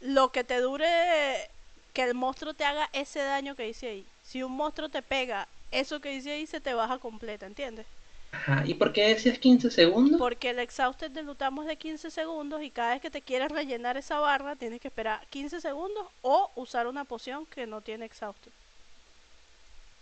lo 0.00 0.32
que 0.32 0.44
te 0.44 0.60
dure 0.60 1.50
que 1.92 2.02
el 2.04 2.14
monstruo 2.14 2.54
te 2.54 2.64
haga 2.64 2.88
ese 2.92 3.20
daño 3.20 3.56
que 3.56 3.64
dice 3.64 3.88
ahí. 3.88 4.12
Si 4.22 4.42
un 4.42 4.52
monstruo 4.52 4.88
te 4.90 5.02
pega 5.02 5.48
eso 5.70 6.00
que 6.00 6.10
dice 6.10 6.32
ahí, 6.32 6.46
se 6.46 6.60
te 6.60 6.74
baja 6.74 6.98
completa, 6.98 7.46
¿entiendes? 7.46 7.88
Ajá. 8.32 8.64
¿Y 8.66 8.74
por 8.74 8.92
qué 8.92 9.06
decías 9.08 9.38
15 9.38 9.70
segundos? 9.70 10.20
Porque 10.20 10.50
el 10.50 10.60
exhausted 10.60 11.10
de 11.10 11.24
Lutamo 11.24 11.62
es 11.62 11.66
de 11.68 11.76
15 11.76 12.12
segundos 12.12 12.62
y 12.62 12.70
cada 12.70 12.92
vez 12.92 13.02
que 13.02 13.10
te 13.10 13.22
quieres 13.22 13.50
rellenar 13.50 13.96
esa 13.96 14.20
barra 14.20 14.54
tienes 14.54 14.80
que 14.80 14.86
esperar 14.86 15.26
15 15.30 15.60
segundos 15.60 16.06
o 16.20 16.52
usar 16.54 16.86
una 16.86 17.04
poción 17.04 17.44
que 17.46 17.66
no 17.66 17.80
tiene 17.82 18.04
exhausted. 18.04 18.52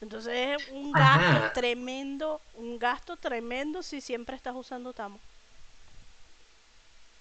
Entonces 0.00 0.34
es 0.34 0.58
un 0.68 0.94
gasto 0.94 1.40
Ajá. 1.40 1.52
tremendo, 1.52 2.42
un 2.54 2.78
gasto 2.78 3.16
tremendo 3.16 3.82
si 3.82 4.00
siempre 4.00 4.36
estás 4.36 4.54
usando 4.56 4.92
Tamo. 4.94 5.20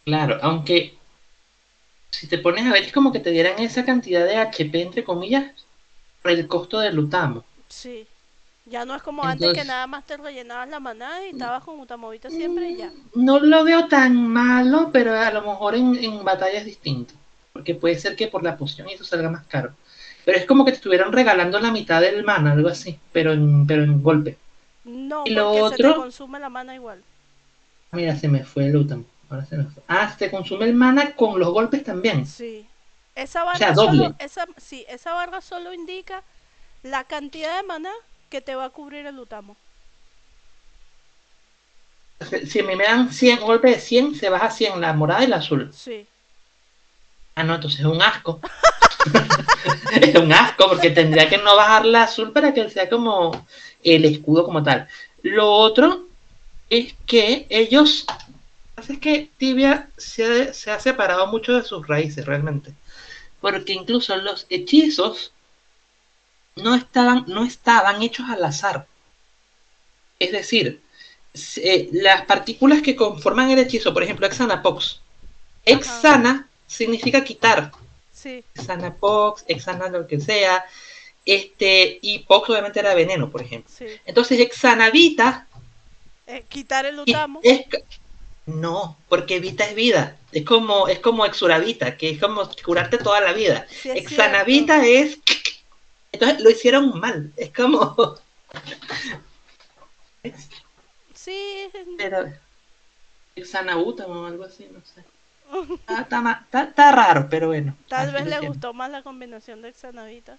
Claro, 0.05 0.39
aunque 0.41 0.97
si 2.11 2.27
te 2.27 2.37
pones 2.37 2.65
a 2.65 2.73
ver 2.73 2.83
es 2.83 2.91
como 2.91 3.13
que 3.13 3.21
te 3.21 3.31
dieran 3.31 3.59
esa 3.59 3.85
cantidad 3.85 4.25
de 4.25 4.35
HP, 4.35 4.81
entre 4.81 5.05
comillas, 5.05 5.53
por 6.21 6.31
el 6.31 6.47
costo 6.47 6.79
del 6.79 6.95
Lutamo. 6.95 7.45
Sí. 7.69 8.07
Ya 8.65 8.85
no 8.85 8.95
es 8.95 9.03
como 9.03 9.25
antes 9.25 9.51
que 9.51 9.63
nada 9.65 9.87
más 9.87 10.05
te 10.05 10.17
rellenabas 10.17 10.69
la 10.69 10.79
manada 10.79 11.25
y 11.25 11.29
estabas 11.31 11.63
con 11.63 11.79
Utamovita 11.79 12.29
siempre 12.31 12.69
y 12.71 12.77
ya. 12.77 12.93
No 13.15 13.39
lo 13.39 13.63
veo 13.65 13.87
tan 13.89 14.27
malo, 14.27 14.91
pero 14.93 15.13
a 15.13 15.31
lo 15.31 15.41
mejor 15.41 15.75
en, 15.75 15.95
en 15.95 16.23
batalla 16.23 16.59
es 16.59 16.65
distinto. 16.65 17.13
Porque 17.51 17.75
puede 17.75 17.95
ser 17.99 18.15
que 18.15 18.27
por 18.27 18.43
la 18.43 18.57
poción 18.57 18.87
eso 18.89 19.03
salga 19.03 19.29
más 19.29 19.45
caro. 19.47 19.75
Pero 20.27 20.39
es 20.39 20.45
como 20.45 20.65
que 20.65 20.71
te 20.71 20.75
estuvieran 20.75 21.13
regalando 21.13 21.57
la 21.57 21.71
mitad 21.71 22.01
del 22.01 22.25
mana, 22.25 22.51
algo 22.51 22.67
así, 22.67 22.99
pero 23.13 23.31
en, 23.31 23.65
pero 23.65 23.81
en 23.85 24.03
golpe. 24.03 24.37
No, 24.83 25.23
¿Y 25.25 25.29
lo 25.29 25.53
porque 25.53 25.69
se 25.69 25.75
te 25.77 25.87
otro? 25.87 26.01
consume 26.01 26.37
la 26.37 26.49
mana 26.49 26.75
igual. 26.75 27.01
Mira, 27.93 28.13
se 28.13 28.27
me 28.27 28.43
fue 28.43 28.65
el 28.65 28.73
Lutamo. 28.73 29.05
Ahora 29.29 29.45
se 29.45 29.55
me 29.55 29.63
fue. 29.63 29.81
Ah, 29.87 30.13
se 30.19 30.29
consume 30.29 30.65
el 30.65 30.73
mana 30.75 31.15
con 31.15 31.39
los 31.39 31.53
golpes 31.53 31.81
también. 31.85 32.27
Sí. 32.27 32.67
Esa 33.15 33.45
barra 33.45 33.57
sea, 33.57 33.73
solo, 33.73 34.15
esa, 34.19 34.45
sí, 34.57 34.85
esa 34.89 35.13
barra 35.13 35.39
solo 35.39 35.73
indica 35.73 36.21
la 36.83 37.05
cantidad 37.05 37.55
de 37.55 37.63
mana 37.63 37.91
que 38.29 38.41
te 38.41 38.53
va 38.53 38.65
a 38.65 38.69
cubrir 38.69 39.05
el 39.05 39.17
Utamo. 39.17 39.55
Si 42.45 42.59
a 42.59 42.63
mí 42.63 42.75
me 42.75 42.83
dan 42.83 43.13
100 43.13 43.39
golpes 43.39 43.75
de 43.75 43.79
100, 43.79 44.15
se 44.15 44.27
baja 44.27 44.47
a 44.47 44.51
100 44.51 44.81
la 44.81 44.91
morada 44.91 45.23
y 45.23 45.27
la 45.27 45.37
azul. 45.37 45.71
Sí. 45.73 46.05
Ah, 47.35 47.45
no, 47.45 47.55
entonces 47.55 47.79
es 47.79 47.85
un 47.85 48.01
asco. 48.01 48.41
es 50.01 50.15
un 50.15 50.31
asco 50.33 50.67
porque 50.69 50.89
tendría 50.89 51.29
que 51.29 51.37
no 51.37 51.55
bajar 51.55 51.85
la 51.85 52.03
azul 52.03 52.31
para 52.31 52.53
que 52.53 52.69
sea 52.69 52.89
como 52.89 53.45
el 53.83 54.05
escudo 54.05 54.43
como 54.45 54.63
tal. 54.63 54.87
Lo 55.23 55.51
otro 55.51 56.07
es 56.69 56.95
que 57.05 57.45
ellos... 57.49 58.05
Es 58.87 58.99
que 58.99 59.29
Tibia 59.37 59.89
se 59.97 60.49
ha, 60.49 60.53
se 60.53 60.69
ha 60.69 60.79
separado 60.79 61.27
mucho 61.27 61.53
de 61.53 61.63
sus 61.63 61.87
raíces 61.87 62.25
realmente. 62.25 62.73
Porque 63.41 63.73
incluso 63.73 64.15
los 64.17 64.45
hechizos 64.49 65.31
no 66.55 66.75
estaban, 66.75 67.25
no 67.27 67.43
estaban 67.43 68.01
hechos 68.03 68.27
al 68.29 68.43
azar. 68.43 68.85
Es 70.19 70.31
decir, 70.31 70.81
se- 71.33 71.89
las 71.91 72.25
partículas 72.25 72.81
que 72.81 72.95
conforman 72.95 73.49
el 73.49 73.59
hechizo, 73.59 73.93
por 73.93 74.03
ejemplo, 74.03 74.27
Exanapox. 74.27 75.01
Exana 75.65 76.47
significa 76.67 77.23
quitar. 77.23 77.71
Sí. 78.17 78.43
Exanapox, 78.55 79.45
Exana 79.47 79.89
lo 79.89 80.07
que 80.07 80.19
sea. 80.19 80.65
Este, 81.23 81.99
y 82.01 82.19
Pox 82.19 82.49
obviamente 82.49 82.79
era 82.79 82.95
veneno, 82.95 83.29
por 83.29 83.41
ejemplo. 83.41 83.71
Sí. 83.75 83.85
Entonces, 84.05 84.39
Exanavita 84.39 85.45
Eh, 86.25 86.43
quitar 86.49 86.85
el 86.85 86.99
Utamo. 86.99 87.39
es, 87.43 87.65
no, 88.47 88.97
porque 89.07 89.39
Vita 89.39 89.65
es 89.65 89.75
vida. 89.75 90.17
Es 90.31 90.43
como, 90.45 90.87
es 90.87 90.99
como 90.99 91.25
Exuravita, 91.25 91.95
que 91.97 92.09
es 92.09 92.19
como 92.19 92.49
curarte 92.65 92.97
toda 92.97 93.21
la 93.21 93.33
vida. 93.33 93.67
Sí, 93.69 93.91
es 93.91 93.97
Exanavita 93.97 94.85
es. 94.85 95.19
Entonces 96.11 96.41
lo 96.41 96.49
hicieron 96.49 96.99
mal. 96.99 97.31
Es 97.37 97.53
como. 97.53 98.17
Sí, 101.13 101.69
Pero. 101.97 102.33
O 103.39 104.25
algo 104.25 104.43
así, 104.45 104.67
no 104.71 104.81
sé. 104.83 105.03
Está, 105.87 106.47
está 106.51 106.91
raro, 106.91 107.27
pero 107.29 107.47
bueno. 107.47 107.75
tal 107.87 108.11
vez 108.11 108.25
le 108.25 108.39
gustó 108.39 108.73
más 108.73 108.91
la 108.91 109.03
combinación 109.03 109.61
de 109.61 109.73
Xanavita. 109.73 110.37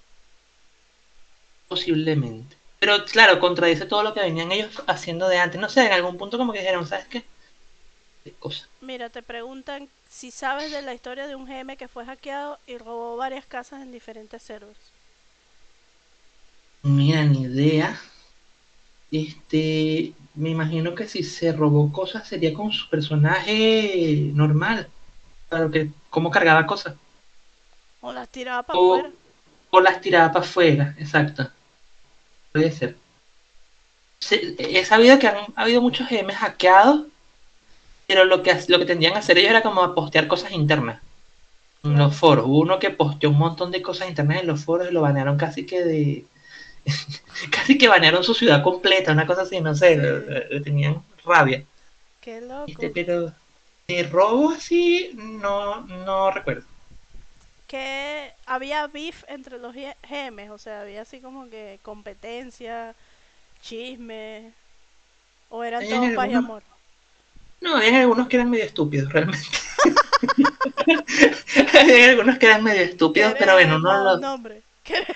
Posiblemente. 1.69 2.57
Pero 2.79 3.05
claro, 3.05 3.41
contradice 3.41 3.87
todo 3.87 4.03
lo 4.03 4.15
que 4.15 4.21
venían 4.21 4.53
ellos 4.53 4.83
haciendo 4.87 5.29
de 5.29 5.39
antes. 5.39 5.61
No 5.61 5.69
sé, 5.69 5.87
en 5.87 5.93
algún 5.93 6.17
punto 6.17 6.39
como 6.39 6.53
que 6.53 6.61
dijeron, 6.61 6.87
¿sabes 6.87 7.07
qué? 7.09 7.25
Qué 8.25 8.33
cosa. 8.35 8.69
Mira, 8.81 9.11
te 9.11 9.23
preguntan 9.23 9.89
si 10.09 10.31
sabes 10.31 10.71
de 10.71 10.83
la 10.83 10.95
historia 10.95 11.27
de 11.27 11.35
un 11.35 11.47
GM 11.47 11.77
que 11.77 11.89
fue 11.89 12.05
hackeado 12.05 12.59
y 12.67 12.79
robó 12.79 13.17
varias 13.17 13.47
casas 13.47 13.83
en 13.83 13.91
diferentes 13.91 14.43
servers. 14.43 14.93
Mira, 16.83 17.25
ni 17.25 17.43
idea. 17.43 18.01
Este, 19.11 20.15
me 20.35 20.51
imagino 20.51 20.95
que 20.95 21.09
si 21.09 21.23
se 21.23 21.53
robó 21.53 21.91
cosas 21.93 22.29
sería 22.29 22.55
con 22.55 22.73
su 22.73 22.89
personaje 22.89 24.31
normal. 24.35 24.89
Claro 25.49 25.71
que, 25.71 25.91
cómo 26.11 26.31
cargaba 26.31 26.67
cosas. 26.67 26.95
O 28.01 28.13
las 28.13 28.29
tiraba 28.29 28.63
para 28.63 28.79
O, 28.79 28.95
afuera. 28.95 29.11
o 29.71 29.81
las 29.81 30.01
tiraba 30.01 30.33
para 30.33 30.45
afuera, 30.45 30.95
exacto. 30.99 31.49
Puede 32.53 32.71
ser. 32.73 32.97
Se- 34.21 34.55
he 34.59 34.85
sabido 34.85 35.19
que 35.19 35.29
han 35.29 35.37
habido 35.57 35.81
muchos 35.81 36.09
GM 36.09 36.33
hackeados, 36.35 37.03
pero 38.07 38.25
lo 38.25 38.43
que, 38.43 38.51
ha- 38.53 38.61
lo 38.69 38.79
que 38.79 38.85
tendrían 38.87 39.13
que 39.13 39.19
hacer 39.21 39.39
ellos 39.39 39.51
era 39.51 39.63
como 39.63 39.95
postear 39.95 40.27
cosas 40.29 40.53
internas 40.53 41.01
en 41.85 41.97
los 41.97 42.17
foros. 42.17 42.47
Hubo 42.47 42.59
uno 42.61 42.79
que 42.79 42.91
posteó 42.91 43.31
un 43.31 43.39
montón 43.39 43.71
de 43.71 43.81
cosas 43.83 44.09
internas 44.09 44.41
en 44.41 44.47
los 44.49 44.65
foros 44.65 44.89
y 44.91 44.93
lo 44.93 45.03
banearon 45.03 45.37
casi 45.39 45.65
que 45.67 45.85
de. 45.85 46.25
casi 47.51 47.79
que 47.79 47.89
banearon 47.89 48.25
su 48.25 48.35
ciudad 48.35 48.63
completa, 48.63 49.13
una 49.13 49.27
cosa 49.27 49.43
así, 49.43 49.61
no 49.61 49.75
sé. 49.75 49.95
Sí. 49.95 50.01
le- 50.01 50.49
le 50.49 50.61
tenían 50.61 51.03
rabia. 51.25 51.65
Qué 52.21 52.41
loco. 52.41 52.65
Este, 52.67 52.91
pero 52.91 53.33
de 53.89 54.03
robo 54.03 54.51
así, 54.51 55.13
no, 55.15 55.81
no 55.87 56.31
recuerdo. 56.31 56.67
Que 57.67 58.33
había 58.45 58.87
beef 58.87 59.25
entre 59.29 59.59
los 59.59 59.75
GMs, 59.75 60.51
o 60.51 60.59
sea, 60.59 60.83
había 60.83 61.03
así 61.03 61.21
como 61.21 61.49
que 61.49 61.79
competencia, 61.83 62.95
chisme, 63.63 64.53
o 65.49 65.65
eran 65.65 65.89
todos 65.89 66.01
paz 66.15 66.29
y 66.29 66.35
algunos- 66.35 66.37
amor. 66.45 66.63
No, 67.63 67.77
había 67.77 68.01
algunos 68.03 68.29
que 68.29 68.37
eran 68.37 68.51
medio 68.51 68.67
estúpidos, 68.67 69.11
realmente. 69.11 69.47
había 71.81 72.11
algunos 72.11 72.39
que 72.39 72.47
eran 72.47 72.63
medio 72.63 72.83
estúpidos, 72.83 73.35
pero 73.39 73.55
bueno, 73.55 73.79
no 73.79 74.05
los 74.05 74.21
nombre. 74.21 74.61
Que- 74.85 75.07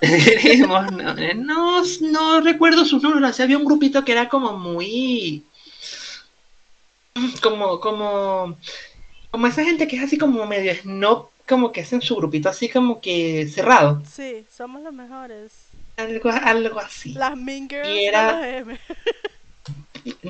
queremos, 0.00 0.90
no, 0.92 1.14
no, 1.34 1.82
no 2.00 2.40
recuerdo 2.40 2.84
sus 2.84 3.02
nombres, 3.02 3.40
había 3.40 3.58
un 3.58 3.64
grupito 3.64 4.04
que 4.04 4.12
era 4.12 4.28
como 4.28 4.56
muy 4.56 5.44
como, 7.42 7.80
como, 7.80 8.58
como 9.30 9.46
esa 9.46 9.64
gente 9.64 9.86
que 9.86 9.96
es 9.96 10.02
así 10.02 10.18
como 10.18 10.46
medio 10.46 10.74
snob, 10.74 11.28
como 11.46 11.72
que 11.72 11.82
hacen 11.82 12.00
su 12.02 12.16
grupito 12.16 12.48
así 12.48 12.68
como 12.68 13.00
que 13.00 13.46
cerrado, 13.48 14.02
Sí, 14.10 14.44
somos 14.50 14.82
los 14.82 14.92
mejores. 14.92 15.52
algo, 15.96 16.30
algo 16.30 16.80
así. 16.80 17.12
Las 17.14 17.36
Mean 17.36 17.68
Girls 17.68 17.88
Y 17.90 18.04
era- 18.06 18.32
los 18.32 18.40
GM. 18.66 18.78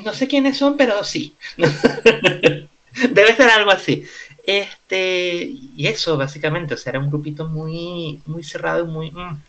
No 0.05 0.12
sé 0.12 0.28
quiénes 0.28 0.56
son, 0.59 0.77
pero 0.77 1.02
sí. 1.05 1.36
Debe 1.56 3.35
ser 3.35 3.48
algo 3.51 3.70
así. 3.70 4.05
Este, 4.47 5.48
y 5.51 5.86
eso, 5.86 6.16
básicamente, 6.16 6.74
o 6.74 6.77
sea, 6.77 6.90
era 6.90 7.01
un 7.01 7.11
grupito 7.11 7.47
muy, 7.48 8.20
muy 8.27 8.44
cerrado 8.44 8.85
y 8.85 8.89
muy. 8.89 9.11
mm. 9.11 9.40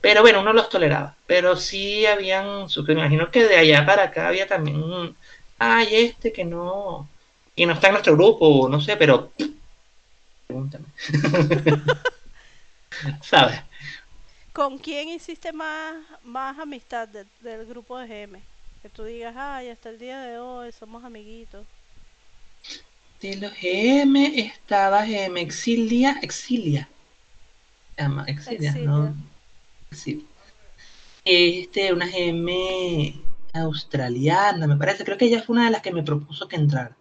Pero 0.00 0.20
bueno, 0.22 0.40
uno 0.40 0.52
los 0.52 0.68
toleraba. 0.68 1.16
Pero 1.26 1.56
sí 1.56 2.04
habían, 2.06 2.66
me 2.86 2.92
imagino 2.92 3.30
que 3.30 3.44
de 3.44 3.56
allá 3.56 3.86
para 3.86 4.04
acá 4.04 4.28
había 4.28 4.46
también. 4.46 4.82
Ay, 5.58 5.88
este 5.92 6.32
que 6.32 6.44
no. 6.44 7.08
Y 7.56 7.66
no 7.66 7.72
está 7.72 7.88
en 7.88 7.94
nuestro 7.94 8.14
grupo, 8.14 8.68
no 8.68 8.80
sé, 8.80 8.96
pero. 8.96 9.32
Pregúntame. 10.46 10.84
¿Sabes? 13.22 13.60
¿Con 14.52 14.78
quién 14.78 15.08
hiciste 15.08 15.52
más, 15.52 15.94
más 16.24 16.58
amistad 16.58 17.06
de- 17.08 17.26
del 17.42 17.66
grupo 17.66 17.98
de 17.98 18.06
GM? 18.08 18.40
Que 18.82 18.88
tú 18.88 19.04
digas, 19.04 19.34
ay, 19.36 19.68
hasta 19.68 19.90
el 19.90 19.98
día 19.98 20.20
de 20.20 20.38
hoy 20.38 20.72
somos 20.72 21.04
amiguitos. 21.04 21.64
De 23.20 23.36
los 23.36 23.52
GM 23.60 24.38
estaba 24.38 25.04
GM 25.04 25.40
Exilia. 25.40 26.18
Exilia. 26.22 26.88
Llama 27.98 28.24
Exilia, 28.28 28.72
¿no? 28.74 29.14
Sí. 29.90 30.24
Este, 31.24 31.92
una 31.92 32.06
GM 32.06 33.14
australiana, 33.54 34.66
me 34.66 34.76
parece. 34.76 35.04
Creo 35.04 35.18
que 35.18 35.26
ella 35.26 35.42
fue 35.42 35.56
una 35.56 35.66
de 35.66 35.70
las 35.70 35.82
que 35.82 35.92
me 35.92 36.02
propuso 36.02 36.48
que 36.48 36.56
entrara. 36.56 36.96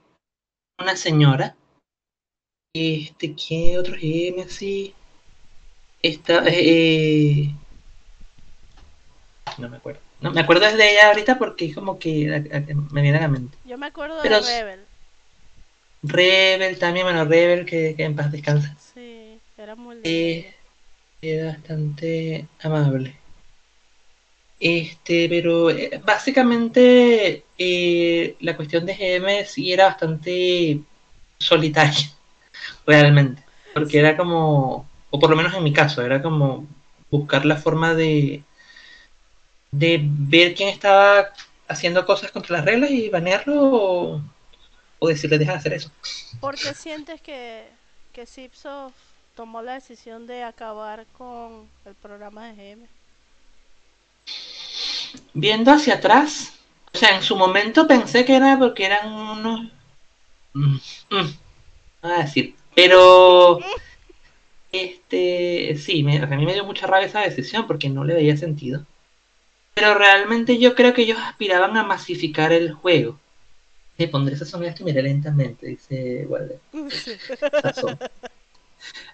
Una 0.79 0.95
señora. 0.95 1.55
Este, 2.73 3.35
¿qué 3.35 3.77
otro 3.77 3.95
GM 3.95 4.43
así? 4.43 4.93
Esta, 6.01 6.43
eh, 6.47 7.53
no 9.57 9.69
me 9.69 9.77
acuerdo. 9.77 10.01
No 10.21 10.31
me 10.31 10.41
acuerdo 10.41 10.65
desde 10.65 10.91
ella 10.91 11.07
ahorita 11.07 11.37
porque 11.39 11.73
como 11.73 11.97
que 11.97 12.31
a- 12.33 12.57
a- 12.57 12.93
me 12.93 13.01
viene 13.01 13.17
a 13.17 13.21
la 13.21 13.27
mente. 13.27 13.57
Yo 13.65 13.77
me 13.77 13.87
acuerdo 13.87 14.19
Pero 14.21 14.41
de 14.41 14.47
Rebel. 14.61 14.85
Rebel 16.03 16.77
también, 16.79 17.05
bueno, 17.05 17.25
Rebel 17.25 17.65
que, 17.65 17.95
que 17.95 18.03
en 18.03 18.15
paz 18.15 18.31
descansa. 18.31 18.75
Sí, 18.93 19.39
era 19.57 19.75
muy. 19.75 19.97
Eh, 20.03 20.55
era 21.21 21.47
bastante 21.53 22.47
amable. 22.61 23.17
Este, 24.59 25.29
pero 25.29 25.69
eh, 25.69 26.01
básicamente 26.03 27.43
eh, 27.57 28.35
la 28.39 28.55
cuestión 28.55 28.85
de 28.85 28.95
GM 28.95 29.45
sí 29.45 29.71
era 29.71 29.85
bastante 29.85 30.81
solitaria, 31.37 32.09
realmente. 32.85 33.43
Porque 33.73 33.99
era 33.99 34.17
como, 34.17 34.89
o 35.11 35.19
por 35.19 35.29
lo 35.29 35.35
menos 35.35 35.53
en 35.53 35.63
mi 35.63 35.73
caso, 35.73 36.01
era 36.01 36.21
como 36.21 36.65
buscar 37.11 37.45
la 37.45 37.57
forma 37.57 37.93
de, 37.93 38.43
de 39.71 39.99
ver 40.01 40.55
quién 40.55 40.69
estaba 40.69 41.27
haciendo 41.67 42.05
cosas 42.05 42.31
contra 42.31 42.57
las 42.57 42.65
reglas 42.65 42.89
y 42.91 43.09
banearlo 43.09 44.21
o, 44.99 45.07
decirle 45.07 45.37
deja 45.37 45.53
de 45.53 45.57
hacer 45.59 45.73
eso. 45.73 45.91
¿Por 46.39 46.55
qué 46.55 46.73
sientes 46.73 47.21
que, 47.21 47.67
que 48.11 48.25
Zipsoft 48.25 48.95
tomó 49.35 49.61
la 49.61 49.75
decisión 49.75 50.25
de 50.25 50.43
acabar 50.43 51.05
con 51.15 51.69
el 51.85 51.93
programa 51.93 52.47
de 52.47 52.75
GM? 52.75 52.96
Viendo 55.33 55.71
hacia 55.71 55.95
atrás, 55.95 56.53
o 56.93 56.97
sea, 56.97 57.15
en 57.15 57.23
su 57.23 57.35
momento 57.35 57.87
pensé 57.87 58.25
que 58.25 58.35
era 58.35 58.57
porque 58.57 58.85
eran 58.85 59.11
unos... 59.11 59.71
Mm, 60.53 60.77
mm, 61.11 61.37
a 62.01 62.23
decir, 62.23 62.55
pero... 62.75 63.59
Este, 64.71 65.77
sí, 65.77 66.03
me, 66.03 66.17
a 66.17 66.25
mí 66.25 66.45
me 66.45 66.53
dio 66.53 66.65
mucha 66.65 66.87
rabia 66.87 67.07
esa 67.07 67.21
decisión 67.21 67.67
porque 67.67 67.89
no 67.89 68.03
le 68.03 68.13
veía 68.13 68.35
sentido. 68.37 68.85
Pero 69.73 69.93
realmente 69.93 70.57
yo 70.57 70.75
creo 70.75 70.93
que 70.93 71.03
ellos 71.03 71.19
aspiraban 71.19 71.77
a 71.77 71.83
masificar 71.83 72.51
el 72.51 72.73
juego. 72.73 73.19
Me 73.97 74.07
pondré 74.07 74.35
esa 74.35 74.45
sonido 74.45 74.73
que 74.75 74.83
miré 74.83 75.01
lentamente, 75.01 75.67
dice 75.67 76.25
Walder. 76.27 76.59
Sazón. 77.61 77.97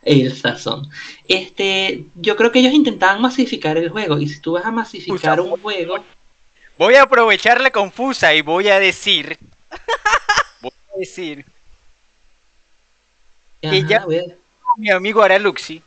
El 0.06 0.36
sazón. 0.36 0.90
Este, 1.28 2.06
yo 2.16 2.36
creo 2.36 2.52
que 2.52 2.60
ellos 2.60 2.74
intentaban 2.74 3.22
masificar 3.22 3.78
el 3.78 3.90
juego. 3.90 4.18
Y 4.20 4.28
si 4.28 4.40
tú 4.42 4.54
vas 4.54 4.66
a 4.66 4.72
masificar 4.72 5.40
un 5.40 5.62
juego. 5.62 6.04
Voy 6.78 6.96
a 6.96 7.04
aprovechar 7.04 7.62
la 7.62 7.72
confusa 7.72 8.34
y 8.34 8.42
voy 8.42 8.68
a 8.70 8.80
decir. 8.80 9.38
voy 10.62 10.72
a 10.96 11.00
decir. 11.00 11.46
Ajá, 13.64 13.88
ya- 13.88 13.98
a 14.02 14.06
ver. 14.06 14.38
mi 14.78 14.90
amigo 14.90 15.22
Araluxi 15.22 15.82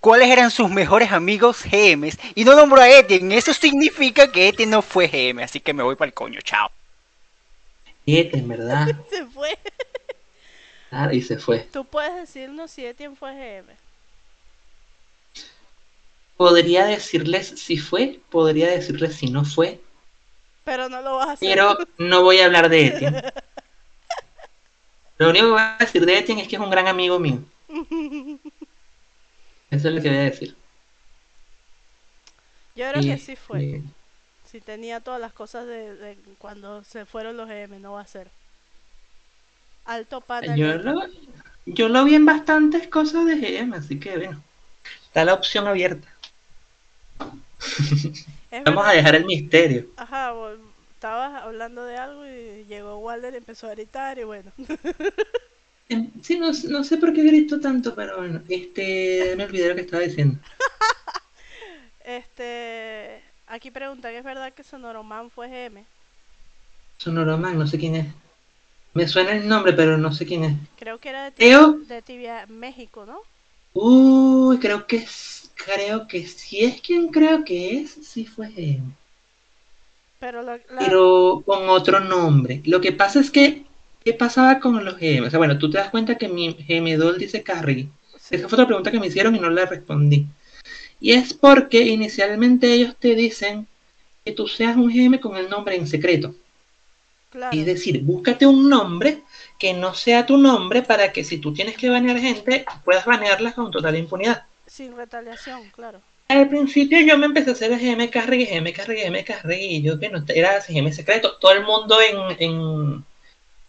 cuáles 0.00 0.28
eran 0.30 0.50
sus 0.50 0.70
mejores 0.70 1.12
amigos 1.12 1.62
GMs 1.64 2.18
y 2.34 2.44
no 2.44 2.56
nombró 2.56 2.80
a 2.80 2.90
Etienne. 2.90 3.36
Eso 3.36 3.52
significa 3.54 4.32
que 4.32 4.48
Etienne 4.48 4.70
no 4.72 4.82
fue 4.82 5.06
GM, 5.06 5.42
así 5.42 5.60
que 5.60 5.72
me 5.72 5.82
voy 5.82 5.94
para 5.94 6.08
el 6.08 6.14
coño, 6.14 6.40
chao. 6.40 6.70
Siete, 8.04 8.38
en 8.38 8.48
verdad. 8.48 8.88
Se 9.10 9.24
fue. 9.26 9.56
Claro, 10.90 11.14
y 11.14 11.22
se 11.22 11.38
fue. 11.38 11.70
Tú 11.72 11.84
puedes 11.84 12.14
decirnos 12.14 12.70
si 12.70 12.84
Etienne 12.86 13.16
fue 13.16 13.32
GM. 13.34 13.76
Podría 16.36 16.86
decirles 16.86 17.46
si 17.60 17.78
fue, 17.78 18.18
podría 18.30 18.68
decirles 18.68 19.14
si 19.14 19.30
no 19.30 19.44
fue, 19.44 19.80
Pero 20.64 20.88
no 20.88 21.02
lo 21.02 21.16
vas 21.16 21.28
a 21.28 21.32
hacer. 21.32 21.62
pero 21.62 21.76
no 21.98 22.22
voy 22.22 22.38
a 22.38 22.46
hablar 22.46 22.68
de 22.68 22.86
Etienne. 22.86 23.22
Lo 25.18 25.30
único 25.30 25.46
que 25.46 25.52
voy 25.52 25.60
a 25.60 25.76
decir 25.78 26.04
de 26.04 26.18
Etienne 26.18 26.42
es 26.42 26.48
que 26.48 26.56
es 26.56 26.62
un 26.62 26.68
gran 26.68 26.88
amigo 26.88 27.20
mío. 27.20 27.44
Eso 29.70 29.88
es 29.88 29.94
lo 29.94 30.02
que 30.02 30.08
voy 30.08 30.18
a 30.18 30.22
decir. 30.22 30.56
Yo 32.74 32.88
creo 32.88 33.04
que 33.04 33.18
sí 33.18 33.36
fue. 33.36 33.68
eh, 33.68 33.82
Si 34.44 34.60
tenía 34.62 35.00
todas 35.02 35.20
las 35.20 35.32
cosas 35.34 35.66
de, 35.66 35.94
de 35.96 36.36
cuando 36.38 36.84
se 36.84 37.06
fueron 37.06 37.36
los 37.36 37.48
GM, 37.48 37.80
no 37.80 37.94
va 37.94 38.02
a 38.02 38.06
ser. 38.06 38.32
Alto 39.84 40.20
pana. 40.20 40.56
yo, 40.56 40.74
lo, 40.74 41.02
yo 41.66 41.88
lo 41.88 42.04
vi 42.04 42.14
en 42.14 42.26
bastantes 42.26 42.88
cosas 42.88 43.26
de 43.26 43.36
GM, 43.36 43.74
así 43.74 43.98
que 43.98 44.16
bueno, 44.16 44.42
está 45.04 45.24
la 45.24 45.34
opción 45.34 45.66
abierta. 45.66 46.08
Vamos 48.64 48.86
a 48.86 48.92
dejar 48.92 49.14
el 49.14 49.26
misterio. 49.26 49.86
Ajá, 49.96 50.32
estabas 50.94 51.42
hablando 51.42 51.84
de 51.84 51.96
algo 51.96 52.26
y 52.26 52.64
llegó 52.66 52.98
Walder 52.98 53.34
y 53.34 53.38
empezó 53.38 53.66
a 53.68 53.70
gritar 53.70 54.18
y 54.18 54.24
bueno. 54.24 54.50
Sí, 56.22 56.38
no, 56.38 56.52
no 56.68 56.84
sé 56.84 56.98
por 56.98 57.12
qué 57.12 57.24
grito 57.24 57.58
tanto, 57.58 57.96
pero 57.96 58.18
bueno, 58.18 58.40
este, 58.48 59.34
me 59.36 59.44
olvidé 59.44 59.70
lo 59.70 59.74
que 59.74 59.80
estaba 59.80 60.02
diciendo. 60.02 60.38
Este, 62.02 63.22
aquí 63.46 63.70
preguntan, 63.70 64.14
¿es 64.14 64.24
verdad 64.24 64.52
que 64.52 64.64
Sonoroman 64.64 65.30
fue 65.30 65.48
GM? 65.48 65.84
Sonoroman, 66.98 67.58
no 67.58 67.66
sé 67.66 67.78
quién 67.78 67.94
es. 67.94 68.06
Me 68.94 69.08
suena 69.08 69.32
el 69.32 69.48
nombre, 69.48 69.72
pero 69.72 69.98
no 69.98 70.12
sé 70.12 70.24
quién 70.26 70.44
es. 70.44 70.56
Creo 70.74 70.98
que 70.98 71.10
era 71.10 71.22
de, 71.24 71.30
Creo, 71.36 71.66
Tibia, 71.70 71.76
de 71.78 72.02
Tibia, 72.02 72.46
México, 72.48 73.06
¿no? 73.06 73.22
uy, 73.74 74.58
creo 74.60 74.86
que 74.86 74.98
es, 74.98 75.50
creo 75.56 76.06
que 76.06 76.24
si 76.28 76.60
es 76.64 76.80
quien 76.80 77.08
creo 77.08 77.44
que 77.44 77.80
es, 77.80 77.90
sí 78.06 78.24
fue 78.24 78.48
GM. 78.48 78.94
Pero 80.20 80.42
la, 80.42 80.60
la- 80.68 80.96
pero 80.98 81.42
con 81.44 81.68
otro 81.68 82.00
nombre. 82.00 82.62
Lo 82.64 82.80
que 82.80 82.92
pasa 82.92 83.20
es 83.20 83.30
que, 83.30 83.64
¿qué 84.04 84.14
pasaba 84.14 84.60
con 84.60 84.84
los 84.84 84.96
GM? 84.98 85.26
O 85.26 85.30
sea, 85.30 85.38
bueno, 85.38 85.58
tú 85.58 85.70
te 85.70 85.78
das 85.78 85.90
cuenta 85.90 86.16
que 86.16 86.28
mi 86.28 86.54
GM 86.54 86.96
Doll 86.96 87.18
dice 87.18 87.42
Carrie. 87.42 87.88
sí, 88.18 88.36
Esa 88.36 88.48
fue 88.48 88.56
otra 88.56 88.66
pregunta 88.66 88.90
que 88.90 89.00
me 89.00 89.08
hicieron 89.08 89.34
y 89.36 89.40
no 89.40 89.50
la 89.50 89.66
respondí. 89.66 90.26
Y 91.00 91.12
es 91.12 91.34
porque 91.34 91.82
inicialmente 91.82 92.72
ellos 92.72 92.96
te 92.98 93.14
dicen 93.16 93.68
que 94.24 94.32
tú 94.32 94.48
seas 94.48 94.76
un 94.76 94.90
GM 94.90 95.20
con 95.20 95.36
el 95.36 95.50
nombre 95.50 95.76
en 95.76 95.86
secreto. 95.88 96.34
Claro. 97.30 97.56
Es 97.56 97.64
decir, 97.64 98.02
búscate 98.02 98.46
un 98.46 98.68
nombre 98.68 99.22
que 99.58 99.72
no 99.72 99.94
sea 99.94 100.26
tu 100.26 100.36
nombre 100.36 100.82
para 100.82 101.12
que 101.12 101.24
si 101.24 101.38
tú 101.38 101.52
tienes 101.52 101.76
que 101.76 101.90
banear 101.90 102.18
gente, 102.18 102.64
puedas 102.84 103.04
banearlas 103.04 103.54
con 103.54 103.70
total 103.70 103.96
impunidad. 103.96 104.44
Sin 104.66 104.96
retaliación, 104.96 105.62
claro. 105.70 106.00
Al 106.28 106.48
principio 106.48 107.00
yo 107.00 107.18
me 107.18 107.26
empecé 107.26 107.50
a 107.50 107.52
hacer 107.54 107.76
GM 107.76 108.08
Carry, 108.08 108.46
GM 108.46 108.72
Carry, 108.72 109.02
GM 109.02 109.24
Carry, 109.24 109.56
y 109.56 109.82
yo, 109.82 109.98
bueno, 109.98 110.24
era 110.28 110.60
GM 110.60 110.92
secreto. 110.92 111.36
Todo 111.40 111.52
el 111.52 111.64
mundo 111.64 111.98
en, 112.00 112.36
en 112.38 113.04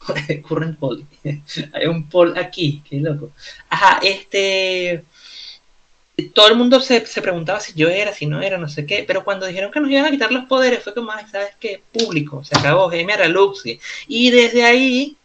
Current 0.44 0.78
Poll. 0.78 1.06
Hay 1.74 1.88
un 1.88 2.08
poll 2.08 2.38
aquí, 2.38 2.84
qué 2.88 2.98
loco. 2.98 3.32
Ajá, 3.70 4.00
este. 4.04 5.04
Todo 6.30 6.48
el 6.48 6.56
mundo 6.56 6.80
se, 6.80 7.06
se 7.06 7.22
preguntaba 7.22 7.60
si 7.60 7.74
yo 7.74 7.90
era, 7.90 8.14
si 8.14 8.26
no 8.26 8.42
era, 8.42 8.58
no 8.58 8.68
sé 8.70 8.86
qué. 8.86 9.04
Pero 9.06 9.24
cuando 9.24 9.46
dijeron 9.46 9.72
que 9.72 9.80
nos 9.80 9.90
iban 9.90 10.06
a 10.06 10.12
quitar 10.12 10.32
los 10.32 10.46
poderes, 10.46 10.84
fue 10.84 10.94
como, 10.94 11.12
¿sabes 11.32 11.56
qué? 11.60 11.84
Público, 11.92 12.44
se 12.44 12.58
acabó, 12.58 12.90
GM 12.90 13.12
era 13.14 13.28
Luxi. 13.28 13.80
Y 14.08 14.32
desde 14.32 14.64
ahí, 14.64 15.18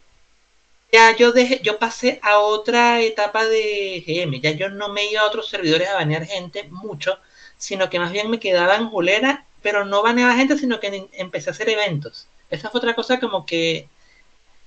ya 0.91 1.15
yo 1.15 1.31
dejé, 1.31 1.59
yo 1.63 1.79
pasé 1.79 2.19
a 2.23 2.39
otra 2.39 3.01
etapa 3.01 3.45
de 3.45 4.03
GM. 4.05 4.39
Ya 4.41 4.51
yo 4.51 4.69
no 4.69 4.89
me 4.89 5.05
iba 5.09 5.21
a 5.21 5.27
otros 5.27 5.49
servidores 5.49 5.89
a 5.89 5.95
banear 5.95 6.25
gente 6.25 6.63
mucho, 6.69 7.19
sino 7.57 7.89
que 7.89 7.99
más 7.99 8.11
bien 8.11 8.29
me 8.29 8.39
quedaba 8.39 8.75
en 8.75 8.89
Julera, 8.89 9.45
pero 9.61 9.85
no 9.85 10.03
baneaba 10.03 10.35
gente, 10.35 10.57
sino 10.57 10.79
que 10.79 11.07
empecé 11.13 11.49
a 11.49 11.53
hacer 11.53 11.69
eventos. 11.69 12.27
Esa 12.49 12.69
fue 12.69 12.79
otra 12.79 12.95
cosa 12.95 13.19
como 13.19 13.45
que 13.45 13.89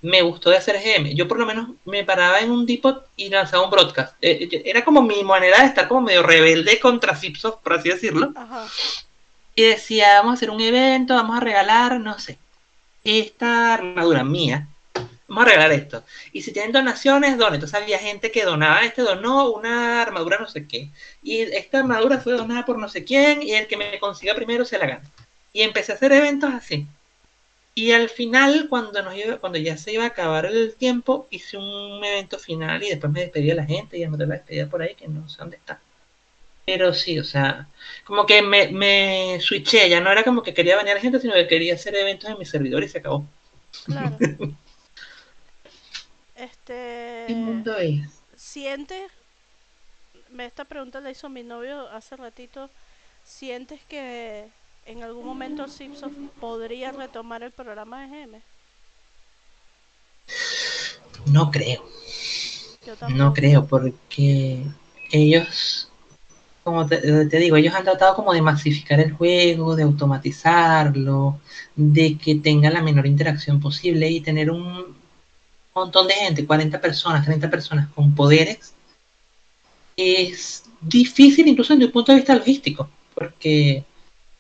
me 0.03 0.23
gustó 0.23 0.51
de 0.51 0.57
hacer 0.57 0.81
GM. 0.83 1.15
Yo 1.15 1.29
por 1.29 1.39
lo 1.39 1.47
menos 1.47 1.71
me 1.85 2.05
paraba 2.05 2.41
en 2.41 2.51
un 2.51 2.67
depot 2.67 3.07
y 3.17 3.29
lanzaba 3.29 3.65
un 3.65 3.71
broadcast. 3.71 4.15
Eh, 4.23 4.49
eh, 4.51 4.63
era 4.65 4.85
como 4.85 5.03
mi 5.03 5.23
manera 5.23 5.61
de 5.61 5.67
estar 5.67 5.89
como 5.89 6.03
medio 6.03 6.23
rebelde 6.23 6.81
contra 6.81 7.17
Zipsoft, 7.17 7.61
por 7.63 7.75
así 7.75 7.91
decirlo. 7.91 8.33
Ajá. 8.35 8.67
Y 9.55 9.63
decía, 9.63 10.19
vamos 10.19 10.33
a 10.33 10.35
hacer 10.35 10.51
un 10.51 10.61
evento, 10.61 11.15
vamos 11.15 11.37
a 11.37 11.41
regalar, 11.41 12.01
no 12.01 12.19
sé, 12.19 12.39
esta 13.05 13.75
armadura 13.75 14.25
mía. 14.25 14.69
Vamos 15.29 15.45
a 15.45 15.49
regalar 15.49 15.73
esto. 15.73 16.03
Y 16.33 16.43
si 16.43 16.53
tienen 16.53 16.73
donaciones, 16.73 17.39
donen. 17.39 17.55
Entonces 17.55 17.81
había 17.81 17.99
gente 17.99 18.33
que 18.33 18.45
donaba, 18.45 18.83
este 18.85 19.03
donó 19.03 19.51
una 19.51 20.03
armadura 20.03 20.39
no 20.41 20.49
sé 20.49 20.67
qué. 20.67 20.89
Y 21.23 21.43
esta 21.43 21.81
armadura 21.81 22.19
fue 22.19 22.33
donada 22.33 22.65
por 22.65 22.79
no 22.79 22.89
sé 22.89 23.05
quién 23.05 23.43
y 23.43 23.53
el 23.53 23.69
que 23.69 23.77
me 23.77 23.99
consiga 24.01 24.35
primero 24.35 24.65
se 24.65 24.79
la 24.79 24.87
gana. 24.87 25.11
Y 25.53 25.63
empecé 25.63 25.93
a 25.93 25.95
hacer 25.97 26.13
eventos 26.13 26.53
así. 26.53 26.87
Y 27.81 27.93
al 27.93 28.09
final, 28.09 28.69
cuando, 28.69 29.03
nos 29.03 29.17
iba, 29.17 29.39
cuando 29.39 29.59
ya 29.59 29.77
se 29.77 29.93
iba 29.93 30.05
a 30.05 30.09
acabar 30.09 30.47
el 30.47 30.75
tiempo, 30.77 31.27
hice 31.31 31.57
un 31.57 32.05
evento 32.05 32.39
final 32.39 32.83
y 32.83 32.91
después 32.91 33.13
me 33.13 33.21
despedí 33.21 33.51
a 33.51 33.55
la 33.55 33.65
gente 33.67 33.97
y 33.99 34.05
anoté 34.05 34.27
la 34.27 34.35
despedida 34.37 34.69
por 34.69 34.83
ahí, 34.83 34.95
que 34.95 35.09
no 35.09 35.29
sé 35.29 35.39
dónde 35.39 35.57
está. 35.57 35.81
Pero 36.67 36.95
sí, 36.95 37.19
o 37.19 37.25
sea, 37.25 37.69
como 38.05 38.27
que 38.27 38.43
me, 38.43 38.69
me 38.73 39.39
switché, 39.41 39.89
ya 39.91 40.01
no 40.01 40.13
era 40.13 40.25
como 40.25 40.43
que 40.43 40.55
quería 40.55 40.77
banear 40.77 41.01
gente, 41.01 41.21
sino 41.21 41.35
que 41.35 41.49
quería 41.49 41.75
hacer 41.75 41.95
eventos 41.97 42.31
en 42.31 42.39
mi 42.39 42.47
servidor 42.47 42.85
y 42.85 42.89
se 42.89 42.99
acabó. 42.99 43.27
Claro. 43.89 44.21
este. 46.35 46.77
¿Qué 47.25 47.35
mundo 47.35 47.79
es? 47.79 48.23
¿Sientes? 48.37 49.11
me- 50.31 50.47
Esta 50.47 50.65
pregunta 50.65 51.01
la 51.01 51.11
hizo 51.11 51.29
mi 51.29 51.43
novio 51.43 51.89
hace 51.91 52.17
ratito. 52.17 52.71
¿Sientes 53.23 53.85
que 53.87 54.53
en 54.91 55.05
algún 55.05 55.25
momento 55.25 55.69
Simpson 55.69 56.31
podría 56.41 56.91
retomar 56.91 57.43
el 57.45 57.53
programa 57.53 58.03
de 58.03 58.09
GM? 58.09 58.43
No 61.27 61.51
creo, 61.51 61.85
Yo 62.85 63.09
no 63.09 63.33
creo, 63.33 63.67
porque 63.67 64.65
ellos, 65.13 65.91
como 66.65 66.87
te, 66.87 67.27
te 67.27 67.39
digo, 67.39 67.57
ellos 67.57 67.75
han 67.75 67.85
tratado 67.85 68.17
como 68.17 68.33
de 68.33 68.43
masificar 68.43 68.99
el 68.99 69.13
juego, 69.13 69.77
de 69.77 69.85
automatizarlo, 69.85 71.39
de 71.77 72.19
que 72.19 72.37
tenga 72.37 72.71
la 72.71 72.83
menor 72.83 73.07
interacción 73.07 73.61
posible 73.61 74.11
y 74.11 74.21
tener 74.21 74.51
un 74.51 74.97
montón 75.75 76.09
de 76.09 76.15
gente, 76.15 76.47
40 76.47 76.81
personas, 76.81 77.25
30 77.25 77.49
personas 77.49 77.89
con 77.91 78.15
poderes, 78.15 78.75
es 79.97 80.65
difícil 80.81 81.47
incluso 81.47 81.75
desde 81.75 81.87
un 81.87 81.93
punto 81.93 82.11
de 82.11 82.19
vista 82.19 82.35
logístico, 82.35 82.89
porque 83.15 83.85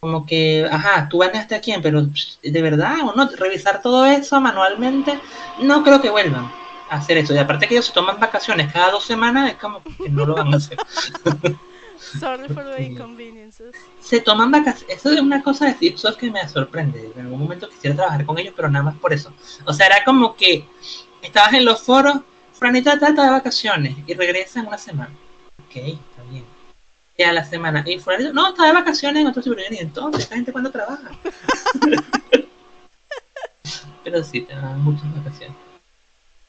Como 0.01 0.25
que, 0.25 0.67
ajá, 0.71 1.11
tú 1.11 1.19
baneaste 1.19 1.55
a 1.55 1.61
quién, 1.61 1.83
pero 1.83 2.01
de 2.01 2.63
verdad 2.63 3.01
o 3.05 3.15
no, 3.15 3.29
revisar 3.37 3.83
todo 3.83 4.07
eso 4.07 4.41
manualmente, 4.41 5.21
no 5.61 5.83
creo 5.83 6.01
que 6.01 6.09
vuelvan 6.09 6.51
a 6.89 6.97
hacer 6.97 7.19
eso. 7.19 7.35
Y 7.35 7.39
aparte 7.39 7.69
que 7.69 7.75
ellos 7.75 7.87
se 7.87 7.93
toman 7.93 8.19
vacaciones 8.19 8.73
cada 8.73 8.93
dos 8.93 9.05
semanas, 9.05 9.51
es 9.51 9.57
como 9.59 9.83
que 9.83 10.09
no 10.09 10.25
lo 10.25 10.37
van 10.37 10.55
a 10.55 10.57
hacer. 10.57 10.79
Sorry 12.19 12.49
for 12.49 12.65
the 12.65 12.83
inconveniences. 12.91 13.75
Se 14.01 14.21
toman 14.21 14.51
vacaciones, 14.51 14.97
eso 14.97 15.13
es 15.13 15.21
una 15.21 15.43
cosa 15.43 15.67
de 15.67 15.77
Ipsos 15.81 16.17
que 16.17 16.31
me 16.31 16.49
sorprende. 16.49 17.13
En 17.15 17.27
algún 17.27 17.41
momento 17.41 17.69
quisiera 17.69 17.95
trabajar 17.95 18.25
con 18.25 18.39
ellos, 18.39 18.55
pero 18.57 18.71
nada 18.71 18.87
más 18.87 18.97
por 18.97 19.13
eso. 19.13 19.35
O 19.67 19.75
sea, 19.75 19.87
era 19.87 20.03
como 20.03 20.35
que 20.35 20.65
estabas 21.21 21.53
en 21.53 21.67
los 21.67 21.83
foros, 21.83 22.21
Franita 22.55 22.99
trata 22.99 23.25
de 23.25 23.31
vacaciones 23.33 23.97
y 24.07 24.15
regresa 24.15 24.61
en 24.61 24.67
una 24.69 24.79
semana. 24.79 25.15
Ok, 25.67 25.99
a 27.25 27.33
la 27.33 27.45
semana. 27.45 27.85
Y 27.87 27.99
fulanito, 27.99 28.33
no, 28.33 28.49
está 28.49 28.67
de 28.67 28.73
vacaciones 28.73 29.23
en 29.23 29.29
otro 29.29 29.43
sitio, 29.43 29.59
y 29.71 29.79
entonces, 29.79 30.25
¿esta 30.25 30.37
gente 30.37 30.53
cuando 30.53 30.71
trabaja? 30.71 31.11
pero 34.05 34.25
sí, 34.25 34.43
te 34.43 34.55
dan 34.55 34.83
muchas 34.83 35.15
vacaciones. 35.17 35.57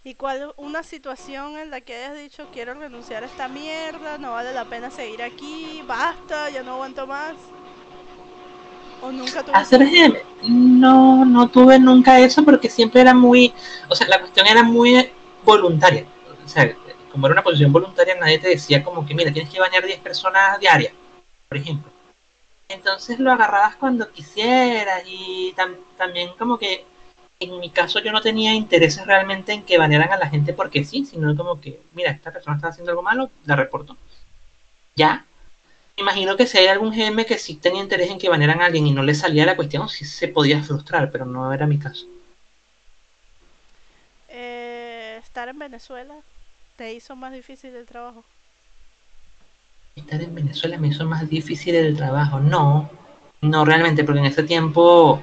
¿Y 0.03 0.15
cuál 0.15 0.53
una 0.57 0.81
situación 0.81 1.57
en 1.57 1.69
la 1.69 1.81
que 1.81 1.95
hayas 1.95 2.17
dicho 2.17 2.47
quiero 2.51 2.73
renunciar 2.73 3.23
a 3.23 3.27
esta 3.27 3.47
mierda, 3.47 4.17
no 4.17 4.31
vale 4.31 4.51
la 4.51 4.65
pena 4.65 4.89
seguir 4.89 5.21
aquí, 5.21 5.83
basta, 5.85 6.49
ya 6.49 6.63
no 6.63 6.73
aguanto 6.73 7.05
más? 7.05 7.35
¿O 9.03 9.11
nunca 9.11 9.43
tuve 9.43 9.55
Hacer 9.55 9.85
GM, 9.85 10.17
no, 10.43 11.23
no 11.25 11.49
tuve 11.49 11.77
nunca 11.77 12.19
eso 12.19 12.43
porque 12.43 12.69
siempre 12.69 13.01
era 13.01 13.13
muy, 13.13 13.53
o 13.89 13.95
sea, 13.95 14.07
la 14.07 14.19
cuestión 14.19 14.47
era 14.47 14.63
muy 14.63 15.07
voluntaria. 15.43 16.05
O 16.43 16.47
sea, 16.47 16.75
como 17.11 17.27
era 17.27 17.33
una 17.33 17.43
posición 17.43 17.71
voluntaria, 17.71 18.15
nadie 18.15 18.39
te 18.39 18.49
decía 18.49 18.83
como 18.83 19.05
que, 19.05 19.13
mira, 19.13 19.31
tienes 19.31 19.51
que 19.51 19.59
bañar 19.59 19.85
10 19.85 19.99
personas 19.99 20.59
diarias, 20.59 20.93
por 21.49 21.57
ejemplo. 21.57 21.91
Entonces 22.69 23.19
lo 23.19 23.31
agarrabas 23.31 23.75
cuando 23.75 24.09
quisieras 24.11 25.03
y 25.05 25.53
también 25.97 26.31
como 26.37 26.57
que 26.57 26.85
en 27.41 27.59
mi 27.59 27.71
caso 27.71 27.99
yo 27.99 28.11
no 28.11 28.21
tenía 28.21 28.53
intereses 28.53 29.05
realmente 29.05 29.51
en 29.51 29.63
que 29.63 29.77
banearan 29.77 30.11
a 30.13 30.17
la 30.17 30.29
gente 30.29 30.53
porque 30.53 30.85
sí, 30.85 31.05
sino 31.05 31.35
como 31.35 31.59
que, 31.59 31.81
mira, 31.93 32.11
esta 32.11 32.31
persona 32.31 32.55
está 32.55 32.69
haciendo 32.69 32.91
algo 32.91 33.01
malo, 33.01 33.31
la 33.45 33.55
reporto. 33.55 33.97
Ya. 34.95 35.25
Imagino 35.97 36.37
que 36.37 36.47
si 36.47 36.59
hay 36.59 36.67
algún 36.67 36.91
GM 36.91 37.25
que 37.25 37.37
sí 37.37 37.55
tenía 37.55 37.81
interés 37.81 38.09
en 38.09 38.19
que 38.19 38.29
banearan 38.29 38.61
a 38.61 38.65
alguien 38.67 38.87
y 38.87 38.91
no 38.91 39.03
le 39.03 39.15
salía 39.15 39.45
la 39.45 39.55
cuestión, 39.55 39.89
sí 39.89 40.05
se 40.05 40.27
podía 40.27 40.63
frustrar, 40.63 41.11
pero 41.11 41.25
no 41.25 41.51
era 41.51 41.65
mi 41.67 41.79
caso. 41.79 42.05
Eh, 44.29 45.19
estar 45.21 45.49
en 45.49 45.59
Venezuela 45.59 46.15
te 46.81 46.91
hizo 46.91 47.15
más 47.15 47.31
difícil 47.31 47.75
el 47.75 47.85
trabajo? 47.85 48.23
Estar 49.95 50.19
en 50.19 50.33
Venezuela 50.33 50.79
me 50.79 50.87
hizo 50.87 51.05
más 51.05 51.29
difícil 51.29 51.75
el 51.75 51.95
trabajo. 51.95 52.39
No, 52.39 52.89
no 53.41 53.65
realmente, 53.65 54.03
porque 54.03 54.21
en 54.21 54.25
ese 54.25 54.41
tiempo 54.41 55.21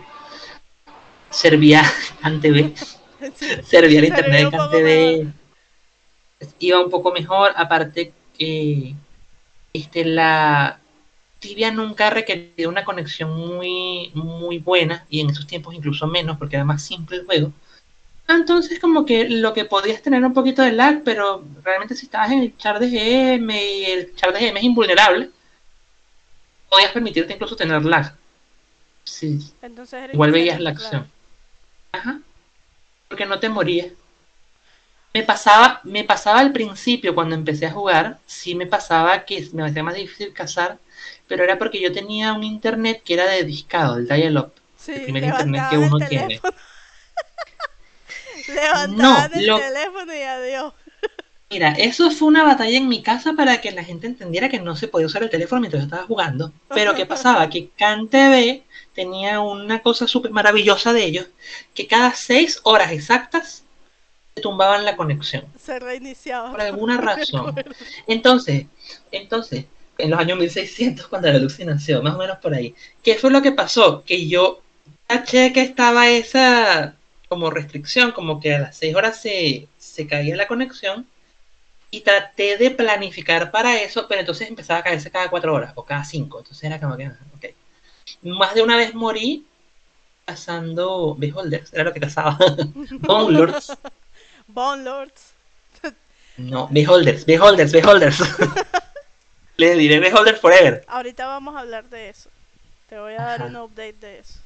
servía 1.30 1.82
CanTV, 2.22 2.76
servía 3.64 3.98
el 3.98 4.04
internet 4.04 4.44
de 4.44 4.50
CanTV, 4.56 5.32
iba 6.60 6.80
un 6.80 6.90
poco 6.90 7.10
mejor, 7.10 7.50
aparte 7.56 8.12
que 8.38 8.94
este, 9.72 10.04
la 10.04 10.78
Tibia 11.40 11.72
nunca 11.72 12.06
ha 12.06 12.10
requerido 12.10 12.70
una 12.70 12.84
conexión 12.84 13.34
muy, 13.36 14.12
muy 14.14 14.58
buena, 14.58 15.06
y 15.10 15.22
en 15.22 15.30
esos 15.30 15.48
tiempos 15.48 15.74
incluso 15.74 16.06
menos, 16.06 16.38
porque 16.38 16.54
era 16.54 16.64
más 16.64 16.84
simple 16.84 17.16
el 17.16 17.26
juego. 17.26 17.52
Entonces, 18.28 18.78
como 18.78 19.06
que 19.06 19.26
lo 19.26 19.54
que 19.54 19.64
podías 19.64 20.02
tener 20.02 20.22
un 20.22 20.34
poquito 20.34 20.60
de 20.60 20.72
lag, 20.72 21.02
pero 21.02 21.42
realmente 21.64 21.94
si 21.94 22.04
estabas 22.04 22.30
en 22.30 22.40
el 22.40 22.56
char 22.58 22.78
de 22.78 22.88
GM 22.88 23.50
y 23.50 23.84
el 23.86 24.14
char 24.14 24.34
de 24.34 24.40
GM 24.40 24.58
es 24.58 24.64
invulnerable, 24.64 25.30
podías 26.68 26.92
permitirte 26.92 27.32
incluso 27.32 27.56
tener 27.56 27.82
lag. 27.84 28.14
Sí. 29.04 29.38
Entonces 29.62 30.10
Igual 30.12 30.32
veías 30.32 30.60
la 30.60 30.70
acción. 30.70 31.10
Ajá. 31.90 32.20
Porque 33.08 33.24
no 33.24 33.40
te 33.40 33.48
morías. 33.48 33.88
Me 35.14 35.22
pasaba, 35.22 35.80
me 35.84 36.04
pasaba 36.04 36.40
al 36.40 36.52
principio 36.52 37.14
cuando 37.14 37.34
empecé 37.34 37.64
a 37.64 37.72
jugar, 37.72 38.18
sí 38.26 38.54
me 38.54 38.66
pasaba 38.66 39.24
que 39.24 39.48
me 39.54 39.64
hacía 39.64 39.82
más 39.82 39.94
difícil 39.94 40.34
cazar, 40.34 40.78
pero 41.26 41.44
era 41.44 41.58
porque 41.58 41.80
yo 41.80 41.92
tenía 41.92 42.34
un 42.34 42.44
internet 42.44 43.00
que 43.02 43.14
era 43.14 43.26
de 43.26 43.42
discado, 43.44 43.96
el 43.96 44.06
dial-up. 44.06 44.52
el 44.86 45.02
primer 45.02 45.24
internet 45.24 45.62
que 45.70 45.78
uno 45.78 45.98
tiene. 46.06 46.40
No, 48.88 49.24
el 49.24 49.30
teléfono 49.30 50.14
y 50.14 50.22
adiós. 50.22 50.72
Mira, 51.50 51.70
eso 51.72 52.10
fue 52.10 52.28
una 52.28 52.44
batalla 52.44 52.76
en 52.76 52.88
mi 52.88 53.02
casa 53.02 53.32
para 53.32 53.60
que 53.62 53.70
la 53.70 53.82
gente 53.82 54.06
entendiera 54.06 54.50
que 54.50 54.60
no 54.60 54.76
se 54.76 54.86
podía 54.86 55.06
usar 55.06 55.22
el 55.22 55.30
teléfono 55.30 55.62
mientras 55.62 55.82
yo 55.82 55.86
estaba 55.86 56.06
jugando. 56.06 56.52
Pero 56.68 56.94
¿qué 56.94 57.06
pasaba? 57.06 57.48
Que 57.48 57.70
CanTV 57.70 58.62
tenía 58.94 59.40
una 59.40 59.80
cosa 59.80 60.06
súper 60.06 60.30
maravillosa 60.30 60.92
de 60.92 61.04
ellos, 61.04 61.26
que 61.72 61.86
cada 61.86 62.12
seis 62.12 62.60
horas 62.64 62.92
exactas 62.92 63.64
se 64.34 64.42
tumbaban 64.42 64.84
la 64.84 64.96
conexión. 64.96 65.46
Se 65.58 65.78
reiniciaba. 65.78 66.50
Por 66.50 66.60
alguna 66.60 66.96
razón. 67.00 67.54
Entonces, 68.06 68.66
entonces, 69.10 69.64
en 69.96 70.10
los 70.10 70.20
años 70.20 70.38
1600, 70.38 71.08
cuando 71.08 71.32
la 71.32 71.38
luz 71.38 71.58
nació, 71.60 72.02
más 72.02 72.14
o 72.14 72.18
menos 72.18 72.38
por 72.38 72.52
ahí, 72.52 72.74
¿qué 73.02 73.14
fue 73.14 73.30
lo 73.30 73.40
que 73.40 73.52
pasó? 73.52 74.04
Que 74.04 74.28
yo 74.28 74.60
caché 75.06 75.54
que 75.54 75.62
estaba 75.62 76.10
esa 76.10 76.97
como 77.28 77.50
restricción, 77.50 78.12
como 78.12 78.40
que 78.40 78.54
a 78.54 78.58
las 78.60 78.76
6 78.76 78.94
horas 78.94 79.20
se, 79.20 79.68
caía 80.08 80.36
la 80.36 80.46
conexión 80.46 81.06
y 81.90 82.00
traté 82.00 82.56
de 82.56 82.70
planificar 82.70 83.50
para 83.50 83.80
eso, 83.80 84.06
pero 84.08 84.20
entonces 84.20 84.48
empezaba 84.48 84.80
a 84.80 84.82
caerse 84.82 85.10
cada 85.10 85.30
4 85.30 85.54
horas 85.54 85.72
o 85.74 85.84
cada 85.84 86.04
5, 86.04 86.38
entonces 86.38 86.64
era 86.64 86.80
como 86.80 86.96
que, 86.96 87.08
ok. 87.08 87.46
Más 88.22 88.54
de 88.54 88.62
una 88.62 88.76
vez 88.76 88.94
morí 88.94 89.46
cazando 90.24 91.14
Beholders, 91.16 91.72
era 91.72 91.84
lo 91.84 91.92
que 91.92 92.00
cazaba. 92.00 92.38
Bone 93.00 93.38
Lords. 93.38 93.72
Bone 94.46 94.84
Lords. 94.84 95.34
no, 96.36 96.68
Beholders, 96.70 97.24
Beholders, 97.24 97.72
Beholders. 97.72 98.18
Le 99.56 99.74
diré 99.74 99.98
Beholders 99.98 100.40
Forever. 100.40 100.84
Ahorita 100.86 101.26
vamos 101.26 101.56
a 101.56 101.60
hablar 101.60 101.88
de 101.88 102.10
eso. 102.10 102.30
Te 102.88 102.98
voy 102.98 103.14
a 103.14 103.22
dar 103.22 103.42
un 103.42 103.56
update 103.56 103.94
de 103.94 104.18
eso. 104.20 104.40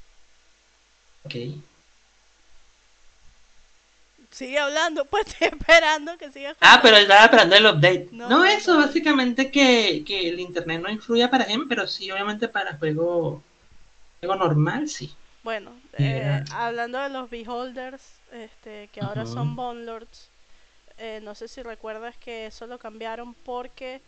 Ok. 1.24 1.34
Sigue 4.32 4.58
hablando, 4.58 5.04
pues 5.10 5.26
estoy 5.26 5.48
esperando 5.48 6.16
que 6.18 6.32
siga. 6.32 6.56
Ah, 6.60 6.80
pero 6.82 6.96
estaba 6.96 7.24
esperando 7.24 7.54
el 7.54 7.66
update. 7.66 8.08
No, 8.10 8.44
eso, 8.44 8.78
básicamente 8.78 9.50
que, 9.50 10.02
que, 10.04 10.28
el 10.28 10.40
internet 10.40 10.80
no 10.80 10.90
influye 10.90 11.28
para 11.28 11.44
gente, 11.44 11.66
pero 11.68 11.86
sí, 11.86 12.10
obviamente 12.10 12.48
para 12.48 12.76
juego, 12.78 13.42
juego 14.20 14.36
normal, 14.36 14.88
sí. 14.88 15.14
Bueno, 15.44 15.72
eh, 15.98 16.42
hablando 16.52 16.98
de 17.00 17.08
los 17.08 17.28
Beholders, 17.28 18.02
este, 18.32 18.88
que 18.92 19.00
ahora 19.00 19.26
son 19.26 19.56
Bone 19.56 19.84
Lords, 19.84 20.30
eh, 20.98 21.20
no 21.22 21.34
sé 21.34 21.48
si 21.48 21.62
recuerdas 21.62 22.16
que 22.16 22.46
eso 22.46 22.66
lo 22.68 22.78
cambiaron 22.78 23.34
porque 23.34 24.00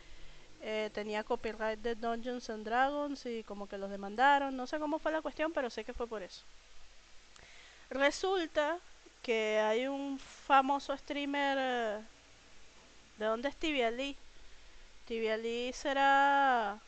eh, 0.62 0.90
tenía 0.94 1.24
copyright 1.24 1.80
de 1.80 1.96
Dungeons 1.96 2.48
and 2.50 2.64
Dragons 2.64 3.26
y 3.26 3.42
como 3.42 3.66
que 3.66 3.78
los 3.78 3.90
demandaron. 3.90 4.56
No 4.56 4.66
sé 4.66 4.78
cómo 4.78 4.98
fue 5.00 5.12
la 5.12 5.22
cuestión, 5.22 5.52
pero 5.52 5.68
sé 5.70 5.84
que 5.84 5.92
fue 5.92 6.06
por 6.06 6.22
eso. 6.22 6.44
Resulta 7.90 8.78
que 9.24 9.58
hay 9.58 9.88
un 9.88 10.18
famoso 10.18 10.96
streamer. 10.96 11.56
Eh, 11.58 12.00
¿De 13.18 13.24
dónde 13.24 13.48
es 13.48 13.56
Tibia 13.56 13.90
Lee? 13.90 14.16
Tibia 15.06 15.36
Lee 15.36 15.72
será. 15.72 16.78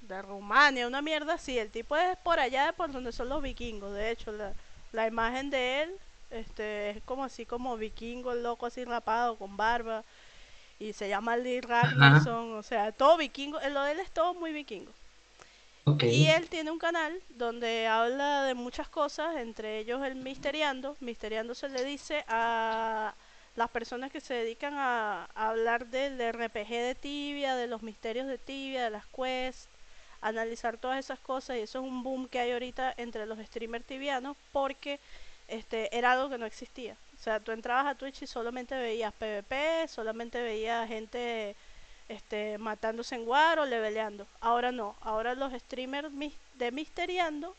De 0.00 0.22
Rumania, 0.22 0.88
una 0.88 1.02
mierda 1.02 1.34
así. 1.34 1.58
El 1.58 1.70
tipo 1.70 1.96
es 1.96 2.16
por 2.18 2.40
allá 2.40 2.66
de 2.66 2.72
por 2.72 2.90
donde 2.90 3.12
son 3.12 3.28
los 3.28 3.42
vikingos. 3.42 3.92
De 3.94 4.10
hecho, 4.10 4.32
la, 4.32 4.54
la 4.92 5.06
imagen 5.06 5.50
de 5.50 5.82
él 5.82 5.92
este, 6.30 6.90
es 6.90 7.02
como 7.04 7.24
así, 7.24 7.44
como 7.44 7.76
vikingo, 7.76 8.34
loco 8.34 8.66
así 8.66 8.84
rapado, 8.84 9.36
con 9.36 9.56
barba. 9.56 10.02
Y 10.78 10.94
se 10.94 11.10
llama 11.10 11.36
Lee 11.36 11.60
Ragnarsson. 11.60 12.54
O 12.54 12.62
sea, 12.62 12.90
todo 12.90 13.18
vikingo. 13.18 13.60
Lo 13.68 13.82
de 13.82 13.92
él 13.92 14.00
es 14.00 14.10
todo 14.10 14.32
muy 14.32 14.52
vikingo. 14.52 14.92
Y 16.02 16.26
él 16.28 16.48
tiene 16.48 16.70
un 16.70 16.78
canal 16.78 17.22
donde 17.30 17.86
habla 17.86 18.44
de 18.44 18.54
muchas 18.54 18.88
cosas, 18.88 19.36
entre 19.36 19.78
ellos 19.78 20.04
el 20.04 20.16
Misteriando. 20.16 20.96
Misteriando 21.00 21.54
se 21.54 21.68
le 21.68 21.84
dice 21.84 22.24
a 22.28 23.14
las 23.56 23.70
personas 23.70 24.10
que 24.10 24.20
se 24.20 24.34
dedican 24.34 24.74
a, 24.76 25.26
hablar 25.34 25.86
del 25.86 26.18
RPG 26.32 26.68
de 26.68 26.94
Tibia, 26.94 27.56
de 27.56 27.66
los 27.66 27.82
misterios 27.82 28.26
de 28.26 28.38
Tibia, 28.38 28.84
de 28.84 28.90
las 28.90 29.06
quests, 29.06 29.68
analizar 30.20 30.78
todas 30.78 30.98
esas 30.98 31.18
cosas. 31.18 31.56
Y 31.56 31.60
eso 31.60 31.78
es 31.80 31.84
un 31.84 32.02
boom 32.02 32.28
que 32.28 32.40
hay 32.40 32.52
ahorita 32.52 32.94
entre 32.96 33.26
los 33.26 33.38
streamers 33.38 33.84
tibianos 33.84 34.36
porque 34.52 35.00
este 35.48 35.96
era 35.96 36.12
algo 36.12 36.30
que 36.30 36.38
no 36.38 36.46
existía. 36.46 36.96
O 37.18 37.22
sea, 37.22 37.40
tú 37.40 37.52
entrabas 37.52 37.86
a 37.86 37.94
Twitch 37.94 38.22
y 38.22 38.26
solamente 38.26 38.74
veías 38.76 39.12
PvP, 39.12 39.88
solamente 39.88 40.40
veías 40.40 40.88
gente 40.88 41.54
este, 42.10 42.58
matándose 42.58 43.14
en 43.14 43.26
War 43.28 43.60
o 43.60 43.66
leveleando. 43.66 44.26
Ahora 44.40 44.72
no, 44.72 44.96
ahora 45.00 45.34
los 45.36 45.52
streamers 45.54 46.10
de 46.54 46.72
Misteriando, 46.72 47.56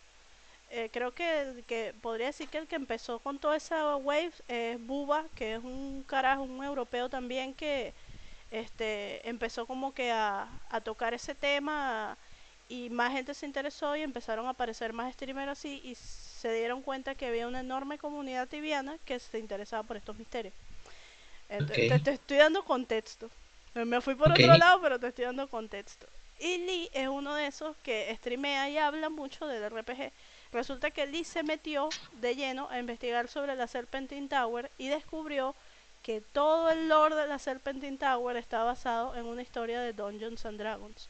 eh, 0.69 0.89
creo 0.91 1.13
que, 1.13 1.63
que, 1.67 1.93
podría 2.01 2.27
decir 2.27 2.49
que 2.49 2.57
el 2.59 2.67
que 2.67 2.75
empezó 2.75 3.19
con 3.19 3.39
toda 3.39 3.55
esa 3.57 3.95
wave 3.97 4.33
es 4.47 4.79
Buba, 4.85 5.25
que 5.35 5.55
es 5.55 5.63
un 5.63 6.03
carajo, 6.07 6.43
un 6.43 6.63
europeo 6.63 7.09
también 7.09 7.53
que 7.55 7.93
este, 8.51 9.27
empezó 9.29 9.65
como 9.67 9.93
que 9.93 10.11
a, 10.11 10.61
a 10.69 10.81
tocar 10.81 11.13
ese 11.13 11.35
tema 11.35 12.17
y 12.67 12.89
más 12.89 13.11
gente 13.13 13.33
se 13.33 13.45
interesó 13.45 13.95
y 13.95 14.01
empezaron 14.01 14.47
a 14.47 14.51
aparecer 14.51 14.93
más 14.93 15.13
streamers 15.13 15.51
así 15.51 15.81
y 15.83 15.95
se 15.95 16.53
dieron 16.53 16.81
cuenta 16.83 17.15
que 17.15 17.27
había 17.27 17.47
una 17.47 17.61
enorme 17.61 17.97
comunidad 17.97 18.47
tibiana 18.49 18.97
que 19.05 19.19
se 19.19 19.39
interesaba 19.39 19.83
por 19.83 19.97
estos 19.97 20.17
misterios. 20.17 20.55
Entonces, 21.49 21.85
Ok. 21.85 21.87
te, 21.87 21.99
te 21.99 22.11
estoy 22.13 22.37
dando 22.37 22.63
contexto. 22.65 23.31
Me 23.73 24.01
fui 24.01 24.15
por 24.15 24.31
otro 24.31 24.57
lado, 24.57 24.81
pero 24.81 24.99
te 24.99 25.07
estoy 25.07 25.25
dando 25.25 25.47
contexto. 25.47 26.07
Y 26.39 26.57
Lee 26.57 26.89
es 26.93 27.07
uno 27.07 27.35
de 27.35 27.47
esos 27.47 27.77
que 27.77 28.13
streamea 28.17 28.69
y 28.69 28.77
habla 28.77 29.09
mucho 29.09 29.45
del 29.45 29.69
RPG. 29.69 30.11
Resulta 30.51 30.91
que 30.91 31.05
Lee 31.05 31.23
se 31.23 31.43
metió 31.43 31.89
de 32.13 32.35
lleno 32.35 32.67
a 32.69 32.79
investigar 32.79 33.27
sobre 33.27 33.55
la 33.55 33.67
Serpentine 33.67 34.27
Tower 34.27 34.71
y 34.77 34.87
descubrió 34.87 35.55
que 36.01 36.21
todo 36.33 36.69
el 36.71 36.89
lore 36.89 37.15
de 37.15 37.27
la 37.27 37.37
Serpentine 37.39 37.97
Tower 37.97 38.35
está 38.35 38.63
basado 38.63 39.15
en 39.15 39.25
una 39.25 39.43
historia 39.43 39.79
de 39.79 39.93
Dungeons 39.93 40.45
and 40.45 40.59
Dragons. 40.59 41.07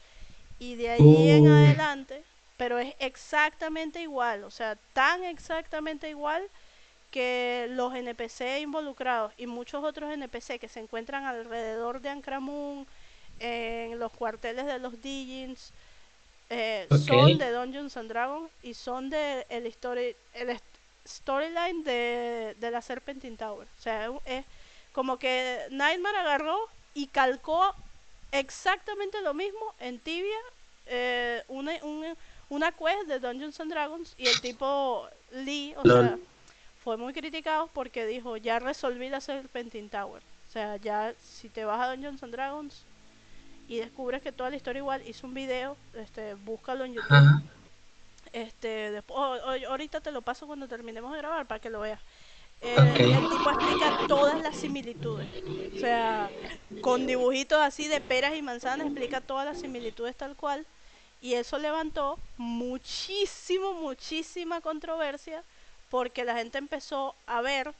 Y 0.58 0.76
de 0.76 0.90
ahí 0.90 1.30
en 1.30 1.48
adelante, 1.48 2.22
pero 2.56 2.78
es 2.78 2.94
exactamente 2.98 4.00
igual, 4.02 4.44
o 4.44 4.50
sea, 4.50 4.76
tan 4.92 5.24
exactamente 5.24 6.10
igual 6.10 6.48
que 7.12 7.68
los 7.70 7.94
NPC 7.94 8.60
involucrados 8.62 9.34
y 9.38 9.46
muchos 9.46 9.84
otros 9.84 10.12
NPC 10.12 10.58
que 10.60 10.68
se 10.68 10.80
encuentran 10.80 11.26
alrededor 11.26 12.00
de 12.02 12.10
Ancramun, 12.10 12.88
en 13.40 13.98
los 14.00 14.12
cuarteles 14.12 14.66
de 14.66 14.78
los 14.80 15.00
Digins, 15.02 15.74
eh, 16.50 16.88
son 17.06 17.38
de 17.38 17.50
Dungeons 17.52 17.96
and 17.96 18.08
Dragons 18.10 18.50
y 18.62 18.74
son 18.74 19.10
de 19.10 19.46
el, 19.50 19.66
story, 19.68 20.16
el 20.34 20.60
storyline 21.06 21.84
de, 21.84 22.56
de 22.58 22.70
la 22.70 22.82
Serpentine 22.82 23.36
Tower. 23.36 23.68
O 23.78 23.82
sea, 23.82 24.10
es- 24.26 24.44
como 24.92 25.18
que 25.18 25.60
Nightmare 25.70 26.18
agarró 26.18 26.58
y 26.94 27.08
calcó 27.08 27.74
exactamente 28.32 29.20
lo 29.22 29.34
mismo 29.34 29.74
en 29.80 30.00
Tibia, 30.00 30.36
eh, 30.86 31.42
una, 31.48 31.72
una, 31.82 32.16
una 32.50 32.72
quest 32.72 33.06
de 33.08 33.18
Dungeons 33.20 33.60
and 33.60 33.70
Dragons 33.72 34.14
y 34.18 34.28
el 34.28 34.40
tipo 34.40 35.08
Lee, 35.32 35.74
o 35.76 35.84
Lol. 35.84 36.08
sea, 36.08 36.18
fue 36.82 36.96
muy 36.96 37.12
criticado 37.12 37.68
porque 37.72 38.06
dijo, 38.06 38.36
ya 38.36 38.58
resolví 38.58 39.08
la 39.08 39.20
Serpentine 39.20 39.88
Tower. 39.88 40.22
O 40.48 40.52
sea, 40.52 40.76
ya 40.76 41.14
si 41.20 41.48
te 41.48 41.64
vas 41.64 41.80
a 41.80 41.90
Dungeons 41.90 42.22
and 42.22 42.32
Dragons 42.32 42.84
y 43.68 43.78
descubres 43.78 44.20
que 44.20 44.32
toda 44.32 44.50
la 44.50 44.56
historia 44.56 44.80
igual, 44.80 45.06
hizo 45.06 45.26
un 45.26 45.34
video, 45.34 45.76
este, 45.94 46.34
búscalo 46.34 46.84
en 46.84 46.94
YouTube. 46.94 47.12
Ajá. 47.12 47.42
Este, 48.32 48.90
después, 48.90 49.18
ahorita 49.68 50.00
te 50.00 50.10
lo 50.10 50.22
paso 50.22 50.46
cuando 50.46 50.66
terminemos 50.66 51.12
de 51.12 51.18
grabar 51.18 51.46
para 51.46 51.60
que 51.60 51.70
lo 51.70 51.80
veas. 51.80 52.00
Eh, 52.60 52.76
Ok. 52.78 53.00
El 53.00 53.28
tipo 53.28 53.50
explica 53.50 53.98
todas 54.08 54.40
las 54.42 54.56
similitudes. 54.56 55.26
O 55.74 55.78
sea, 55.78 56.30
con 56.80 57.06
dibujitos 57.06 57.60
así 57.60 57.88
de 57.88 58.00
peras 58.00 58.34
y 58.36 58.42
manzanas, 58.42 58.86
explica 58.86 59.20
todas 59.20 59.46
las 59.46 59.60
similitudes 59.60 60.16
tal 60.16 60.34
cual. 60.36 60.66
Y 61.20 61.34
eso 61.34 61.58
levantó 61.58 62.18
muchísimo, 62.36 63.74
muchísima 63.74 64.60
controversia 64.60 65.44
porque 65.92 66.24
la 66.24 66.36
gente 66.36 66.58
empezó 66.58 67.16
a 67.26 67.42
ver 67.42 67.74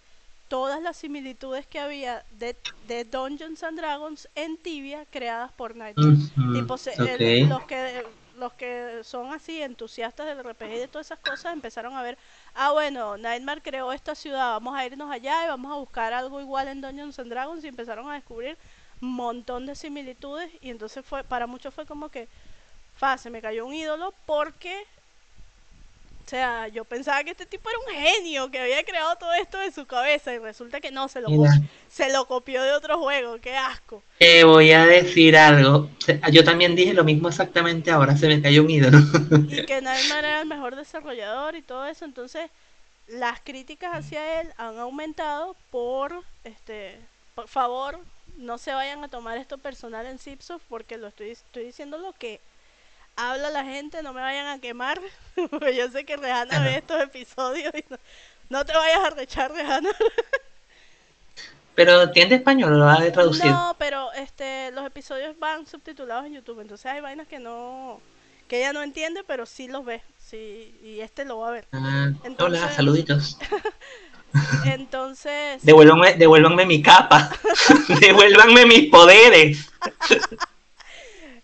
todas 0.48 0.82
las 0.82 0.96
similitudes 0.98 1.66
que 1.66 1.80
había 1.80 2.24
de, 2.30 2.56
de 2.82 3.04
Dungeons 3.04 3.62
and 3.62 3.78
Dragons 3.78 4.28
en 4.34 4.58
Tibia 4.58 5.06
creadas 5.06 5.52
por 5.52 5.76
Nightmare. 5.76 6.18
Ujú, 6.36 6.48
Tipo, 6.50 6.76
se- 6.78 6.98
el- 7.14 7.32
ok. 7.32 7.48
los 7.48 7.64
que 7.64 8.06
los 8.34 8.54
que 8.54 9.00
son 9.04 9.32
así 9.32 9.62
entusiastas 9.62 10.26
del 10.26 10.38
RPG 10.40 10.74
y 10.76 10.78
de 10.78 10.88
todas 10.88 11.06
esas 11.08 11.18
cosas 11.20 11.52
empezaron 11.54 11.94
a 11.94 12.02
ver, 12.02 12.18
ah 12.54 12.72
bueno, 12.72 13.16
Nightmare 13.18 13.62
creó 13.62 13.92
esta 13.92 14.14
ciudad, 14.14 14.52
vamos 14.52 14.74
a 14.76 14.86
irnos 14.86 15.10
allá 15.10 15.44
y 15.44 15.48
vamos 15.48 15.72
a 15.72 15.76
buscar 15.76 16.12
algo 16.14 16.40
igual 16.40 16.68
en 16.68 16.80
Dungeons 16.80 17.18
and 17.18 17.30
Dragons 17.30 17.64
y 17.64 17.68
empezaron 17.68 18.10
a 18.10 18.14
descubrir 18.14 18.58
un 19.02 19.12
montón 19.14 19.66
de 19.66 19.74
similitudes 19.74 20.50
y 20.62 20.70
entonces 20.70 21.04
fue 21.04 21.24
para 21.24 21.46
muchos 21.46 21.74
fue 21.74 21.86
como 21.86 22.10
que 22.10 22.28
fa, 22.92 23.18
se 23.18 23.30
me 23.30 23.42
cayó 23.42 23.66
un 23.66 23.74
ídolo 23.74 24.14
porque 24.26 24.86
o 26.24 26.28
sea, 26.28 26.68
yo 26.68 26.84
pensaba 26.84 27.22
que 27.24 27.30
este 27.32 27.46
tipo 27.46 27.68
era 27.68 27.78
un 27.78 28.02
genio 28.02 28.50
que 28.50 28.60
había 28.60 28.82
creado 28.84 29.16
todo 29.16 29.32
esto 29.34 29.58
de 29.58 29.72
su 29.72 29.86
cabeza 29.86 30.32
y 30.32 30.38
resulta 30.38 30.80
que 30.80 30.90
no, 30.90 31.08
se 31.08 31.20
lo, 31.20 31.28
Mira. 31.28 31.50
se 31.90 32.12
lo 32.12 32.26
copió 32.26 32.62
de 32.62 32.72
otro 32.72 32.98
juego, 32.98 33.38
qué 33.40 33.56
asco. 33.56 34.02
Te 34.18 34.44
voy 34.44 34.72
a 34.72 34.86
decir 34.86 35.36
algo. 35.36 35.90
Yo 36.30 36.44
también 36.44 36.76
dije 36.76 36.94
lo 36.94 37.04
mismo 37.04 37.28
exactamente 37.28 37.90
ahora. 37.90 38.16
Se 38.16 38.28
me 38.28 38.40
cayó 38.40 38.62
un 38.62 38.70
ídolo. 38.70 38.98
y 39.48 39.66
que 39.66 39.80
Nightmare 39.82 40.28
era 40.28 40.40
el 40.40 40.48
mejor 40.48 40.76
desarrollador 40.76 41.56
y 41.56 41.62
todo 41.62 41.86
eso, 41.86 42.04
entonces 42.04 42.50
las 43.08 43.40
críticas 43.40 43.94
hacia 43.94 44.40
él 44.40 44.48
han 44.56 44.78
aumentado 44.78 45.56
por 45.70 46.22
este 46.44 46.98
por 47.34 47.48
favor 47.48 47.98
no 48.36 48.58
se 48.58 48.72
vayan 48.72 49.04
a 49.04 49.08
tomar 49.08 49.38
esto 49.38 49.58
personal 49.58 50.06
en 50.06 50.18
Zipsoft 50.18 50.62
porque 50.68 50.96
lo 50.96 51.08
estoy, 51.08 51.30
estoy 51.30 51.64
diciendo 51.64 51.98
lo 51.98 52.12
que 52.12 52.40
habla 53.16 53.50
la 53.50 53.64
gente, 53.64 54.02
no 54.02 54.12
me 54.12 54.20
vayan 54.20 54.46
a 54.46 54.60
quemar, 54.60 55.00
porque 55.50 55.74
yo 55.76 55.88
sé 55.90 56.04
que 56.04 56.16
Rehana 56.16 56.60
ve 56.60 56.76
estos 56.76 57.00
episodios 57.02 57.72
y 57.74 57.84
no, 57.88 57.96
no 58.48 58.64
te 58.64 58.72
vayas 58.72 59.00
a 59.04 59.10
rechar 59.10 59.52
Rehana. 59.52 59.90
Pero 61.74 62.02
¿entiende 62.02 62.34
español 62.34 62.78
lo 62.78 62.84
va 62.84 63.00
a 63.00 63.12
traducir? 63.12 63.46
No, 63.46 63.74
pero 63.78 64.12
este 64.12 64.70
los 64.72 64.84
episodios 64.84 65.38
van 65.38 65.66
subtitulados 65.66 66.26
en 66.26 66.34
YouTube, 66.34 66.60
entonces 66.60 66.84
hay 66.84 67.00
vainas 67.00 67.26
que 67.26 67.38
no 67.38 67.98
que 68.46 68.58
ella 68.58 68.74
no 68.74 68.82
entiende, 68.82 69.24
pero 69.26 69.46
sí 69.46 69.68
los 69.68 69.82
ve. 69.82 70.02
Sí, 70.18 70.78
y 70.82 71.00
este 71.00 71.24
lo 71.24 71.38
va 71.38 71.48
a 71.48 71.52
ver. 71.52 71.66
Ah, 71.72 72.10
Entonces- 72.24 72.60
Hola, 72.60 72.72
saluditos. 72.72 73.38
Entonces, 74.66 75.62
Devuélvanme, 75.62 76.14
devuélvanme 76.14 76.66
mi 76.66 76.82
capa. 76.82 77.30
devuélvanme 78.00 78.66
mis 78.66 78.90
poderes. 78.90 79.70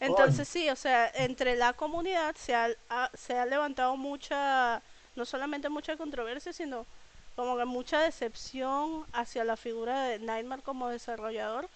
Entonces 0.01 0.49
sí, 0.49 0.69
o 0.71 0.77
sea, 0.77 1.11
entre 1.15 1.57
la 1.57 1.73
comunidad 1.75 2.35
se 2.37 2.55
ha, 2.55 2.69
ha- 2.89 3.11
se 3.15 3.39
ha 3.39 3.47
levantado 3.47 3.97
mucha, 3.97 4.83
no 5.17 5.25
solamente 5.25 5.69
mucha 5.69 5.97
controversia, 5.97 6.53
sino 6.53 6.87
como 7.35 7.57
que 7.57 7.65
mucha 7.65 8.01
decepción 8.01 9.07
hacia 9.13 9.45
la 9.45 9.57
figura 9.57 10.05
de 10.05 10.19
Nightmare 10.21 10.63
como 10.63 10.89
desarrollador. 10.89 11.69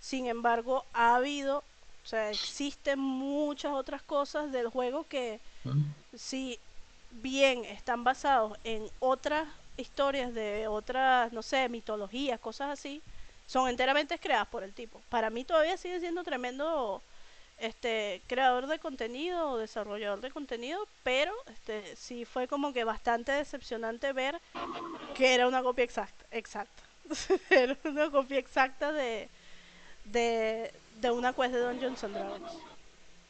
Sin 0.00 0.26
embargo, 0.26 0.86
ha 0.92 1.16
habido, 1.16 1.58
o 2.04 2.06
sea, 2.06 2.30
existen 2.32 2.98
muchas 3.00 3.72
otras 3.72 4.02
cosas 4.02 4.52
del 4.52 4.68
juego 4.68 5.06
que 5.08 5.40
si 6.14 6.58
bien 7.10 7.64
están 7.64 8.04
basados 8.04 8.58
en 8.64 8.90
otras 8.98 9.48
historias 9.76 10.34
de 10.34 10.68
otras, 10.68 11.32
no 11.32 11.42
sé, 11.42 11.68
mitologías, 11.68 12.40
cosas 12.40 12.70
así, 12.70 13.02
son 13.46 13.68
enteramente 13.68 14.18
creadas 14.18 14.48
por 14.48 14.62
el 14.62 14.74
tipo. 14.74 15.02
Para 15.08 15.30
mí 15.30 15.44
todavía 15.44 15.76
sigue 15.76 16.00
siendo 16.00 16.22
tremendo 16.24 17.02
este 17.62 18.22
creador 18.26 18.66
de 18.66 18.80
contenido 18.80 19.50
o 19.50 19.58
desarrollador 19.58 20.20
de 20.20 20.32
contenido, 20.32 20.80
pero 21.04 21.32
este 21.46 21.94
sí 21.96 22.24
fue 22.24 22.48
como 22.48 22.72
que 22.72 22.82
bastante 22.82 23.30
decepcionante 23.30 24.12
ver 24.12 24.40
que 25.14 25.34
era 25.34 25.46
una 25.46 25.62
copia 25.62 25.84
exacta, 25.84 26.24
exacta. 26.32 26.82
era 27.50 27.76
una 27.84 28.10
copia 28.10 28.38
exacta 28.38 28.92
de 28.92 29.28
de 30.04 30.72
de 31.00 31.10
una 31.10 31.32
quest 31.32 31.54
de 31.54 31.60
Dungeons 31.60 32.04
and 32.04 32.14
Dragons. 32.14 32.52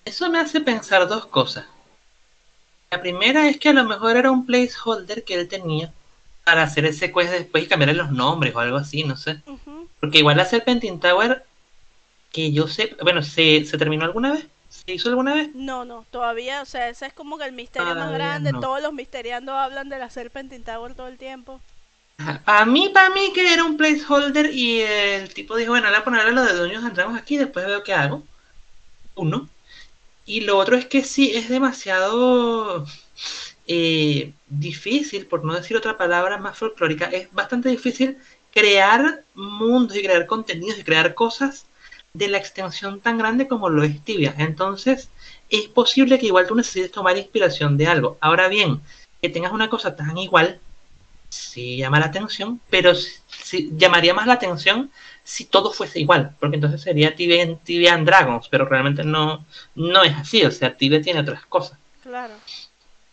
Eso 0.06 0.30
me 0.30 0.40
hace 0.40 0.60
pensar 0.62 1.06
dos 1.06 1.26
cosas. 1.26 1.66
La 2.90 3.00
primera 3.00 3.48
es 3.48 3.58
que 3.58 3.68
a 3.68 3.74
lo 3.74 3.84
mejor 3.84 4.16
era 4.16 4.30
un 4.30 4.46
placeholder 4.46 5.24
que 5.24 5.34
él 5.34 5.48
tenía 5.48 5.92
para 6.44 6.62
hacer 6.62 6.86
ese 6.86 7.12
quest 7.12 7.30
después 7.30 7.64
y 7.64 7.68
cambiarle 7.68 7.94
los 7.94 8.10
nombres 8.10 8.54
o 8.54 8.60
algo 8.60 8.78
así, 8.78 9.04
no 9.04 9.16
sé. 9.16 9.40
Porque 10.00 10.18
igual 10.18 10.38
la 10.38 10.46
Serpentine 10.46 10.98
Tower, 10.98 11.44
que 12.32 12.52
yo 12.52 12.66
sé, 12.66 12.96
bueno, 13.02 13.22
¿se, 13.22 13.64
¿se 13.64 13.78
terminó 13.78 14.04
alguna 14.04 14.32
vez? 14.32 14.46
¿Se 14.68 14.94
hizo 14.94 15.10
alguna 15.10 15.34
vez? 15.34 15.50
No, 15.54 15.84
no, 15.84 16.06
todavía, 16.10 16.62
o 16.62 16.64
sea, 16.64 16.88
ese 16.88 17.06
es 17.06 17.12
como 17.12 17.36
que 17.36 17.44
el 17.44 17.52
misterio 17.52 17.94
más 17.94 18.12
grande. 18.12 18.52
no. 18.52 18.60
Todos 18.60 18.82
los 18.82 18.92
misteriando 18.92 19.52
hablan 19.52 19.90
de 19.90 19.98
la 19.98 20.10
Serpentine 20.10 20.64
Tower 20.64 20.94
todo 20.94 21.08
el 21.08 21.18
tiempo. 21.18 21.60
Para 22.44 22.64
mí, 22.64 22.90
para 22.92 23.10
mí 23.10 23.32
que 23.34 23.52
era 23.52 23.64
un 23.64 23.76
placeholder 23.76 24.52
y 24.52 24.80
el 24.80 25.32
tipo 25.34 25.56
dijo, 25.56 25.72
bueno, 25.72 25.88
voy 25.88 25.96
a 25.96 26.04
ponerle 26.04 26.32
lo 26.32 26.44
de 26.44 26.76
and 26.76 26.94
Dragons 26.94 27.20
aquí, 27.20 27.36
después 27.36 27.66
veo 27.66 27.82
qué 27.82 27.92
hago. 27.92 28.22
Uno. 29.14 29.48
Y 30.24 30.42
lo 30.42 30.56
otro 30.56 30.76
es 30.76 30.86
que 30.86 31.04
sí, 31.04 31.32
es 31.34 31.48
demasiado 31.48 32.86
eh, 33.66 34.32
difícil, 34.46 35.26
por 35.26 35.44
no 35.44 35.54
decir 35.54 35.76
otra 35.76 35.98
palabra 35.98 36.38
más 36.38 36.56
folclórica, 36.58 37.06
es 37.06 37.32
bastante 37.32 37.68
difícil 37.68 38.18
crear 38.52 39.24
mundos 39.34 39.96
y 39.96 40.02
crear 40.02 40.26
contenidos 40.26 40.78
y 40.78 40.84
crear 40.84 41.14
cosas 41.14 41.66
de 42.14 42.28
la 42.28 42.38
extensión 42.38 43.00
tan 43.00 43.16
grande 43.16 43.48
como 43.48 43.70
lo 43.70 43.82
es 43.84 44.02
Tibia. 44.04 44.34
Entonces, 44.38 45.08
es 45.48 45.68
posible 45.68 46.18
que 46.18 46.26
igual 46.26 46.46
tú 46.46 46.54
necesites 46.54 46.92
tomar 46.92 47.16
inspiración 47.16 47.76
de 47.78 47.86
algo. 47.86 48.18
Ahora 48.20 48.48
bien, 48.48 48.80
que 49.20 49.30
tengas 49.30 49.52
una 49.52 49.70
cosa 49.70 49.96
tan 49.96 50.18
igual, 50.18 50.60
sí 51.30 51.78
llama 51.78 52.00
la 52.00 52.06
atención, 52.06 52.60
pero 52.68 52.92
sí, 52.94 53.70
llamaría 53.76 54.12
más 54.12 54.26
la 54.26 54.34
atención 54.34 54.90
si 55.24 55.46
todo 55.46 55.72
fuese 55.72 56.00
igual, 56.00 56.34
porque 56.38 56.56
entonces 56.56 56.82
sería 56.82 57.14
Tibia, 57.14 57.56
Tibia 57.56 57.94
and 57.94 58.06
Dragons, 58.06 58.48
pero 58.48 58.66
realmente 58.66 59.04
no, 59.04 59.46
no 59.74 60.02
es 60.02 60.14
así, 60.14 60.44
o 60.44 60.50
sea, 60.50 60.76
Tibia 60.76 61.00
tiene 61.00 61.20
otras 61.20 61.46
cosas. 61.46 61.78
Claro. 62.02 62.34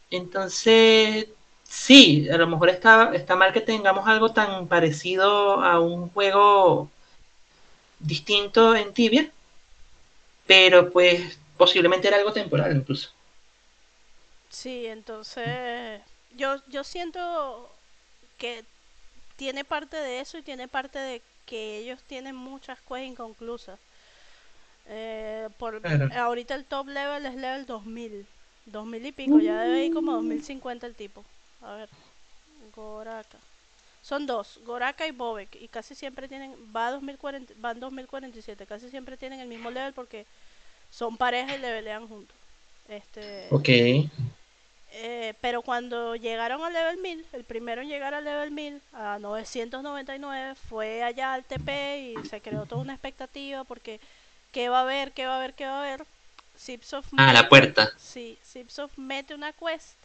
Entonces, 0.09 1.27
sí, 1.63 2.27
a 2.29 2.37
lo 2.37 2.47
mejor 2.47 2.69
está, 2.69 3.11
está 3.13 3.35
mal 3.35 3.53
que 3.53 3.61
tengamos 3.61 4.07
algo 4.07 4.33
tan 4.33 4.67
parecido 4.67 5.63
a 5.63 5.79
un 5.79 6.09
juego 6.09 6.89
distinto 7.99 8.75
en 8.75 8.93
Tibia, 8.93 9.31
pero 10.47 10.89
pues 10.91 11.39
posiblemente 11.57 12.07
era 12.07 12.17
algo 12.17 12.33
temporal 12.33 12.75
incluso. 12.75 13.09
Sí, 14.49 14.85
entonces 14.87 16.01
yo, 16.31 16.55
yo 16.67 16.83
siento 16.83 17.75
que 18.37 18.65
tiene 19.37 19.65
parte 19.65 19.97
de 19.97 20.19
eso 20.21 20.37
y 20.37 20.43
tiene 20.43 20.67
parte 20.67 20.99
de 20.99 21.23
que 21.45 21.77
ellos 21.79 22.03
tienen 22.05 22.35
muchas 22.35 22.79
quests 22.81 23.07
inconclusas. 23.07 23.79
Eh, 24.85 25.49
por, 25.57 25.81
Claro. 25.81 26.09
ahorita 26.09 26.55
el 26.55 26.65
top 26.65 26.87
level 26.87 27.25
es 27.25 27.35
level 27.35 27.65
2000. 27.65 28.27
2000 28.65 29.05
y 29.05 29.11
pico, 29.11 29.39
ya 29.39 29.59
debe 29.61 29.85
ir 29.85 29.91
como 29.91 30.11
2050 30.13 30.87
el 30.87 30.95
tipo. 30.95 31.25
A 31.61 31.73
ver, 31.75 31.89
Goraka. 32.75 33.39
Son 34.09 34.25
dos, 34.25 34.59
Goraka 34.63 35.05
y 35.07 35.11
Bobek. 35.11 35.55
Y 35.55 35.67
casi 35.69 35.95
siempre 35.95 36.27
tienen, 36.27 36.51
va 36.75 36.87
a 36.87 36.91
2040, 36.91 37.53
van 37.57 37.79
2047. 37.79 38.65
Casi 38.65 38.89
siempre 38.89 39.17
tienen 39.17 39.39
el 39.39 39.47
mismo 39.47 39.69
level 39.71 39.93
porque 39.93 40.25
son 40.89 41.17
pareja 41.17 41.55
y 41.55 41.59
levelean 41.59 42.07
juntos. 42.07 42.37
Este, 42.87 43.49
Ok. 43.51 43.69
eh, 44.91 45.35
pero 45.41 45.61
cuando 45.61 46.15
llegaron 46.15 46.63
al 46.63 46.73
level 46.73 46.97
1000, 46.97 47.25
el 47.33 47.43
primero 47.45 47.81
en 47.81 47.89
llegar 47.89 48.13
al 48.13 48.23
level 48.25 48.51
1000, 48.51 48.81
a 48.91 49.19
999, 49.19 50.55
fue 50.55 51.03
allá 51.03 51.33
al 51.33 51.45
TP 51.45 51.99
y 52.01 52.23
se 52.23 52.41
creó 52.41 52.65
toda 52.65 52.81
una 52.81 52.93
expectativa 52.93 53.63
porque 53.63 53.99
¿qué 54.51 54.69
va 54.69 54.79
a 54.79 54.83
haber? 54.83 55.13
¿Qué 55.13 55.27
va 55.27 55.35
a 55.35 55.37
haber? 55.37 55.53
¿Qué 55.53 55.65
va 55.65 55.77
a 55.77 55.81
haber? 55.81 56.07
Zipsoft 56.57 57.13
Ah, 57.17 57.33
la 57.33 57.47
puerta. 57.47 57.91
Sí, 57.97 58.39
Zipsoft 58.43 58.97
mete 58.97 59.35
una 59.35 59.53
quest, 59.53 59.98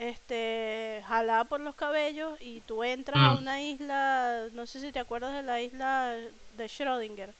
este, 0.00 1.04
jalada 1.06 1.44
por 1.44 1.60
los 1.60 1.74
cabellos 1.76 2.38
y 2.40 2.62
tú 2.62 2.82
entras 2.84 3.18
a 3.22 3.34
Mm. 3.34 3.38
una 3.38 3.62
isla, 3.62 4.48
no 4.52 4.66
sé 4.66 4.80
si 4.80 4.92
te 4.92 4.98
acuerdas 5.00 5.34
de 5.34 5.42
la 5.42 5.60
isla 5.60 6.16
de 6.56 6.66
Schrödinger. 6.66 7.34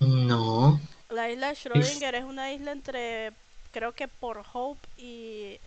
No. 0.00 0.80
La 1.10 1.30
isla 1.30 1.48
de 1.48 1.54
Schrödinger 1.54 2.14
es 2.14 2.24
una 2.24 2.52
isla 2.52 2.72
entre, 2.72 3.32
creo 3.72 3.92
que 3.94 4.08
por 4.08 4.44
Hope 4.52 4.88
y 4.96 5.60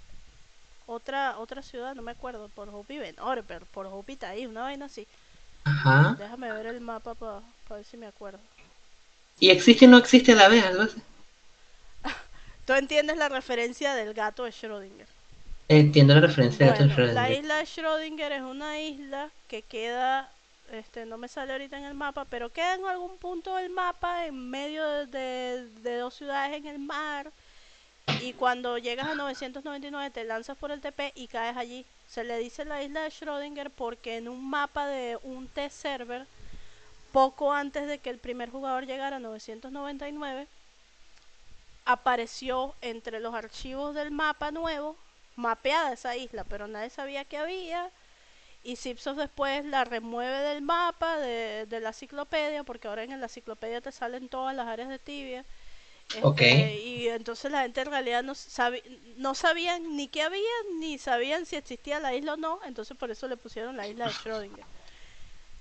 otra 0.88 1.38
otra 1.40 1.62
ciudad, 1.64 1.96
no 1.96 2.02
me 2.02 2.12
acuerdo, 2.12 2.50
por 2.50 2.70
Hope 2.70 2.96
y 2.96 3.00
Ben 3.00 3.20
Orber, 3.20 3.66
por 3.68 3.88
Hope 3.88 4.14
y 4.14 4.18
Taí, 4.18 4.46
una 4.48 4.64
vaina 4.64 4.86
así. 4.86 5.08
Ajá. 5.64 6.16
Déjame 6.18 6.52
ver 6.54 6.68
el 6.68 6.82
mapa 6.82 7.16
para 7.16 7.42
ver 7.70 7.86
si 7.86 7.98
me 7.98 8.08
acuerdo. 8.08 8.40
¿Y 9.40 9.50
existe 9.50 9.86
o 9.86 9.90
no 9.90 9.98
existe 9.98 10.36
la 10.36 10.48
vez? 10.48 10.64
Algo 10.66 10.84
así. 10.84 11.02
Tú 12.66 12.74
entiendes 12.74 13.18
la 13.18 13.30
referencia 13.30 13.94
del 13.96 14.14
gato 14.14 14.44
de 14.46 14.52
Schrödinger. 14.52 15.08
Entiendo 15.74 16.14
la 16.16 16.22
referencia 16.22 16.66
de 16.66 16.72
Schrödinger. 16.74 17.14
la 17.14 17.32
isla 17.32 17.56
de 17.58 17.64
Schrödinger 17.64 18.32
es 18.34 18.42
una 18.42 18.80
isla 18.82 19.30
que 19.48 19.62
queda, 19.62 20.30
este, 20.72 21.06
no 21.06 21.18
me 21.18 21.28
sale 21.30 21.54
ahorita 21.54 21.78
en 21.78 21.86
el 21.86 21.94
mapa, 21.94 22.26
pero 22.26 22.50
queda 22.52 22.76
en 22.76 22.86
algún 22.86 23.18
punto 23.18 23.56
del 23.56 23.70
mapa 23.70 24.26
en 24.26 24.50
medio 24.50 24.86
de, 24.88 25.06
de- 25.08 25.68
de 25.82 25.98
dos 25.98 26.14
ciudades 26.16 26.58
en 26.58 26.68
el 26.68 26.80
mar. 26.80 27.32
Y 28.22 28.34
cuando 28.34 28.78
llegas 28.78 29.08
a 29.08 29.16
999 29.16 30.10
te 30.10 30.24
lanzas 30.26 30.58
por 30.58 30.72
el 30.72 30.82
TP 30.82 31.14
y 31.16 31.28
caes 31.28 31.56
allí. 31.56 31.86
Se 32.10 32.24
le 32.26 32.38
dice 32.40 32.66
la 32.66 32.84
isla 32.84 33.04
de 33.04 33.10
Schrödinger 33.10 33.70
porque 33.70 34.18
en 34.18 34.28
un 34.28 34.50
mapa 34.50 34.88
de 34.88 35.18
un 35.24 35.48
test 35.48 35.78
server, 35.82 36.26
poco 37.14 37.54
antes 37.54 37.88
de 37.88 38.00
que 38.00 38.10
el 38.10 38.18
primer 38.18 38.50
jugador 38.50 38.86
llegara 38.86 39.16
a 39.16 39.20
999, 39.20 40.48
apareció 41.86 42.76
entre 42.82 43.20
los 43.22 43.34
archivos 43.34 43.96
del 43.96 44.12
mapa 44.12 44.52
nuevo 44.52 44.96
mapeada 45.36 45.94
esa 45.94 46.16
isla, 46.18 46.44
pero 46.46 46.68
nadie 46.68 46.90
sabía 46.90 47.26
que 47.26 47.38
había. 47.38 47.92
Y 48.64 48.76
Zipsoft 48.78 49.18
después 49.20 49.66
la 49.66 49.84
remueve 49.86 50.40
del 50.42 50.62
mapa 50.64 51.18
de, 51.20 51.66
de 51.68 51.80
la 51.82 51.90
enciclopedia, 51.90 52.64
porque 52.64 52.88
ahora 52.88 53.04
en 53.04 53.20
la 53.20 53.28
enciclopedia 53.28 53.82
te 53.82 53.92
salen 53.92 54.30
todas 54.30 54.56
las 54.56 54.68
áreas 54.68 54.90
de 54.90 55.00
tibia. 55.00 55.46
Este, 56.14 56.22
Ok. 56.28 56.42
Y 56.84 57.08
entonces 57.10 57.52
la 57.52 57.64
gente 57.64 57.82
en 57.82 57.88
realidad 57.92 58.24
no, 58.24 58.34
sabi- 58.36 58.84
no 59.18 59.36
sabían 59.36 59.96
ni 59.98 60.08
qué 60.10 60.24
había, 60.24 60.44
ni 60.80 60.98
sabían 61.00 61.46
si 61.46 61.56
existía 61.58 62.00
la 62.00 62.14
isla 62.16 62.34
o 62.36 62.38
no. 62.38 62.60
Entonces 62.66 62.98
por 62.98 63.12
eso 63.12 63.28
le 63.28 63.38
pusieron 63.38 63.78
la 63.78 63.88
isla 63.88 64.08
de 64.08 64.14
Schrödinger. 64.16 64.66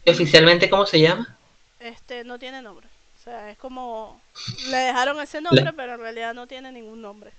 ¿Y 0.04 0.10
oficialmente 0.10 0.68
cómo 0.68 0.84
se 0.86 1.00
llama? 1.00 1.38
Este 1.80 2.22
no 2.24 2.38
tiene 2.38 2.62
nombre. 2.62 2.88
O 3.14 3.18
sea, 3.18 3.50
es 3.50 3.58
como 3.58 4.22
le 4.56 4.76
dejaron 4.78 5.20
ese 5.20 5.40
nombre, 5.40 5.72
pero 5.72 5.94
en 5.94 6.00
realidad 6.00 6.34
no 6.34 6.46
tiene 6.46 6.70
ningún 6.72 7.02
nombre. 7.02 7.32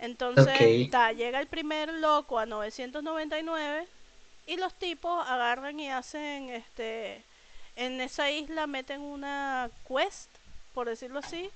Entonces, 0.00 0.90
ta, 0.90 1.12
llega 1.12 1.40
el 1.40 1.46
primer 1.46 1.92
loco 1.92 2.38
a 2.38 2.46
999 2.46 3.86
y 4.46 4.56
los 4.56 4.74
tipos 4.74 5.26
agarran 5.28 5.78
y 5.78 5.90
hacen 5.90 6.48
este 6.50 7.22
en 7.76 8.00
esa 8.00 8.30
isla 8.30 8.66
meten 8.66 9.00
una 9.02 9.70
quest, 9.86 10.28
por 10.74 10.88
decirlo 10.88 11.20
así, 11.20 11.50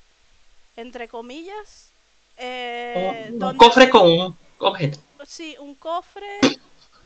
entre 0.76 1.08
comillas, 1.08 1.90
eh, 2.36 3.24
un, 3.28 3.32
un 3.34 3.38
donde- 3.38 3.58
cofre 3.58 3.88
con 3.90 4.10
un 4.10 4.36
objeto. 4.58 4.98
Sí, 5.26 5.56
un 5.58 5.74
cofre 5.74 6.38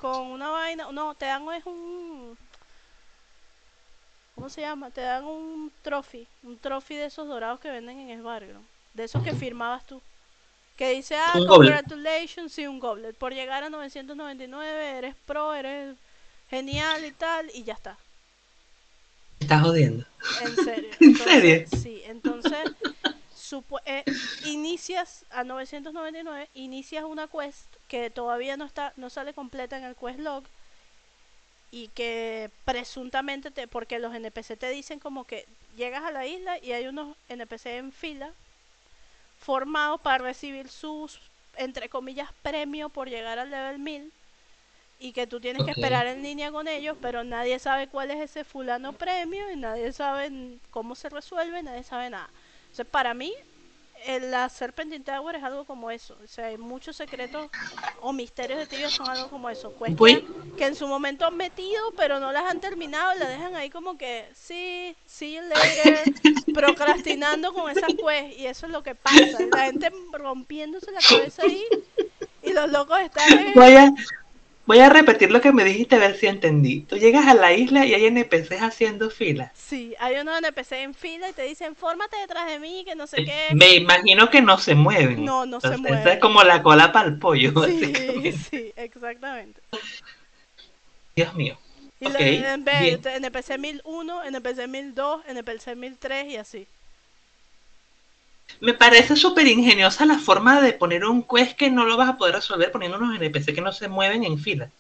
con 0.01 0.23
una 0.27 0.49
vaina. 0.51 0.91
No, 0.93 1.15
te 1.15 1.27
dan 1.27 1.49
es 1.53 1.65
un. 1.67 2.37
¿Cómo 4.35 4.49
se 4.49 4.61
llama? 4.61 4.91
Te 4.91 5.01
dan 5.01 5.25
un 5.25 5.73
trophy. 5.83 6.27
Un 6.43 6.59
trophy 6.59 6.97
de 6.97 7.07
esos 7.07 7.27
dorados 7.29 7.61
que 7.61 7.71
venden 7.71 7.99
en 7.99 8.11
Esbargo. 8.11 8.61
De 8.95 9.05
esos 9.05 9.23
que 9.23 9.33
firmabas 9.33 9.85
tú. 9.85 10.01
Que 10.79 10.91
dice, 10.91 11.17
ah, 11.17 11.33
Un 11.35 11.47
congratulations, 11.47 12.53
sí, 12.53 12.67
un 12.67 12.79
goblet. 12.79 13.17
Por 13.17 13.35
llegar 13.35 13.65
a 13.65 13.69
999, 13.69 14.99
eres 14.99 15.15
pro, 15.27 15.53
eres 15.53 15.97
genial 16.49 17.05
y 17.05 17.11
tal, 17.13 17.51
y 17.53 17.65
ya 17.65 17.75
está. 17.75 17.99
Estás 19.41 19.63
jodiendo. 19.63 20.07
En 20.41 20.57
serio. 20.57 20.91
¿En 21.01 21.09
Entonces, 21.11 21.43
serio? 21.43 21.67
Sí, 21.83 22.03
entonces 22.07 22.71
eh, 23.87 24.05
inicias 24.45 25.25
a 25.31 25.43
999, 25.45 26.49
inicias 26.55 27.05
una 27.05 27.27
quest 27.29 27.67
que 27.89 28.11
todavía 28.11 28.57
no 28.57 28.65
está 28.65 28.93
no 28.97 29.11
sale 29.11 29.33
completa 29.33 29.79
en 29.79 29.85
el 29.85 29.97
quest 29.97 30.21
log 30.21 30.45
y 31.71 31.89
que 31.89 32.51
presuntamente 32.65 33.51
te 33.51 33.67
porque 33.67 33.99
los 33.99 34.15
NPC 34.15 34.59
te 34.59 34.71
dicen 34.71 34.99
como 34.99 35.25
que 35.25 35.47
llegas 35.77 36.05
a 36.05 36.11
la 36.11 36.27
isla 36.27 36.59
y 36.59 36.73
hay 36.73 36.87
unos 36.87 37.17
NPC 37.29 37.67
en 37.67 37.93
fila 37.93 38.33
formados 39.39 40.01
para 40.01 40.19
recibir 40.19 40.69
sus 40.69 41.21
entre 41.57 41.89
comillas 41.89 42.29
premio 42.43 42.89
por 42.89 43.09
llegar 43.09 43.39
al 43.39 43.51
level 43.51 43.79
1000 43.79 44.13
y 45.01 45.13
que 45.13 45.27
tú 45.27 45.41
tienes 45.41 45.65
que 45.65 45.71
esperar 45.71 46.07
en 46.07 46.23
línea 46.23 46.51
con 46.51 46.67
ellos, 46.67 46.97
pero 47.01 47.23
nadie 47.23 47.59
sabe 47.59 47.87
cuál 47.87 48.11
es 48.11 48.19
ese 48.19 48.45
fulano 48.45 48.93
premio 48.93 49.51
y 49.51 49.57
nadie 49.57 49.93
sabe 49.93 50.59
cómo 50.71 50.95
se 50.95 51.09
resuelve, 51.09 51.63
nadie 51.63 51.85
sabe 51.85 52.11
nada. 52.11 52.29
Sea, 52.73 52.85
para 52.85 53.15
mí, 53.15 53.33
la 54.31 54.49
Serpentine 54.49 55.05
Tower 55.05 55.37
es 55.37 55.43
algo 55.45 55.65
como 55.65 55.91
eso. 55.91 56.17
O 56.23 56.27
sea, 56.27 56.47
hay 56.47 56.59
muchos 56.59 56.97
secretos 56.97 57.49
o 58.01 58.13
misterios 58.13 58.59
de 58.59 58.67
Tibia 58.67 58.89
son 58.91 59.09
algo 59.09 59.29
como 59.29 59.51
eso. 59.51 59.75
Quests 59.79 59.97
Voy- 59.97 60.25
que, 60.57 60.67
en 60.67 60.75
su 60.75 60.87
momento 60.87 61.27
han 61.27 61.37
metido, 61.37 61.93
pero 61.97 62.19
no 62.21 62.33
las 62.33 62.45
han 62.51 62.61
terminado 62.61 63.15
la 63.19 63.29
dejan 63.29 63.55
ahí 63.55 63.71
como 63.71 63.97
que, 63.99 64.29
sí, 64.35 64.97
you 65.21 65.41
later, 65.43 65.99
procrastinando 66.55 67.53
con 67.53 67.71
esas 67.71 67.89
quests. 67.95 68.39
Y 68.39 68.47
eso 68.47 68.67
es 68.67 68.73
lo 68.73 68.83
que 68.83 68.95
pasa. 68.95 69.39
La 69.53 69.65
gente 69.67 69.91
rompiéndose 70.13 70.91
la 70.93 71.01
cabeza 71.01 71.43
ahí 71.43 71.65
y 72.43 72.53
los 72.53 72.71
locos 72.71 72.99
están... 73.01 73.39
en- 73.39 73.55
Voy 73.55 73.75
a, 73.77 73.93
voy 74.69 74.81
a 74.81 74.91
repetir 74.91 75.31
lo 75.33 75.41
que 75.41 75.51
me 75.51 75.65
dijiste 75.65 75.97
a 75.97 75.99
ver 75.99 76.15
si 76.15 76.27
entendí. 76.27 76.83
Tú 76.83 76.99
llegas 76.99 77.27
a 77.27 77.33
la 77.35 77.55
isla 77.55 77.87
y 77.87 77.95
hay 77.95 78.05
NPCs 78.05 78.61
haciendo 78.61 79.09
fila. 79.11 79.51
Sí, 79.55 79.95
hay 79.99 80.17
unos 80.19 80.39
NPC 80.39 80.73
en 80.73 80.95
fila 80.95 81.31
y 81.31 81.33
te 81.33 81.43
dicen, 81.43 81.75
fórmate 81.75 82.19
detrás 82.19 82.47
de 82.47 82.59
mí, 82.59 82.85
que 82.85 82.95
no 82.95 83.07
sé 83.07 83.25
qué. 83.25 83.49
Me 83.55 83.75
imagino 83.77 84.29
que 84.29 84.43
no 84.43 84.59
se 84.59 84.75
mueven. 84.75 85.25
No, 85.25 85.47
no 85.47 85.59
se 85.61 85.69
Esa 85.69 85.77
mueven. 85.79 86.07
es 86.07 86.19
como 86.19 86.45
la 86.45 86.63
cola 86.63 86.93
para 86.93 87.09
el 87.09 87.19
pollo. 87.19 87.53
Sí, 87.65 88.33
sí, 88.51 88.73
exactamente. 88.77 89.63
Dios 91.17 91.35
mío. 91.35 91.59
Y 92.01 92.07
Ok, 92.07 92.13
los 92.13 92.23
NP 92.23 92.71
bien. 92.81 93.01
NPC 93.05 93.59
1001, 93.59 94.25
NPC 94.25 94.69
1002, 94.69 95.23
NPC 95.27 95.77
1003 95.77 96.27
y 96.33 96.37
así. 96.37 96.69
Me 98.61 98.75
parece 98.75 99.15
súper 99.15 99.47
ingeniosa 99.47 100.05
la 100.05 100.19
forma 100.19 100.61
de 100.61 100.73
poner 100.73 101.05
un 101.05 101.23
quest 101.23 101.57
que 101.57 101.71
no 101.71 101.85
lo 101.85 101.97
vas 101.97 102.09
a 102.09 102.17
poder 102.17 102.35
resolver 102.35 102.73
poniendo 102.73 102.99
unos 102.99 103.17
NPC 103.17 103.55
que 103.55 103.61
no 103.61 103.73
se 103.73 103.89
mueven 103.89 104.25
en 104.25 104.39
fila. 104.39 104.71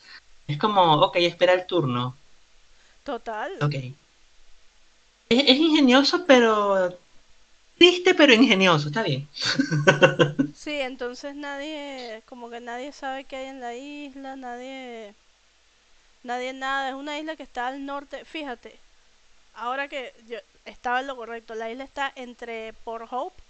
Es 0.48 0.58
como, 0.58 0.94
ok, 0.94 1.16
espera 1.16 1.52
el 1.52 1.66
turno. 1.66 2.16
Total. 3.04 3.52
Ok. 3.60 3.74
Es, 5.28 5.44
es 5.46 5.56
ingenioso, 5.56 6.24
pero. 6.26 6.98
Triste, 7.78 8.14
pero 8.14 8.32
ingenioso, 8.32 8.88
está 8.88 9.02
bien. 9.02 9.28
Sí, 10.54 10.72
entonces 10.72 11.36
nadie, 11.36 12.22
como 12.28 12.50
que 12.50 12.58
nadie 12.58 12.92
sabe 12.92 13.22
qué 13.24 13.36
hay 13.36 13.46
en 13.46 13.60
la 13.60 13.76
isla, 13.76 14.34
nadie, 14.34 15.14
nadie 16.24 16.52
nada. 16.52 16.88
Es 16.88 16.94
una 16.96 17.16
isla 17.18 17.36
que 17.36 17.44
está 17.44 17.68
al 17.68 17.86
norte. 17.86 18.24
Fíjate, 18.24 18.76
ahora 19.54 19.86
que 19.86 20.12
yo 20.28 20.38
estaba 20.64 21.00
en 21.00 21.06
lo 21.06 21.14
correcto, 21.16 21.54
la 21.54 21.70
isla 21.70 21.84
está 21.84 22.12
entre 22.16 22.72
Port 22.84 23.06
Hope, 23.10 23.40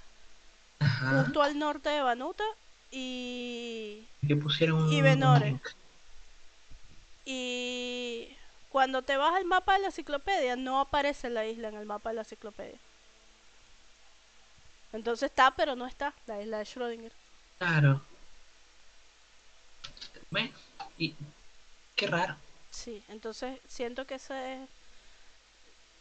Ajá. 0.81 1.23
justo 1.25 1.43
al 1.43 1.59
norte 1.59 1.89
de 1.89 2.03
Vanuta, 2.03 2.45
y 2.91 4.07
pusieron 4.43 4.91
Y 4.93 5.03
Venore. 5.03 5.61
Y 7.25 8.29
cuando 8.71 9.03
te 9.03 9.17
vas 9.17 9.35
al 9.35 9.45
mapa 9.45 9.75
de 9.75 9.81
la 9.81 9.87
enciclopedia, 9.87 10.57
no 10.57 10.81
aparece 10.81 11.29
la 11.29 11.47
isla 11.47 11.69
en 11.69 11.75
el 11.75 11.87
mapa 11.87 12.11
de 12.11 12.17
la 12.17 12.23
enciclopedia. 12.23 12.79
Entonces 14.93 15.31
está, 15.31 15.55
pero 15.55 15.77
no 15.77 15.87
está, 15.87 16.15
la 16.27 16.41
isla 16.41 16.59
de 16.59 16.65
Schrödinger. 16.65 17.13
Claro. 17.59 18.01
Bueno, 20.31 20.51
y 20.97 21.15
qué 21.95 22.07
raro. 22.07 22.37
Sí, 22.71 23.03
entonces 23.09 23.59
siento 23.67 24.07
que 24.07 24.15
ese 24.15 24.67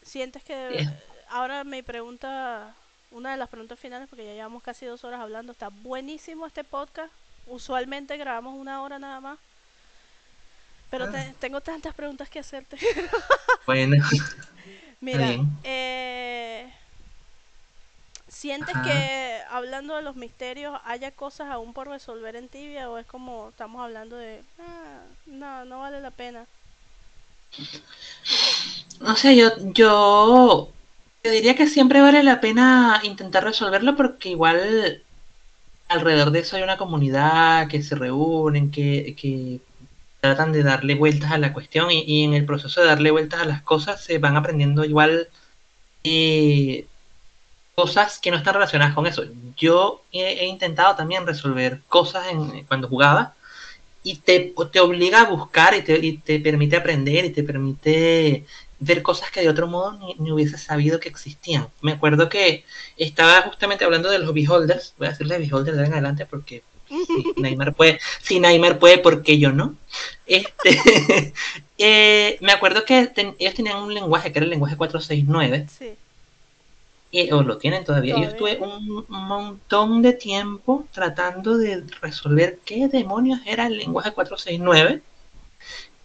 sientes 0.02 0.44
que 0.44 0.70
Bien. 0.70 1.00
ahora 1.30 1.64
mi 1.64 1.82
pregunta, 1.82 2.74
una 3.12 3.32
de 3.32 3.38
las 3.38 3.50
preguntas 3.50 3.80
finales, 3.80 4.08
porque 4.10 4.26
ya 4.26 4.34
llevamos 4.34 4.62
casi 4.64 4.86
dos 4.86 5.04
horas 5.04 5.20
hablando, 5.22 5.52
está 5.52 5.70
buenísimo 5.70 6.46
este 6.46 6.64
podcast. 6.64 7.12
Usualmente 7.48 8.18
grabamos 8.18 8.56
una 8.56 8.82
hora 8.82 9.00
nada 9.00 9.20
más. 9.22 9.40
Pero 10.90 11.06
Ah. 11.06 11.12
te- 11.12 11.34
tengo 11.40 11.62
tantas 11.62 11.94
preguntas 11.96 12.30
que 12.30 12.40
hacerte. 12.40 12.78
Bueno, 13.66 13.96
Mira, 15.02 15.36
eh, 15.64 16.74
¿sientes 18.30 18.76
Ajá. 18.76 18.84
que 18.84 19.42
hablando 19.50 19.96
de 19.96 20.02
los 20.02 20.16
misterios 20.16 20.80
haya 20.86 21.12
cosas 21.12 21.50
aún 21.50 21.74
por 21.74 21.88
resolver 21.88 22.36
en 22.36 22.48
tibia 22.50 22.90
o 22.90 22.98
es 22.98 23.06
como 23.06 23.50
estamos 23.50 23.82
hablando 23.84 24.16
de, 24.16 24.42
"Ah, 24.60 25.02
no, 25.26 25.66
no 25.66 25.80
vale 25.82 26.02
la 26.02 26.12
pena? 26.12 26.46
no 29.00 29.16
sé, 29.16 29.36
yo, 29.36 29.50
yo 29.74 30.72
te 31.28 31.34
diría 31.34 31.56
que 31.58 31.68
siempre 31.68 32.00
vale 32.00 32.24
la 32.24 32.40
pena 32.40 33.02
intentar 33.04 33.44
resolverlo 33.44 33.98
porque 33.98 34.30
igual 34.30 35.04
alrededor 35.90 36.32
de 36.32 36.40
eso 36.40 36.56
hay 36.56 36.64
una 36.64 36.78
comunidad 36.78 37.68
que 37.68 37.84
se 37.84 37.96
reúnen, 37.96 38.72
que, 38.72 39.14
que 39.20 39.60
tratan 40.22 40.54
de 40.54 40.64
darle 40.64 40.96
vueltas 40.96 41.34
a 41.34 41.38
la 41.38 41.52
cuestión 41.52 41.92
y, 41.92 42.24
en 42.24 42.34
el 42.34 42.46
proceso 42.46 42.80
de 42.80 42.88
darle 42.88 43.12
vueltas 43.12 43.42
a 43.42 43.46
las 43.46 43.62
cosas 43.62 44.02
se 44.02 44.20
van 44.20 44.38
aprendiendo 44.38 44.86
igual 44.86 45.28
eh, 46.06 46.88
cosas 47.76 48.20
que 48.20 48.32
no 48.32 48.38
están 48.38 48.54
relacionadas 48.54 48.96
con 48.96 49.06
eso. 49.06 49.26
Yo 49.58 50.04
he, 50.14 50.46
intentado 50.46 50.96
también 50.96 51.28
resolver 51.28 51.82
cosas 51.90 52.28
en, 52.30 52.64
cuando 52.68 52.88
jugaba 52.88 53.34
y 54.02 54.16
te, 54.16 54.54
te 54.72 54.80
obliga 54.80 55.22
a 55.22 55.30
buscar 55.30 55.76
y 55.76 55.82
te, 55.82 55.98
y 55.98 56.20
te 56.20 56.40
permite 56.40 56.78
aprender 56.78 57.26
y 57.26 57.32
te 57.32 57.44
permite 57.44 58.46
ver 58.80 59.02
cosas 59.02 59.32
que 59.32 59.42
de 59.42 59.50
otro 59.50 59.68
modo 59.68 59.94
ni, 59.94 60.16
ni 60.20 60.32
hubiese 60.32 60.58
sabido 60.58 61.00
que 61.00 61.10
existían. 61.10 61.68
Me 61.82 61.94
acuerdo 61.94 62.30
que 62.30 62.64
estaba 62.98 63.42
justamente 63.44 63.86
hablando 63.86 64.10
de 64.10 64.20
los 64.20 64.34
beholders, 64.34 64.94
voy 64.98 65.08
a 65.08 65.12
decirle 65.12 65.38
beholders 65.40 65.78
de 65.78 65.86
en 65.86 65.94
adelante 65.94 66.26
porque 66.26 66.64
si 66.88 67.34
Neymar 67.38 67.74
puede, 67.76 68.00
si 68.22 68.40
Neymar 68.40 68.80
puede, 68.80 69.00
¿por 69.00 69.24
qué 69.24 69.40
yo 69.40 69.52
no? 69.52 69.76
Este, 70.26 71.34
eh, 71.78 72.38
me 72.42 72.52
acuerdo 72.52 72.86
que 72.86 73.08
ten- 73.08 73.36
ellos 73.40 73.54
tenían 73.56 73.78
un 73.78 73.94
lenguaje 73.94 74.32
que 74.32 74.40
era 74.40 74.44
el 74.46 74.52
lenguaje 74.52 74.78
469 74.78 75.68
Sí, 75.78 75.96
y- 77.12 77.32
o 77.32 77.42
lo 77.44 77.58
tienen 77.58 77.84
todavía. 77.86 78.16
Yo 78.16 78.30
Todavía. 78.36 78.52
estuve 78.54 78.68
un 78.68 79.06
montón 79.10 80.02
de 80.02 80.14
tiempo 80.14 80.86
tratando 80.92 81.58
de 81.58 81.84
resolver 82.02 82.60
qué 82.66 82.88
demonios 82.88 83.40
era 83.46 83.68
el 83.68 83.78
lenguaje 83.78 84.12
469. 84.12 85.02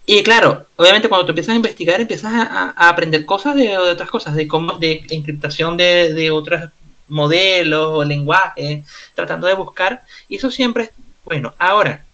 Y 0.04 0.22
claro, 0.22 0.66
obviamente 0.76 1.08
cuando 1.08 1.26
tú 1.26 1.30
empiezas 1.30 1.52
a 1.52 1.56
investigar, 1.56 2.00
empiezas 2.00 2.32
a, 2.34 2.70
aprender 2.88 3.24
cosas 3.24 3.54
de, 3.54 3.68
de 3.68 3.76
otras 3.78 4.10
cosas, 4.10 4.34
de 4.34 4.48
cómo, 4.48 4.78
de 4.78 5.04
encriptación 5.10 5.76
de, 5.76 6.12
de 6.12 6.30
otros 6.30 6.70
modelos 7.08 7.88
o 7.92 8.04
lenguajes, 8.04 8.86
tratando 9.14 9.46
de 9.46 9.54
buscar. 9.54 10.04
Y 10.28 10.36
eso 10.36 10.50
siempre 10.50 10.84
es 10.84 10.90
bueno. 11.24 11.54
Ahora, 11.58 12.04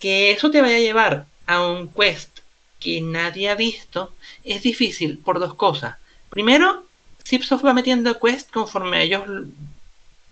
que 0.00 0.32
eso 0.32 0.50
te 0.50 0.60
vaya 0.60 0.76
a 0.76 0.80
llevar 0.80 1.26
a 1.46 1.62
un 1.66 1.88
quest 1.88 2.40
que 2.80 3.00
nadie 3.00 3.48
ha 3.48 3.54
visto, 3.54 4.12
es 4.44 4.62
difícil 4.62 5.18
por 5.18 5.38
dos 5.38 5.54
cosas. 5.54 5.96
Primero, 6.28 6.86
Zipsoft 7.24 7.64
va 7.64 7.72
metiendo 7.72 8.18
quest 8.20 8.50
conforme 8.50 9.02
ellos 9.02 9.22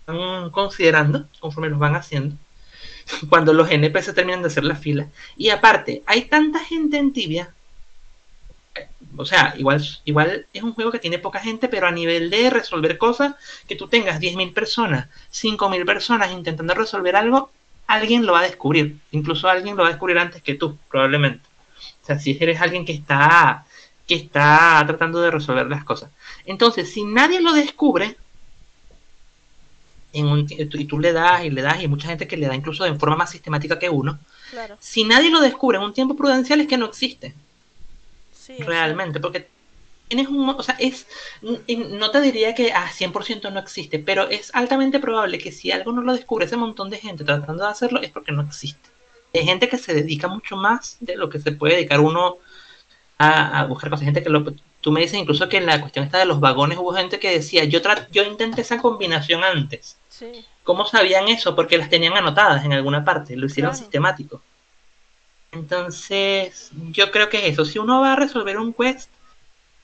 van 0.05 0.49
considerando, 0.51 1.27
conforme 1.39 1.69
los 1.69 1.79
van 1.79 1.95
haciendo, 1.95 2.35
cuando 3.29 3.53
los 3.53 3.69
NPC 3.69 4.13
terminan 4.13 4.41
de 4.41 4.47
hacer 4.47 4.63
la 4.63 4.75
fila. 4.75 5.07
Y 5.37 5.49
aparte, 5.49 6.03
hay 6.05 6.25
tanta 6.25 6.59
gente 6.59 6.97
en 6.97 7.13
Tibia, 7.13 7.53
o 9.15 9.25
sea, 9.25 9.53
igual, 9.57 9.83
igual 10.05 10.47
es 10.53 10.63
un 10.63 10.73
juego 10.73 10.91
que 10.91 10.99
tiene 10.99 11.19
poca 11.19 11.39
gente, 11.39 11.67
pero 11.67 11.87
a 11.87 11.91
nivel 11.91 12.29
de 12.29 12.49
resolver 12.49 12.97
cosas, 12.97 13.35
que 13.67 13.75
tú 13.75 13.87
tengas 13.87 14.19
10.000 14.19 14.53
personas, 14.53 15.07
5.000 15.31 15.85
personas 15.85 16.31
intentando 16.31 16.73
resolver 16.73 17.15
algo, 17.15 17.51
alguien 17.87 18.25
lo 18.25 18.33
va 18.33 18.39
a 18.39 18.43
descubrir. 18.43 18.97
Incluso 19.11 19.47
alguien 19.47 19.75
lo 19.75 19.83
va 19.83 19.89
a 19.89 19.91
descubrir 19.91 20.17
antes 20.17 20.41
que 20.41 20.55
tú, 20.55 20.77
probablemente. 20.89 21.45
O 22.01 22.05
sea, 22.05 22.19
si 22.19 22.37
eres 22.39 22.59
alguien 22.61 22.85
que 22.85 22.93
está, 22.93 23.65
que 24.07 24.15
está 24.15 24.83
tratando 24.87 25.21
de 25.21 25.31
resolver 25.31 25.67
las 25.67 25.83
cosas. 25.83 26.09
Entonces, 26.45 26.91
si 26.91 27.03
nadie 27.03 27.41
lo 27.41 27.53
descubre, 27.53 28.17
en 30.13 30.27
un, 30.27 30.47
y 30.49 30.85
tú 30.85 30.99
le 30.99 31.11
das 31.11 31.43
y 31.43 31.49
le 31.49 31.61
das, 31.61 31.77
y 31.77 31.81
hay 31.81 31.87
mucha 31.87 32.07
gente 32.07 32.27
que 32.27 32.37
le 32.37 32.47
da 32.47 32.55
incluso 32.55 32.83
de 32.83 32.93
forma 32.95 33.15
más 33.15 33.31
sistemática 33.31 33.79
que 33.79 33.89
uno, 33.89 34.19
claro. 34.51 34.77
si 34.79 35.03
nadie 35.03 35.29
lo 35.29 35.41
descubre 35.41 35.77
en 35.77 35.83
un 35.83 35.93
tiempo 35.93 36.15
prudencial 36.15 36.61
es 36.61 36.67
que 36.67 36.77
no 36.77 36.85
existe 36.85 37.33
Sí, 38.31 38.57
realmente, 38.57 39.21
porque 39.21 39.47
tienes 40.09 40.27
un, 40.27 40.49
o 40.49 40.61
sea, 40.63 40.75
es, 40.77 41.07
no 41.41 42.11
te 42.11 42.19
diría 42.19 42.53
que 42.53 42.73
a 42.73 42.89
100% 42.89 43.51
no 43.51 43.59
existe, 43.59 43.99
pero 43.99 44.29
es 44.29 44.53
altamente 44.53 44.99
probable 44.99 45.37
que 45.37 45.51
si 45.51 45.71
algo 45.71 45.93
no 45.93 46.01
lo 46.01 46.13
descubre 46.13 46.45
ese 46.45 46.57
montón 46.57 46.89
de 46.89 46.97
gente 46.97 47.23
tratando 47.23 47.63
de 47.63 47.69
hacerlo 47.69 48.01
es 48.01 48.11
porque 48.11 48.33
no 48.33 48.41
existe. 48.41 48.89
Hay 49.33 49.45
gente 49.45 49.69
que 49.69 49.77
se 49.77 49.93
dedica 49.93 50.27
mucho 50.27 50.57
más 50.57 50.97
de 50.99 51.15
lo 51.15 51.29
que 51.29 51.39
se 51.39 51.53
puede 51.53 51.75
dedicar 51.75 52.01
uno 52.01 52.37
a, 53.17 53.61
a 53.61 53.65
buscar 53.65 53.89
cosas. 53.89 54.05
Gente 54.05 54.21
que 54.21 54.29
lo, 54.29 54.53
tú 54.81 54.91
me 54.91 54.99
dices 54.99 55.17
incluso 55.17 55.47
que 55.49 55.57
en 55.57 55.65
la 55.65 55.79
cuestión 55.79 56.05
esta 56.05 56.19
de 56.19 56.25
los 56.25 56.41
vagones 56.41 56.77
hubo 56.77 56.93
gente 56.93 57.17
que 57.17 57.31
decía, 57.31 57.63
yo, 57.63 57.79
yo 58.11 58.23
intenté 58.23 58.61
esa 58.61 58.77
combinación 58.79 59.43
antes. 59.43 59.97
Sí, 60.13 60.45
¿Cómo 60.63 60.85
sabían 60.85 61.27
eso? 61.27 61.55
Porque 61.55 61.77
las 61.77 61.89
tenían 61.89 62.17
anotadas 62.17 62.65
en 62.65 62.73
alguna 62.73 63.05
parte, 63.05 63.35
lo 63.35 63.45
hicieron 63.45 63.75
Claro. 63.75 63.77
sistemático. 63.77 64.41
Entonces, 65.51 66.71
yo 66.91 67.11
creo 67.11 67.29
que 67.29 67.37
es 67.47 67.53
eso. 67.53 67.65
Si 67.65 67.79
uno 67.79 68.01
va 68.01 68.13
a 68.13 68.15
resolver 68.15 68.57
un 68.57 68.73
quest, 68.73 69.09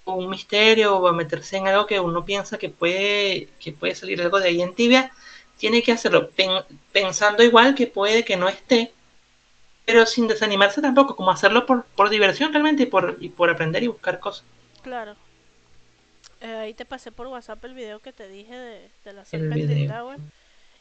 o 0.06 0.16
un 0.16 0.30
misterio, 0.30 0.98
o 0.98 1.02
va 1.04 1.12
a 1.12 1.14
meterse 1.14 1.58
en 1.58 1.68
algo 1.70 1.88
que 1.88 2.00
uno 2.00 2.26
piensa 2.26 2.58
que 2.60 2.70
puede, 2.70 3.50
que 3.60 3.74
puede 3.74 3.96
salir 3.96 4.22
algo 4.22 4.40
de 4.40 4.50
ahí 4.50 4.62
en 4.62 4.76
tibia, 4.76 5.12
tiene 5.58 5.84
que 5.84 5.94
hacerlo 5.94 6.32
pen 6.32 6.52
pensando 6.94 7.44
igual 7.44 7.76
que 7.76 7.88
puede 7.88 8.26
que 8.26 8.38
no 8.38 8.50
esté, 8.50 8.94
pero 9.86 10.06
sin 10.06 10.28
desanimarse 10.28 10.82
tampoco, 10.82 11.16
como 11.16 11.32
hacerlo 11.32 11.66
por, 11.68 11.86
por 11.98 12.10
diversión 12.10 12.54
realmente 12.54 12.84
y 12.84 12.88
por, 12.88 13.18
y 13.22 13.30
por 13.30 13.50
aprender 13.52 13.84
y 13.84 13.88
buscar 13.88 14.20
cosas. 14.20 14.46
claro. 14.82 15.16
Eh, 16.42 16.56
ahí 16.56 16.74
te 16.74 16.86
pasé 16.86 17.12
por 17.12 17.28
WhatsApp 17.28 17.64
el 17.66 17.74
video 17.74 18.00
que 18.00 18.14
te 18.14 18.28
dije 18.28 18.56
de, 18.56 18.90
de 19.04 19.14
la 19.14 19.24
video. 19.24 19.94
Tower. 19.94 20.20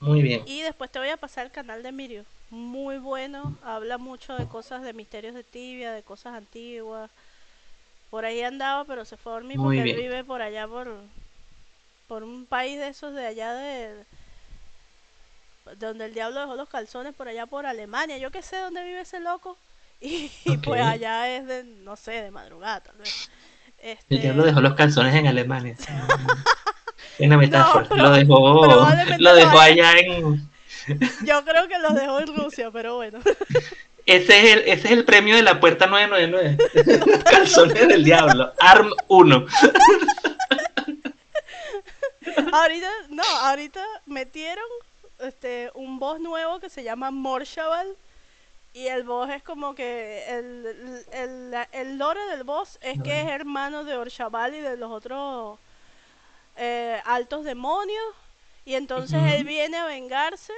Muy 0.01 0.23
bien. 0.23 0.43
Y 0.47 0.63
después 0.63 0.91
te 0.91 0.99
voy 0.99 1.09
a 1.09 1.17
pasar 1.17 1.47
el 1.47 1.53
canal 1.53 1.83
de 1.83 1.91
Mirio. 1.91 2.25
Muy 2.51 2.99
bueno. 2.99 3.57
Habla 3.65 3.99
mucho 3.99 4.37
de 4.37 4.47
cosas 4.47 4.83
de 4.83 4.93
misterios 4.93 5.35
de 5.35 5.43
tibia, 5.43 5.93
de 5.93 6.03
cosas 6.03 6.35
antiguas. 6.35 7.11
Por 8.11 8.25
ahí 8.25 8.43
andaba, 8.43 8.85
pero 8.85 9.05
se 9.05 9.17
fue 9.17 9.33
a 9.33 9.35
dormir 9.35 9.59
Muy 9.59 9.77
porque 9.77 9.91
él 9.91 9.97
vive 9.97 10.25
por 10.25 10.41
allá, 10.41 10.67
por, 10.67 10.95
por 12.07 12.23
un 12.23 12.47
país 12.47 12.79
de 12.79 12.89
esos 12.89 13.15
de 13.15 13.27
allá 13.27 13.53
de. 13.55 14.05
Donde 15.77 16.07
el 16.07 16.15
diablo 16.15 16.41
dejó 16.41 16.55
los 16.55 16.69
calzones, 16.69 17.15
por 17.15 17.29
allá 17.29 17.45
por 17.47 17.67
Alemania. 17.67 18.17
Yo 18.17 18.31
qué 18.31 18.41
sé 18.43 18.57
dónde 18.57 18.85
vive 18.85 19.01
ese 19.01 19.21
loco. 19.21 19.57
Y, 20.01 20.31
y 20.45 20.57
pues 20.59 20.81
allá 20.81 21.29
es 21.37 21.45
de, 21.49 21.65
no 21.65 21.97
sé, 21.97 22.13
de 22.13 22.31
madrugada 22.31 22.79
tal 22.83 22.97
vez. 22.99 23.29
Este, 23.79 24.15
El 24.15 24.23
diablo 24.23 24.45
dejó 24.45 24.61
los 24.61 24.75
calzones 24.75 25.15
en 25.15 25.27
Alemania. 25.27 25.77
Es 27.19 27.27
una 27.27 27.37
metáfora. 27.37 27.89
lo 27.97 28.11
dejó, 28.13 28.87
lo 29.19 29.35
dejó 29.35 29.59
allá 29.59 29.99
en, 29.99 30.49
Yo 31.25 31.45
creo 31.45 31.67
que 31.67 31.79
los 31.81 31.93
dejó 31.95 32.21
en 32.21 32.37
Rusia, 32.37 32.71
pero 32.71 32.95
bueno. 32.95 33.19
Ese 34.07 34.39
es 34.39 34.53
el, 34.53 34.59
ese 34.61 34.87
es 34.87 34.93
el 34.93 35.05
premio 35.05 35.37
de 35.37 35.43
la 35.43 35.61
puerta 35.61 35.87
999. 35.87 37.23
Calzones 37.25 37.89
del 37.89 38.05
diablo. 38.05 38.55
ARM 38.59 38.91
1. 39.09 39.47
ahorita, 42.53 42.91
no, 43.11 43.23
ahorita 43.23 43.85
metieron 44.07 44.65
este 45.19 45.71
un 45.75 45.99
boss 45.99 46.21
nuevo 46.21 46.59
que 46.59 46.71
se 46.71 46.85
llama 46.85 47.11
Morshaval. 47.11 47.97
Y 48.79 48.87
el 48.87 49.03
boss 49.03 49.29
es 49.31 49.43
como 49.43 49.75
que 49.75 50.25
el, 50.29 51.05
el, 51.13 51.67
el, 51.73 51.99
lore 51.99 52.25
del 52.27 52.45
boss 52.45 52.79
es 52.81 52.97
que 53.03 53.23
es 53.23 53.27
hermano 53.27 53.83
de 53.83 53.97
Orshaval 53.97 54.55
y 54.55 54.61
de 54.61 54.77
los 54.77 54.93
otros 54.93 55.59
eh, 56.57 57.01
altos 57.05 57.45
demonios. 57.45 58.05
Y 58.65 58.75
entonces 58.75 59.21
él 59.35 59.45
viene 59.45 59.79
a 59.79 59.87
vengarse 59.87 60.53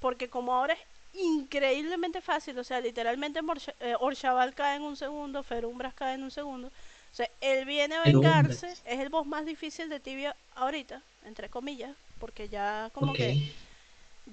porque 0.00 0.28
como 0.28 0.52
ahora 0.52 0.74
es 0.74 0.80
increíblemente 1.14 2.20
fácil, 2.20 2.58
o 2.58 2.64
sea, 2.64 2.78
literalmente 2.80 3.40
Morsha- 3.40 3.74
eh, 3.80 4.52
cae 4.54 4.76
en 4.76 4.82
un 4.82 4.96
segundo, 4.96 5.42
Ferumbras 5.42 5.94
cae 5.94 6.14
en 6.14 6.24
un 6.24 6.30
segundo. 6.30 6.68
O 6.68 7.14
sea, 7.16 7.30
él 7.40 7.64
viene 7.64 7.94
a 7.94 8.02
vengarse, 8.02 8.68
es 8.84 9.00
el 9.00 9.08
boss 9.08 9.26
más 9.26 9.46
difícil 9.46 9.88
de 9.88 9.98
Tibia 9.98 10.36
ahorita, 10.56 11.00
entre 11.24 11.48
comillas, 11.48 11.96
porque 12.20 12.50
ya 12.50 12.90
como 12.92 13.12
que 13.14 13.38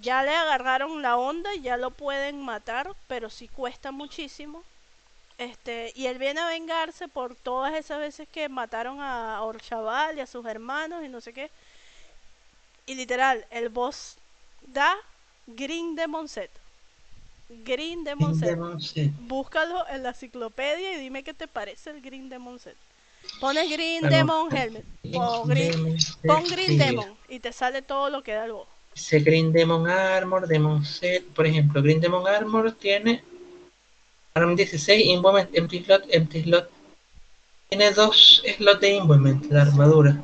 ya 0.02 0.24
le 0.24 0.32
agarraron 0.32 1.02
la 1.02 1.18
onda 1.18 1.53
y 1.56 1.61
ya 1.61 1.78
lo 1.78 1.91
pueden 1.91 2.41
matar, 2.41 2.91
pero 3.07 3.30
sí 3.30 3.48
cuesta 3.48 3.91
muchísimo. 3.91 4.64
Este, 5.38 5.91
y 5.95 6.06
él 6.07 6.20
viene 6.20 6.41
a 6.41 6.48
vengarse 6.48 7.07
por 7.07 7.36
todas 7.36 7.74
esas 7.74 7.99
veces 7.99 8.28
que 8.32 8.49
mataron 8.49 9.02
a 9.02 9.41
Orshaval 9.41 10.18
y 10.18 10.22
a 10.22 10.28
sus 10.28 10.45
hermanos 10.45 11.03
y 11.03 11.10
no 11.10 11.22
sé 11.22 11.34
qué. 11.34 11.49
Y 12.86 12.95
literal, 12.95 13.45
el 13.49 13.70
boss 13.70 14.18
da 14.68 14.95
Green 15.48 15.95
Demon 15.95 16.28
Set. 16.28 16.52
Green 17.49 18.03
Demon 18.03 18.38
Set. 18.82 19.11
Búscalo 19.22 19.88
en 19.90 20.03
la 20.03 20.10
enciclopedia 20.10 20.94
y 20.94 20.99
dime 20.99 21.24
qué 21.24 21.34
te 21.34 21.48
parece 21.48 21.91
el 21.91 22.02
Green 22.02 22.30
Demon 22.30 22.60
Set. 22.60 22.78
Pones 23.40 23.70
Green. 23.70 24.07
Demon 24.10 24.56
Helmet. 24.56 24.86
O 25.14 25.45
green, 25.45 25.98
pon 26.26 26.44
Green. 26.45 26.78
Demon 26.78 27.18
y 27.30 27.40
te 27.40 27.53
sale 27.53 27.82
todo 27.82 28.10
lo 28.10 28.22
que 28.22 28.34
da 28.34 28.45
el 28.45 28.52
boss. 28.52 28.68
Dice 28.95 29.20
Green 29.20 29.52
Demon 29.52 29.88
Armor, 29.88 30.48
Demon 30.48 30.86
Set, 30.86 31.26
por 31.34 31.45
ejemplo, 31.48 31.82
Green 31.82 31.99
Demon 31.99 32.28
Armor 32.28 32.72
tiene 32.74 33.24
Arm 34.36 34.56
16, 34.56 35.06
Involvement, 35.07 35.49
Empty 35.56 35.84
Slot, 35.84 36.06
Empty 36.10 36.44
Slot. 36.44 36.70
Tiene 37.70 37.91
dos 37.91 38.44
slots 38.57 38.82
de 38.82 38.90
Involvement, 38.90 39.52
la 39.52 39.64
armadura. 39.64 40.22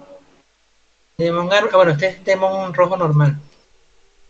Demon 1.18 1.52
Armor, 1.52 1.70
ah, 1.74 1.78
bueno, 1.78 1.92
este 1.94 2.08
es 2.08 2.24
Demon 2.24 2.74
rojo 2.74 2.96
normal. 2.96 3.38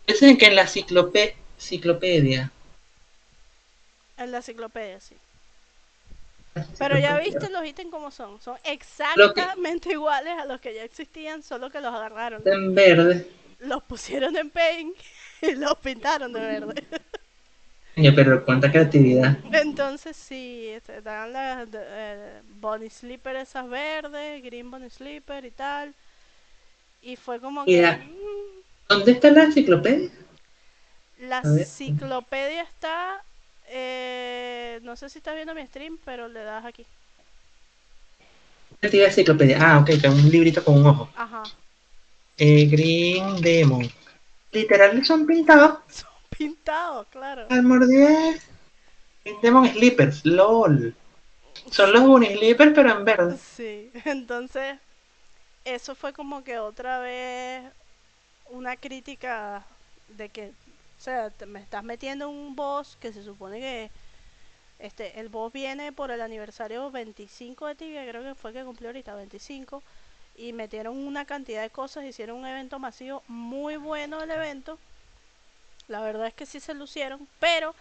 Dicen 0.06 0.36
que 0.38 0.46
en 0.46 0.56
la 0.56 0.66
ciclope, 0.66 1.36
ciclopedia. 1.58 2.50
En 4.16 4.32
la 4.32 4.38
enciclopedia, 4.38 5.00
sí. 5.00 5.14
Pero 6.78 6.98
ya 6.98 7.18
viste 7.18 7.48
los 7.48 7.64
ítems 7.64 7.90
como 7.90 8.10
son. 8.10 8.40
Son 8.40 8.56
que- 8.62 8.72
exactamente 8.72 9.92
iguales 9.92 10.32
a 10.38 10.46
los 10.46 10.60
que 10.60 10.74
ya 10.74 10.82
existían, 10.82 11.42
solo 11.42 11.70
que 11.70 11.80
los 11.80 11.94
agarraron. 11.94 12.42
En 12.44 12.74
verde. 12.74 13.30
Los 13.60 13.82
pusieron 13.84 14.36
en 14.36 14.50
paint 14.50 14.96
y 15.42 15.54
los 15.54 15.76
pintaron 15.78 16.32
de 16.32 16.40
verde. 16.40 16.84
Pero 17.94 18.44
cuánta 18.44 18.70
creatividad. 18.70 19.38
Entonces 19.52 20.16
sí, 20.16 20.68
este, 20.68 21.02
dan 21.02 21.32
las 21.32 21.68
eh, 21.72 22.40
Bunny 22.60 22.88
Slipper 22.88 23.36
esas 23.36 23.68
verdes, 23.68 24.42
Green 24.42 24.70
Bunny 24.70 24.88
Slipper 24.90 25.44
y 25.44 25.50
tal. 25.50 25.94
Y 27.02 27.16
fue 27.16 27.40
como 27.40 27.64
que... 27.64 27.82
Mm, 27.82 28.62
¿Dónde 28.88 29.12
está 29.12 29.30
la 29.30 29.44
enciclopedia? 29.44 30.10
La 31.18 31.38
enciclopedia 31.44 32.62
está... 32.62 33.22
eh, 33.68 34.80
no 34.82 34.96
sé 34.96 35.08
si 35.10 35.18
estás 35.18 35.34
viendo 35.34 35.54
mi 35.54 35.66
stream, 35.66 35.98
pero 36.04 36.28
le 36.28 36.42
das 36.42 36.64
aquí. 36.64 36.86
Creativa 38.80 39.06
enciclopedia. 39.06 39.58
Ah, 39.60 39.78
ok, 39.78 39.90
que 40.00 40.08
un 40.08 40.30
librito 40.30 40.64
con 40.64 40.78
un 40.78 40.86
ojo. 40.86 41.10
Ajá. 41.14 41.42
Eh, 42.40 42.66
Green 42.66 43.40
Demon. 43.40 43.88
Literal 44.52 45.04
son 45.04 45.26
pintados. 45.26 45.78
Son 45.88 46.08
pintados, 46.36 47.06
claro. 47.08 47.46
Armor 47.50 47.86
10. 47.86 48.42
Green 49.24 49.40
Demon 49.42 49.68
Slippers. 49.68 50.24
LOL. 50.24 50.94
Son 51.70 51.92
los 51.92 52.02
Bunny 52.02 52.34
Slippers, 52.36 52.72
pero 52.74 52.90
en 52.92 53.04
verde. 53.04 53.36
Sí, 53.56 53.90
entonces 54.06 54.78
eso 55.64 55.94
fue 55.94 56.12
como 56.12 56.42
que 56.44 56.58
otra 56.58 56.98
vez 57.00 57.64
una 58.50 58.76
crítica 58.76 59.64
de 60.16 60.28
que, 60.28 60.48
o 60.98 61.02
sea, 61.02 61.30
te- 61.30 61.46
me 61.46 61.60
estás 61.60 61.84
metiendo 61.84 62.28
un 62.28 62.56
boss 62.56 62.96
que 63.00 63.12
se 63.12 63.22
supone 63.22 63.60
que 63.60 63.90
este 64.78 65.20
el 65.20 65.28
boss 65.28 65.52
viene 65.52 65.92
por 65.92 66.10
el 66.10 66.20
aniversario 66.22 66.90
25 66.90 67.66
de 67.66 67.74
Tibia, 67.74 68.06
creo 68.08 68.22
que 68.22 68.34
fue 68.34 68.52
que 68.52 68.64
cumplió 68.64 68.88
ahorita 68.88 69.14
25 69.14 69.82
y 70.36 70.52
metieron 70.52 70.96
una 70.96 71.24
cantidad 71.24 71.62
de 71.62 71.70
cosas, 71.70 72.04
hicieron 72.04 72.38
un 72.38 72.46
evento 72.46 72.78
masivo 72.78 73.22
muy 73.28 73.76
bueno 73.76 74.22
el 74.22 74.30
evento. 74.30 74.78
La 75.88 76.00
verdad 76.00 76.26
es 76.28 76.34
que 76.34 76.46
sí 76.46 76.60
se 76.60 76.74
lucieron, 76.74 77.26
pero 77.40 77.74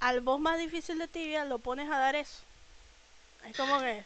al 0.00 0.20
boss 0.20 0.40
más 0.40 0.58
difícil 0.58 0.98
de 0.98 1.08
Tibia 1.08 1.44
lo 1.44 1.58
pones 1.58 1.90
a 1.90 1.98
dar 1.98 2.14
eso. 2.16 2.38
Es 3.46 3.56
como 3.56 3.78
que 3.80 4.04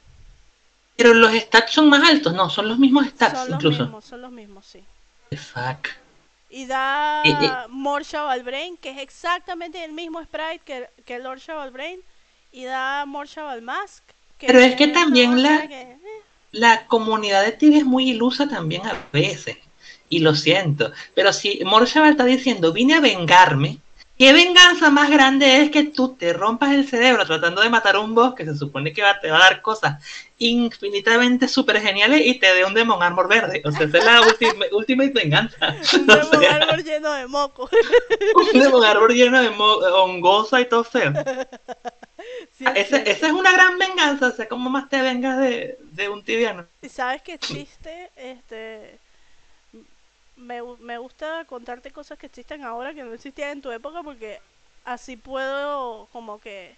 Pero 0.96 1.12
los 1.14 1.32
stats 1.32 1.72
son 1.72 1.88
más 1.88 2.08
altos. 2.08 2.32
No, 2.34 2.48
son 2.50 2.68
los 2.68 2.78
mismos 2.78 3.06
stats 3.08 3.38
son 3.38 3.50
los 3.50 3.56
incluso. 3.58 3.82
mismos, 3.84 4.04
son 4.04 4.22
los 4.22 4.30
mismos, 4.32 4.64
sí. 4.66 4.84
The 5.30 5.36
fuck. 5.36 5.88
Y 6.50 6.66
da 6.66 7.22
Eh, 7.24 7.30
eh. 7.30 7.50
More 7.68 8.04
Shaval 8.04 8.42
Brain, 8.44 8.76
que 8.76 8.90
es 8.90 8.98
exactamente 8.98 9.82
el 9.84 9.92
mismo 9.92 10.22
sprite 10.22 10.60
que, 10.64 10.88
que 11.04 11.18
Lord 11.18 11.40
Shaval 11.40 11.70
Brain. 11.70 12.00
Y 12.52 12.64
da 12.64 13.04
More 13.06 13.28
Shaval 13.28 13.60
Mask. 13.62 14.04
Pero 14.38 14.60
es 14.60 14.76
que 14.76 14.86
también 14.88 15.42
la- 15.42 15.66
que, 15.66 15.80
eh, 15.82 15.98
La 16.54 16.86
comunidad 16.86 17.44
de 17.44 17.50
Tibia 17.50 17.78
es 17.78 17.84
muy 17.84 18.10
ilusa 18.10 18.48
también 18.48 18.86
a 18.86 19.08
veces. 19.12 19.56
Y 20.08 20.20
lo 20.20 20.36
siento. 20.36 20.92
Pero 21.14 21.32
si 21.32 21.60
Morshaval 21.64 22.12
está 22.12 22.24
diciendo, 22.24 22.72
vine 22.72 22.94
a 22.94 23.00
vengarme. 23.00 23.80
¿Qué 24.16 24.32
venganza 24.32 24.90
más 24.90 25.10
grande 25.10 25.62
es 25.62 25.70
que 25.70 25.84
tú 25.84 26.14
te 26.14 26.32
rompas 26.32 26.72
el 26.72 26.88
cerebro 26.88 27.26
tratando 27.26 27.62
de 27.62 27.68
matar 27.68 27.96
a 27.96 28.00
un 28.00 28.14
boss 28.14 28.34
que 28.34 28.44
se 28.44 28.54
supone 28.56 28.92
que 28.92 29.02
va, 29.02 29.18
te 29.18 29.28
va 29.28 29.38
a 29.38 29.50
dar 29.50 29.60
cosas 29.60 30.00
infinitamente 30.38 31.48
súper 31.48 31.80
geniales 31.80 32.22
y 32.24 32.38
te 32.38 32.54
dé 32.54 32.64
un 32.64 32.74
Demon 32.74 33.02
Armor 33.02 33.28
verde? 33.28 33.60
O 33.64 33.72
sea, 33.72 33.86
esa 33.86 33.98
es 33.98 34.04
la 34.04 34.20
ultimate 34.72 35.12
venganza. 35.12 35.74
un 35.94 36.10
O 36.10 36.14
Demon 36.14 36.40
sea, 36.40 36.54
Arbor 36.54 36.84
lleno 36.84 37.12
de 37.12 37.26
moco. 37.26 37.68
un 38.54 38.60
Demon 38.60 38.84
Armor 38.84 39.12
lleno 39.12 39.42
de 39.42 39.48
hongosa 39.48 40.60
y 40.60 40.68
todo 40.68 40.84
feo. 40.84 41.12
Sí, 42.52 42.64
es 42.74 42.90
Esa, 42.90 43.26
es 43.26 43.32
una 43.32 43.52
gran 43.52 43.76
venganza. 43.76 44.28
O 44.28 44.30
sea, 44.30 44.48
¿cómo 44.48 44.70
más 44.70 44.88
te 44.88 45.02
vengas 45.02 45.38
de, 45.40 45.76
de 45.82 46.08
un 46.08 46.24
tibiano? 46.24 46.66
Y 46.80 46.88
sabes 46.88 47.20
que 47.20 47.34
existe, 47.34 48.10
este, 48.16 48.98
me, 50.36 50.62
me 50.80 50.98
gusta 50.98 51.44
contarte 51.44 51.90
cosas 51.90 52.18
que 52.18 52.26
existen 52.26 52.64
ahora 52.64 52.94
que 52.94 53.04
no 53.04 53.12
existían 53.12 53.50
en 53.50 53.62
tu 53.62 53.70
época 53.70 54.02
porque 54.02 54.40
así 54.84 55.16
puedo 55.16 56.06
como 56.12 56.38
que 56.40 56.76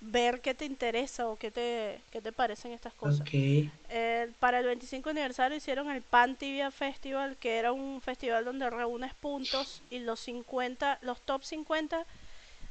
ver 0.00 0.40
qué 0.40 0.54
te 0.54 0.64
interesa 0.64 1.28
o 1.28 1.36
qué 1.36 1.50
te, 1.50 2.00
qué 2.10 2.20
te 2.20 2.32
parecen 2.32 2.72
estas 2.72 2.92
cosas. 2.94 3.26
Eh, 3.32 4.30
para 4.38 4.60
el 4.60 4.66
25 4.66 5.10
aniversario 5.10 5.56
hicieron 5.56 5.90
el 5.90 6.02
Pan 6.02 6.36
Tibia 6.36 6.70
Festival, 6.70 7.36
que 7.36 7.56
era 7.56 7.72
un 7.72 8.00
festival 8.00 8.44
donde 8.44 8.68
reúnes 8.70 9.14
puntos 9.14 9.82
y 9.90 10.00
los 10.00 10.20
50, 10.20 10.98
los 11.02 11.20
top 11.22 11.42
50 11.42 12.04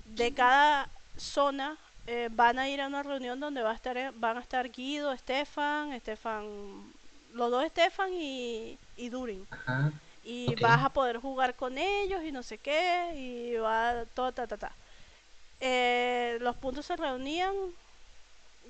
de 0.06 0.34
cada 0.34 0.90
zona 1.18 1.78
eh, 2.08 2.30
van 2.32 2.60
a 2.60 2.70
ir 2.70 2.82
a 2.82 2.88
una 2.88 3.02
reunión 3.02 3.40
donde 3.40 3.64
va 3.64 3.72
a 3.72 3.76
estar, 3.76 3.98
eh, 3.98 4.12
van 4.16 4.38
a 4.38 4.42
estar 4.42 4.70
Guido, 4.70 5.12
Estefan, 5.12 5.94
Estefan, 5.94 6.94
los 7.36 7.52
dos 7.52 7.64
Estefan 7.64 8.12
y, 8.14 8.78
y 8.98 9.10
Durin. 9.10 9.46
Ajá. 9.52 9.92
Y 10.24 10.56
vas 10.56 10.84
a 10.84 10.90
poder 10.90 11.18
jugar 11.18 11.54
con 11.56 11.78
ellos 11.78 12.24
y 12.24 12.32
no 12.32 12.42
sé 12.42 12.58
qué, 12.58 13.12
y 13.16 13.56
va 13.58 14.06
todo, 14.16 14.32
ta, 14.32 14.48
ta, 14.48 14.58
ta. 14.58 14.72
Eh, 15.60 16.38
los 16.42 16.56
puntos 16.56 16.86
se 16.88 16.96
reunían 16.96 17.54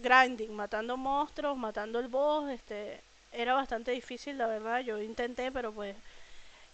grinding, 0.01 0.53
matando 0.53 0.97
monstruos, 0.97 1.57
matando 1.57 1.99
el 1.99 2.09
boss, 2.09 2.49
este, 2.49 2.99
era 3.31 3.53
bastante 3.53 3.91
difícil, 3.91 4.37
la 4.37 4.47
verdad, 4.47 4.81
yo 4.81 5.01
intenté, 5.01 5.51
pero 5.51 5.71
pues 5.71 5.95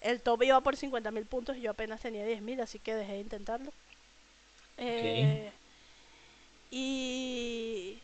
el 0.01 0.21
top 0.21 0.43
iba 0.43 0.59
por 0.61 0.75
50.000 0.75 1.25
puntos 1.27 1.57
y 1.57 1.61
yo 1.61 1.71
apenas 1.71 2.01
tenía 2.01 2.25
10.000, 2.25 2.61
así 2.61 2.79
que 2.79 2.95
dejé 2.95 3.13
de 3.13 3.19
intentarlo. 3.19 3.71
Eh, 4.77 5.51
y 6.71 7.99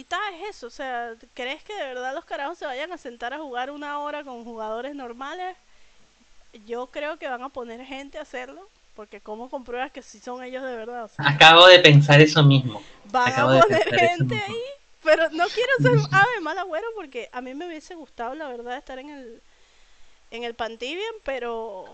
y 0.00 0.04
tal, 0.04 0.34
es 0.34 0.56
eso, 0.56 0.66
o 0.66 0.70
sea, 0.70 1.12
¿crees 1.34 1.62
que 1.62 1.74
de 1.74 1.82
verdad 1.88 2.14
los 2.14 2.24
carajos 2.24 2.56
se 2.56 2.64
vayan 2.64 2.90
a 2.90 2.96
sentar 2.96 3.34
a 3.34 3.38
jugar 3.38 3.70
una 3.70 3.98
hora 3.98 4.24
con 4.24 4.44
jugadores 4.44 4.94
normales? 4.94 5.56
Yo 6.66 6.86
creo 6.86 7.18
que 7.18 7.28
van 7.28 7.42
a 7.42 7.50
poner 7.50 7.84
gente 7.84 8.16
a 8.16 8.22
hacerlo, 8.22 8.66
porque 8.96 9.20
¿cómo 9.20 9.50
compruebas 9.50 9.92
que 9.92 10.00
sí 10.00 10.18
son 10.18 10.42
ellos 10.42 10.62
de 10.62 10.74
verdad? 10.74 11.04
O 11.04 11.08
sea, 11.08 11.28
Acabo 11.28 11.66
de 11.66 11.80
pensar 11.80 12.18
eso 12.22 12.42
mismo. 12.42 12.82
van 13.04 13.28
a 13.28 13.34
acabo 13.34 13.60
poner 13.60 13.94
gente 13.94 14.36
ahí, 14.36 14.62
pero 15.04 15.28
no 15.32 15.44
quiero 15.48 15.72
ser 15.82 15.92
ave 16.12 16.40
mal 16.40 16.56
agüero 16.56 16.86
porque 16.96 17.28
a 17.32 17.42
mí 17.42 17.52
me 17.52 17.66
hubiese 17.66 17.94
gustado 17.94 18.34
la 18.34 18.48
verdad 18.48 18.78
estar 18.78 18.98
en 18.98 19.10
el 19.10 19.42
en 20.30 20.44
el 20.44 20.54
Pantibian, 20.54 21.14
pero 21.24 21.84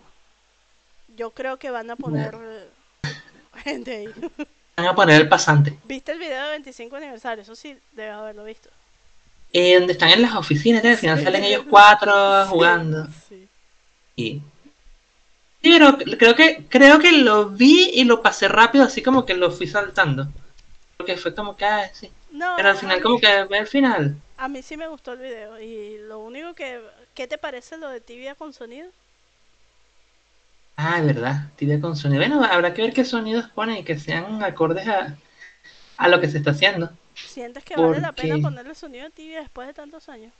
yo 1.16 1.33
creo 1.33 1.59
que 1.59 1.70
van 1.70 1.91
a 1.91 1.97
poner 1.97 2.37
gente 3.65 3.97
ahí. 3.97 4.47
Van 4.77 4.89
a 4.89 4.94
poner 4.94 5.23
el 5.23 5.28
pasante. 5.28 5.78
¿Viste 5.85 6.12
el 6.12 6.19
video 6.19 6.44
de 6.44 6.51
25 6.51 6.97
aniversario? 6.97 7.43
Eso 7.43 7.55
sí, 7.55 7.78
debes 7.93 8.12
haberlo 8.12 8.44
visto. 8.44 8.69
Eh, 9.53 9.78
donde 9.78 9.94
están 9.94 10.11
en 10.11 10.20
las 10.20 10.35
oficinas, 10.35 10.85
al 10.85 10.98
final 10.98 11.23
salen 11.23 11.44
ellos 11.44 11.65
cuatro 11.69 12.47
jugando. 12.48 13.09
Sí. 13.27 13.48
Y... 14.16 14.43
Sí, 15.62 15.78
pero 15.78 15.97
creo 16.19 16.35
que, 16.35 16.66
creo 16.69 16.98
que 16.98 17.12
lo 17.12 17.48
vi 17.48 17.90
y 17.94 18.05
lo 18.05 18.20
pasé 18.20 18.48
rápido, 18.48 18.85
así 18.85 19.03
como 19.03 19.24
que 19.24 19.35
lo 19.35 19.51
fui 19.51 19.66
saltando. 19.66 20.28
Porque 20.98 21.16
fue 21.16 21.35
como 21.35 21.57
que, 21.57 21.65
ah, 21.65 21.90
sí. 21.94 22.11
No, 22.31 22.53
Pero 22.57 22.69
al 22.69 22.77
final 22.77 23.01
como 23.01 23.19
que 23.19 23.44
ve 23.44 23.59
el 23.59 23.66
final. 23.66 24.15
A 24.36 24.48
mí 24.48 24.61
sí 24.61 24.77
me 24.77 24.89
gustó 24.89 25.15
el 25.15 25.20
video 25.20 25.59
y 25.59 25.97
lo 25.98 26.19
único 26.19 26.55
que... 26.55 26.82
¿Qué 27.15 27.27
te 27.27 27.39
parece 27.39 27.78
lo 27.78 27.89
de 27.89 28.03
tibia 28.03 28.35
con 28.35 28.53
sonido? 28.53 28.90
Ah, 30.77 31.01
verdad, 31.03 31.51
tibia 31.57 31.81
con 31.81 31.97
sonido. 31.97 32.20
Bueno, 32.20 32.43
habrá 32.44 32.73
que 32.74 32.82
ver 32.82 32.93
qué 32.93 33.05
sonidos 33.05 33.48
ponen 33.48 33.78
y 33.78 33.85
que 33.85 33.98
sean 33.98 34.43
acordes 34.43 34.86
a, 34.89 35.16
a 35.98 36.09
lo 36.09 36.20
que 36.20 36.28
se 36.28 36.39
está 36.39 36.53
haciendo. 36.53 36.90
¿Sientes 37.24 37.62
que 37.62 37.77
vale 37.77 38.01
la 38.01 38.15
pena 38.15 38.39
ponerle 38.39 38.74
sonido 38.74 39.05
de 39.05 39.11
tibia 39.11 39.40
después 39.40 39.66
de 39.66 39.74
tantos 39.74 40.09
años? 40.09 40.32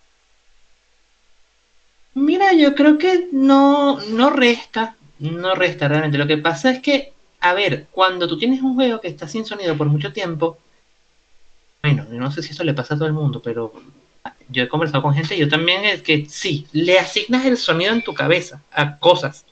Mira, 2.15 2.53
yo 2.53 2.75
creo 2.75 2.99
que 2.99 3.29
no, 3.31 4.01
no 4.01 4.31
resta, 4.31 4.97
no 5.21 5.55
resta 5.55 5.87
realmente. 5.87 6.19
Lo 6.19 6.27
que 6.27 6.39
pasa 6.39 6.71
es 6.73 6.81
que, 6.81 7.13
a 7.41 7.55
ver, 7.55 7.87
cuando 7.93 8.27
tú 8.27 8.37
tienes 8.39 8.61
un 8.63 8.75
juego 8.75 9.01
que 9.01 9.09
está 9.09 9.29
sin 9.29 9.45
sonido 9.45 9.77
por 9.77 9.87
mucho 9.87 10.13
tiempo, 10.13 10.59
bueno, 11.83 12.07
yo 12.11 12.19
no 12.19 12.31
sé 12.31 12.43
si 12.43 12.53
eso 12.53 12.65
le 12.65 12.75
pasa 12.75 12.95
a 12.95 12.99
todo 12.99 13.07
el 13.07 13.15
mundo, 13.15 13.41
pero 13.43 13.73
yo 14.49 14.63
he 14.65 14.69
conversado 14.69 15.03
con 15.03 15.15
gente 15.15 15.37
y 15.37 15.41
yo 15.41 15.49
también 15.49 15.85
es 15.85 16.03
que 16.03 16.27
sí, 16.29 16.67
le 16.73 16.99
asignas 16.99 17.45
el 17.47 17.57
sonido 17.57 17.93
en 17.93 18.03
tu 18.03 18.15
cabeza 18.15 18.63
a 18.73 18.99
cosas. 18.99 19.47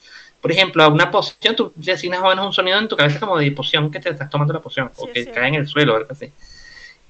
Por 0.45 0.51
ejemplo, 0.51 0.83
a 0.83 0.89
una 0.89 1.09
poción, 1.09 1.55
tú 1.55 1.73
le 1.81 1.93
asignas 1.93 2.21
más 2.21 2.27
o 2.27 2.29
menos 2.29 2.45
un 2.45 2.53
sonido 2.53 2.77
en 2.77 2.87
tu 2.87 2.95
cabeza 2.95 3.19
como 3.19 3.39
de 3.39 3.49
poción 3.51 3.89
que 3.89 3.99
te 3.99 4.11
estás 4.11 4.29
tomando 4.29 4.53
la 4.53 4.59
poción, 4.59 4.91
o 4.95 5.07
que 5.07 5.23
sí. 5.23 5.31
cae 5.31 5.47
en 5.47 5.55
el 5.55 5.67
suelo, 5.67 5.95
algo 5.95 6.11
así. 6.11 6.31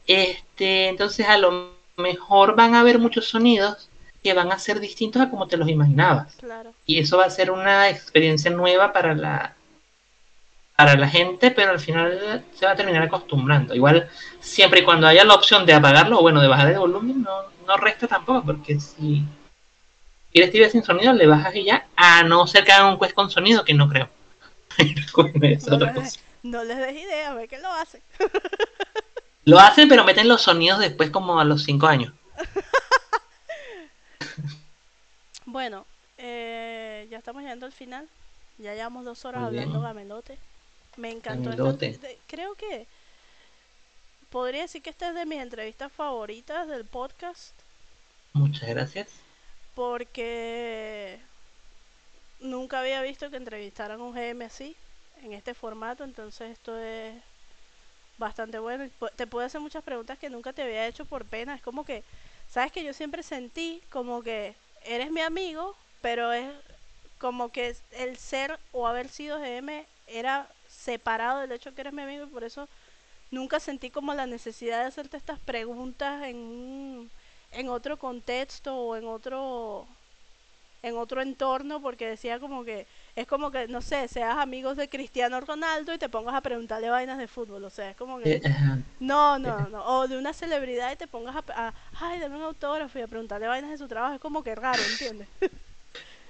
Este, 0.08 0.88
entonces 0.88 1.28
a 1.28 1.38
lo 1.38 1.74
mejor 1.98 2.56
van 2.56 2.76
a 2.76 2.80
haber 2.80 2.98
muchos 2.98 3.28
sonidos 3.28 3.90
que 4.24 4.34
van 4.34 4.54
a 4.54 4.58
ser 4.58 4.80
distintos 4.80 5.22
a 5.22 5.30
como 5.30 5.50
te 5.50 5.58
los 5.58 5.68
imaginabas. 5.68 6.34
Claro. 6.36 6.72
Y 6.86 6.98
eso 6.98 7.18
va 7.18 7.26
a 7.26 7.30
ser 7.30 7.52
una 7.52 7.90
experiencia 7.90 8.50
nueva 8.52 8.94
para 8.94 9.14
la 9.14 9.54
para 10.78 10.96
la 10.96 11.10
gente, 11.10 11.52
pero 11.52 11.72
al 11.72 11.80
final 11.82 12.42
se 12.54 12.66
va 12.66 12.72
a 12.72 12.76
terminar 12.78 13.04
acostumbrando. 13.04 13.76
Igual, 13.76 14.08
siempre 14.40 14.80
y 14.80 14.86
cuando 14.86 15.08
haya 15.08 15.26
la 15.26 15.34
opción 15.34 15.66
de 15.66 15.74
apagarlo 15.74 16.20
o 16.20 16.22
bueno, 16.22 16.40
de 16.40 16.48
bajar 16.48 16.72
el 16.72 16.80
volumen, 16.80 17.22
no, 17.22 17.42
no 17.68 17.76
resta 17.76 18.08
tampoco, 18.08 18.46
porque 18.46 18.80
si 18.80 19.26
quieres 20.36 20.52
TV 20.52 20.70
sin 20.70 20.84
sonido, 20.84 21.14
le 21.14 21.28
bajas 21.28 21.56
y 21.56 21.64
ya, 21.64 21.88
a 21.96 22.24
no 22.24 22.46
ser 22.46 22.66
que 22.66 22.74
hagan 22.74 22.92
un 22.94 23.00
quest 23.00 23.14
con 23.14 23.32
sonido, 23.32 23.64
que 23.64 23.74
no 23.74 23.88
creo. 23.90 24.10
Es 24.78 25.68
No 25.68 25.76
otra 25.78 25.94
les, 25.94 26.04
cosa. 26.04 26.20
no 26.44 26.64
les 26.66 26.78
des 26.78 26.94
idea, 27.04 27.34
ve 27.34 27.48
que 27.48 27.58
lo 27.60 27.72
hacen. 27.72 28.02
Lo 29.48 29.60
hacen, 29.60 29.88
pero 29.88 30.04
meten 30.04 30.28
los 30.28 30.42
sonidos 30.42 30.80
después 30.80 31.12
como 31.12 31.40
a 31.40 31.46
los 31.46 31.64
5 31.64 31.86
años. 31.88 32.12
Bueno, 35.46 35.86
eh, 36.18 37.08
ya 37.12 37.20
estamos 37.20 37.44
llegando 37.44 37.66
al 37.68 37.72
final. 37.72 38.08
Ya 38.58 38.74
llevamos 38.74 39.06
dos 39.06 39.24
horas 39.26 39.44
hablando 39.44 39.82
gamelote. 39.82 40.38
Me 40.98 41.12
encantó. 41.12 41.50
esta- 41.52 41.62
Gamelote. 41.64 41.98
de- 42.00 42.18
creo 42.28 42.56
que 42.56 42.88
podría 44.32 44.64
decir 44.64 44.82
que 44.82 44.90
esta 44.90 45.10
es 45.10 45.16
de 45.16 45.26
mis 45.26 45.40
entrevistas 45.40 45.92
favoritas 45.92 46.68
del 46.68 46.86
podcast. 46.86 47.54
Muchas 48.34 48.68
gracias. 48.68 49.10
Porque 49.76 51.20
nunca 52.40 52.80
había 52.80 53.02
visto 53.02 53.30
que 53.30 53.38
entrevistaran 53.38 54.02
un 54.02 54.14
GM 54.14 54.46
así, 54.46 54.76
en 55.22 55.34
este 55.34 55.54
formato, 55.54 56.04
entonces 56.04 56.52
esto 56.52 56.78
es 56.78 57.16
bastante 58.18 58.60
bueno. 58.60 58.90
Te 59.16 59.28
puedo 59.28 59.46
hacer 59.46 59.62
muchas 59.62 59.84
preguntas 59.84 60.18
que 60.18 60.30
nunca 60.30 60.54
te 60.54 60.64
había 60.64 60.88
hecho 60.88 61.06
por 61.06 61.26
pena, 61.26 61.56
es 61.56 61.62
como 61.62 61.86
que, 61.86 62.04
sabes 62.50 62.72
que 62.72 62.84
yo 62.84 62.94
siempre 62.94 63.24
sentí 63.24 63.82
como 63.90 64.24
que 64.24 64.56
eres 64.86 65.12
mi 65.12 65.22
amigo, 65.22 65.76
pero 66.02 66.32
es 66.32 66.50
como 67.18 67.50
que 67.50 67.76
el 67.92 68.18
ser 68.18 68.60
o 68.72 68.88
haber 68.88 69.10
sido 69.10 69.40
GM 69.40 69.86
era 70.08 70.48
separado 70.70 71.40
del 71.40 71.52
hecho 71.52 71.74
que 71.74 71.82
eres 71.82 71.94
mi 71.94 72.02
amigo 72.02 72.26
y 72.26 72.30
por 72.30 72.44
eso 72.44 72.68
nunca 73.32 73.60
sentí 73.60 73.90
como 73.90 74.14
la 74.14 74.28
necesidad 74.28 74.82
de 74.82 74.88
hacerte 74.88 75.18
estas 75.18 75.40
preguntas 75.40 76.24
en 76.24 76.38
un 76.38 77.12
en 77.52 77.70
otro 77.70 77.98
contexto 77.98 78.76
o 78.76 78.96
en 78.96 79.06
otro 79.08 79.88
en 80.84 80.98
otro 80.98 81.22
entorno 81.22 81.82
porque 81.82 82.08
decía 82.08 82.40
como 82.40 82.64
que 82.64 82.88
es 83.16 83.28
como 83.28 83.52
que 83.52 83.68
no 83.68 83.82
sé 83.82 84.08
seas 84.08 84.38
amigos 84.38 84.78
de 84.78 84.90
Cristiano 84.90 85.42
Ronaldo 85.42 85.94
y 85.94 85.98
te 85.98 86.10
pongas 86.10 86.36
a 86.36 86.42
preguntarle 86.42 86.90
vainas 86.90 87.18
de 87.18 87.28
fútbol 87.28 87.64
o 87.66 87.70
sea 87.72 87.90
es 87.92 87.98
como 87.98 88.20
que 88.20 88.44
no 89.00 89.40
no 89.40 89.70
no 89.70 89.84
o 89.86 90.08
de 90.08 90.18
una 90.18 90.34
celebridad 90.34 90.92
y 90.94 90.98
te 90.98 91.08
pongas 91.08 91.36
a, 91.38 91.44
a 91.70 91.74
ay 91.94 92.20
dame 92.20 92.38
un 92.38 92.44
autógrafo 92.44 93.00
y 93.00 93.02
a 93.04 93.08
preguntarle 93.08 93.48
vainas 93.48 93.72
de 93.72 93.78
su 93.78 93.88
trabajo 93.88 94.16
es 94.16 94.22
como 94.22 94.44
que 94.44 94.56
raro 94.56 94.86
¿entiendes? 94.86 95.30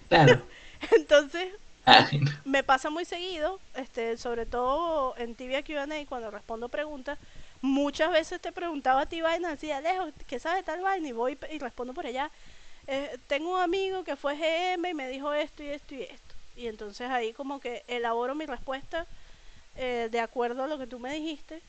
Claro. 0.10 0.42
entonces 0.96 1.54
Ay, 1.86 2.20
no. 2.20 2.32
me 2.44 2.64
pasa 2.64 2.90
muy 2.90 3.06
seguido, 3.06 3.62
este, 3.76 4.18
sobre 4.18 4.46
todo 4.46 5.16
en 5.18 5.36
Tibia 5.36 5.64
Q&A 5.64 6.06
cuando 6.08 6.32
respondo 6.32 6.70
preguntas, 6.70 7.20
muchas 7.62 8.12
veces 8.12 8.42
te 8.42 8.52
preguntaba 8.52 9.02
a 9.02 9.06
ti 9.08 9.22
vaina, 9.22 9.52
así, 9.52 9.72
Alejo, 9.72 10.08
¿qué 10.28 10.40
sabes 10.40 10.66
tal 10.66 10.82
vaina? 10.82 11.08
Y 11.10 11.12
voy 11.14 11.38
y 11.52 11.60
respondo 11.60 11.94
por 11.94 12.06
allá. 12.08 12.32
Eh, 12.88 13.18
tengo 13.28 13.54
un 13.56 13.62
amigo 13.62 14.04
que 14.04 14.16
fue 14.16 14.36
GM 14.38 14.90
y 14.90 14.94
me 14.94 15.10
dijo 15.10 15.34
esto 15.34 15.64
y 15.64 15.70
esto 15.70 15.96
y 15.96 16.04
esto. 16.04 16.36
Y 16.56 16.68
entonces 16.68 17.10
ahí 17.10 17.34
como 17.34 17.60
que 17.60 17.84
elaboro 17.88 18.36
mi 18.36 18.46
respuesta 18.46 19.08
eh, 19.76 20.10
de 20.12 20.20
acuerdo 20.20 20.64
a 20.64 20.68
lo 20.68 20.78
que 20.80 20.88
tú 20.88 21.00
me 21.00 21.14
dijiste. 21.14 21.64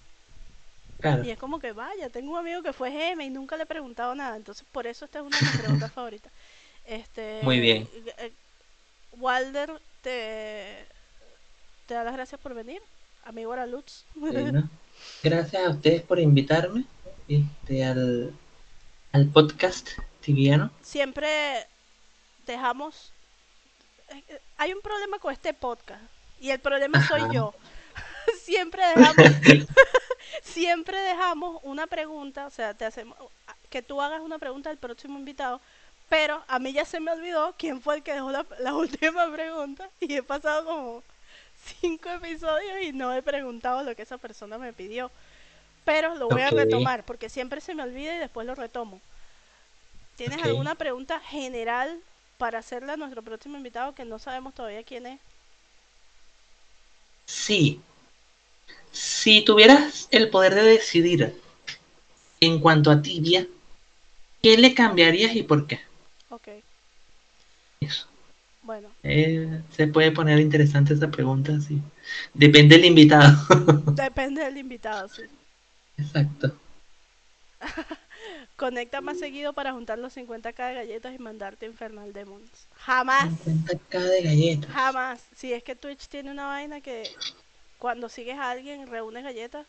Claro. 1.00 1.24
Y 1.24 1.30
es 1.30 1.38
como 1.38 1.58
que, 1.58 1.72
vaya, 1.72 2.08
tengo 2.10 2.32
un 2.32 2.38
amigo 2.38 2.62
que 2.62 2.72
fue 2.72 2.90
GM 2.90 3.24
y 3.24 3.30
nunca 3.30 3.56
le 3.56 3.64
he 3.64 3.66
preguntado 3.66 4.14
nada. 4.14 4.36
Entonces, 4.36 4.66
por 4.72 4.86
eso 4.86 5.04
esta 5.04 5.18
es 5.20 5.24
una 5.24 5.38
de 5.38 5.44
mis 5.44 5.54
preguntas 5.56 5.92
favoritas. 5.92 6.32
Este, 6.84 7.40
Muy 7.42 7.60
bien. 7.60 7.88
eh, 8.18 8.32
Walder 9.12 9.80
te, 10.02 10.86
te 11.86 11.94
da 11.94 12.04
las 12.04 12.14
gracias 12.14 12.40
por 12.40 12.54
venir. 12.54 12.80
Amigo 13.24 13.52
era 13.52 13.66
Lutz. 13.66 14.04
Bueno, 14.14 14.68
gracias 15.22 15.66
a 15.66 15.70
ustedes 15.70 16.02
por 16.02 16.18
invitarme 16.18 16.84
este, 17.28 17.84
al, 17.84 18.32
al 19.12 19.26
podcast 19.28 19.90
tibiano. 20.20 20.70
Siempre 20.82 21.66
dejamos... 22.46 23.12
Hay 24.56 24.72
un 24.72 24.80
problema 24.80 25.18
con 25.18 25.32
este 25.32 25.52
podcast. 25.52 26.02
Y 26.40 26.50
el 26.50 26.60
problema 26.60 27.06
soy 27.06 27.22
yo. 27.32 27.54
siempre 28.42 28.82
dejamos... 28.94 29.16
siempre 30.42 30.98
dejamos 30.98 31.60
una 31.62 31.86
pregunta, 31.86 32.46
o 32.46 32.50
sea, 32.50 32.74
te 32.74 32.84
hacemos 32.84 33.16
que 33.70 33.82
tú 33.82 34.00
hagas 34.00 34.20
una 34.20 34.38
pregunta 34.38 34.70
al 34.70 34.78
próximo 34.78 35.18
invitado, 35.18 35.60
pero 36.08 36.42
a 36.46 36.58
mí 36.58 36.72
ya 36.72 36.84
se 36.84 37.00
me 37.00 37.10
olvidó 37.10 37.54
quién 37.58 37.80
fue 37.80 37.96
el 37.96 38.02
que 38.02 38.14
dejó 38.14 38.30
la, 38.30 38.46
la 38.60 38.74
última 38.74 39.30
pregunta 39.32 39.90
y 40.00 40.14
he 40.14 40.22
pasado 40.22 40.64
como 40.64 41.02
cinco 41.80 42.08
episodios 42.10 42.82
y 42.82 42.92
no 42.92 43.12
he 43.14 43.22
preguntado 43.22 43.82
lo 43.82 43.94
que 43.94 44.02
esa 44.02 44.18
persona 44.18 44.58
me 44.58 44.72
pidió. 44.72 45.10
Pero 45.84 46.16
lo 46.16 46.28
voy 46.28 46.42
a 46.42 46.50
retomar 46.50 47.04
porque 47.04 47.28
siempre 47.28 47.60
se 47.60 47.74
me 47.74 47.82
olvida 47.82 48.16
y 48.16 48.18
después 48.18 48.46
lo 48.46 48.54
retomo. 48.54 49.00
¿Tienes 50.16 50.42
alguna 50.42 50.74
pregunta 50.74 51.20
general 51.20 52.00
para 52.38 52.58
hacerle 52.58 52.92
a 52.92 52.96
nuestro 52.96 53.22
próximo 53.22 53.56
invitado 53.56 53.94
que 53.94 54.04
no 54.04 54.18
sabemos 54.18 54.54
todavía 54.54 54.82
quién 54.82 55.06
es? 55.06 55.20
Sí. 57.26 57.80
Si 58.90 59.42
tuvieras 59.42 60.08
el 60.10 60.30
poder 60.30 60.54
de 60.54 60.62
decidir 60.62 61.40
en 62.40 62.60
cuanto 62.60 62.90
a 62.90 63.02
tibia, 63.02 63.46
¿qué 64.42 64.56
le 64.56 64.74
cambiarías 64.74 65.36
y 65.36 65.42
por 65.42 65.66
qué? 65.66 65.80
Ok, 66.30 66.48
Eso. 67.80 68.08
Bueno. 68.66 68.96
Eh, 69.02 69.62
se 69.70 69.86
puede 69.88 70.10
poner 70.12 70.40
interesante 70.40 70.94
esa 70.94 71.10
pregunta, 71.10 71.60
sí. 71.60 71.80
Depende 72.34 72.76
del 72.76 72.86
invitado. 72.86 73.36
Depende 73.96 74.42
del 74.44 74.58
invitado, 74.58 75.08
sí. 75.08 75.22
Exacto. 75.98 76.56
Conecta 78.56 79.00
más 79.00 79.18
seguido 79.18 79.52
para 79.54 79.72
juntar 79.72 79.98
los 79.98 80.12
50k 80.12 80.68
de 80.68 80.74
galletas 80.74 81.14
y 81.14 81.18
mandarte 81.18 81.66
Infernal 81.66 82.12
Demons. 82.12 82.68
Jamás, 82.74 83.30
50k 83.44 83.98
de 84.00 84.22
galletas. 84.22 84.70
jamás. 84.70 85.28
Si 85.34 85.52
es 85.52 85.62
que 85.64 85.76
Twitch 85.76 86.08
tiene 86.08 86.30
una 86.30 86.46
vaina 86.46 86.80
que 86.80 87.18
cuando 87.78 88.08
sigues 88.08 88.38
a 88.38 88.50
alguien 88.50 88.86
reúnes 88.88 89.24
galletas. 89.24 89.66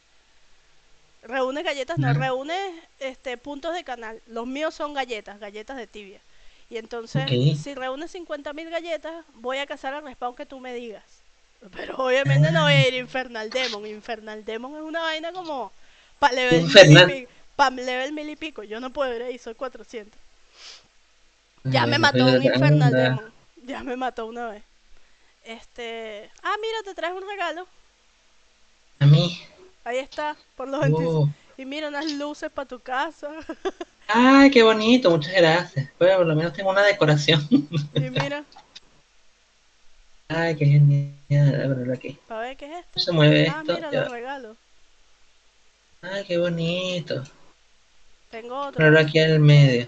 Reúnes 1.22 1.64
galletas, 1.64 2.00
no, 2.00 2.12
Ujú. 2.12 2.20
reúnes 2.20 2.60
este, 3.00 3.38
puntos 3.38 3.74
de 3.76 3.84
canal. 3.84 4.22
Los 4.26 4.48
míos 4.48 4.74
son 4.74 4.94
galletas, 4.96 5.40
galletas 5.40 5.78
de 5.78 5.88
tibia. 5.88 6.22
Y 6.70 6.78
entonces, 6.78 7.24
Ok. 7.24 7.58
si 7.62 7.76
reúnes 7.76 8.14
50.000 8.14 8.70
galletas, 8.70 9.26
voy 9.36 9.58
a 9.58 9.66
cazar 9.66 9.94
al 9.94 10.04
respawn 10.04 10.36
que 10.36 10.46
tú 10.46 10.60
me 10.60 10.74
digas. 10.74 11.04
Pero 11.76 11.98
obviamente 11.98 12.52
no 12.52 12.64
voy 12.64 12.74
a 12.74 12.88
ir 12.88 12.94
Infernal 12.94 13.50
Demon. 13.50 13.86
Infernal 13.86 14.46
Demon 14.46 14.76
es 14.76 14.82
una 14.82 15.02
vaina 15.02 15.32
como 15.32 15.72
para 16.20 16.36
level, 16.36 16.64
mil 16.64 17.28
pa 17.56 17.70
level 17.72 18.14
mil 18.14 18.30
y 18.30 18.36
pico. 18.36 18.64
Yo 18.64 18.80
no 18.80 18.92
puedo 18.92 19.14
ir 19.16 19.24
ahí, 19.24 19.38
soy 19.38 19.56
400. 19.56 20.20
Ya 21.64 21.86
me 21.88 21.98
mató 21.98 22.26
un 22.26 22.44
Infernal. 22.44 22.94
Demon. 22.94 23.34
Ya 23.64 23.84
me 23.84 23.96
mató 23.96 24.28
una 24.28 24.50
vez. 24.50 24.64
Este. 25.44 26.30
Ah, 26.44 26.56
mira, 26.62 26.84
te 26.84 26.94
traes 26.94 27.14
un 27.14 27.28
regalo. 27.28 27.68
A 29.00 29.06
mí. 29.06 29.42
Ahí 29.84 29.98
está, 29.98 30.36
por 30.56 30.68
los 30.68 30.82
25. 30.82 31.10
Oh. 31.12 31.30
Y 31.58 31.66
mira 31.66 31.88
unas 31.88 32.12
luces 32.12 32.52
para 32.52 32.68
tu 32.68 32.80
casa. 32.80 33.32
Ay, 34.08 34.50
qué 34.52 34.64
bonito, 34.64 35.10
muchas 35.12 35.34
gracias. 35.34 35.90
Bueno, 36.00 36.18
por 36.18 36.28
lo 36.28 36.36
menos 36.36 36.54
tengo 36.54 36.70
una 36.70 36.84
decoración. 36.84 37.46
y 37.50 38.10
mira, 38.10 38.44
Ay, 40.30 40.56
qué 40.56 40.66
genial. 40.66 41.62
A 41.62 41.68
verlo 41.68 41.94
aquí. 41.94 42.18
para 42.28 42.42
ver 42.42 42.58
qué 42.58 42.66
es 42.66 42.72
esto. 42.80 42.90
¿Cómo 42.94 43.04
se 43.06 43.12
mueve 43.12 43.48
Ah, 43.50 43.62
esto? 43.62 43.74
mira 43.76 43.92
va. 43.92 44.10
regalos. 44.10 44.58
Ay, 46.02 46.24
qué 46.26 46.38
bonito. 46.38 47.24
Tengo 48.32 48.58
otro. 48.60 48.74
Ponerlo 48.74 49.00
aquí 49.00 49.20
en 49.20 49.32
el 49.32 49.40
medio. 49.40 49.88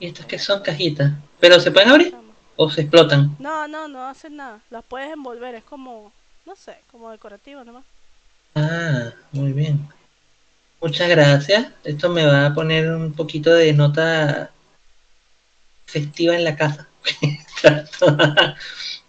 ¿Y 0.00 0.06
estos 0.08 0.26
que 0.26 0.38
son 0.38 0.62
cajitas? 0.62 1.12
¿Pero 1.40 1.60
se 1.60 1.70
pueden 1.70 1.90
abrir 1.90 2.14
o 2.56 2.70
se 2.70 2.82
explotan? 2.82 3.36
No, 3.38 3.66
no, 3.68 3.88
no 3.88 4.06
hacen 4.06 4.36
nada. 4.36 4.60
Las 4.70 4.84
puedes 4.84 5.12
envolver, 5.12 5.54
es 5.54 5.64
como, 5.64 6.12
no 6.46 6.56
sé, 6.56 6.76
como 6.90 7.10
decorativo 7.10 7.62
nomás. 7.64 7.84
Ah, 8.56 9.12
muy 9.32 9.52
bien. 9.52 9.88
Muchas 10.84 11.08
gracias. 11.08 11.72
Esto 11.82 12.10
me 12.10 12.26
va 12.26 12.44
a 12.44 12.54
poner 12.54 12.90
un 12.90 13.14
poquito 13.14 13.54
de 13.54 13.72
nota 13.72 14.50
festiva 15.86 16.36
en 16.36 16.44
la 16.44 16.56
casa. 16.56 16.86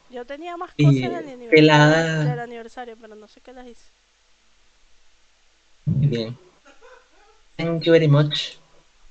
Yo 0.10 0.24
tenía 0.24 0.56
más 0.56 0.72
cosas 0.74 0.94
del 0.94 1.16
aniversario, 1.16 1.50
pelada. 1.50 2.24
del 2.24 2.40
aniversario, 2.40 2.96
pero 2.96 3.16
no 3.16 3.28
sé 3.28 3.42
qué 3.42 3.52
las 3.52 3.68
hice. 3.68 3.84
Muy 5.84 6.08
bien. 6.08 6.38
Thank 7.58 7.84
you 7.84 7.92
very 7.92 8.08
much. 8.08 8.54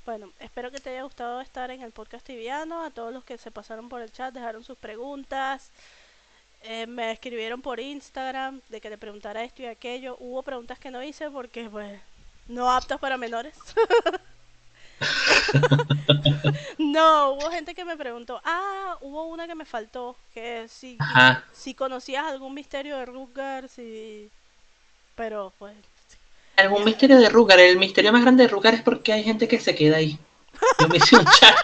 Bueno, 0.06 0.32
espero 0.40 0.70
que 0.70 0.80
te 0.80 0.88
haya 0.88 1.02
gustado 1.02 1.42
estar 1.42 1.70
en 1.70 1.82
el 1.82 1.92
podcast 1.92 2.24
tibiano. 2.24 2.82
A 2.82 2.90
todos 2.90 3.12
los 3.12 3.24
que 3.24 3.36
se 3.36 3.50
pasaron 3.50 3.90
por 3.90 4.00
el 4.00 4.10
chat, 4.10 4.32
dejaron 4.32 4.64
sus 4.64 4.78
preguntas. 4.78 5.70
Eh, 6.62 6.86
me 6.86 7.12
escribieron 7.12 7.60
por 7.60 7.78
Instagram 7.78 8.62
de 8.70 8.80
que 8.80 8.88
le 8.88 8.96
preguntara 8.96 9.44
esto 9.44 9.60
y 9.60 9.66
aquello. 9.66 10.16
Hubo 10.18 10.42
preguntas 10.42 10.78
que 10.78 10.90
no 10.90 11.02
hice 11.02 11.30
porque, 11.30 11.68
pues, 11.68 12.00
no 12.48 12.70
aptas 12.70 12.98
para 12.98 13.16
menores. 13.16 13.54
no, 16.78 17.32
hubo 17.32 17.50
gente 17.50 17.74
que 17.74 17.84
me 17.84 17.96
preguntó. 17.96 18.40
Ah, 18.44 18.96
hubo 19.00 19.26
una 19.26 19.46
que 19.46 19.54
me 19.54 19.64
faltó. 19.64 20.16
Que 20.32 20.66
si, 20.68 20.96
Ajá. 20.98 21.44
si 21.52 21.74
conocías 21.74 22.24
algún 22.24 22.54
misterio 22.54 22.96
de 22.96 23.06
Rutger, 23.06 23.68
si. 23.68 24.30
Pero, 25.14 25.52
pues. 25.58 25.74
Algún 26.56 26.84
misterio 26.84 27.18
de 27.18 27.28
Rugar. 27.28 27.58
El 27.58 27.78
misterio 27.78 28.12
más 28.12 28.22
grande 28.22 28.44
de 28.44 28.48
Rugar 28.48 28.74
es 28.74 28.82
porque 28.82 29.12
hay 29.12 29.24
gente 29.24 29.48
que 29.48 29.60
se 29.60 29.74
queda 29.74 29.96
ahí. 29.96 30.18
Yo 30.80 30.88
me 30.88 30.96
hice 30.96 31.16
un 31.16 31.24
char. 31.24 31.54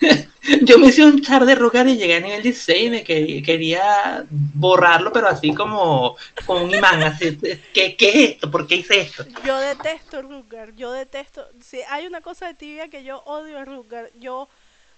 Yo 0.62 0.78
me 0.78 0.86
hice 0.88 1.04
un 1.04 1.20
char 1.20 1.44
de 1.44 1.54
Rugar 1.54 1.86
y 1.88 1.96
llegué 1.96 2.16
a 2.16 2.20
nivel 2.20 2.42
16 2.42 2.82
y 2.86 2.90
me 2.90 3.04
que- 3.04 3.42
quería 3.42 4.24
borrarlo, 4.30 5.12
pero 5.12 5.28
así 5.28 5.54
como 5.54 6.16
con 6.46 6.62
un 6.62 6.74
imán. 6.74 7.02
Así, 7.02 7.38
¿qué, 7.74 7.96
¿Qué 7.96 8.08
es 8.08 8.30
esto? 8.32 8.50
¿Por 8.50 8.66
qué 8.66 8.76
hice 8.76 9.00
esto? 9.00 9.24
Yo 9.44 9.58
detesto 9.58 10.22
Rutger, 10.22 10.74
yo 10.76 10.92
detesto. 10.92 11.46
Si 11.62 11.80
hay 11.88 12.06
una 12.06 12.20
cosa 12.20 12.46
de 12.46 12.54
tibia 12.54 12.88
que 12.88 13.04
yo 13.04 13.22
odio 13.26 13.58
a 13.58 13.64
Rutger, 13.64 14.10
yo 14.18 14.48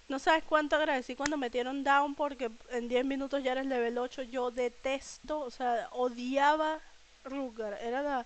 no 0.09 0.19
sabes 0.19 0.43
cuánto 0.47 0.75
agradecí 0.75 1.15
cuando 1.15 1.37
metieron 1.37 1.83
down 1.83 2.15
porque 2.15 2.49
en 2.71 2.87
10 2.87 3.05
minutos 3.05 3.43
ya 3.43 3.51
eres 3.53 3.65
level 3.65 3.97
8. 3.97 4.23
Yo 4.23 4.51
detesto, 4.51 5.39
o 5.39 5.51
sea, 5.51 5.87
odiaba 5.91 6.79
Rutger. 7.25 7.77
Era 7.81 8.01
la, 8.01 8.25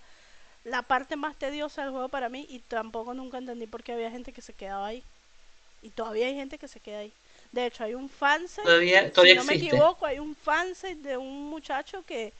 la 0.64 0.82
parte 0.82 1.16
más 1.16 1.36
tediosa 1.36 1.82
del 1.82 1.90
juego 1.90 2.08
para 2.08 2.28
mí 2.28 2.46
y 2.48 2.60
tampoco 2.60 3.12
nunca 3.14 3.38
entendí 3.38 3.66
por 3.66 3.82
qué 3.82 3.92
había 3.92 4.10
gente 4.10 4.32
que 4.32 4.42
se 4.42 4.52
quedaba 4.52 4.86
ahí. 4.86 5.02
Y 5.82 5.90
todavía 5.90 6.26
hay 6.26 6.34
gente 6.34 6.58
que 6.58 6.68
se 6.68 6.80
queda 6.80 7.00
ahí. 7.00 7.12
De 7.52 7.66
hecho, 7.66 7.84
hay 7.84 7.94
un 7.94 8.08
fansite, 8.08 8.62
Todavía, 8.62 9.12
todavía 9.12 9.34
si 9.34 9.38
no 9.38 9.44
me 9.44 9.54
equivoco, 9.54 10.04
hay 10.04 10.18
un 10.18 10.34
fansite 10.36 10.96
de 10.96 11.16
un 11.16 11.48
muchacho 11.48 12.04
que 12.06 12.32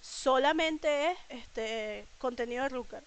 solamente 0.00 1.10
es 1.10 1.18
este 1.28 2.06
contenido 2.18 2.62
de 2.62 2.68
Rucker. 2.70 3.02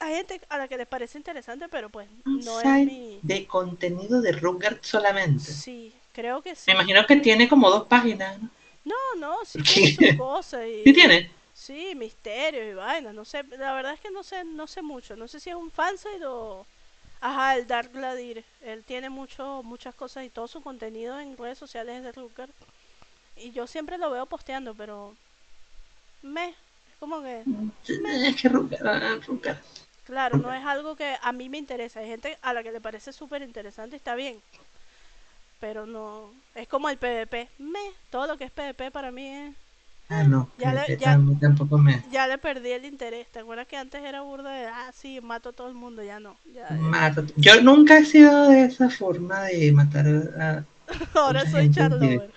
Hay 0.00 0.16
gente 0.16 0.40
a 0.48 0.58
la 0.58 0.68
que 0.68 0.76
les 0.76 0.86
parece 0.86 1.18
interesante, 1.18 1.68
pero 1.68 1.88
pues 1.88 2.08
no 2.24 2.60
es 2.60 2.86
mi... 2.86 3.20
de 3.22 3.46
contenido 3.46 4.20
de 4.20 4.32
Rugar 4.32 4.78
solamente. 4.82 5.44
Sí, 5.44 5.94
creo 6.12 6.42
que 6.42 6.56
sí. 6.56 6.64
Me 6.66 6.74
imagino 6.74 7.06
que 7.06 7.16
tiene 7.16 7.48
como 7.48 7.70
dos 7.70 7.86
páginas. 7.86 8.40
¿no? 8.42 8.50
No, 8.84 9.14
no, 9.18 9.44
sí 9.44 9.62
¿Qué? 9.62 9.94
tiene 9.96 10.12
sus 10.12 10.18
cosas 10.18 10.66
y... 10.66 10.82
¿Sí 10.84 10.92
tiene? 10.92 11.30
Sí, 11.54 11.94
misterios 11.94 12.72
y 12.72 12.74
vainas, 12.74 13.14
no 13.14 13.24
sé, 13.24 13.44
la 13.56 13.72
verdad 13.74 13.94
es 13.94 14.00
que 14.00 14.10
no 14.10 14.24
sé, 14.24 14.44
no 14.44 14.66
sé 14.66 14.82
mucho, 14.82 15.14
no 15.16 15.28
sé 15.28 15.38
si 15.38 15.50
es 15.50 15.56
un 15.56 15.70
fansite 15.70 16.26
o... 16.26 16.66
Ajá, 17.20 17.56
el 17.56 17.66
Dark 17.66 17.90
Gladir, 17.92 18.44
él 18.60 18.84
tiene 18.84 19.08
mucho, 19.08 19.62
muchas 19.62 19.94
cosas 19.94 20.24
y 20.24 20.30
todo 20.30 20.46
su 20.46 20.62
contenido 20.62 21.18
en 21.18 21.36
redes 21.36 21.58
sociales 21.58 21.96
es 21.96 22.02
de 22.04 22.12
Rucker. 22.12 22.50
Y 23.36 23.50
yo 23.52 23.66
siempre 23.66 23.98
lo 23.98 24.10
veo 24.10 24.26
posteando, 24.26 24.74
pero... 24.74 25.14
Me, 26.22 26.50
es 26.50 26.56
como 27.00 27.22
que... 27.22 27.44
Es 27.86 28.36
que 28.40 28.48
Rugar, 28.48 28.86
ah, 28.86 29.18
Rugar. 29.26 29.60
Claro, 30.04 30.36
no 30.36 30.52
es 30.52 30.64
algo 30.64 30.96
que 30.96 31.16
a 31.20 31.32
mí 31.32 31.48
me 31.48 31.58
interesa. 31.58 32.00
Hay 32.00 32.08
gente 32.08 32.38
a 32.42 32.52
la 32.52 32.62
que 32.62 32.72
le 32.72 32.80
parece 32.80 33.12
súper 33.12 33.42
interesante 33.42 33.96
y 33.96 33.98
está 33.98 34.14
bien. 34.14 34.40
Pero 35.60 35.86
no. 35.86 36.30
Es 36.54 36.68
como 36.68 36.90
el 36.90 36.98
PvP. 36.98 37.48
Me, 37.58 37.80
todo 38.10 38.26
lo 38.26 38.36
que 38.36 38.44
es 38.44 38.50
PvP 38.50 38.90
para 38.90 39.10
mí 39.10 39.26
es. 39.26 39.54
Ah, 40.08 40.22
no. 40.24 40.50
Ya 40.58 40.72
le- 40.72 40.96
ya- 40.98 41.14
tam- 41.16 41.38
Tampoco 41.40 41.78
me. 41.78 42.02
Ya 42.12 42.26
le 42.26 42.38
perdí 42.38 42.70
el 42.72 42.84
interés. 42.84 43.26
¿Te 43.32 43.40
acuerdas 43.40 43.66
que 43.66 43.76
antes 43.76 44.02
era 44.02 44.20
burda 44.22 44.50
de. 44.52 44.66
Ah, 44.66 44.92
sí, 44.92 45.20
mato 45.20 45.48
a 45.50 45.52
todo 45.52 45.68
el 45.68 45.74
mundo? 45.74 46.02
Ya 46.02 46.20
no. 46.20 46.36
Ya, 46.52 46.78
Yo 47.36 47.60
nunca 47.62 47.98
he 47.98 48.04
sido 48.04 48.48
de 48.48 48.64
esa 48.64 48.90
forma 48.90 49.44
de 49.44 49.72
matar 49.72 50.06
a. 50.06 50.64
Ahora 51.14 51.44
soy 51.50 51.70
Charlover. 51.70 52.30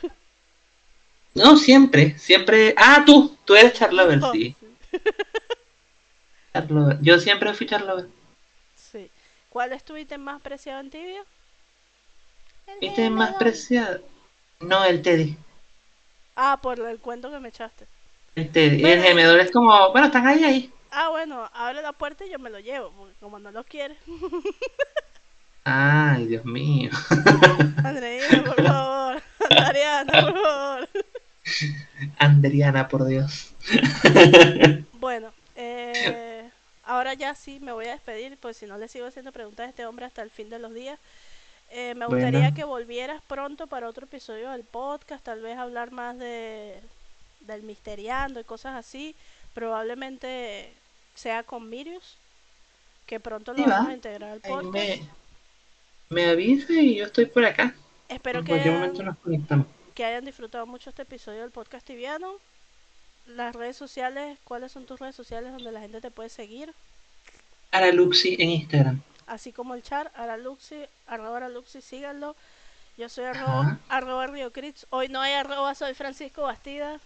No, 1.36 1.56
siempre, 1.58 2.18
siempre. 2.18 2.74
Ah, 2.78 3.04
tú, 3.06 3.36
tú 3.46 3.56
eres 3.56 3.74
Charlover, 3.74 4.20
sí. 4.32 4.56
Charlover. 6.54 6.98
Yo 7.02 7.20
siempre 7.20 7.54
fui 7.54 7.68
Charlover. 7.68 8.08
sí. 8.76 9.10
¿Cuál 9.50 9.74
es 9.74 9.84
tu 9.84 9.96
ítem 9.98 10.22
más 10.22 10.42
preciado 10.42 10.80
en 10.82 10.90
tibio? 10.90 11.26
El 12.68 12.80
¿Viste 12.82 13.10
más 13.10 13.34
preciado? 13.36 14.02
No, 14.60 14.84
el 14.84 15.02
Teddy. 15.02 15.38
Ah, 16.40 16.60
por 16.62 16.80
el 16.80 17.00
cuento 17.00 17.32
que 17.32 17.40
me 17.40 17.50
echaste. 17.50 17.88
Teddy. 18.36 18.82
Bueno. 18.82 19.02
El 19.02 19.04
gemedor 19.04 19.40
es 19.40 19.52
como, 19.52 19.92
bueno, 19.92 20.06
están 20.06 20.28
ahí, 20.28 20.44
ahí. 20.44 20.72
Ah, 20.92 21.10
bueno, 21.10 21.50
abre 21.52 21.82
la 21.82 21.94
puerta 21.94 22.24
y 22.26 22.30
yo 22.30 22.38
me 22.38 22.52
lo 22.52 22.60
llevo. 22.60 22.92
Porque 22.92 23.16
como 23.20 23.40
no 23.40 23.52
lo 23.52 23.64
quiere. 23.64 23.98
Ay, 25.64 26.28
Dios 26.28 26.46
mío. 26.46 26.92
Andreina, 27.84 28.44
por 28.44 28.64
favor. 28.64 29.24
Andariana, 29.50 30.22
por 30.22 30.42
favor. 30.42 30.90
Andriana, 32.20 32.88
por 32.88 33.06
Dios. 33.06 33.56
Bueno, 34.94 35.34
eh, 35.56 36.48
ahora 36.84 37.16
ya 37.16 37.34
sí 37.34 37.60
me 37.60 37.72
voy 37.72 37.88
a 37.88 37.94
despedir, 37.94 38.38
pues 38.40 38.58
si 38.58 38.68
no 38.68 38.78
le 38.78 38.88
sigo 38.88 39.08
haciendo 39.08 39.32
preguntas 39.32 39.66
a 39.66 39.70
este 39.70 39.88
hombre 39.88 40.06
hasta 40.06 40.22
el 40.22 40.30
fin 40.30 40.52
de 40.52 40.60
los 40.60 40.74
días. 40.74 41.00
Eh, 41.70 41.96
me 41.96 42.06
Bueno. 42.06 42.26
gustaría 42.26 42.54
que 42.54 42.64
volvieras 42.64 43.22
pronto 43.28 43.68
para 43.68 43.90
otro 43.90 44.06
episodio 44.06 44.52
del 44.52 44.64
podcast, 44.64 45.24
tal 45.24 45.42
vez 45.42 45.58
hablar 45.58 45.92
más 45.92 46.18
de 46.18 46.82
del 47.42 47.64
misteriando 47.64 48.40
y 48.40 48.44
cosas 48.44 48.76
así. 48.76 49.16
Probablemente 49.54 50.74
sea 51.16 51.44
con 51.44 51.70
Mirius, 51.70 52.18
que 53.06 53.20
pronto 53.20 53.54
lo 53.54 53.60
Sí, 53.60 53.64
vamos 53.66 53.88
va. 53.88 53.92
a 53.92 53.94
integrar 53.96 54.32
al 54.32 54.42
podcast. 54.42 54.74
me, 54.74 55.02
me 56.10 56.26
avisa 56.28 56.74
y 56.74 56.96
yo 56.96 57.06
estoy 57.06 57.26
por 57.26 57.46
acá. 57.46 57.76
Espero 58.10 58.40
en 58.40 58.46
que 58.46 58.54
hayan, 58.54 58.74
momento 58.76 59.04
nos 59.04 59.18
conectamos. 59.20 59.68
que 59.94 60.06
hayan 60.06 60.26
disfrutado 60.26 60.66
mucho 60.66 60.90
este 60.90 61.04
episodio 61.04 61.42
del 61.42 61.52
podcast 61.52 61.86
tibiano. 61.86 62.34
Las 63.26 63.56
redes 63.56 63.76
sociales, 63.78 64.40
¿cuáles 64.44 64.72
son 64.72 64.86
tus 64.86 65.00
redes 65.00 65.16
sociales 65.16 65.52
donde 65.52 65.72
la 65.72 65.82
gente 65.82 66.02
te 66.02 66.12
puede 66.12 66.30
seguir? 66.30 66.74
Araluxi 67.72 68.36
en 68.40 68.50
Instagram. 68.52 69.02
Así 69.28 69.52
como 69.54 69.76
el 69.76 69.84
char, 69.84 70.12
Araluxi, 70.16 70.86
arroba 71.06 71.38
Araluxi, 71.38 71.82
síganlo. 71.82 72.36
Yo 72.98 73.10
soy 73.10 73.26
arroba, 73.26 73.78
arroba 73.90 74.26
Río 74.28 74.52
Crits. 74.52 74.88
Hoy 74.90 75.08
no 75.08 75.22
hay 75.22 75.34
arroba, 75.34 75.76
soy 75.76 75.94
Francisco 75.94 76.42
Bastida. 76.44 77.00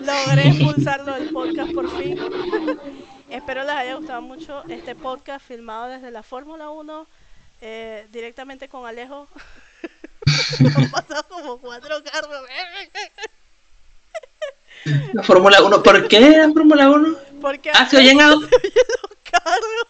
Logré 0.00 0.48
expulsarlo 0.48 1.14
del 1.14 1.30
podcast 1.30 1.72
por 1.72 1.88
fin. 1.96 2.18
Espero 3.30 3.62
les 3.62 3.72
haya 3.74 3.94
gustado 3.94 4.22
mucho 4.22 4.64
este 4.68 4.94
podcast 4.94 5.46
filmado 5.46 5.86
desde 5.88 6.10
la 6.10 6.22
Fórmula 6.22 6.70
1, 6.70 7.06
eh, 7.60 8.06
directamente 8.10 8.68
con 8.68 8.86
Alejo. 8.86 9.28
Han 10.76 10.90
pasado 10.90 11.24
como 11.28 11.58
cuatro 11.58 12.02
carros. 12.04 12.42
La 15.12 15.22
Fórmula 15.22 15.62
1. 15.62 15.82
¿Por 15.82 16.08
qué 16.08 16.20
la 16.20 16.50
Fórmula 16.52 16.90
1? 16.90 17.18
Porque 17.40 17.70
Ah, 17.74 17.86
se 17.88 17.96
oyen 17.98 18.20
autos. 18.20 18.50
los 18.50 19.18
carros. 19.30 19.86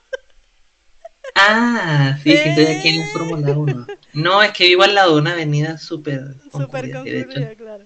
Ah, 1.40 2.18
sí, 2.22 2.30
que 2.30 2.48
estoy 2.50 2.66
aquí 2.66 2.88
en 2.88 2.98
la 3.00 3.06
Fórmula 3.06 3.52
1. 3.52 3.86
No, 4.14 4.42
es 4.42 4.52
que 4.52 4.64
vivo 4.64 4.82
al 4.82 4.94
lado 4.94 5.14
de 5.14 5.20
una 5.20 5.32
avenida 5.32 5.78
súper 5.78 6.34
Súper 6.50 6.90
concurrida, 6.90 7.24
concurrida, 7.24 7.54
claro. 7.54 7.84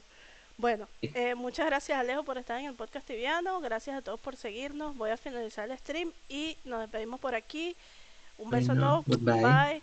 Bueno, 0.57 0.89
eh, 1.03 1.35
muchas 1.35 1.66
gracias 1.66 1.99
Alejo 1.99 2.23
por 2.24 2.39
estar 2.39 2.59
en 2.61 2.66
el 2.66 2.74
podcast 2.74 3.07
tibiano, 3.07 3.61
gracias 3.61 3.97
a 3.97 4.03
todos 4.03 4.20
por 4.20 4.37
seguirnos, 4.37 4.97
voy 4.97 5.11
a 5.11 5.16
finalizar 5.16 5.69
el 5.69 5.77
stream 5.77 6.12
y 6.29 6.57
nos 6.65 6.81
despedimos 6.81 7.19
por 7.20 7.35
aquí. 7.35 7.74
Un 8.39 8.51
beso 8.51 8.69
Bueno, 8.69 8.87
a 8.87 9.03
todos, 9.03 9.07
goodbye. 9.07 9.43
bye. 9.43 9.83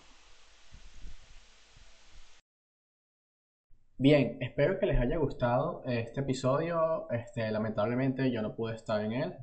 Bien, 3.97 4.37
espero 4.39 4.79
que 4.79 4.85
les 4.85 4.97
haya 4.99 5.17
gustado 5.17 5.83
este 5.85 6.21
episodio. 6.21 7.07
Este, 7.11 7.51
lamentablemente 7.51 8.31
yo 8.31 8.41
no 8.41 8.55
pude 8.55 8.75
estar 8.75 9.03
en 9.03 9.11
él, 9.11 9.33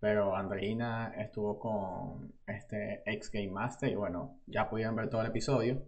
pero 0.00 0.36
Andreina 0.36 1.12
estuvo 1.16 1.58
con 1.58 2.32
este 2.46 3.02
ex 3.06 3.30
Game 3.30 3.50
Master 3.50 3.90
y 3.90 3.94
bueno, 3.94 4.40
ya 4.46 4.68
pudieron 4.68 4.96
ver 4.96 5.08
todo 5.10 5.20
el 5.22 5.28
episodio. 5.28 5.84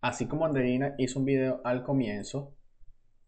Así 0.00 0.26
como 0.26 0.46
Andreina 0.46 0.94
hizo 0.98 1.18
un 1.18 1.24
video 1.24 1.60
al 1.64 1.82
comienzo, 1.82 2.54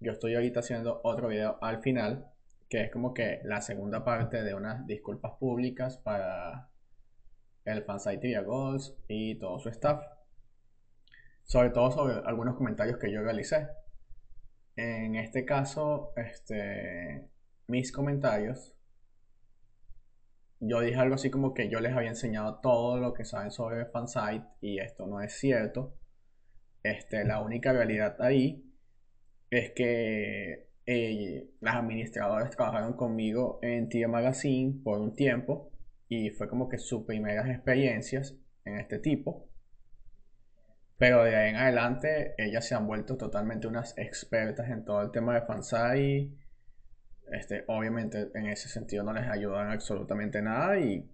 yo 0.00 0.12
estoy 0.12 0.34
ahorita 0.34 0.60
haciendo 0.60 1.00
otro 1.04 1.28
video 1.28 1.58
al 1.62 1.80
final, 1.80 2.30
que 2.68 2.82
es 2.82 2.90
como 2.90 3.14
que 3.14 3.40
la 3.44 3.60
segunda 3.60 4.04
parte 4.04 4.42
de 4.42 4.54
unas 4.54 4.86
disculpas 4.86 5.32
públicas 5.38 5.98
para 5.98 6.70
el 7.64 7.84
fansite 7.84 8.18
Tibia 8.18 8.42
Goals 8.42 8.96
y 9.08 9.38
todo 9.38 9.58
su 9.58 9.68
staff 9.68 10.02
sobre 11.44 11.70
todo 11.70 11.90
sobre 11.90 12.14
algunos 12.26 12.56
comentarios 12.56 12.98
que 12.98 13.12
yo 13.12 13.22
realicé. 13.22 13.68
En 14.76 15.14
este 15.14 15.44
caso, 15.44 16.12
este, 16.16 17.28
mis 17.68 17.92
comentarios, 17.92 18.74
yo 20.66 20.80
dije 20.80 20.96
algo 20.96 21.14
así 21.14 21.30
como 21.30 21.54
que 21.54 21.68
yo 21.68 21.80
les 21.80 21.92
había 21.92 22.10
enseñado 22.10 22.60
todo 22.60 22.98
lo 22.98 23.12
que 23.12 23.24
saben 23.24 23.50
sobre 23.50 23.86
Fansite 23.86 24.46
y 24.60 24.78
esto 24.78 25.06
no 25.06 25.20
es 25.20 25.32
cierto. 25.34 25.96
Este, 26.82 27.24
la 27.24 27.40
única 27.40 27.72
realidad 27.72 28.16
ahí 28.20 28.64
es 29.50 29.72
que 29.72 30.68
eh, 30.86 31.50
las 31.60 31.76
administradoras 31.76 32.50
trabajaron 32.50 32.94
conmigo 32.94 33.58
en 33.62 33.88
Tier 33.88 34.08
Magazine 34.08 34.80
por 34.82 35.00
un 35.00 35.14
tiempo 35.14 35.72
y 36.08 36.30
fue 36.30 36.48
como 36.48 36.68
que 36.68 36.78
sus 36.78 37.04
primeras 37.04 37.48
experiencias 37.48 38.36
en 38.64 38.78
este 38.78 38.98
tipo. 38.98 39.48
Pero 40.98 41.24
de 41.24 41.36
ahí 41.36 41.50
en 41.50 41.56
adelante, 41.56 42.34
ellas 42.38 42.66
se 42.66 42.74
han 42.74 42.86
vuelto 42.86 43.16
totalmente 43.16 43.66
unas 43.66 43.96
expertas 43.98 44.70
en 44.70 44.84
todo 44.84 45.02
el 45.02 45.10
tema 45.10 45.34
de 45.34 45.42
fansai. 45.42 46.38
Este, 47.30 47.64
obviamente, 47.68 48.30
en 48.34 48.46
ese 48.46 48.68
sentido 48.70 49.04
no 49.04 49.12
les 49.12 49.28
ayudan 49.28 49.70
absolutamente 49.70 50.40
nada 50.40 50.78
y 50.78 51.06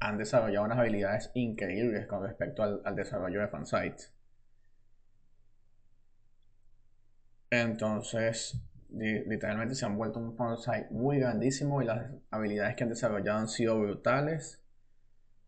han 0.00 0.18
desarrollado 0.18 0.66
unas 0.66 0.78
habilidades 0.78 1.30
increíbles 1.34 2.06
con 2.06 2.22
respecto 2.24 2.62
al, 2.64 2.82
al 2.84 2.96
desarrollo 2.96 3.40
de 3.40 3.48
fansites. 3.48 4.12
Entonces, 7.50 8.56
li- 8.90 9.24
literalmente 9.24 9.74
se 9.76 9.86
han 9.86 9.96
vuelto 9.96 10.18
un 10.18 10.36
fansite 10.36 10.88
muy 10.90 11.18
grandísimo 11.20 11.80
y 11.82 11.84
las 11.86 12.10
habilidades 12.30 12.74
que 12.76 12.82
han 12.84 12.90
desarrollado 12.90 13.38
han 13.38 13.48
sido 13.48 13.78
brutales. 13.80 14.60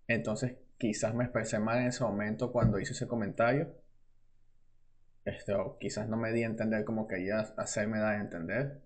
Entonces, 0.08 0.56
quizás 0.78 1.14
me 1.14 1.24
expresé 1.24 1.58
mal 1.60 1.78
en 1.80 1.88
ese 1.88 2.04
momento 2.04 2.52
cuando 2.52 2.80
hice 2.80 2.92
ese 2.94 3.08
comentario. 3.08 3.74
Este, 5.24 5.52
o 5.54 5.78
quizás 5.80 6.08
no 6.08 6.16
me 6.16 6.30
di 6.32 6.44
a 6.44 6.46
entender 6.46 6.84
como 6.84 7.08
quería 7.08 7.40
hacerme 7.56 7.98
dar 7.98 8.14
a 8.16 8.20
entender. 8.20 8.82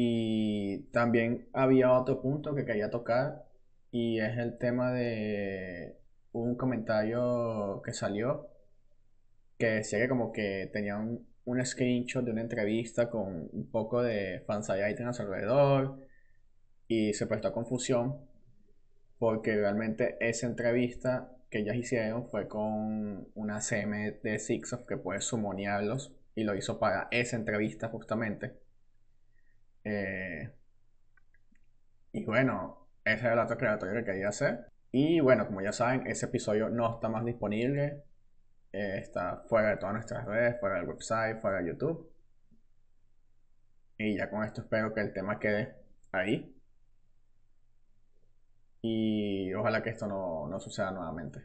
Y 0.00 0.78
también 0.92 1.48
había 1.52 1.90
otro 1.92 2.22
punto 2.22 2.54
que 2.54 2.64
quería 2.64 2.88
tocar 2.88 3.46
y 3.90 4.20
es 4.20 4.38
el 4.38 4.56
tema 4.56 4.92
de 4.92 5.96
un 6.30 6.54
comentario 6.56 7.82
que 7.84 7.92
salió 7.92 8.48
que 9.58 9.66
decía 9.66 9.98
que 9.98 10.08
como 10.08 10.30
que 10.30 10.70
tenía 10.72 10.98
un, 10.98 11.26
un 11.46 11.66
screenshot 11.66 12.24
de 12.24 12.30
una 12.30 12.42
entrevista 12.42 13.10
con 13.10 13.48
un 13.52 13.68
poco 13.72 14.00
de 14.00 14.44
fansite 14.46 14.88
items 14.88 15.18
alrededor 15.18 15.98
y 16.86 17.12
se 17.14 17.26
prestó 17.26 17.48
a 17.48 17.52
confusión 17.52 18.20
porque 19.18 19.56
realmente 19.56 20.16
esa 20.20 20.46
entrevista 20.46 21.32
que 21.50 21.58
ellas 21.58 21.74
hicieron 21.74 22.28
fue 22.28 22.46
con 22.46 23.26
una 23.34 23.60
CM 23.60 24.12
de 24.22 24.38
Sixof 24.38 24.86
que 24.86 24.96
puede 24.96 25.20
sumonearlos 25.20 26.14
y 26.36 26.44
lo 26.44 26.54
hizo 26.54 26.78
para 26.78 27.08
esa 27.10 27.34
entrevista 27.34 27.88
justamente. 27.88 28.67
Eh, 29.84 30.50
y 32.12 32.24
bueno, 32.24 32.88
ese 33.04 33.24
era 33.24 33.34
el 33.34 33.38
otro 33.40 33.56
creatorio 33.56 33.94
que 34.00 34.04
quería 34.04 34.28
hacer. 34.28 34.66
Y 34.90 35.20
bueno, 35.20 35.46
como 35.46 35.60
ya 35.60 35.72
saben, 35.72 36.06
ese 36.06 36.26
episodio 36.26 36.68
no 36.68 36.94
está 36.94 37.08
más 37.08 37.24
disponible. 37.24 38.04
Eh, 38.72 38.98
está 38.98 39.44
fuera 39.48 39.70
de 39.70 39.76
todas 39.76 39.94
nuestras 39.94 40.24
redes, 40.26 40.58
fuera 40.60 40.76
del 40.76 40.88
website, 40.88 41.40
fuera 41.40 41.58
de 41.58 41.68
YouTube. 41.68 42.12
Y 43.98 44.16
ya 44.16 44.30
con 44.30 44.44
esto 44.44 44.62
espero 44.62 44.94
que 44.94 45.00
el 45.00 45.12
tema 45.12 45.38
quede 45.38 45.74
ahí. 46.12 46.54
Y 48.80 49.52
ojalá 49.54 49.82
que 49.82 49.90
esto 49.90 50.06
no, 50.06 50.46
no 50.48 50.60
suceda 50.60 50.90
nuevamente. 50.92 51.40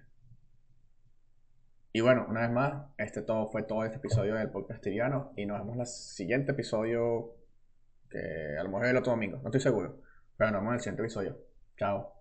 Y 1.92 2.02
bueno, 2.02 2.26
una 2.28 2.42
vez 2.42 2.52
más, 2.52 2.86
este 2.98 3.22
todo 3.22 3.52
fue 3.52 3.64
todo 3.64 3.84
este 3.86 3.98
episodio 3.98 4.36
del 4.36 4.50
podcast. 4.50 4.86
Y 4.88 4.98
nos 5.46 5.60
vemos 5.60 5.76
en 5.76 5.82
el 5.82 5.86
siguiente 5.86 6.52
episodio, 6.54 7.36
que 8.14 8.58
a 8.58 8.64
lo 8.64 8.70
mejor 8.70 8.86
es 8.86 8.92
el 8.92 8.98
otro 8.98 9.12
domingo, 9.12 9.38
no 9.38 9.50
estoy 9.50 9.62
seguro. 9.62 9.98
Pero 10.38 10.52
nos 10.52 10.62
vemos 10.62 10.72
en 10.72 10.76
el 10.76 10.80
siguiente 10.82 11.02
episodio. 11.02 11.38
Chao. 11.78 12.14